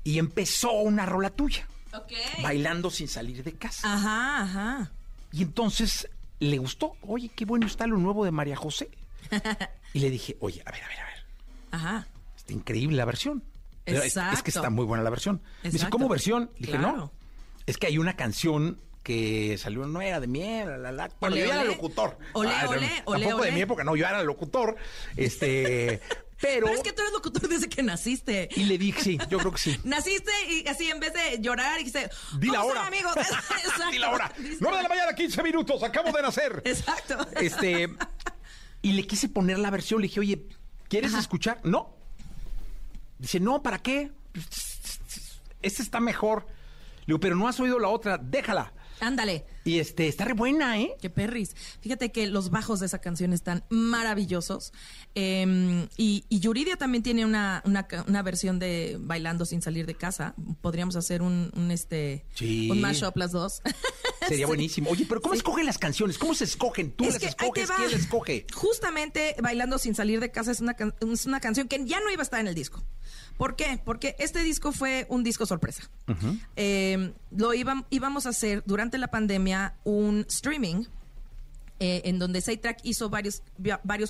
Y 0.03 0.19
empezó 0.19 0.71
una 0.73 1.07
rola 1.07 1.31
tuya, 1.31 1.67
Ok. 1.93 2.11
bailando 2.43 2.91
sin 2.91 3.07
salir 3.07 3.43
de 3.43 3.53
casa. 3.53 3.91
Ajá, 3.91 4.43
ajá. 4.43 4.91
Y 5.31 5.41
entonces 5.41 6.07
le 6.39 6.59
gustó, 6.59 6.95
oye, 7.01 7.31
qué 7.35 7.45
bueno 7.45 7.65
está 7.65 7.87
lo 7.87 7.97
nuevo 7.97 8.23
de 8.23 8.29
María 8.31 8.55
José. 8.55 8.91
Y 9.93 9.99
le 10.01 10.11
dije, 10.11 10.37
oye, 10.41 10.61
a 10.63 10.71
ver, 10.71 10.83
a 10.83 10.87
ver, 10.87 10.99
a 10.99 11.05
ver, 11.05 11.25
Ajá. 11.71 12.07
está 12.37 12.53
increíble 12.53 12.95
la 12.97 13.05
versión. 13.05 13.41
Es- 13.97 14.17
Es, 14.17 14.43
que 14.43 14.49
está 14.51 14.69
muy 14.69 14.85
buena 14.85 15.03
la 15.03 15.09
versión. 15.09 15.41
Me 15.63 15.69
dice. 15.71 15.89
¿cómo 15.89 16.07
versión? 16.09 16.51
Le 16.57 16.67
dije, 16.67 16.77
Claro. 16.79 16.97
no, 16.97 17.13
es 17.65 17.77
que 17.77 17.87
hay 17.87 17.97
una 17.97 18.15
canción 18.15 18.81
que 19.03 19.57
salió, 19.57 19.85
no 19.87 20.01
era 20.01 20.19
de 20.19 20.27
mi 20.27 20.41
era, 20.41 20.77
la, 20.77 20.91
la. 20.91 21.09
Bueno, 21.19 21.35
Olé, 21.35 21.45
yo 21.45 21.51
era 21.51 21.61
olé. 21.61 21.69
locutor. 21.71 22.17
Olé, 22.33 22.49
Ah, 22.53 22.65
olé, 22.67 22.77
olé, 23.05 23.25
Tampoco 23.25 23.43
de 23.45 23.51
mi 23.53 23.61
época, 23.61 23.83
no, 23.83 23.95
yo 23.95 24.05
era 24.05 24.21
locutor. 24.23 24.75
Este, 25.15 26.01
pero... 26.41 26.67
Pero 26.67 26.69
es 26.69 26.81
que 26.81 26.93
tú 26.93 27.01
eres 27.01 27.13
locutor 27.13 27.47
desde 27.47 27.69
que 27.69 27.81
naciste. 27.83 28.49
Y 28.55 28.65
le 28.65 28.77
dije, 28.77 29.01
sí, 29.01 29.17
yo 29.29 29.39
creo 29.39 29.51
que 29.51 29.57
sí. 29.57 29.79
Naciste 29.83 30.31
y 30.49 30.67
así 30.67 30.89
en 30.89 30.99
vez 30.99 31.13
de 31.13 31.39
llorar 31.41 31.77
dijiste, 31.77 32.09
Di 32.37 32.47
la 32.47 32.59
"¿Cómo 32.61 32.71
hora. 32.71 32.89
Exacto. 32.93 33.83
Di 33.91 33.97
la 33.99 34.11
hora. 34.11 34.31
Dice- 34.37 34.57
9 34.59 34.77
de 34.77 34.83
la 34.83 34.89
mañana, 34.89 35.13
15 35.13 35.43
minutos, 35.43 35.81
acabo 35.83 36.11
de 36.11 36.21
nacer. 36.21 36.61
Exacto. 36.65 37.17
Este, 37.39 37.89
y 38.81 38.91
le 38.93 39.07
quise 39.07 39.29
poner 39.29 39.59
la 39.59 39.69
versión, 39.71 40.01
le 40.01 40.07
dije, 40.07 40.19
oye, 40.19 40.45
¿quieres 40.87 41.11
Ajá. 41.13 41.21
escuchar? 41.21 41.59
No. 41.63 41.95
Dice, 43.19 43.39
no, 43.39 43.61
¿para 43.61 43.79
qué? 43.79 44.11
Esta 45.61 45.83
está 45.83 45.99
mejor. 45.99 46.45
Le 47.01 47.05
digo, 47.07 47.19
pero 47.19 47.35
no 47.35 47.47
has 47.47 47.59
oído 47.59 47.79
la 47.79 47.89
otra, 47.89 48.17
déjala. 48.17 48.73
Ándale. 49.01 49.45
Y 49.63 49.79
este, 49.79 50.09
está 50.09 50.25
re 50.25 50.33
buena, 50.33 50.77
¿eh? 50.77 50.93
Qué 51.01 51.09
perris. 51.09 51.55
Fíjate 51.79 52.11
que 52.11 52.27
los 52.27 52.49
bajos 52.49 52.81
de 52.81 52.85
esa 52.87 52.99
canción 52.99 53.31
están 53.31 53.63
maravillosos. 53.69 54.73
Eh, 55.15 55.87
y, 55.95 56.25
y 56.27 56.39
Yuridia 56.41 56.75
también 56.75 57.01
tiene 57.01 57.23
una, 57.25 57.61
una, 57.65 57.87
una 58.07 58.21
versión 58.23 58.59
de 58.59 58.97
Bailando 58.99 59.45
sin 59.45 59.61
salir 59.61 59.85
de 59.85 59.95
casa. 59.95 60.35
Podríamos 60.59 60.97
hacer 60.97 61.21
un, 61.21 61.49
un, 61.55 61.71
este 61.71 62.25
Sí. 62.35 62.69
un 62.69 62.81
mashup 62.81 63.15
las 63.15 63.31
dos. 63.31 63.61
Sería 64.27 64.39
Sí. 64.39 64.45
buenísimo. 64.45 64.89
Oye, 64.89 65.05
pero 65.07 65.21
¿cómo 65.21 65.33
Sí. 65.33 65.39
escogen 65.39 65.65
las 65.65 65.77
canciones? 65.77 66.17
¿Cómo 66.17 66.33
se 66.33 66.43
escogen? 66.43 66.91
¿Tú 66.91 67.05
Es 67.05 67.11
las 67.13 67.19
que 67.21 67.27
escoges? 67.27 67.69
¿Quién 67.71 67.91
las 67.91 68.01
escoge? 68.01 68.47
Justamente 68.53 69.35
Bailando 69.41 69.77
sin 69.77 69.95
salir 69.95 70.19
de 70.19 70.29
casa 70.29 70.51
es 70.51 70.59
una, 70.59 70.75
es 71.09 71.25
una 71.25 71.39
canción 71.39 71.69
que 71.69 71.85
ya 71.85 72.01
no 72.01 72.09
iba 72.11 72.21
a 72.21 72.23
estar 72.23 72.41
en 72.41 72.47
el 72.47 72.55
disco. 72.55 72.83
¿Por 73.39 73.55
qué? 73.55 73.79
Porque 73.85 74.17
este 74.19 74.43
disco 74.43 74.73
fue 74.73 75.05
un 75.07 75.23
disco 75.23 75.45
sorpresa. 75.45 75.89
Eh, 76.57 77.13
lo 77.31 77.53
iba- 77.53 77.87
íbamos 77.89 78.25
a 78.25 78.29
hacer 78.29 78.63
durante 78.65 78.97
la 78.97 79.07
pandemia 79.07 79.75
un 79.85 80.25
streaming 80.27 80.83
eh, 81.79 82.01
en 82.03 82.19
donde 82.19 82.41
Track 82.57 82.79
hizo 82.83 83.09
varios, 83.09 83.41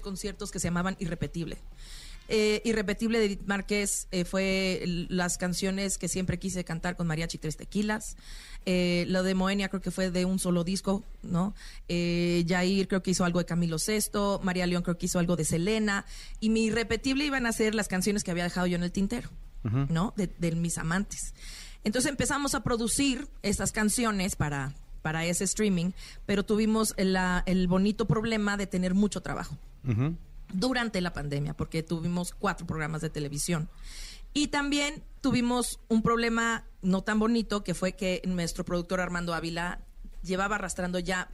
conciertos 0.02 0.50
que 0.50 0.58
se 0.58 0.66
llamaban 0.68 0.96
Irrepetible. 1.00 1.60
Eh, 2.28 2.62
Irrepetible 2.66 3.20
de 3.20 3.26
Edith 3.26 3.42
Márquez 3.46 4.08
eh, 4.10 4.26
fue 4.26 4.84
las 5.10 5.38
canciones 5.38 6.00
que 6.00 6.08
siempre 6.08 6.40
quise 6.40 6.64
cantar 6.64 6.96
con 6.96 7.06
Mariachi 7.06 7.38
Tres 7.38 7.56
Tequilas. 7.56 8.18
Eh, 8.66 9.06
lo 9.08 9.24
de 9.24 9.34
Moenia 9.36 9.70
creo 9.70 9.82
que 9.82 9.90
fue 9.92 10.12
de 10.12 10.26
un 10.26 10.38
solo 10.38 10.64
disco, 10.64 11.04
¿no? 11.24 11.56
Eh, 11.88 12.46
Jair 12.48 12.88
creo 12.88 13.02
que 13.02 13.12
hizo 13.12 13.26
algo 13.26 13.40
de 13.40 13.46
Camilo 13.46 13.78
VI, 13.78 14.40
María 14.44 14.68
León 14.68 14.84
creo 14.84 14.98
que 14.98 15.08
hizo 15.08 15.18
algo 15.20 15.36
de 15.36 15.46
Selena. 15.46 16.06
Y 16.40 16.50
mi 16.50 16.66
Irrepetible 16.66 17.26
iban 17.26 17.46
a 17.46 17.52
ser 17.52 17.74
las 17.74 17.88
canciones 17.88 18.24
que 18.24 18.32
había 18.32 18.44
dejado 18.44 18.68
yo 18.68 18.76
en 18.76 18.84
el 18.84 18.92
tintero, 18.92 19.30
¿no? 19.90 20.14
De, 20.18 20.28
de 20.28 20.52
mis 20.52 20.78
amantes. 20.78 21.34
Entonces 21.84 22.10
empezamos 22.12 22.54
a 22.56 22.62
producir 22.64 23.28
estas 23.42 23.72
canciones 23.72 24.36
para, 24.36 24.74
para 25.02 25.26
ese 25.26 25.46
streaming, 25.46 25.92
pero 26.26 26.44
tuvimos 26.44 26.94
la- 26.98 27.42
el 27.46 27.68
bonito 27.68 28.06
problema 28.06 28.58
de 28.58 28.68
tener 28.68 28.94
mucho 28.94 29.22
trabajo 29.22 29.58
durante 30.54 31.00
la 31.02 31.14
pandemia, 31.14 31.54
porque 31.54 31.84
tuvimos 31.84 32.34
cuatro 32.38 32.68
programas 32.68 33.02
de 33.02 33.10
televisión. 33.10 33.70
Y 34.34 34.48
también 34.48 35.04
tuvimos 35.22 35.80
un 35.88 36.02
problema 36.02 36.66
no 36.82 37.04
tan 37.04 37.20
bonito, 37.20 37.64
que 37.64 37.74
fue 37.74 37.94
que 37.94 38.22
nuestro 38.26 38.64
productor 38.64 39.02
Armando 39.02 39.34
Ávila 39.34 39.80
llevaba 40.24 40.56
arrastrando 40.56 41.00
ya 41.00 41.30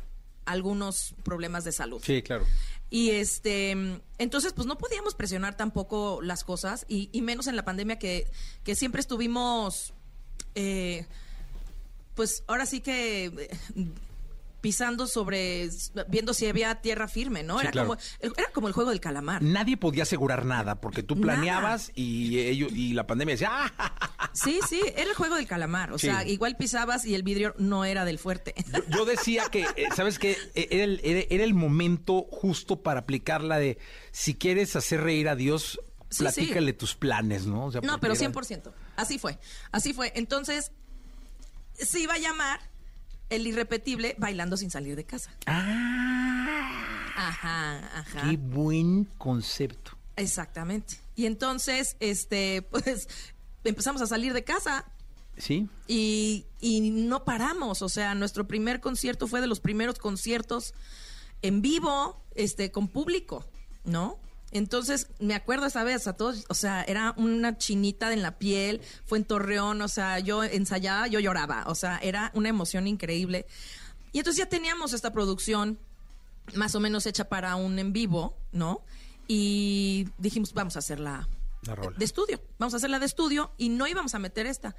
algunos 0.46 1.16
problemas 1.24 1.64
de 1.64 1.72
salud. 1.72 2.02
Sí, 2.04 2.22
claro. 2.22 2.46
Y 2.90 3.12
este, 3.12 3.72
entonces, 4.18 4.54
pues 4.54 4.68
no 4.68 4.78
podíamos 4.78 5.16
presionar 5.16 5.58
tampoco 5.58 6.22
las 6.22 6.44
cosas, 6.44 6.86
y, 6.88 7.10
y 7.12 7.22
menos 7.22 7.48
en 7.48 7.56
la 7.56 7.66
pandemia 7.66 7.98
que, 8.00 8.28
que 8.64 8.76
siempre 8.76 9.02
estuvimos, 9.02 9.94
eh, 10.54 11.08
pues 12.14 12.44
ahora 12.48 12.66
sí 12.66 12.82
que 12.82 13.26
eh, 13.26 13.50
pisando 14.66 15.06
sobre, 15.06 15.70
viendo 16.08 16.34
si 16.34 16.48
había 16.48 16.74
tierra 16.82 17.08
firme, 17.08 17.44
¿no? 17.44 17.60
Sí, 17.60 17.66
era, 17.66 17.72
claro. 17.72 17.90
como, 17.90 18.02
era 18.20 18.50
como 18.52 18.68
el 18.68 18.74
juego 18.74 18.90
del 18.90 19.00
calamar. 19.00 19.44
Nadie 19.44 19.78
podía 19.78 20.02
asegurar 20.02 20.44
nada 20.44 20.82
porque 20.82 21.04
tú 21.04 21.14
Nada. 21.14 21.36
planeabas 21.36 21.92
y 21.94 22.40
ellos 22.40 22.72
y 22.74 22.94
la 22.94 23.06
pandemia 23.06 23.36
decía, 23.36 23.50
¡ah! 23.52 24.30
Sí, 24.34 24.60
sí, 24.68 24.82
era 24.96 25.08
el 25.12 25.14
juego 25.16 25.36
del 25.36 25.46
calamar. 25.46 25.94
O 25.94 26.00
Sí. 26.00 26.08
sea, 26.08 26.28
igual 26.28 26.58
pisabas 26.58 27.06
y 27.06 27.14
el 27.14 27.22
vidrio 27.22 27.54
no 27.60 27.86
era 27.86 28.06
del 28.06 28.18
fuerte. 28.18 28.56
Yo, 28.74 28.80
yo 28.98 29.06
decía 29.06 29.44
que, 29.52 29.68
eh, 29.76 29.86
¿sabes 29.96 30.18
qué? 30.18 30.36
Eh, 30.56 30.68
Era 30.72 30.84
el, 30.86 31.00
era, 31.04 31.22
era 31.30 31.44
el 31.44 31.54
momento 31.54 32.24
justo 32.32 32.82
para 32.82 33.02
aplicar 33.02 33.44
la 33.44 33.60
de 33.60 33.78
si 34.12 34.34
quieres 34.34 34.76
hacer 34.76 35.02
reír 35.02 35.30
a 35.30 35.36
Dios, 35.36 35.80
Sí, 36.10 36.24
platícale 36.24 36.74
tus 36.74 36.96
planes, 36.96 37.46
¿no? 37.46 37.66
O 37.66 37.72
sea, 37.72 37.82
No, 37.82 38.00
pero 38.00 38.14
era- 38.14 38.20
100%. 38.32 38.72
Así 38.96 39.20
fue. 39.20 39.38
Así 39.72 39.94
fue. 39.94 40.12
Entonces, 40.16 40.72
se 41.74 42.00
iba 42.00 42.16
a 42.16 42.18
llamar 42.18 42.60
el 43.30 43.48
irrepetible 43.48 44.16
bailando 44.18 44.58
sin 44.58 44.72
salir 44.72 44.96
de 44.96 45.06
casa. 45.06 45.32
Ajá, 45.46 47.10
ajá. 47.16 47.90
Ah. 47.94 48.30
Qué 48.30 48.38
buen 48.38 49.06
concepto. 49.18 49.92
Exactamente. 50.16 50.98
Y 51.16 51.26
entonces, 51.26 51.98
este, 52.00 52.62
pues, 52.72 53.08
empezamos 53.64 54.02
a 54.02 54.08
salir 54.08 54.34
de 54.34 54.44
casa 54.44 54.86
¿Sí? 55.38 55.68
y, 55.88 56.46
y 56.62 56.92
no 56.92 57.24
paramos. 57.26 57.82
O 57.82 57.90
sea, 57.90 58.16
nuestro 58.16 58.48
primer 58.48 58.80
concierto 58.80 59.28
fue 59.28 59.42
de 59.42 59.48
los 59.48 59.60
primeros 59.60 60.00
conciertos 60.00 60.74
en 61.42 61.62
vivo, 61.62 62.22
este, 62.36 62.72
con 62.72 62.88
público, 62.88 63.46
¿no? 63.84 64.20
Entonces, 64.56 65.10
me 65.20 65.36
acuerdo 65.36 65.66
esa 65.66 65.84
vez 65.84 66.08
a 66.08 66.14
todos, 66.14 66.46
o 66.48 66.54
sea, 66.54 66.82
era 66.84 67.14
una 67.18 67.58
chinita 67.58 68.14
en 68.14 68.22
la 68.22 68.38
piel, 68.40 68.80
fue 69.06 69.18
en 69.18 69.26
Torreón, 69.26 69.82
o 69.82 69.90
sea, 69.90 70.20
yo 70.20 70.46
ensayaba, 70.46 71.08
yo 71.08 71.20
lloraba, 71.20 71.66
o 71.68 71.76
sea, 71.76 71.98
era 71.98 72.32
una 72.36 72.48
emoción 72.48 72.88
increíble. 72.88 73.48
Y 74.14 74.20
entonces 74.20 74.38
ya 74.38 74.48
teníamos 74.48 74.94
esta 74.94 75.12
producción 75.12 75.78
más 76.54 76.74
o 76.74 76.80
menos 76.80 77.06
hecha 77.06 77.28
para 77.28 77.58
un 77.58 77.80
en 77.80 77.92
vivo, 77.92 78.38
¿no? 78.54 78.86
Y 79.28 80.08
dijimos, 80.20 80.54
vamos 80.54 80.78
a 80.78 80.80
hacerla 80.80 81.28
La 81.64 81.76
rola. 81.76 81.98
de 81.98 82.06
estudio, 82.06 82.42
vamos 82.58 82.74
a 82.76 82.78
hacerla 82.78 83.00
de 83.00 83.08
estudio 83.08 83.52
y 83.58 83.68
no 83.68 83.88
íbamos 83.88 84.16
a 84.16 84.20
meter 84.20 84.46
esta. 84.46 84.74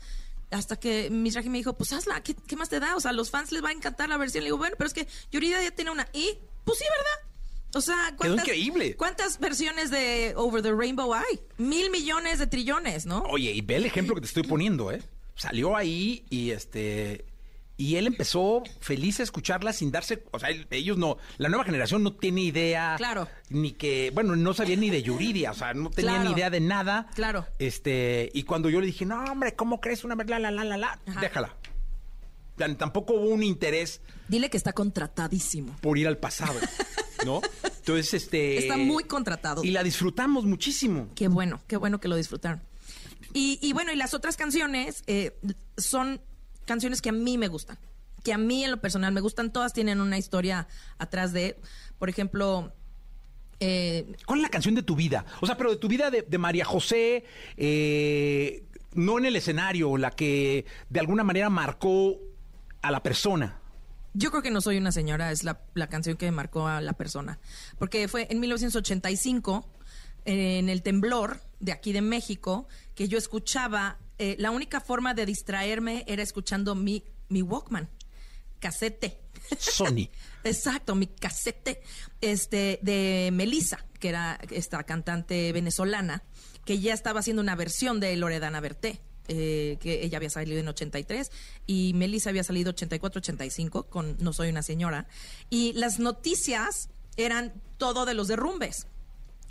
Hasta 0.52 0.76
que 0.76 1.10
Mizrahi 1.10 1.50
me 1.50 1.58
dijo, 1.58 1.74
pues 1.74 1.92
hazla, 1.92 2.22
¿qué, 2.22 2.34
qué 2.34 2.56
más 2.56 2.70
te 2.70 2.80
da? 2.80 2.96
O 2.96 3.00
sea, 3.00 3.10
a 3.10 3.12
los 3.12 3.30
fans 3.30 3.52
les 3.52 3.62
va 3.62 3.68
a 3.68 3.72
encantar 3.72 4.08
la 4.08 4.16
versión. 4.16 4.42
Le 4.42 4.48
digo, 4.48 4.56
bueno, 4.56 4.74
pero 4.78 4.88
es 4.88 4.94
que 4.94 5.06
Yurida 5.30 5.62
ya 5.62 5.70
tiene 5.72 5.90
una. 5.90 6.08
Y, 6.14 6.38
pues 6.64 6.78
sí, 6.78 6.84
¿verdad? 6.88 7.35
O 7.76 7.80
sea, 7.80 8.14
Quedó 8.20 8.34
increíble. 8.34 8.96
¿cuántas 8.96 9.38
versiones 9.38 9.90
de 9.90 10.32
Over 10.36 10.62
the 10.62 10.72
Rainbow 10.72 11.12
hay? 11.14 11.40
Mil 11.58 11.90
millones 11.90 12.38
de 12.38 12.46
trillones, 12.46 13.06
¿no? 13.06 13.22
Oye, 13.30 13.52
y 13.52 13.60
ve 13.60 13.76
el 13.76 13.84
ejemplo 13.86 14.14
que 14.14 14.22
te 14.22 14.26
estoy 14.26 14.42
poniendo, 14.44 14.90
¿eh? 14.92 15.02
Salió 15.34 15.76
ahí 15.76 16.24
y 16.30 16.50
este. 16.50 17.24
Y 17.78 17.96
él 17.96 18.06
empezó 18.06 18.62
feliz 18.80 19.20
a 19.20 19.22
escucharla 19.22 19.74
sin 19.74 19.90
darse. 19.92 20.24
O 20.30 20.38
sea, 20.38 20.48
él- 20.48 20.66
ellos 20.70 20.96
no. 20.96 21.18
La 21.36 21.50
nueva 21.50 21.64
generación 21.64 22.02
no 22.02 22.14
tiene 22.14 22.40
idea. 22.40 22.94
Claro. 22.96 23.28
Ni 23.50 23.72
que. 23.72 24.10
Bueno, 24.14 24.34
no 24.34 24.54
sabía 24.54 24.76
ni 24.76 24.88
de 24.88 25.02
Yuridia. 25.02 25.50
O 25.50 25.54
sea, 25.54 25.74
no 25.74 25.90
tenía 25.90 26.12
Claro. 26.12 26.28
ni 26.30 26.34
idea 26.34 26.48
de 26.48 26.60
nada. 26.60 27.08
Claro. 27.14 27.46
Este. 27.58 28.30
Y 28.32 28.44
cuando 28.44 28.70
yo 28.70 28.80
le 28.80 28.86
dije, 28.86 29.04
no, 29.04 29.22
hombre, 29.24 29.54
¿cómo 29.54 29.78
crees 29.82 30.04
una 30.04 30.14
verdad? 30.14 30.40
La, 30.40 30.50
la, 30.50 30.64
la, 30.64 30.78
la. 30.78 30.98
Ajá. 31.06 31.20
Déjala. 31.20 31.54
Tampoco 32.78 33.12
hubo 33.12 33.26
un 33.28 33.42
interés 33.42 34.00
Dile 34.28 34.48
que 34.48 34.56
está 34.56 34.72
contratadísimo. 34.72 35.76
por 35.82 35.98
ir 35.98 36.08
al 36.08 36.16
pasado. 36.16 36.58
¿No? 37.24 37.40
Entonces, 37.64 38.14
este. 38.14 38.58
Está 38.58 38.76
muy 38.76 39.04
contratado. 39.04 39.64
Y 39.64 39.70
la 39.70 39.82
disfrutamos 39.82 40.44
muchísimo. 40.44 41.08
Qué 41.14 41.28
bueno, 41.28 41.60
qué 41.66 41.76
bueno 41.76 42.00
que 42.00 42.08
lo 42.08 42.16
disfrutaron. 42.16 42.62
Y, 43.32 43.58
y 43.62 43.72
bueno, 43.72 43.92
y 43.92 43.96
las 43.96 44.14
otras 44.14 44.36
canciones 44.36 45.02
eh, 45.06 45.38
son 45.76 46.20
canciones 46.64 47.02
que 47.02 47.10
a 47.10 47.12
mí 47.12 47.38
me 47.38 47.48
gustan, 47.48 47.78
que 48.22 48.32
a 48.32 48.38
mí 48.38 48.64
en 48.64 48.70
lo 48.70 48.80
personal 48.80 49.12
me 49.12 49.20
gustan, 49.20 49.52
todas 49.52 49.72
tienen 49.72 50.00
una 50.00 50.18
historia 50.18 50.68
atrás 50.98 51.32
de, 51.32 51.58
por 51.98 52.08
ejemplo, 52.08 52.72
eh, 53.60 54.12
¿Cuál 54.26 54.40
es 54.40 54.42
la 54.42 54.48
canción 54.50 54.74
de 54.74 54.82
tu 54.82 54.96
vida? 54.96 55.24
O 55.40 55.46
sea, 55.46 55.56
pero 55.56 55.70
de 55.70 55.76
tu 55.76 55.88
vida 55.88 56.10
de, 56.10 56.22
de 56.22 56.38
María 56.38 56.64
José, 56.64 57.24
eh, 57.56 58.64
no 58.92 59.18
en 59.18 59.26
el 59.26 59.36
escenario, 59.36 59.96
la 59.96 60.10
que 60.10 60.66
de 60.90 61.00
alguna 61.00 61.24
manera 61.24 61.48
marcó 61.48 62.18
a 62.82 62.90
la 62.90 63.02
persona. 63.02 63.60
Yo 64.18 64.30
creo 64.30 64.42
que 64.42 64.50
No 64.50 64.62
Soy 64.62 64.78
una 64.78 64.92
Señora 64.92 65.30
es 65.30 65.44
la, 65.44 65.60
la 65.74 65.88
canción 65.88 66.16
que 66.16 66.30
marcó 66.30 66.66
a 66.66 66.80
la 66.80 66.94
persona. 66.94 67.38
Porque 67.78 68.08
fue 68.08 68.26
en 68.30 68.40
1985, 68.40 69.70
en 70.24 70.70
el 70.70 70.82
temblor 70.82 71.42
de 71.60 71.72
aquí 71.72 71.92
de 71.92 72.00
México, 72.00 72.66
que 72.94 73.08
yo 73.08 73.18
escuchaba, 73.18 73.98
eh, 74.16 74.34
la 74.38 74.52
única 74.52 74.80
forma 74.80 75.12
de 75.12 75.26
distraerme 75.26 76.02
era 76.06 76.22
escuchando 76.22 76.74
mi, 76.74 77.04
mi 77.28 77.42
Walkman, 77.42 77.90
casete. 78.58 79.20
Sony. 79.58 80.08
Exacto, 80.44 80.94
mi 80.94 81.08
casete 81.08 81.82
este, 82.22 82.78
de 82.80 83.28
Melissa, 83.34 83.84
que 84.00 84.08
era 84.08 84.40
esta 84.50 84.82
cantante 84.84 85.52
venezolana, 85.52 86.22
que 86.64 86.80
ya 86.80 86.94
estaba 86.94 87.20
haciendo 87.20 87.42
una 87.42 87.54
versión 87.54 88.00
de 88.00 88.16
Loredana 88.16 88.60
Berté. 88.60 89.02
Eh, 89.28 89.78
que 89.80 90.04
ella 90.04 90.18
había 90.18 90.30
salido 90.30 90.58
en 90.58 90.68
83 90.68 91.30
y 91.66 91.92
Melissa 91.94 92.30
había 92.30 92.44
salido 92.44 92.72
84-85 92.72 93.88
con 93.88 94.16
No 94.20 94.32
Soy 94.32 94.48
una 94.48 94.62
Señora. 94.62 95.06
Y 95.50 95.72
las 95.74 95.98
noticias 95.98 96.88
eran 97.16 97.52
todo 97.78 98.04
de 98.06 98.14
los 98.14 98.28
derrumbes. 98.28 98.86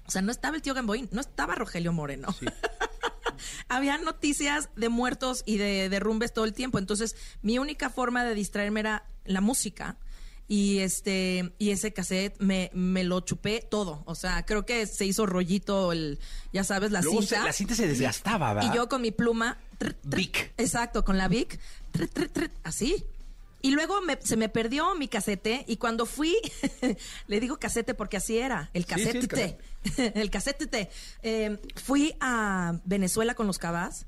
O 0.07 0.11
sea, 0.11 0.21
no 0.21 0.31
estaba 0.31 0.55
el 0.55 0.61
tío 0.61 0.73
Gamboín, 0.73 1.09
no 1.11 1.21
estaba 1.21 1.55
Rogelio 1.55 1.91
Moreno. 1.91 2.27
Había 3.67 3.97
noticias 3.97 4.69
de 4.75 4.89
muertos 4.89 5.43
y 5.45 5.57
de 5.57 5.89
derrumbes 5.89 6.33
todo 6.33 6.45
el 6.45 6.53
tiempo. 6.53 6.77
Entonces, 6.77 7.15
mi 7.41 7.57
única 7.59 7.89
forma 7.89 8.23
de 8.23 8.35
distraerme 8.35 8.81
era 8.81 9.05
la 9.25 9.41
música. 9.41 9.97
Y 10.47 10.79
este, 10.79 11.53
y 11.57 11.71
ese 11.71 11.91
cassette 11.91 12.39
me, 12.39 12.69
me 12.73 13.03
lo 13.03 13.19
chupé 13.21 13.65
todo. 13.67 14.03
O 14.05 14.13
sea, 14.13 14.45
creo 14.45 14.63
que 14.65 14.85
se 14.85 15.05
hizo 15.05 15.25
rollito 15.25 15.91
el, 15.91 16.19
ya 16.53 16.63
sabes, 16.63 16.91
la 16.91 17.01
Luego 17.01 17.21
cinta. 17.21 17.39
se- 17.41 17.45
la 17.47 17.53
cinta 17.53 17.73
se 17.75 17.87
desgastaba, 17.87 18.53
¿verdad? 18.53 18.71
Y 18.71 18.75
yo 18.75 18.87
con 18.87 19.01
mi 19.01 19.09
pluma. 19.11 19.57
tr, 19.79 19.93
tr, 19.93 20.15
Vic. 20.17 20.53
Exacto, 20.57 21.03
con 21.03 21.17
la 21.17 21.27
Vic. 21.27 21.59
tr, 21.91 22.51
así. 22.63 23.03
Y 23.63 23.71
luego 23.71 23.99
me- 24.03 24.19
se 24.21 24.37
me 24.37 24.47
perdió 24.47 24.93
mi 24.93 25.07
casete 25.07 25.65
y 25.67 25.77
cuando 25.77 26.05
fui, 26.05 26.35
le 27.27 27.39
digo 27.39 27.57
casete 27.57 27.95
porque 27.95 28.17
así 28.17 28.37
era, 28.37 28.69
el 28.75 28.85
Sí, 28.85 28.93
sí, 28.95 29.01
el 29.17 29.27
casete. 29.27 29.57
el 30.21 30.29
casete. 30.29 30.89
Eh, 31.23 31.59
fui 31.83 32.13
a 32.19 32.79
Venezuela 32.85 33.33
con 33.33 33.47
los 33.47 33.57
cabas, 33.57 34.05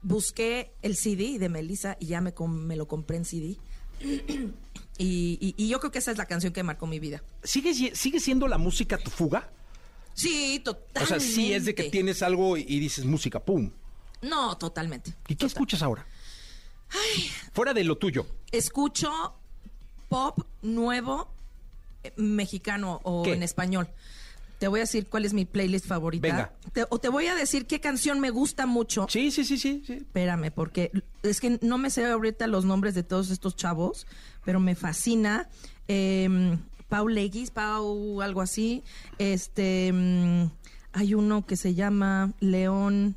busqué 0.00 0.72
el 0.80 0.96
CD 0.96 1.38
de 1.38 1.50
Melissa 1.50 1.98
y 2.00 2.06
ya 2.06 2.22
me, 2.22 2.32
me 2.48 2.76
lo 2.76 2.88
compré 2.88 3.18
en 3.18 3.26
CD. 3.26 3.58
y, 4.98 5.38
y- 5.40 5.54
y 5.64 5.68
yo 5.68 5.80
creo 5.80 5.90
que 5.92 5.98
esa 5.98 6.10
es 6.10 6.18
la 6.18 6.26
canción 6.26 6.52
que 6.52 6.62
marcó 6.62 6.86
mi 6.86 6.98
vida. 7.00 7.22
¿Sigue, 7.42 7.74
si- 7.74 7.94
¿Sigue 7.94 8.20
siendo 8.20 8.46
la 8.48 8.58
música 8.58 8.96
tu 8.98 9.10
fuga? 9.10 9.50
Sí, 10.14 10.58
O 10.60 10.62
totalmente. 10.74 11.20
sea, 11.20 11.34
sí 11.34 11.52
es 11.52 11.64
de 11.64 11.74
que 11.74 11.84
tienes 11.90 12.22
algo 12.22 12.56
y, 12.56 12.64
y 12.68 12.78
dices 12.78 13.04
música, 13.04 13.40
pum. 13.44 13.70
No, 14.22 14.56
totalmente. 14.56 15.14
¿Y 15.28 15.34
qué 15.36 15.46
escuchas 15.46 15.82
ahora? 15.82 16.06
Fuera 17.52 17.74
de 17.74 17.82
lo 17.84 17.96
tuyo. 17.98 18.26
escucho 18.52 19.10
pop 20.08 20.38
nuevo 20.62 21.28
eh, 22.04 22.12
mexicano 22.16 23.00
o 23.02 23.24
¿Qué? 23.24 23.32
en 23.32 23.42
español. 23.42 23.88
Te 24.58 24.68
voy 24.68 24.80
a 24.80 24.82
decir 24.84 25.06
cuál 25.08 25.24
es 25.24 25.32
mi 25.34 25.44
playlist 25.44 25.86
favorita. 25.86 26.22
Venga. 26.26 26.52
Te- 26.72 26.86
o 26.88 26.98
te 26.98 27.08
voy 27.08 27.26
a 27.26 27.34
decir 27.34 27.66
qué 27.66 27.80
canción 27.80 28.20
me 28.20 28.30
gusta 28.30 28.66
mucho. 28.66 29.06
Sí, 29.10 29.30
sí, 29.30 29.44
sí, 29.44 29.58
sí. 29.58 29.82
sí. 29.86 29.92
Espérame, 29.94 30.50
porque 30.52 30.90
es 31.22 31.40
que 31.40 31.58
no 31.60 31.76
me 31.78 31.90
sé 31.90 32.06
ahorita 32.06 32.46
los 32.46 32.64
nombres 32.64 32.94
de 32.94 33.02
todos 33.02 33.30
estos 33.30 33.56
chavos, 33.56 34.06
pero 34.44 34.60
me 34.60 34.74
fascina. 34.74 35.48
Eh, 35.88 36.56
Pau 36.88 37.08
Legis, 37.08 37.50
Pau 37.50 38.22
algo 38.22 38.40
así. 38.40 38.82
Este, 39.18 39.92
mm, 39.92 40.50
hay 40.92 41.14
uno 41.14 41.44
que 41.44 41.56
se 41.56 41.74
llama 41.74 42.32
León, 42.40 43.16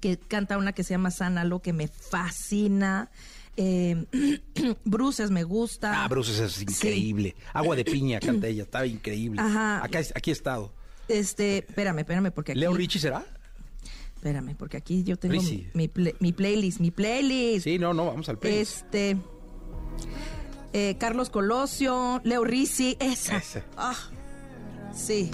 que 0.00 0.16
canta 0.16 0.58
una 0.58 0.72
que 0.72 0.84
se 0.84 0.94
llama 0.94 1.10
Sánalo, 1.10 1.60
que 1.60 1.72
me 1.72 1.88
fascina. 1.88 3.10
Eh, 3.56 4.04
Bruces 4.84 5.30
me 5.30 5.44
gusta. 5.44 6.04
Ah, 6.04 6.08
Bruces 6.08 6.38
es 6.40 6.60
increíble. 6.62 7.34
Agua 7.52 7.76
de 7.76 7.84
piña 7.84 8.20
canta 8.20 8.46
ella, 8.48 8.64
estaba 8.64 8.86
increíble. 8.86 9.40
Ajá. 9.40 9.84
Acá, 9.84 10.00
aquí 10.14 10.30
he 10.30 10.32
estado. 10.32 10.72
Este, 11.08 11.58
espérame, 11.58 11.98
espérame, 12.00 12.30
porque 12.32 12.52
aquí. 12.52 12.60
¿Leo 12.60 12.72
Richie 12.74 13.00
será? 13.00 13.24
Espérame, 14.16 14.54
porque 14.56 14.78
aquí 14.78 15.04
yo 15.04 15.16
tengo 15.18 15.40
mi, 15.42 15.68
mi 15.74 15.86
play- 15.88 16.14
mi 16.18 16.32
playlist, 16.32 16.80
mi 16.80 16.90
playlist. 16.90 17.64
Sí, 17.64 17.78
no, 17.78 17.92
no, 17.92 18.06
vamos 18.06 18.28
al 18.30 18.38
playlist. 18.38 18.84
Este. 18.86 19.16
eh, 20.72 20.96
Carlos 20.98 21.30
Colosio, 21.30 22.20
Leo 22.24 22.42
Rizzi, 22.44 22.96
esa. 23.00 23.36
Ese. 23.36 23.62
Ah, 23.76 23.94
sí. 24.94 25.30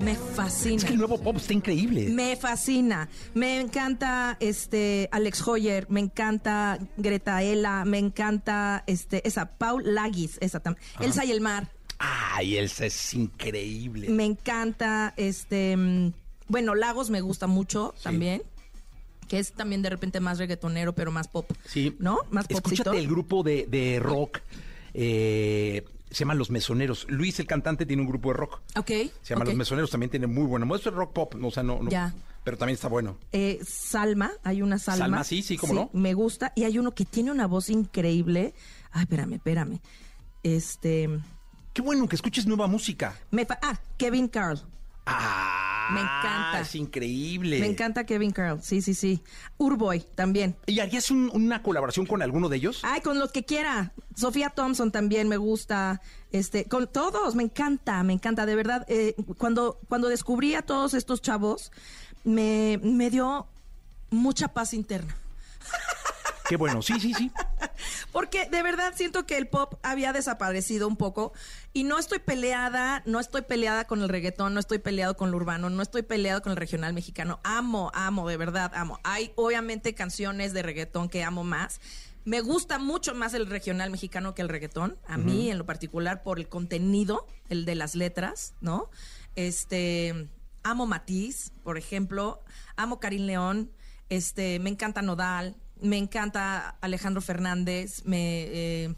Me 0.00 0.14
fascina. 0.16 0.76
Es 0.76 0.84
que 0.84 0.92
el 0.92 0.98
nuevo 0.98 1.18
pop 1.18 1.36
está 1.36 1.52
increíble. 1.52 2.08
Me 2.08 2.36
fascina. 2.36 3.08
Me 3.34 3.60
encanta 3.60 4.36
este 4.40 5.08
Alex 5.12 5.46
Hoyer, 5.46 5.86
me 5.90 6.00
encanta 6.00 6.78
Greta 6.96 7.42
Ela, 7.42 7.84
me 7.84 7.98
encanta 7.98 8.84
este 8.86 9.26
esa 9.26 9.46
Paul 9.56 9.94
Lagis, 9.94 10.38
esa 10.40 10.60
también. 10.60 10.84
Elsa 11.00 11.24
y 11.24 11.30
el 11.30 11.40
mar. 11.40 11.70
Ay, 11.98 12.56
Elsa 12.56 12.86
es 12.86 13.14
increíble. 13.14 14.08
Me 14.08 14.24
encanta 14.24 15.14
este 15.16 15.76
mm, 15.76 16.12
bueno, 16.48 16.74
Lagos 16.74 17.10
me 17.10 17.20
gusta 17.20 17.46
mucho 17.46 17.94
también. 18.02 18.42
Que 19.28 19.38
es 19.38 19.52
también 19.52 19.80
de 19.80 19.88
repente 19.88 20.20
más 20.20 20.38
reggaetonero, 20.38 20.94
pero 20.94 21.10
más 21.10 21.26
pop. 21.28 21.50
Sí. 21.64 21.96
¿No? 21.98 22.18
Más 22.30 22.46
popcito. 22.48 22.72
Escúchate 22.74 22.98
el 22.98 23.06
grupo 23.06 23.42
de, 23.42 23.66
de 23.66 23.98
rock. 23.98 24.40
eh, 24.92 25.84
se 26.12 26.20
llaman 26.20 26.38
Los 26.38 26.50
Mesoneros. 26.50 27.06
Luis, 27.08 27.38
el 27.40 27.46
cantante, 27.46 27.86
tiene 27.86 28.02
un 28.02 28.08
grupo 28.08 28.28
de 28.30 28.34
rock. 28.34 28.60
Ok. 28.76 28.88
Se 29.22 29.34
llama. 29.34 29.44
Los 29.44 29.54
Mesoneros, 29.54 29.90
también 29.90 30.10
tiene 30.10 30.26
muy 30.26 30.44
buena 30.44 30.66
música. 30.66 30.90
Es 30.90 30.96
rock 30.96 31.12
pop, 31.12 31.34
no, 31.34 31.48
o 31.48 31.50
sea, 31.50 31.62
no, 31.62 31.82
no- 31.82 31.90
Ya. 31.90 32.14
Pero 32.44 32.56
también 32.58 32.74
está 32.74 32.88
bueno. 32.88 33.16
Eh, 33.30 33.60
Salma, 33.64 34.32
hay 34.42 34.62
una 34.62 34.78
Salma. 34.78 35.04
Salma, 35.04 35.24
sí, 35.24 35.42
sí, 35.42 35.56
cómo 35.56 35.74
no. 35.74 35.90
Me 35.92 36.12
gusta. 36.14 36.52
Y 36.56 36.64
hay 36.64 36.78
uno 36.78 36.92
que 36.92 37.04
tiene 37.04 37.30
una 37.30 37.46
voz 37.46 37.70
increíble. 37.70 38.54
Ay, 38.90 39.02
espérame, 39.02 39.34
espérame. 39.34 39.80
Este. 40.42 41.08
Qué 41.72 41.82
bueno 41.82 42.08
que 42.08 42.16
escuches 42.16 42.46
nueva 42.46 42.66
música. 42.66 43.16
Me 43.30 43.46
ah, 43.48 43.78
Kevin 43.96 44.28
Carl. 44.28 44.60
Ah, 45.06 45.88
Me 45.92 46.00
encanta. 46.00 46.60
Es 46.60 46.74
increíble. 46.74 47.58
Me 47.58 47.66
encanta 47.66 48.04
Kevin 48.04 48.30
Carl. 48.30 48.62
Sí, 48.62 48.80
sí, 48.82 48.94
sí. 48.94 49.22
Urboy 49.58 50.00
también. 50.14 50.56
¿Y 50.66 50.78
harías 50.80 51.10
un- 51.10 51.30
una 51.34 51.62
colaboración 51.62 52.06
con 52.06 52.22
alguno 52.22 52.48
de 52.48 52.56
ellos? 52.58 52.80
Ay, 52.84 53.00
con 53.00 53.18
los 53.18 53.32
que 53.32 53.44
quiera. 53.44 53.92
Sofía 54.16 54.50
Thompson 54.50 54.92
también 54.92 55.28
me 55.28 55.36
gusta. 55.36 56.00
Este, 56.30 56.64
con 56.66 56.86
todos, 56.86 57.34
me 57.34 57.42
encanta, 57.42 58.02
me 58.04 58.12
encanta. 58.12 58.46
De 58.46 58.54
verdad, 58.54 58.84
eh, 58.88 59.14
cuando, 59.38 59.78
cuando 59.88 60.08
descubrí 60.08 60.54
a 60.54 60.62
todos 60.62 60.94
estos 60.94 61.20
chavos, 61.20 61.72
me, 62.24 62.78
me 62.82 63.10
dio 63.10 63.46
mucha 64.10 64.48
paz 64.48 64.72
interna. 64.74 65.16
Qué 66.48 66.56
bueno, 66.56 66.80
sí, 66.82 66.98
sí, 67.00 67.12
sí. 67.14 67.30
Porque 68.12 68.46
de 68.46 68.62
verdad 68.62 68.92
siento 68.94 69.26
que 69.26 69.38
el 69.38 69.48
pop 69.48 69.74
había 69.82 70.12
desaparecido 70.12 70.86
un 70.86 70.96
poco 70.96 71.32
y 71.72 71.84
no 71.84 71.98
estoy 71.98 72.18
peleada, 72.18 73.02
no 73.06 73.18
estoy 73.18 73.42
peleada 73.42 73.86
con 73.86 74.02
el 74.02 74.08
reggaetón, 74.08 74.54
no 74.54 74.60
estoy 74.60 74.78
peleado 74.78 75.16
con 75.16 75.30
lo 75.30 75.38
urbano, 75.38 75.70
no 75.70 75.82
estoy 75.82 76.02
peleado 76.02 76.42
con 76.42 76.52
el 76.52 76.56
regional 76.56 76.92
mexicano. 76.92 77.40
Amo, 77.42 77.90
amo, 77.94 78.28
de 78.28 78.36
verdad, 78.36 78.72
amo. 78.74 79.00
Hay 79.02 79.32
obviamente 79.34 79.94
canciones 79.94 80.52
de 80.52 80.62
reggaetón 80.62 81.08
que 81.08 81.24
amo 81.24 81.42
más. 81.42 81.80
Me 82.24 82.40
gusta 82.40 82.78
mucho 82.78 83.14
más 83.14 83.34
el 83.34 83.46
regional 83.46 83.90
mexicano 83.90 84.34
que 84.34 84.42
el 84.42 84.48
reggaetón, 84.48 84.96
a 85.08 85.16
mí 85.16 85.50
en 85.50 85.58
lo 85.58 85.66
particular 85.66 86.22
por 86.22 86.38
el 86.38 86.48
contenido, 86.48 87.26
el 87.48 87.64
de 87.64 87.74
las 87.74 87.96
letras, 87.96 88.54
¿no? 88.60 88.90
Este, 89.34 90.28
amo 90.62 90.86
Matiz, 90.86 91.52
por 91.64 91.78
ejemplo, 91.78 92.44
amo 92.76 93.00
Karim 93.00 93.22
León, 93.22 93.72
este, 94.08 94.60
me 94.60 94.70
encanta 94.70 95.02
Nodal, 95.02 95.56
me 95.82 95.98
encanta 95.98 96.76
Alejandro 96.80 97.20
Fernández, 97.20 98.02
me 98.04 98.44
eh, 98.84 98.94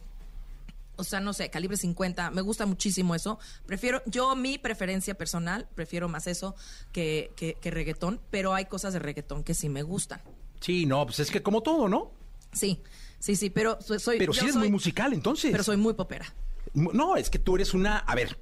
o 0.97 1.03
sea, 1.03 1.19
no 1.19 1.33
sé, 1.33 1.51
calibre 1.51 1.77
50, 1.77 2.31
me 2.31 2.41
gusta 2.41 2.67
muchísimo 2.67 3.15
eso. 3.17 3.39
Prefiero, 3.67 4.01
yo 4.07 4.37
mi 4.37 4.59
preferencia 4.59 5.15
personal, 5.15 5.67
prefiero 5.75 6.09
más 6.09 6.27
eso 6.29 6.55
que, 6.93 7.33
que, 7.37 7.55
que 7.55 7.71
reggaetón, 7.73 8.21
pero 8.31 8.55
hay 8.55 8.67
cosas 8.67 8.93
de 8.93 9.01
reggaetón 9.01 9.43
que 9.43 9.55
sí 9.55 9.69
me 9.69 9.83
gustan. 9.83 10.21
Sí, 10.61 10.87
no, 10.87 11.05
pues 11.05 11.19
es 11.19 11.31
que 11.33 11.43
como 11.43 11.63
todo, 11.63 11.89
¿no? 11.89 12.13
Sí, 12.53 12.81
sí, 13.19 13.35
sí, 13.35 13.51
pero 13.51 13.79
so- 13.83 13.99
soy... 13.99 14.19
Pero 14.19 14.33
sí 14.33 14.41
eres 14.43 14.53
soy- 14.53 14.61
muy 14.61 14.71
musical, 14.71 15.13
entonces. 15.13 15.51
Pero 15.51 15.65
soy 15.65 15.77
muy 15.77 15.95
popera. 15.95 16.33
No, 16.75 17.17
es 17.17 17.29
que 17.29 17.39
tú 17.41 17.57
eres 17.57 17.75
una, 17.75 17.99
a 17.99 18.15
ver, 18.15 18.39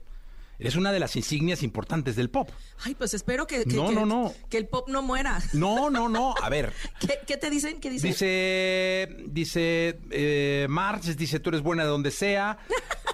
eres 0.62 0.76
una 0.76 0.92
de 0.92 1.00
las 1.00 1.14
insignias 1.16 1.62
importantes 1.62 2.16
del 2.16 2.30
pop. 2.30 2.48
Ay, 2.84 2.94
pues 2.94 3.14
espero 3.14 3.46
que, 3.46 3.64
que- 3.64 3.76
No, 3.76 3.88
que- 3.88 3.94
no, 3.94 4.06
no. 4.06 4.32
que 4.48 4.56
el 4.58 4.66
pop 4.66 4.88
no 4.88 5.02
muera. 5.02 5.38
No, 5.52 5.90
no, 5.90 6.08
no, 6.08 6.34
a 6.40 6.48
ver. 6.48 6.72
¿Qué, 7.00 7.18
qué 7.26 7.36
te 7.36 7.50
dicen? 7.50 7.80
¿Qué 7.80 7.90
dicen? 7.90 8.10
Dice, 8.10 9.16
dice, 9.26 9.98
eh, 10.10 10.66
Marx, 10.70 11.16
dice, 11.16 11.40
tú 11.40 11.50
eres 11.50 11.62
buena 11.62 11.82
de 11.84 11.88
donde 11.90 12.10
sea. 12.10 12.58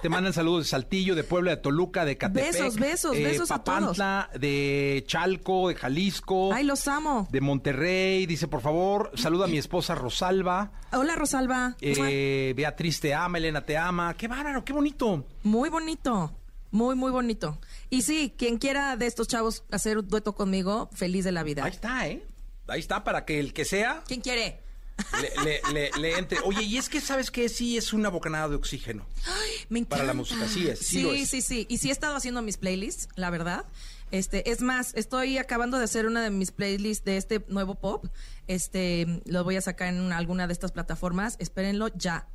Te 0.01 0.07
mandan 0.07 0.31
saludos 0.31 0.63
de 0.63 0.69
Saltillo, 0.69 1.13
de 1.13 1.23
Puebla, 1.25 1.51
de 1.51 1.57
Toluca, 1.57 2.05
de 2.05 2.17
Catepec. 2.17 2.53
Besos, 2.53 2.75
besos, 2.77 3.17
eh, 3.17 3.23
besos 3.23 3.51
a 3.51 3.59
todos. 3.63 3.79
Papantla, 3.97 4.29
de 4.39 5.03
Chalco, 5.07 5.67
de 5.69 5.75
Jalisco. 5.75 6.53
Ay, 6.53 6.63
los 6.63 6.87
amo. 6.87 7.27
De 7.31 7.41
Monterrey. 7.41 8.25
Dice, 8.25 8.47
por 8.47 8.61
favor, 8.61 9.11
saluda 9.15 9.45
a 9.45 9.47
mi 9.49 9.57
esposa 9.57 9.95
Rosalba. 9.95 10.71
Hola, 10.93 11.15
Rosalba. 11.15 11.75
Eh, 11.81 12.53
Beatriz 12.55 13.01
te 13.01 13.13
ama, 13.13 13.37
Elena 13.39 13.61
te 13.61 13.75
ama. 13.77 14.13
Qué 14.15 14.27
bárbaro, 14.29 14.63
qué 14.63 14.71
bonito. 14.71 15.25
Muy 15.43 15.69
bonito. 15.69 16.31
Muy, 16.71 16.95
muy 16.95 17.11
bonito. 17.11 17.59
Y 17.89 18.03
sí, 18.03 18.33
quien 18.37 18.57
quiera 18.57 18.95
de 18.95 19.07
estos 19.07 19.27
chavos 19.27 19.63
hacer 19.71 19.97
un 19.97 20.07
dueto 20.07 20.33
conmigo, 20.35 20.89
feliz 20.93 21.25
de 21.25 21.31
la 21.31 21.43
vida. 21.43 21.63
Ahí 21.63 21.71
está, 21.71 22.07
¿eh? 22.07 22.23
Ahí 22.67 22.79
está, 22.79 23.03
para 23.03 23.25
que 23.25 23.39
el 23.39 23.53
que 23.53 23.65
sea 23.65 24.03
¿Quién 24.07 24.21
quiere? 24.21 24.59
le, 25.21 25.43
le- 25.43 25.73
le- 25.73 25.91
le 25.99 26.17
entre. 26.19 26.39
Oye, 26.41 26.61
y 26.63 26.77
es 26.77 26.89
que, 26.89 26.99
¿sabes 27.01 27.31
qué? 27.31 27.47
Sí, 27.49 27.77
es 27.77 27.93
una 27.93 28.09
bocanada 28.09 28.49
de 28.49 28.55
oxígeno. 28.55 29.05
Me 29.69 29.79
encanta. 29.79 29.95
Para 29.95 30.07
la 30.07 30.13
música, 30.13 30.47
sí 30.47 30.67
es, 30.67 30.79
sí 30.79 30.85
Sí, 30.97 31.01
lo 31.01 31.13
es. 31.13 31.29
sí, 31.29 31.41
sí. 31.41 31.65
Y 31.69 31.77
sí 31.77 31.89
he 31.89 31.91
estado 31.91 32.15
haciendo 32.15 32.41
mis 32.41 32.57
playlists, 32.57 33.07
la 33.15 33.29
verdad. 33.29 33.65
Este, 34.11 34.51
es 34.51 34.61
más, 34.61 34.93
estoy 34.95 35.37
acabando 35.37 35.77
de 35.77 35.85
hacer 35.85 36.05
una 36.05 36.21
de 36.21 36.29
mis 36.31 36.51
playlists 36.51 37.05
de 37.05 37.17
este 37.17 37.43
nuevo 37.47 37.75
pop. 37.75 38.05
Este, 38.47 39.21
lo 39.25 39.43
voy 39.43 39.55
a 39.55 39.61
sacar 39.61 39.87
en 39.87 40.01
una- 40.01 40.17
alguna 40.17 40.47
de 40.47 40.53
estas 40.53 40.71
plataformas. 40.71 41.35
Espérenlo 41.39 41.87
ya. 41.95 42.27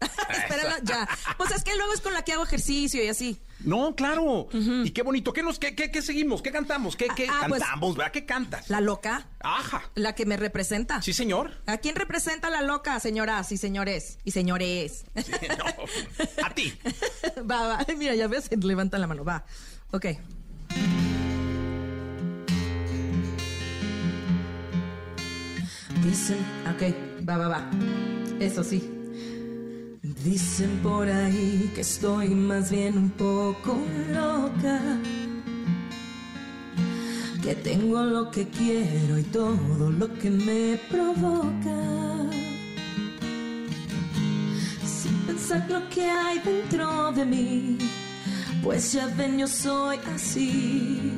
Espérenlo 0.30 0.76
ya. 0.84 1.08
Pues 1.36 1.50
es 1.50 1.64
que 1.64 1.74
luego 1.76 1.92
es 1.92 2.00
con 2.00 2.12
la 2.12 2.22
que 2.22 2.32
hago 2.32 2.44
ejercicio 2.44 3.02
y 3.02 3.08
así. 3.08 3.40
No, 3.60 3.96
claro. 3.96 4.48
Y 4.52 4.90
qué 4.90 5.02
bonito. 5.02 5.32
¿Qué, 5.32 5.42
nos, 5.42 5.58
qué, 5.58 5.74
qué, 5.74 5.90
qué 5.90 6.00
seguimos? 6.00 6.42
¿Qué 6.42 6.52
cantamos? 6.52 6.94
¿Qué, 6.96 7.08
qué 7.16 7.26
ah, 7.28 7.46
pues- 7.48 7.60
cantamos? 7.62 7.96
¿Verdad? 7.96 8.12
¿Qué 8.12 8.24
cantas? 8.24 8.70
La 8.70 8.80
loca, 8.80 9.26
Ajá. 9.40 9.82
la 9.96 10.14
que 10.14 10.26
me 10.26 10.36
representa. 10.36 11.02
Sí, 11.02 11.12
señor. 11.12 11.60
¿A 11.66 11.78
quién 11.78 11.96
representa 11.96 12.50
la 12.50 12.62
loca, 12.62 13.00
señoras 13.00 13.50
y 13.50 13.56
señores? 13.56 14.18
Y 14.24 14.30
señores. 14.30 15.04
No, 15.16 16.44
a 16.46 16.54
ti. 16.54 16.72
va, 17.50 17.66
va. 17.66 17.86
Mira, 17.96 18.14
ya 18.14 18.28
ves, 18.28 18.48
levantan 18.62 19.00
la 19.00 19.06
mano. 19.08 19.24
Va. 19.24 19.44
Ok. 19.90 20.06
Dicen, 26.04 26.38
ok, 26.74 27.26
va, 27.28 27.36
va, 27.38 27.48
va. 27.48 27.70
Eso 28.40 28.62
sí. 28.62 28.97
Dicen 30.02 30.78
por 30.80 31.08
ahí 31.08 31.72
que 31.74 31.80
estoy 31.80 32.28
más 32.28 32.70
bien 32.70 32.96
un 32.96 33.10
poco 33.10 33.76
loca. 34.12 34.80
Que 37.42 37.56
tengo 37.56 38.04
lo 38.04 38.30
que 38.30 38.46
quiero 38.48 39.18
y 39.18 39.24
todo 39.24 39.90
lo 39.90 40.12
que 40.18 40.30
me 40.30 40.78
provoca. 40.88 42.30
Sin 44.86 45.14
pensar 45.26 45.68
lo 45.68 45.88
que 45.88 46.08
hay 46.08 46.38
dentro 46.40 47.10
de 47.10 47.24
mí. 47.24 47.78
Pues 48.62 48.92
ya 48.92 49.06
ven, 49.16 49.38
yo 49.38 49.48
soy 49.48 49.98
así. 50.14 51.12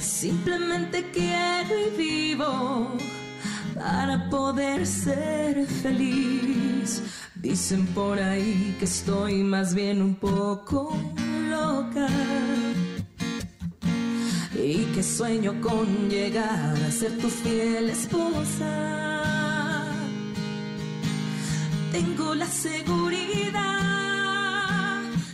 Simplemente 0.00 1.10
quiero 1.12 1.78
y 1.78 1.96
vivo 1.96 2.96
para 3.76 4.28
poder 4.30 4.84
ser 4.84 5.64
feliz. 5.66 7.02
Dicen 7.44 7.86
por 7.88 8.18
ahí 8.18 8.74
que 8.78 8.86
estoy 8.86 9.42
más 9.42 9.74
bien 9.74 10.00
un 10.00 10.14
poco 10.14 10.96
loca 11.50 12.08
y 14.56 14.86
que 14.94 15.02
sueño 15.02 15.60
con 15.60 16.08
llegar 16.08 16.74
a 16.74 16.90
ser 16.90 17.18
tu 17.18 17.28
fiel 17.28 17.90
esposa. 17.90 18.72
Tengo 21.92 22.34
la 22.34 22.46
seguridad 22.46 23.52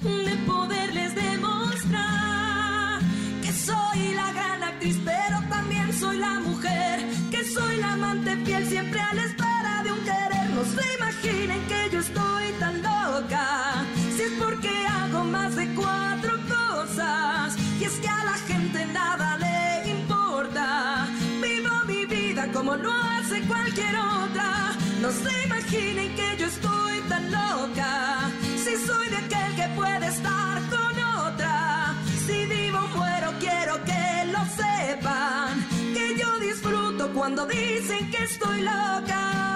de 0.02 0.36
poderles 0.48 1.14
demostrar 1.14 3.00
que 3.40 3.52
soy 3.52 4.14
la 4.16 4.32
gran 4.32 4.64
actriz, 4.64 4.98
pero 5.04 5.38
también 5.48 5.92
soy 5.92 6.18
la 6.18 6.40
mujer, 6.40 7.06
que 7.30 7.44
soy 7.44 7.76
la 7.76 7.92
amante 7.92 8.36
fiel 8.44 8.66
siempre 8.66 9.00
a 9.00 9.14
la 9.14 9.24
espera 9.26 9.82
de 9.84 9.92
un 9.92 10.00
querer 10.00 10.39
no 10.60 10.66
se 10.66 10.94
imaginen 10.94 11.60
que 11.68 11.90
yo 11.90 12.00
estoy 12.00 12.52
tan 12.58 12.82
loca. 12.82 13.84
Si 14.14 14.22
es 14.22 14.32
porque 14.38 14.70
hago 14.86 15.24
más 15.24 15.56
de 15.56 15.66
cuatro 15.74 16.32
cosas. 16.56 17.56
Y 17.80 17.84
es 17.84 17.94
que 18.02 18.08
a 18.08 18.24
la 18.24 18.36
gente 18.50 18.84
nada 18.86 19.38
le 19.38 19.90
importa. 19.90 21.08
Vivo 21.40 21.72
mi 21.86 22.04
vida 22.04 22.46
como 22.52 22.76
lo 22.76 22.92
hace 22.92 23.40
cualquier 23.52 23.96
otra. 23.96 24.76
No 25.00 25.10
se 25.10 25.32
imaginen 25.46 26.14
que 26.14 26.28
yo 26.38 26.46
estoy 26.46 27.00
tan 27.08 27.24
loca. 27.32 28.30
Si 28.62 28.72
soy 28.86 29.08
de 29.08 29.16
aquel 29.16 29.50
que 29.56 29.68
puede 29.80 30.06
estar 30.08 30.56
con 30.74 30.94
otra. 31.24 31.94
Si 32.26 32.44
vivo 32.44 32.80
o 32.80 32.98
muero, 32.98 33.32
quiero 33.40 33.82
que 33.90 34.04
lo 34.34 34.42
sepan. 34.60 35.52
Que 35.94 36.18
yo 36.20 36.38
disfruto 36.38 37.10
cuando 37.14 37.46
dicen 37.46 38.10
que 38.10 38.24
estoy 38.24 38.60
loca. 38.60 39.49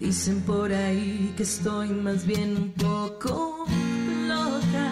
Dicen 0.00 0.40
por 0.40 0.72
ahí 0.72 1.34
que 1.36 1.42
estoy 1.42 1.90
más 1.90 2.24
bien 2.24 2.56
un 2.56 2.72
poco 2.72 3.66
loca 4.26 4.90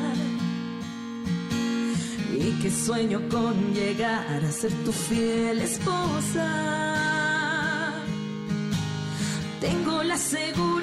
y 2.31 2.51
que 2.61 2.71
sueño 2.71 3.23
con 3.31 3.73
llegar 3.73 4.45
a 4.45 4.53
ser 4.53 4.71
tu 4.85 4.93
fiel 4.93 5.63
esposa. 5.63 6.47
Tengo 9.63 10.03
la 10.03 10.19
seguridad 10.19 10.78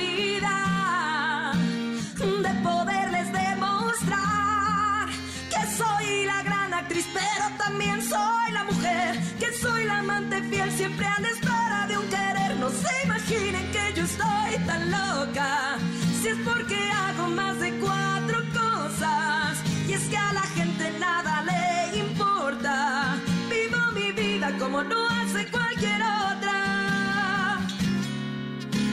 pero 7.03 7.57
también 7.57 8.01
soy 8.01 8.51
la 8.53 8.63
mujer, 8.63 9.19
que 9.39 9.51
soy 9.53 9.83
la 9.83 9.99
amante 9.99 10.41
fiel 10.43 10.71
siempre 10.71 11.05
a 11.05 11.19
la 11.19 11.27
espera 11.29 11.87
de 11.87 11.97
un 11.97 12.07
querer. 12.07 12.55
No 12.57 12.69
se 12.69 13.03
imaginen 13.03 13.71
que 13.71 13.93
yo 13.95 14.03
estoy 14.03 14.65
tan 14.65 14.91
loca, 14.91 15.77
si 16.21 16.29
es 16.29 16.37
porque 16.45 16.91
hago 16.91 17.27
más 17.27 17.59
de 17.59 17.71
cuatro 17.79 18.37
cosas, 18.53 19.57
y 19.87 19.93
es 19.93 20.03
que 20.03 20.17
a 20.17 20.33
la 20.33 20.43
gente 20.43 20.91
nada 20.99 21.43
le 21.43 21.97
importa. 21.97 23.17
Vivo 23.49 23.91
mi 23.93 24.11
vida 24.13 24.51
como 24.57 24.81
no 24.83 25.09
hace 25.09 25.47
cualquier 25.47 26.01
otra. 26.01 27.59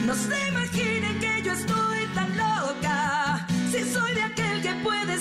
No 0.05 0.13
se 0.13 0.47
imaginen 0.49 1.19
que 1.19 1.41
yo 1.43 1.53
estoy 1.53 2.05
tan 2.13 2.29
loca. 2.35 3.47
Si 3.71 3.83
soy 3.85 4.13
de 4.13 4.23
aquel 4.23 4.61
que 4.61 4.73
puede 4.83 5.13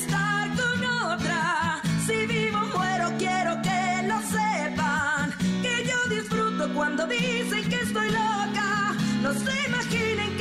cuando 6.94 7.14
dicen 7.14 7.68
que 7.70 7.76
estoy 7.76 8.10
loca. 8.10 8.94
No 9.22 9.32
se 9.32 9.66
imaginen 9.66 10.31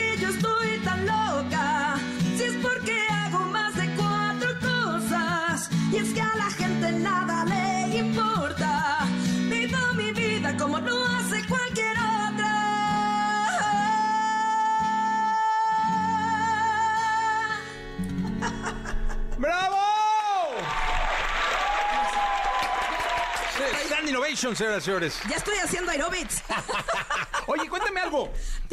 Señoras 24.35 24.81
y 24.83 24.85
señores. 24.85 25.19
Ya 25.29 25.35
estoy 25.35 25.55
haciendo 25.57 25.91
aerobics. 25.91 26.41
Oye, 27.47 27.67
cuéntame 27.67 27.99
algo. 27.99 28.31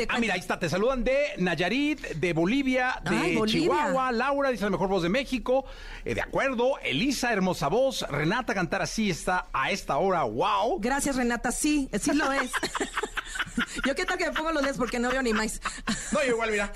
Ah, 0.09 0.19
mira, 0.19 0.35
ahí 0.35 0.41
está. 0.41 0.59
Te 0.59 0.69
saludan 0.69 1.03
de 1.03 1.33
Nayarit, 1.39 2.01
de 2.01 2.33
Bolivia, 2.33 3.01
de 3.03 3.17
Ay, 3.17 3.37
Bolivia. 3.37 3.63
Chihuahua. 3.63 4.13
Laura 4.13 4.51
dice 4.51 4.65
la 4.65 4.71
mejor 4.71 4.89
voz 4.89 5.03
de 5.03 5.09
México. 5.09 5.65
Eh, 6.05 6.15
de 6.15 6.21
acuerdo. 6.21 6.79
Elisa, 6.83 7.33
hermosa 7.33 7.69
voz. 7.69 8.03
Renata, 8.09 8.55
cantar 8.55 8.83
así 8.83 9.11
está 9.11 9.47
a 9.53 9.71
esta 9.73 9.97
hora. 9.97 10.23
¡Wow! 10.23 10.79
Gracias, 10.81 11.17
Renata. 11.17 11.51
Sí, 11.51 11.89
sí 12.01 12.13
lo 12.15 12.31
es. 12.33 12.51
Yo 13.85 13.95
qué 13.95 14.05
tal 14.05 14.19
que 14.19 14.27
me 14.27 14.33
pongo 14.33 14.53
los 14.53 14.63
dedos 14.63 14.77
porque 14.77 14.99
no 14.99 15.11
veo 15.11 15.23
ni 15.23 15.33
más. 15.33 15.61
No, 16.13 16.21
yo 16.25 16.31
igual, 16.31 16.51
mira. 16.51 16.73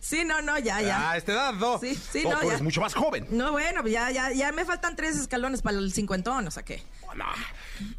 Sí, 0.00 0.24
no, 0.26 0.42
no, 0.42 0.58
ya, 0.58 0.82
ya. 0.82 1.12
A 1.12 1.16
esta 1.16 1.32
edad, 1.32 1.52
no. 1.54 1.78
Sí, 1.78 1.94
sí, 1.94 2.22
No, 2.24 2.32
no, 2.32 2.36
tú 2.40 2.42
ya. 2.42 2.48
eres 2.50 2.62
mucho 2.62 2.80
más 2.82 2.92
joven. 2.94 3.26
No, 3.30 3.52
bueno, 3.52 3.86
ya, 3.86 4.10
ya, 4.10 4.30
ya 4.30 4.52
me 4.52 4.64
faltan 4.66 4.94
tres 4.94 5.16
escalones 5.16 5.62
para 5.62 5.78
el 5.78 5.90
cincuentón, 5.92 6.46
o 6.46 6.50
sea 6.50 6.62
que. 6.64 6.82
No, 7.16 7.24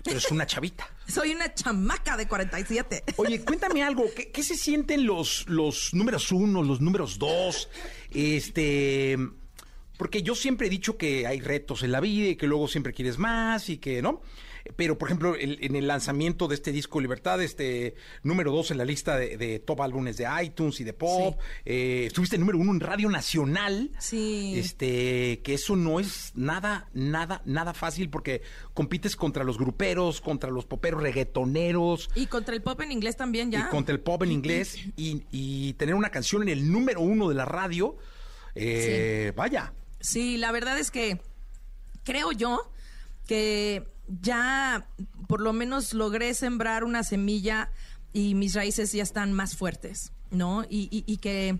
tú 0.02 0.12
eres 0.12 0.32
una 0.32 0.46
chavita. 0.46 0.88
Soy 1.08 1.32
una 1.32 1.54
chamaca 1.54 2.18
de 2.18 2.28
47. 2.28 3.04
Oye, 3.18 3.44
cuéntame 3.44 3.84
algo. 3.84 4.06
¿Qué, 4.16 4.32
qué 4.32 4.44
se 4.44 4.56
sienten 4.56 5.06
los, 5.06 5.46
los 5.48 5.94
números 5.94 6.32
uno, 6.32 6.64
los 6.64 6.82
números 6.82 7.20
dos? 7.20 7.70
Este. 8.12 9.18
Porque 9.98 10.24
yo 10.24 10.36
siempre 10.36 10.68
he 10.68 10.70
dicho 10.70 10.98
que 10.98 11.26
hay 11.26 11.40
retos 11.40 11.84
en 11.84 11.92
la 11.92 12.02
vida 12.02 12.30
y 12.30 12.36
que 12.36 12.48
luego 12.48 12.68
siempre 12.68 12.94
quieres 12.94 13.18
más 13.18 13.70
y 13.70 13.78
que, 13.78 14.02
¿no? 14.02 14.22
Pero, 14.76 14.98
por 14.98 15.08
ejemplo, 15.08 15.36
el- 15.36 15.60
en 15.62 15.76
el 15.76 15.86
lanzamiento 15.88 16.48
de 16.48 16.56
este 16.56 16.72
disco 16.72 17.00
Libertad, 17.00 17.42
este 17.42 17.94
número 18.24 18.52
dos 18.52 18.72
en 18.72 18.80
la 18.80 18.86
lista 18.86 19.16
de, 19.16 19.38
de 19.38 19.60
top 19.60 19.82
álbumes 19.84 20.18
de 20.18 20.28
iTunes 20.44 20.80
y 20.80 20.84
de 20.84 20.94
pop, 20.94 21.40
eh, 21.66 22.06
estuviste 22.08 22.38
número 22.40 22.58
uno 22.58 22.72
en 22.72 22.80
Radio 22.80 23.10
Nacional. 23.10 23.92
Sí. 24.00 24.54
Este, 24.58 25.42
que 25.44 25.54
eso 25.54 25.76
no 25.76 26.00
es 26.00 26.32
nada, 26.36 26.90
nada, 26.94 27.42
nada 27.46 27.74
fácil 27.76 28.10
porque 28.10 28.42
compites 28.74 29.16
contra 29.16 29.44
los 29.44 29.58
gruperos, 29.60 30.20
contra 30.20 30.50
los 30.50 30.66
poperos 30.66 31.02
reggaetoneros, 31.04 32.10
Y 32.16 32.26
contra 32.26 32.56
el 32.56 32.62
pop 32.64 32.82
en 32.82 32.92
inglés 32.92 33.16
también 33.18 33.52
ya. 33.52 33.60
y 33.60 33.70
contra 33.70 33.94
el 33.94 34.00
pop 34.02 34.24
en 34.24 34.32
inglés 34.32 34.78
y, 34.98 35.24
y 35.32 35.74
tener 35.74 35.94
una 35.96 36.10
canción 36.10 36.42
en 36.42 36.50
el 36.50 36.72
número 36.72 37.02
uno 37.02 37.30
de 37.30 37.36
la 37.36 37.46
radio, 37.46 37.98
eh, 38.56 39.32
vaya. 39.36 39.74
Sí, 40.00 40.38
la 40.38 40.52
verdad 40.52 40.80
es 40.80 40.90
que 40.92 41.20
creo 42.04 42.32
yo 42.32 42.72
que 43.28 43.88
ya 44.08 44.88
por 45.28 45.42
lo 45.42 45.54
menos 45.54 45.94
logré 45.94 46.34
sembrar 46.34 46.84
una 46.84 47.04
semilla 47.04 47.72
y 48.14 48.36
mis 48.36 48.54
raíces 48.54 48.92
ya 48.92 49.04
están 49.04 49.34
más 49.34 49.56
fuertes, 49.56 50.14
¿no? 50.32 50.66
Y, 50.70 51.18
que 51.18 51.60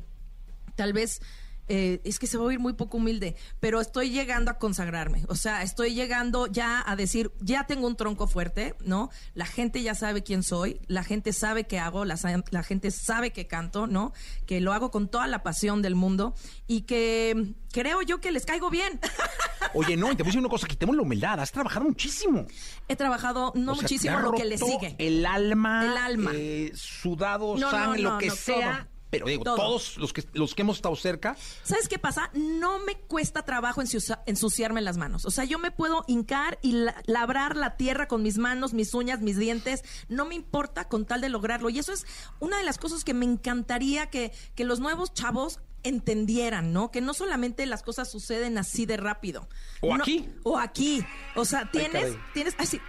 tal 0.76 0.94
vez... 0.94 1.22
eh, 1.68 2.02
es 2.04 2.20
que 2.20 2.28
se 2.28 2.38
va 2.38 2.44
a 2.44 2.48
oír 2.48 2.60
muy 2.60 2.74
poco 2.74 2.98
humilde, 2.98 3.36
pero 3.60 3.82
estoy 3.82 4.10
llegando 4.12 4.52
a 4.52 4.58
consagrarme. 4.60 5.24
O 5.28 5.36
sea, 5.36 5.64
estoy 5.64 5.94
llegando 5.94 6.48
ya 6.48 6.84
a 6.86 6.96
decir, 6.96 7.32
ya 7.40 7.66
tengo 7.66 7.88
un 7.88 7.96
tronco 7.96 8.28
fuerte, 8.28 8.76
¿no? 8.84 9.10
La 9.34 9.46
gente 9.46 9.82
ya 9.82 9.96
sabe 9.96 10.24
quién 10.24 10.44
soy, 10.44 10.80
la 10.88 11.04
gente 11.04 11.34
sabe 11.34 11.66
qué 11.66 11.80
hago, 11.80 12.06
la, 12.06 12.16
la 12.52 12.64
gente 12.64 12.92
sabe 12.92 13.32
que 13.32 13.48
canto, 13.48 13.88
¿no? 13.88 14.14
Que 14.46 14.62
lo 14.62 14.74
hago 14.74 14.92
con 14.92 15.08
toda 15.08 15.28
la 15.28 15.44
pasión 15.44 15.82
del 15.82 15.96
mundo 15.96 16.36
y 16.68 16.82
que 16.82 17.54
creo 17.72 18.02
yo 18.02 18.22
que 18.22 18.32
les 18.32 18.46
caigo 18.46 18.70
bien. 18.70 19.00
Oye, 19.74 19.98
no, 19.98 20.12
y 20.12 20.16
te 20.16 20.24
voy 20.24 20.28
a 20.28 20.32
decir 20.32 20.40
una 20.40 20.50
cosa, 20.50 20.68
quitemos 20.68 20.96
la 20.96 21.02
humildad, 21.02 21.40
has 21.40 21.52
trabajado 21.52 21.86
muchísimo. 21.86 22.46
He 22.88 22.96
trabajado 22.96 23.52
no 23.56 23.72
O 23.72 23.76
sea, 23.76 23.82
muchísimo 23.82 24.20
lo 24.20 24.32
que 24.34 24.46
le 24.46 24.58
sigue. 24.58 24.96
El 25.00 25.26
alma, 25.26 25.84
El 25.84 25.98
alma. 25.98 26.32
eh, 26.34 26.72
sudado, 26.76 27.56
No, 27.58 27.62
no, 27.66 27.72
sangre, 27.72 28.02
no, 28.04 28.12
lo 28.14 28.18
que 28.20 28.30
sea. 28.32 28.80
todo. 28.88 28.95
Pero 29.16 29.26
digo, 29.28 29.44
Todo. 29.44 29.56
todos 29.56 29.98
los 29.98 30.14
que, 30.14 30.24
los 30.34 30.56
que 30.56 30.62
hemos 30.62 30.78
estado 30.78 30.96
cerca, 30.96 31.36
¿Sabes 31.64 31.88
qué 31.88 32.00
pasa? 32.00 32.30
No 32.34 32.80
me 32.80 32.96
cuesta 32.96 33.44
trabajo 33.44 33.82
ensucia- 33.82 34.22
ensuciarme 34.26 34.82
las 34.82 34.98
manos. 34.98 35.26
O 35.26 35.32
sea, 35.32 35.44
yo 35.46 35.60
me 35.60 35.72
puedo 35.72 36.04
hincar 36.08 36.60
y 36.62 36.72
la- 36.74 37.02
labrar 37.06 37.56
la 37.56 37.78
tierra 37.78 38.08
con 38.08 38.22
mis 38.24 38.38
manos, 38.38 38.74
mis 38.74 38.94
uñas, 38.94 39.22
mis 39.22 39.38
dientes. 39.38 39.84
No 40.10 40.26
me 40.26 40.36
importa 40.36 40.88
con 40.88 41.06
tal 41.06 41.22
de 41.22 41.30
lograrlo. 41.30 41.70
Y 41.70 41.80
eso 41.80 41.94
es 41.94 42.06
una 42.40 42.58
de 42.58 42.64
las 42.64 42.78
cosas 42.78 43.04
que 43.04 43.14
me 43.14 43.26
encantaría 43.26 44.10
que, 44.10 44.32
que 44.56 44.66
los 44.66 44.80
nuevos 44.80 45.14
chavos 45.14 45.60
entendieran, 45.84 46.74
¿no? 46.74 46.90
Que 46.90 47.00
no 47.00 47.14
solamente 47.14 47.66
las 47.68 47.84
cosas 47.84 48.10
suceden 48.10 48.58
así 48.58 48.88
de 48.88 48.98
rápido. 48.98 49.48
O 49.82 49.96
No- 49.96 50.02
aquí. 50.04 50.28
O 50.44 50.58
aquí. 50.58 51.06
O 51.36 51.46
sea, 51.46 51.70
tienes, 51.72 52.16
tienes, 52.34 52.56
así. 52.58 52.82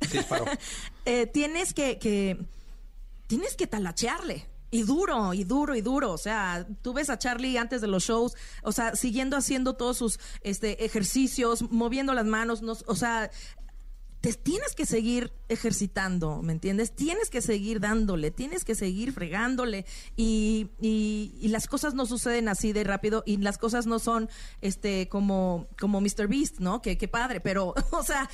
Eh, 1.06 1.26
tienes 1.26 1.74
que, 1.74 1.98
que, 1.98 2.38
tienes 3.26 3.56
que 3.56 3.66
talachearle. 3.66 4.46
Y 4.74 4.82
duro, 4.82 5.32
y 5.34 5.44
duro, 5.44 5.76
y 5.76 5.82
duro. 5.82 6.10
O 6.10 6.18
sea, 6.18 6.66
tú 6.82 6.92
ves 6.92 7.08
a 7.08 7.16
Charlie 7.16 7.56
antes 7.58 7.80
de 7.80 7.86
los 7.86 8.02
shows, 8.02 8.34
o 8.64 8.72
sea, 8.72 8.96
siguiendo 8.96 9.36
haciendo 9.36 9.74
todos 9.74 9.96
sus 9.96 10.18
este, 10.40 10.84
ejercicios, 10.84 11.70
moviendo 11.70 12.12
las 12.12 12.26
manos, 12.26 12.60
no- 12.60 12.76
o 12.86 12.94
sea, 12.96 13.30
te 14.20 14.32
tienes 14.32 14.74
que 14.74 14.84
seguir 14.84 15.32
ejercitando, 15.48 16.42
¿me 16.42 16.52
entiendes? 16.54 16.92
Tienes 16.92 17.30
que 17.30 17.40
seguir 17.40 17.78
dándole, 17.78 18.32
tienes 18.32 18.64
que 18.64 18.74
seguir 18.74 19.12
fregándole 19.12 19.84
y, 20.16 20.70
y- 20.80 21.36
y 21.40 21.48
las 21.48 21.68
cosas 21.68 21.94
no 21.94 22.04
suceden 22.04 22.48
así 22.48 22.72
de 22.72 22.82
rápido 22.82 23.22
y 23.26 23.36
las 23.36 23.58
cosas 23.58 23.86
no 23.86 24.00
son 24.00 24.28
este 24.60 25.08
como, 25.08 25.68
como 25.78 26.00
Mr. 26.00 26.26
Beast, 26.26 26.58
¿no? 26.58 26.82
Que, 26.82 26.98
que 26.98 27.06
padre, 27.06 27.40
pero, 27.40 27.74
o 27.92 28.02
sea, 28.02 28.28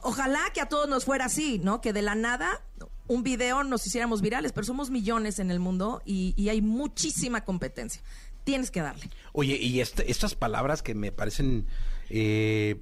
ojalá 0.00 0.40
que 0.54 0.62
a 0.62 0.68
todos 0.70 0.88
nos 0.88 1.04
fuera 1.04 1.26
así, 1.26 1.58
¿no? 1.58 1.82
Que 1.82 1.92
de 1.92 2.00
la 2.00 2.14
nada 2.14 2.64
un 3.08 3.22
video 3.22 3.64
nos 3.64 3.86
hiciéramos 3.86 4.20
virales, 4.22 4.52
pero 4.52 4.64
somos 4.66 4.90
millones 4.90 5.38
en 5.38 5.50
el 5.50 5.60
mundo 5.60 6.02
y, 6.04 6.34
y 6.36 6.48
hay 6.48 6.60
muchísima 6.62 7.44
competencia. 7.44 8.02
Tienes 8.44 8.70
que 8.70 8.80
darle. 8.80 9.10
Oye, 9.32 9.56
y 9.56 9.80
este- 9.80 10.10
estas 10.10 10.34
palabras 10.34 10.82
que 10.82 10.94
me 10.94 11.12
parecen 11.12 11.66
eh, 12.10 12.80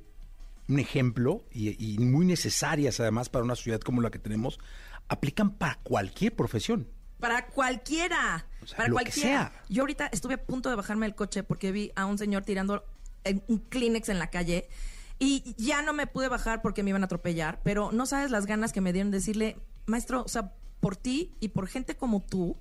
un 0.69 0.79
ejemplo 0.79 1.45
y, 1.51 1.95
y 1.95 1.99
muy 1.99 2.27
necesarias 2.27 3.01
además 3.01 3.29
para 3.29 3.45
una 3.45 3.55
sociedad 3.57 3.81
como 3.81 4.01
la 4.03 4.11
que 4.11 4.19
tenemos, 4.19 4.59
aplican 5.09 5.55
para 5.55 5.77
cualquier 5.83 6.35
profesión. 6.37 6.89
Para 7.21 7.47
cualquiera. 7.47 8.47
O 8.63 8.67
sea, 8.67 8.77
para 8.77 8.89
lo 8.89 8.97
que 8.97 9.05
cualquiera. 9.05 9.29
sea. 9.51 9.63
Yo 9.69 9.83
ahorita 9.83 10.07
estuve 10.13 10.35
a 10.35 10.45
punto 10.45 10.69
de 10.69 10.77
bajarme 10.77 11.07
del 11.07 11.15
coche 11.15 11.43
porque 11.43 11.73
vi 11.73 11.93
a 11.97 12.05
un 12.07 12.19
señor 12.19 12.45
tirando 12.45 12.85
un 13.47 13.59
Kleenex 13.59 14.11
en 14.11 14.19
la 14.19 14.29
calle. 14.29 14.69
Y 15.19 15.55
ya 15.57 15.81
no 15.81 15.93
me 15.93 16.07
pude 16.07 16.29
bajar 16.29 16.61
porque 16.61 16.83
me 16.83 16.91
iban 16.91 17.03
a 17.03 17.07
atropellar, 17.07 17.61
pero 17.63 17.93
no 17.93 18.05
sabes 18.05 18.31
las 18.31 18.47
ganas 18.47 18.73
que 18.73 18.81
me 18.81 18.93
dieron 18.93 19.11
de 19.13 19.19
decirle, 19.19 19.57
maestro, 19.87 20.23
o 20.23 20.29
sea, 20.29 20.53
por 20.81 20.97
ti 20.97 21.35
y 21.41 21.49
por 21.49 21.67
gente 21.69 21.97
como 21.97 22.23
tú, 22.23 22.57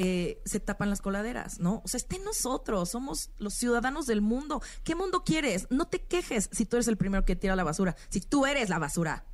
eh, 0.00 0.40
se 0.44 0.60
tapan 0.60 0.90
las 0.90 1.00
coladeras, 1.00 1.58
¿no? 1.58 1.82
O 1.84 1.88
sea, 1.88 1.98
está 1.98 2.14
en 2.16 2.22
nosotros, 2.24 2.88
somos 2.90 3.30
los 3.38 3.54
ciudadanos 3.54 4.06
del 4.06 4.20
mundo. 4.20 4.62
¿Qué 4.84 4.94
mundo 4.94 5.24
quieres? 5.24 5.66
No 5.70 5.86
te 5.88 6.00
quejes 6.00 6.48
si 6.52 6.66
tú 6.66 6.76
eres 6.76 6.86
el 6.86 6.96
primero 6.96 7.24
que 7.24 7.34
tira 7.34 7.56
la 7.56 7.64
basura, 7.64 7.96
si 8.08 8.20
tú 8.20 8.46
eres 8.46 8.68
la 8.68 8.78
basura. 8.78 9.24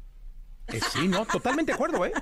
Eh, 0.68 0.80
sí, 0.94 1.08
no, 1.08 1.26
totalmente 1.26 1.72
de 1.72 1.74
acuerdo, 1.74 2.06
¿eh? 2.06 2.12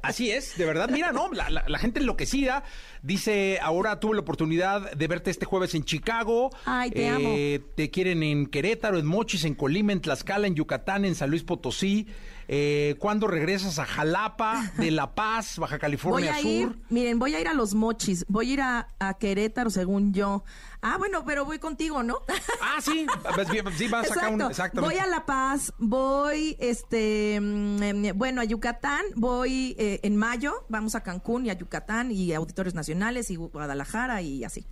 Así 0.00 0.30
es, 0.30 0.56
de 0.56 0.64
verdad. 0.64 0.88
Mira, 0.90 1.12
no, 1.12 1.30
la, 1.30 1.50
la- 1.50 1.64
la 1.68 1.78
gente 1.78 2.00
enloquecida 2.00 2.64
dice, 3.02 3.58
ahora 3.60 4.00
tuve 4.00 4.14
la 4.14 4.22
oportunidad 4.22 4.92
de 4.92 5.08
verte 5.08 5.30
este 5.30 5.44
jueves 5.44 5.74
en 5.74 5.84
Chicago. 5.84 6.48
Ay, 6.64 6.90
te 6.90 7.08
Eh, 7.54 7.58
Te 7.76 7.90
quieren 7.90 8.22
en 8.22 8.46
Querétaro, 8.46 8.98
en 8.98 9.04
Mochis, 9.04 9.44
en 9.44 9.54
Colima, 9.54 9.92
en 9.92 10.00
Tlaxcala, 10.00 10.46
en 10.46 10.54
Yucatán, 10.54 11.04
en 11.04 11.14
San 11.14 11.28
Luis 11.28 11.42
Potosí. 11.42 12.06
Eh, 12.54 12.96
¿Cuándo 12.98 13.28
regresas 13.28 13.78
a 13.78 13.86
Jalapa, 13.86 14.72
de 14.76 14.90
La 14.90 15.14
Paz, 15.14 15.56
Baja 15.58 15.76
Voy 15.76 15.80
California 15.80 16.34
a 16.34 16.38
Sur? 16.38 16.50
ir, 16.50 16.78
miren, 16.90 17.18
voy 17.18 17.34
a 17.34 17.40
ir 17.40 17.48
a 17.48 17.54
los 17.54 17.72
mochis, 17.72 18.26
voy 18.28 18.50
a 18.50 18.52
ir 18.52 18.60
a, 18.60 18.88
a 18.98 19.14
Querétaro, 19.14 19.70
según 19.70 20.12
yo. 20.12 20.44
Ah, 20.82 20.98
bueno, 20.98 21.24
pero 21.24 21.46
voy 21.46 21.58
contigo, 21.58 22.02
¿no? 22.02 22.20
Ah, 22.60 22.82
sí, 22.82 23.06
pues 23.34 23.48
sí, 23.78 23.88
vas 23.88 24.10
a 24.10 24.14
sacar 24.14 24.34
un... 24.34 24.82
Voy 24.82 24.96
a 24.96 25.06
La 25.06 25.24
Paz, 25.24 25.72
voy, 25.78 26.54
este, 26.60 27.40
mm, 27.40 27.82
em, 27.82 28.18
bueno, 28.18 28.42
a 28.42 28.44
Yucatán, 28.44 29.02
voy 29.14 29.74
eh, 29.78 30.00
en 30.02 30.16
mayo, 30.16 30.66
vamos 30.68 30.94
a 30.94 31.02
Cancún 31.02 31.46
y 31.46 31.50
a 31.50 31.54
Yucatán 31.54 32.12
y 32.12 32.34
a 32.34 32.36
Auditorios 32.36 32.74
Nacionales 32.74 33.30
y 33.30 33.36
Guadalajara 33.36 34.20
y 34.20 34.44
así. 34.44 34.66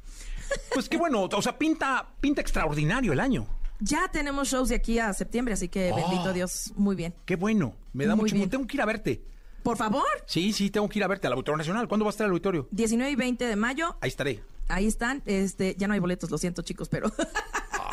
Pues 0.74 0.90
qué 0.90 0.98
bueno, 0.98 1.22
o 1.22 1.42
sea, 1.42 1.56
pinta, 1.56 2.10
pinta 2.20 2.42
extraordinario 2.42 3.14
el 3.14 3.20
año. 3.20 3.46
Ya 3.80 4.08
tenemos 4.08 4.48
shows 4.48 4.68
de 4.68 4.74
aquí 4.76 4.98
a 4.98 5.12
septiembre, 5.12 5.54
así 5.54 5.68
que 5.68 5.90
Oh. 5.92 5.96
bendito 5.96 6.32
Dios, 6.32 6.72
muy 6.76 6.96
bien. 6.96 7.14
Qué 7.24 7.36
bueno, 7.36 7.74
me 7.92 8.06
da 8.06 8.14
Muy 8.14 8.24
mucho 8.24 8.34
bien. 8.34 8.44
gusto. 8.46 8.56
Tengo 8.58 8.66
que 8.66 8.76
ir 8.76 8.82
a 8.82 8.86
verte. 8.86 9.22
Por 9.62 9.76
favor, 9.76 10.04
Sí, 10.26 10.52
sí, 10.52 10.70
tengo 10.70 10.88
que 10.88 10.98
ir 10.98 11.04
a 11.04 11.08
verte 11.08 11.26
al 11.26 11.34
Auditorio 11.34 11.58
Nacional. 11.58 11.86
¿Cuándo 11.88 12.04
va 12.04 12.10
a 12.10 12.12
estar 12.12 12.24
el 12.26 12.30
auditorio? 12.30 12.66
19 12.70 13.10
y 13.12 13.16
20 13.16 13.44
de 13.46 13.56
mayo, 13.56 13.96
Ahí 14.00 14.08
estaré. 14.08 14.42
ahí 14.68 14.86
están, 14.86 15.22
este, 15.26 15.74
ya 15.78 15.86
no 15.86 15.94
hay 15.94 16.00
boletos, 16.00 16.30
lo 16.30 16.38
siento 16.38 16.62
chicos, 16.62 16.88
pero... 16.88 17.10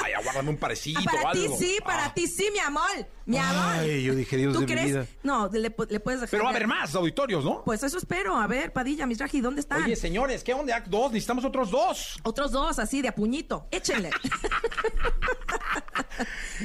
Ay, 0.08 0.14
aguárdame 0.14 0.50
un 0.52 0.58
parecito 0.58 1.02
para 1.04 1.30
o 1.30 1.32
ti 1.34 1.48
sí, 1.58 1.78
para 1.84 2.06
Ah. 2.06 2.14
ti 2.14 2.28
sí, 2.28 2.50
mi 2.54 2.60
amor, 2.60 2.84
mi 3.26 3.38
amor. 3.38 3.74
Ay, 3.80 4.04
yo 4.04 4.16
dije, 4.16 4.38
Dios 4.38 4.54
¿Tú 4.54 4.62
de 4.62 4.66
mi 4.66 4.72
crees? 4.72 4.88
vida. 4.88 5.06
No, 5.24 5.50
le, 5.52 5.76
pu- 5.76 5.88
le 5.90 6.00
puedes 6.00 6.22
dejar. 6.22 6.32
Pero 6.32 6.44
va 6.44 6.50
a 6.50 6.54
haber 6.54 6.68
más 6.68 6.96
auditorios, 6.96 7.44
¿no? 7.44 7.64
Pues 7.66 7.84
eso 7.84 7.98
espero. 7.98 8.38
A 8.38 8.48
ver, 8.48 8.72
Padilla, 8.72 9.06
Misraji, 9.06 9.42
¿dónde 9.42 9.60
están? 9.62 9.84
Oye, 9.84 9.96
señores, 9.98 10.44
¿qué 10.44 10.54
onda? 10.54 10.80
Dos, 10.88 11.12
necesitamos 11.12 11.44
otros 11.44 11.70
dos. 11.72 12.18
Otros 12.24 12.52
dos, 12.52 12.80
así, 12.80 13.02
de 13.02 13.10
a 13.10 13.16
puñito. 13.16 13.68
Échenle. 13.72 14.12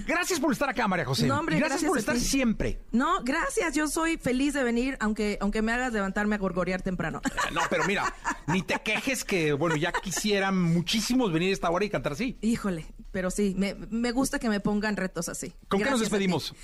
Gracias 0.07 0.41
por 0.41 0.51
estar 0.53 0.69
acá, 0.71 0.89
María 0.89 1.05
José. 1.05 1.27
No, 1.27 1.39
hombre, 1.39 1.57
gracias, 1.59 1.83
gracias 1.83 1.89
por 1.91 1.99
estar 1.99 2.17
siempre. 2.19 2.81
No, 2.93 3.23
gracias. 3.23 3.75
Yo 3.75 3.87
soy 3.89 4.17
feliz 4.17 4.55
de 4.55 4.63
venir, 4.65 4.97
aunque, 5.01 5.37
aunque 5.43 5.61
me 5.61 5.73
hagas 5.73 5.93
levantarme 5.93 6.37
a 6.37 6.39
gorgorear 6.39 6.81
temprano. 6.81 7.21
Ah, 7.25 7.51
No, 7.53 7.61
pero 7.69 7.85
mira, 7.85 8.15
ni 8.47 8.63
te 8.63 8.81
quejes 8.83 9.25
que, 9.25 9.53
bueno, 9.53 9.77
ya 9.77 9.93
quisieran 9.93 10.61
muchísimos 10.61 11.33
venir 11.33 11.51
a 11.51 11.53
esta 11.53 11.71
hora 11.71 11.85
y 11.85 11.91
cantar 11.91 12.13
así. 12.13 12.39
Híjole, 12.41 12.87
pero 13.13 13.31
sí, 13.31 13.55
me, 13.57 13.75
me 13.75 14.11
gusta 14.11 14.39
que 14.39 14.49
me 14.49 14.61
pongan 14.61 14.97
retos 14.97 15.29
así. 15.29 15.53
¿Con 15.69 15.79
qué 15.79 15.85
nos 15.85 16.01
Gracias 16.01 16.11
despedimos? 16.11 16.55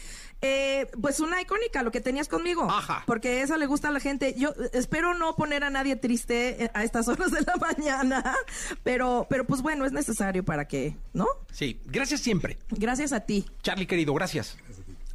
Eh, 0.41 0.87
pues 1.01 1.20
una 1.20 1.41
icónica, 1.41 1.83
lo 1.83 1.91
que 1.91 2.01
tenías 2.01 2.29
conmigo. 2.29 2.70
Ajá. 2.70 3.03
Porque 3.07 3.43
esa 3.43 3.57
le 3.57 3.66
gusta 3.66 3.89
a 3.89 3.91
la 3.91 4.01
gente. 4.01 4.35
Yo 4.37 4.51
eh, 4.51 4.70
espero 4.73 5.15
no 5.15 5.35
poner 5.37 5.65
a 5.65 5.70
nadie 5.70 5.97
triste 5.97 6.65
eh, 6.65 6.70
a 6.75 6.85
estas 6.85 7.09
horas 7.09 7.31
de 7.31 7.43
la 7.43 7.57
mañana, 7.57 8.35
pero, 8.83 9.27
pero 9.29 9.47
pues 9.47 9.62
bueno, 9.62 9.85
es 9.85 9.93
necesario 9.93 10.45
para 10.45 10.66
que, 10.66 10.97
¿no? 11.12 11.27
Sí, 11.53 11.81
gracias 11.87 12.20
siempre. 12.20 12.59
Gracias 12.70 13.12
a 13.12 13.20
ti. 13.20 13.47
Charlie, 13.62 13.87
querido, 13.87 14.15
gracias. 14.15 14.57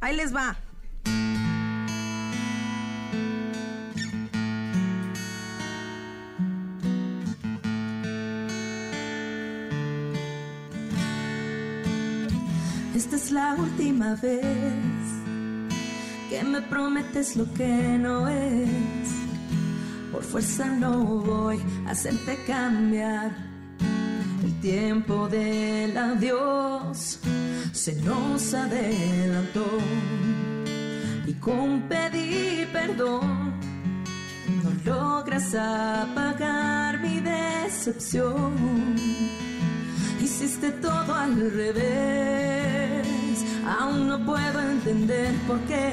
Ahí 0.00 0.16
les 0.16 0.34
va. 0.34 0.56
Esta 12.94 13.16
es 13.16 13.32
la 13.32 13.56
última 13.56 14.14
vez 14.14 14.44
que 16.30 16.44
me 16.44 16.62
prometes 16.62 17.34
lo 17.34 17.52
que 17.52 17.98
no 17.98 18.28
es. 18.28 18.68
Por 20.12 20.22
fuerza 20.22 20.66
no 20.66 21.04
voy 21.04 21.58
a 21.86 21.90
hacerte 21.90 22.38
cambiar. 22.46 23.32
El 24.44 24.60
tiempo 24.60 25.28
del 25.28 25.96
adiós 25.96 27.18
se 27.72 27.96
nos 28.02 28.54
adelantó. 28.54 29.66
Y 31.26 31.32
con 31.34 31.88
pedir 31.88 32.68
perdón 32.72 33.54
no 34.62 34.70
logras 34.84 35.52
apagar 35.54 37.00
mi 37.00 37.18
decepción. 37.18 38.54
Hiciste 40.22 40.70
todo 40.70 41.12
al 41.12 41.50
revés. 41.50 42.83
Aún 43.66 44.08
no 44.08 44.24
puedo 44.24 44.60
entender 44.60 45.34
por 45.46 45.58
qué. 45.60 45.92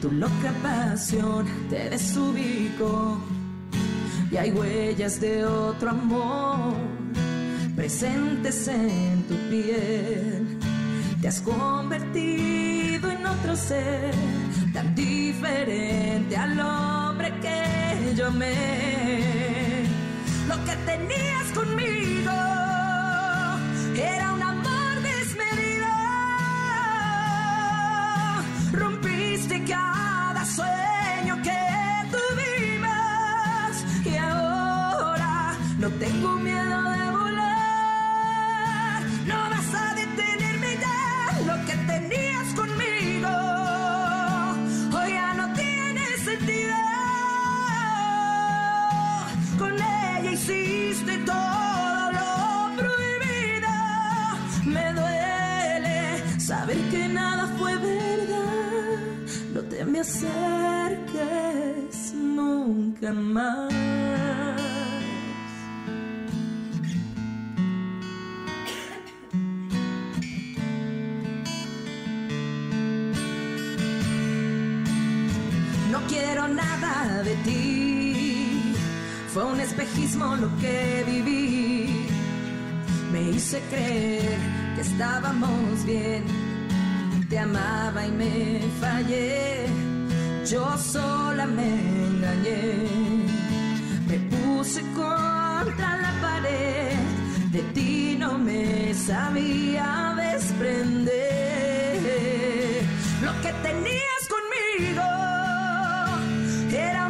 Tu 0.00 0.10
loca 0.12 0.52
pasión 0.62 1.46
te 1.68 1.90
desubicó. 1.90 3.18
Y 4.30 4.36
hay 4.36 4.50
huellas 4.50 5.20
de 5.20 5.44
otro 5.44 5.90
amor 5.90 6.74
presentes 7.78 8.68
en 8.68 9.22
tu 9.28 9.34
piel. 9.48 10.58
Te 11.20 11.28
has 11.28 11.40
convertido 11.40 13.10
en 13.10 13.26
otro 13.26 13.54
ser 13.54 14.12
tan 14.72 14.94
diferente 14.94 16.36
al 16.36 16.58
hombre 16.58 17.32
que 17.40 18.14
yo 18.16 18.26
amé. 18.26 19.84
Lo 20.48 20.56
que 20.64 20.74
tenías 20.86 21.46
conmigo 21.54 22.57
cada 29.68 30.44
sueño 30.46 30.87
nunca 63.00 63.12
más. 63.12 63.72
No 75.90 76.00
quiero 76.08 76.48
nada 76.48 77.22
de 77.22 77.34
ti. 77.44 78.74
Fue 79.32 79.44
un 79.44 79.60
espejismo 79.60 80.36
lo 80.36 80.48
que 80.58 81.04
viví. 81.06 82.06
Me 83.12 83.22
hice 83.30 83.60
creer 83.70 84.38
que 84.74 84.80
estábamos 84.82 85.84
bien. 85.84 86.24
Te 87.28 87.38
amaba 87.38 88.06
y 88.06 88.12
me 88.12 88.60
fallé. 88.80 89.66
Yo 90.46 90.78
sola 90.78 91.46
me 91.46 91.97
Me 94.08 94.18
puse 94.30 94.82
contra 94.92 95.96
la 95.96 96.12
pared. 96.20 96.98
De 97.52 97.62
ti 97.74 98.16
no 98.18 98.36
me 98.38 98.92
sabía 98.92 100.14
desprender. 100.16 101.12
Lo 103.22 103.32
que 103.40 103.52
tenías 103.62 104.22
conmigo 104.34 105.04
era 106.72 107.07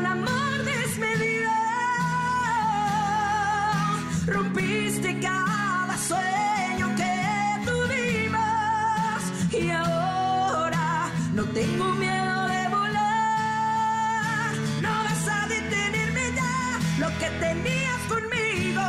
que 17.18 17.30
tenías 17.40 18.00
conmigo, 18.08 18.82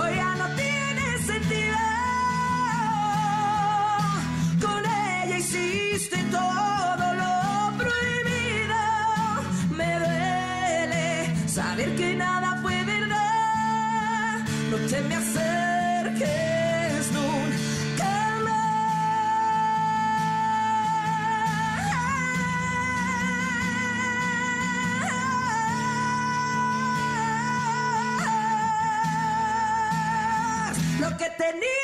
hoy 0.00 0.16
ya 0.16 0.34
no 0.36 0.46
tiene 0.54 1.18
sentido. 1.26 1.76
Con 4.60 4.84
ella 4.84 5.38
hiciste 5.38 6.18
todo 6.30 7.14
lo 7.20 7.78
prohibido. 7.78 8.80
Me 9.76 9.98
duele 9.98 11.48
saber 11.48 11.96
que 11.96 12.14
nada. 12.14 12.37
Lo 31.48 31.77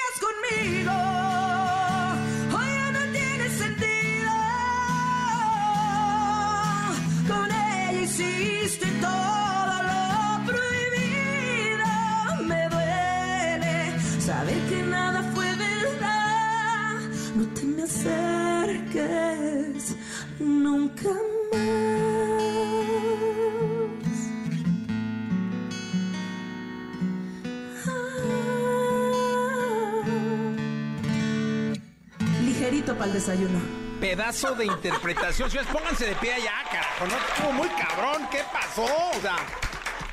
desayuno. 33.27 33.59
Pedazo 34.01 34.55
de 34.55 34.67
interpretación. 34.67 35.51
Señores, 35.51 35.71
pónganse 35.73 36.07
de 36.07 36.15
pie 36.17 36.35
allá, 36.35 36.53
carajo. 36.71 37.07
No 37.07 37.17
estuvo 37.17 37.53
muy 37.53 37.69
cabrón. 37.69 38.29
¿Qué 38.31 38.43
pasó? 38.53 38.85
O 38.85 39.21
sea, 39.21 39.37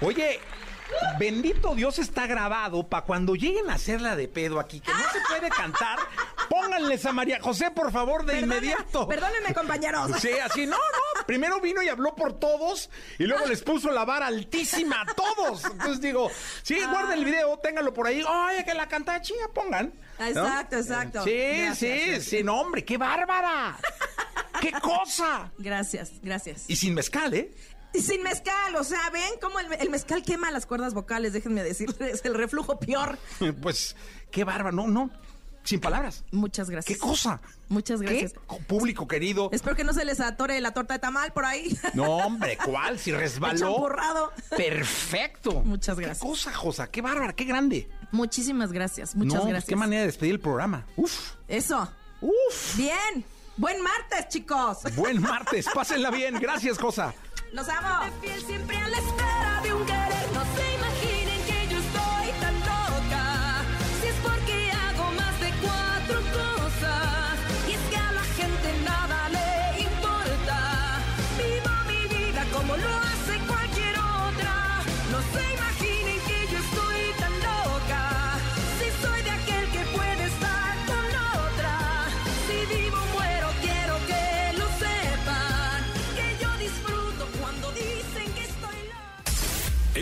oye, 0.02 0.40
bendito 1.20 1.76
Dios 1.76 2.00
está 2.00 2.26
grabado 2.28 2.88
para 2.88 3.04
cuando 3.06 3.36
lleguen 3.36 3.70
a 3.70 3.74
hacerla 3.74 4.16
de 4.16 4.28
pedo 4.28 4.60
aquí, 4.60 4.80
que 4.80 4.92
no 4.94 5.00
se 5.12 5.20
puede 5.28 5.50
cantar. 5.50 6.00
Pónganles 6.50 7.06
a 7.06 7.12
María 7.12 7.40
José, 7.42 7.72
por 7.72 7.92
favor, 7.92 8.26
de 8.26 8.34
Perdone- 8.34 8.44
inmediato. 8.44 9.08
Perdónenme, 9.08 9.54
compañeros. 9.54 10.12
Sí, 10.20 10.32
así, 10.44 10.66
no, 10.66 10.78
no. 10.78 10.91
Primero 11.32 11.62
vino 11.62 11.82
y 11.82 11.88
habló 11.88 12.14
por 12.14 12.38
todos 12.38 12.90
y 13.18 13.24
luego 13.24 13.46
les 13.46 13.62
puso 13.64 13.90
la 13.90 14.04
vara 14.04 14.28
altísima 14.28 15.04
a 15.04 15.06
todos. 15.16 15.64
Entonces 15.64 16.02
digo, 16.02 16.30
sí, 16.62 16.78
guarden 16.90 17.20
el 17.20 17.24
video, 17.24 17.58
ténganlo 17.60 17.94
por 17.94 18.06
ahí. 18.06 18.22
Oye, 18.22 18.66
que 18.66 18.74
la 18.74 18.90
canta 18.90 19.22
chinga, 19.22 19.48
pongan. 19.54 19.94
¿no? 20.20 20.26
Exacto, 20.28 20.76
exacto. 20.76 21.24
Sí, 21.24 21.32
Gracias, 21.32 21.78
sí, 21.78 21.88
gracias. 21.88 22.24
sí, 22.26 22.44
no, 22.44 22.60
hombre, 22.60 22.84
qué 22.84 22.98
bárbara. 22.98 23.78
¡Qué 24.60 24.74
cosa! 24.74 25.50
Gracias, 25.58 26.12
gracias. 26.22 26.66
Y 26.68 26.76
sin 26.76 26.96
mezcal, 26.96 27.34
¿eh? 27.34 27.56
Y 27.94 28.02
sin 28.02 28.24
mezcal, 28.24 28.76
o 28.76 28.84
sea, 28.84 29.10
ven 29.12 29.32
cómo 29.42 29.62
el, 29.62 29.72
el 29.72 29.90
mezcal 29.90 30.24
quema 30.24 30.52
las 30.52 30.66
cuerdas 30.66 30.94
vocales, 30.94 31.32
déjenme 31.32 31.64
decirles, 31.64 32.26
el 32.26 32.34
reflujo 32.34 32.78
peor. 32.78 33.18
Pues, 33.62 33.96
qué 34.32 34.44
bárbara, 34.44 34.76
no, 34.76 34.86
no. 34.90 35.10
Sin 35.64 35.80
palabras. 35.80 36.24
Muchas 36.32 36.70
gracias. 36.70 36.98
¿Qué 36.98 37.00
cosa? 37.00 37.40
Muchas 37.70 38.02
gracias. 38.02 38.34
¿Qué? 38.34 38.56
Público 38.68 39.08
querido. 39.08 39.50
Espero 39.52 39.76
que 39.76 39.84
no 39.84 39.94
se 39.94 40.04
les 40.06 40.20
atore 40.20 40.60
la 40.60 40.74
torta 40.74 40.96
de 40.96 41.00
tamal 41.00 41.32
por 41.34 41.46
ahí. 41.46 41.78
No, 41.94 42.18
hombre, 42.18 42.58
¿cuál? 42.64 42.98
Si 43.00 43.12
resbaló. 43.14 43.58
Champurrado. 43.60 44.34
Perfecto. 44.58 45.62
Muchas 45.64 45.98
gracias. 46.00 46.20
¿Qué 46.20 46.28
cosa, 46.28 46.54
Josa? 46.54 46.88
Qué 46.90 47.02
bárbara, 47.02 47.34
qué 47.34 47.44
grande. 47.46 47.90
Muchísimas 48.12 48.72
gracias, 48.72 49.16
muchas 49.16 49.36
no, 49.36 49.40
pues, 49.42 49.50
gracias. 49.52 49.70
qué 49.70 49.76
manera 49.76 50.02
de 50.02 50.08
despedir 50.08 50.34
el 50.34 50.40
programa. 50.40 50.86
Uf, 50.98 51.32
Eso. 51.48 51.90
uf. 52.22 52.76
Bien. 52.76 53.24
Buen 53.58 53.82
martes, 53.82 54.28
chicos. 54.30 54.80
Buen 54.96 55.22
martes, 55.22 55.66
pásenla 55.74 56.10
bien. 56.10 56.40
Gracias, 56.40 56.78
Josa. 56.78 57.14
Los 57.54 57.68
amo. 57.70 58.10
fiel 58.22 58.42
siempre 58.46 58.78
a 58.78 58.88
la 58.90 58.98
espera 58.98 59.62
de 59.64 59.74
un 59.74 59.86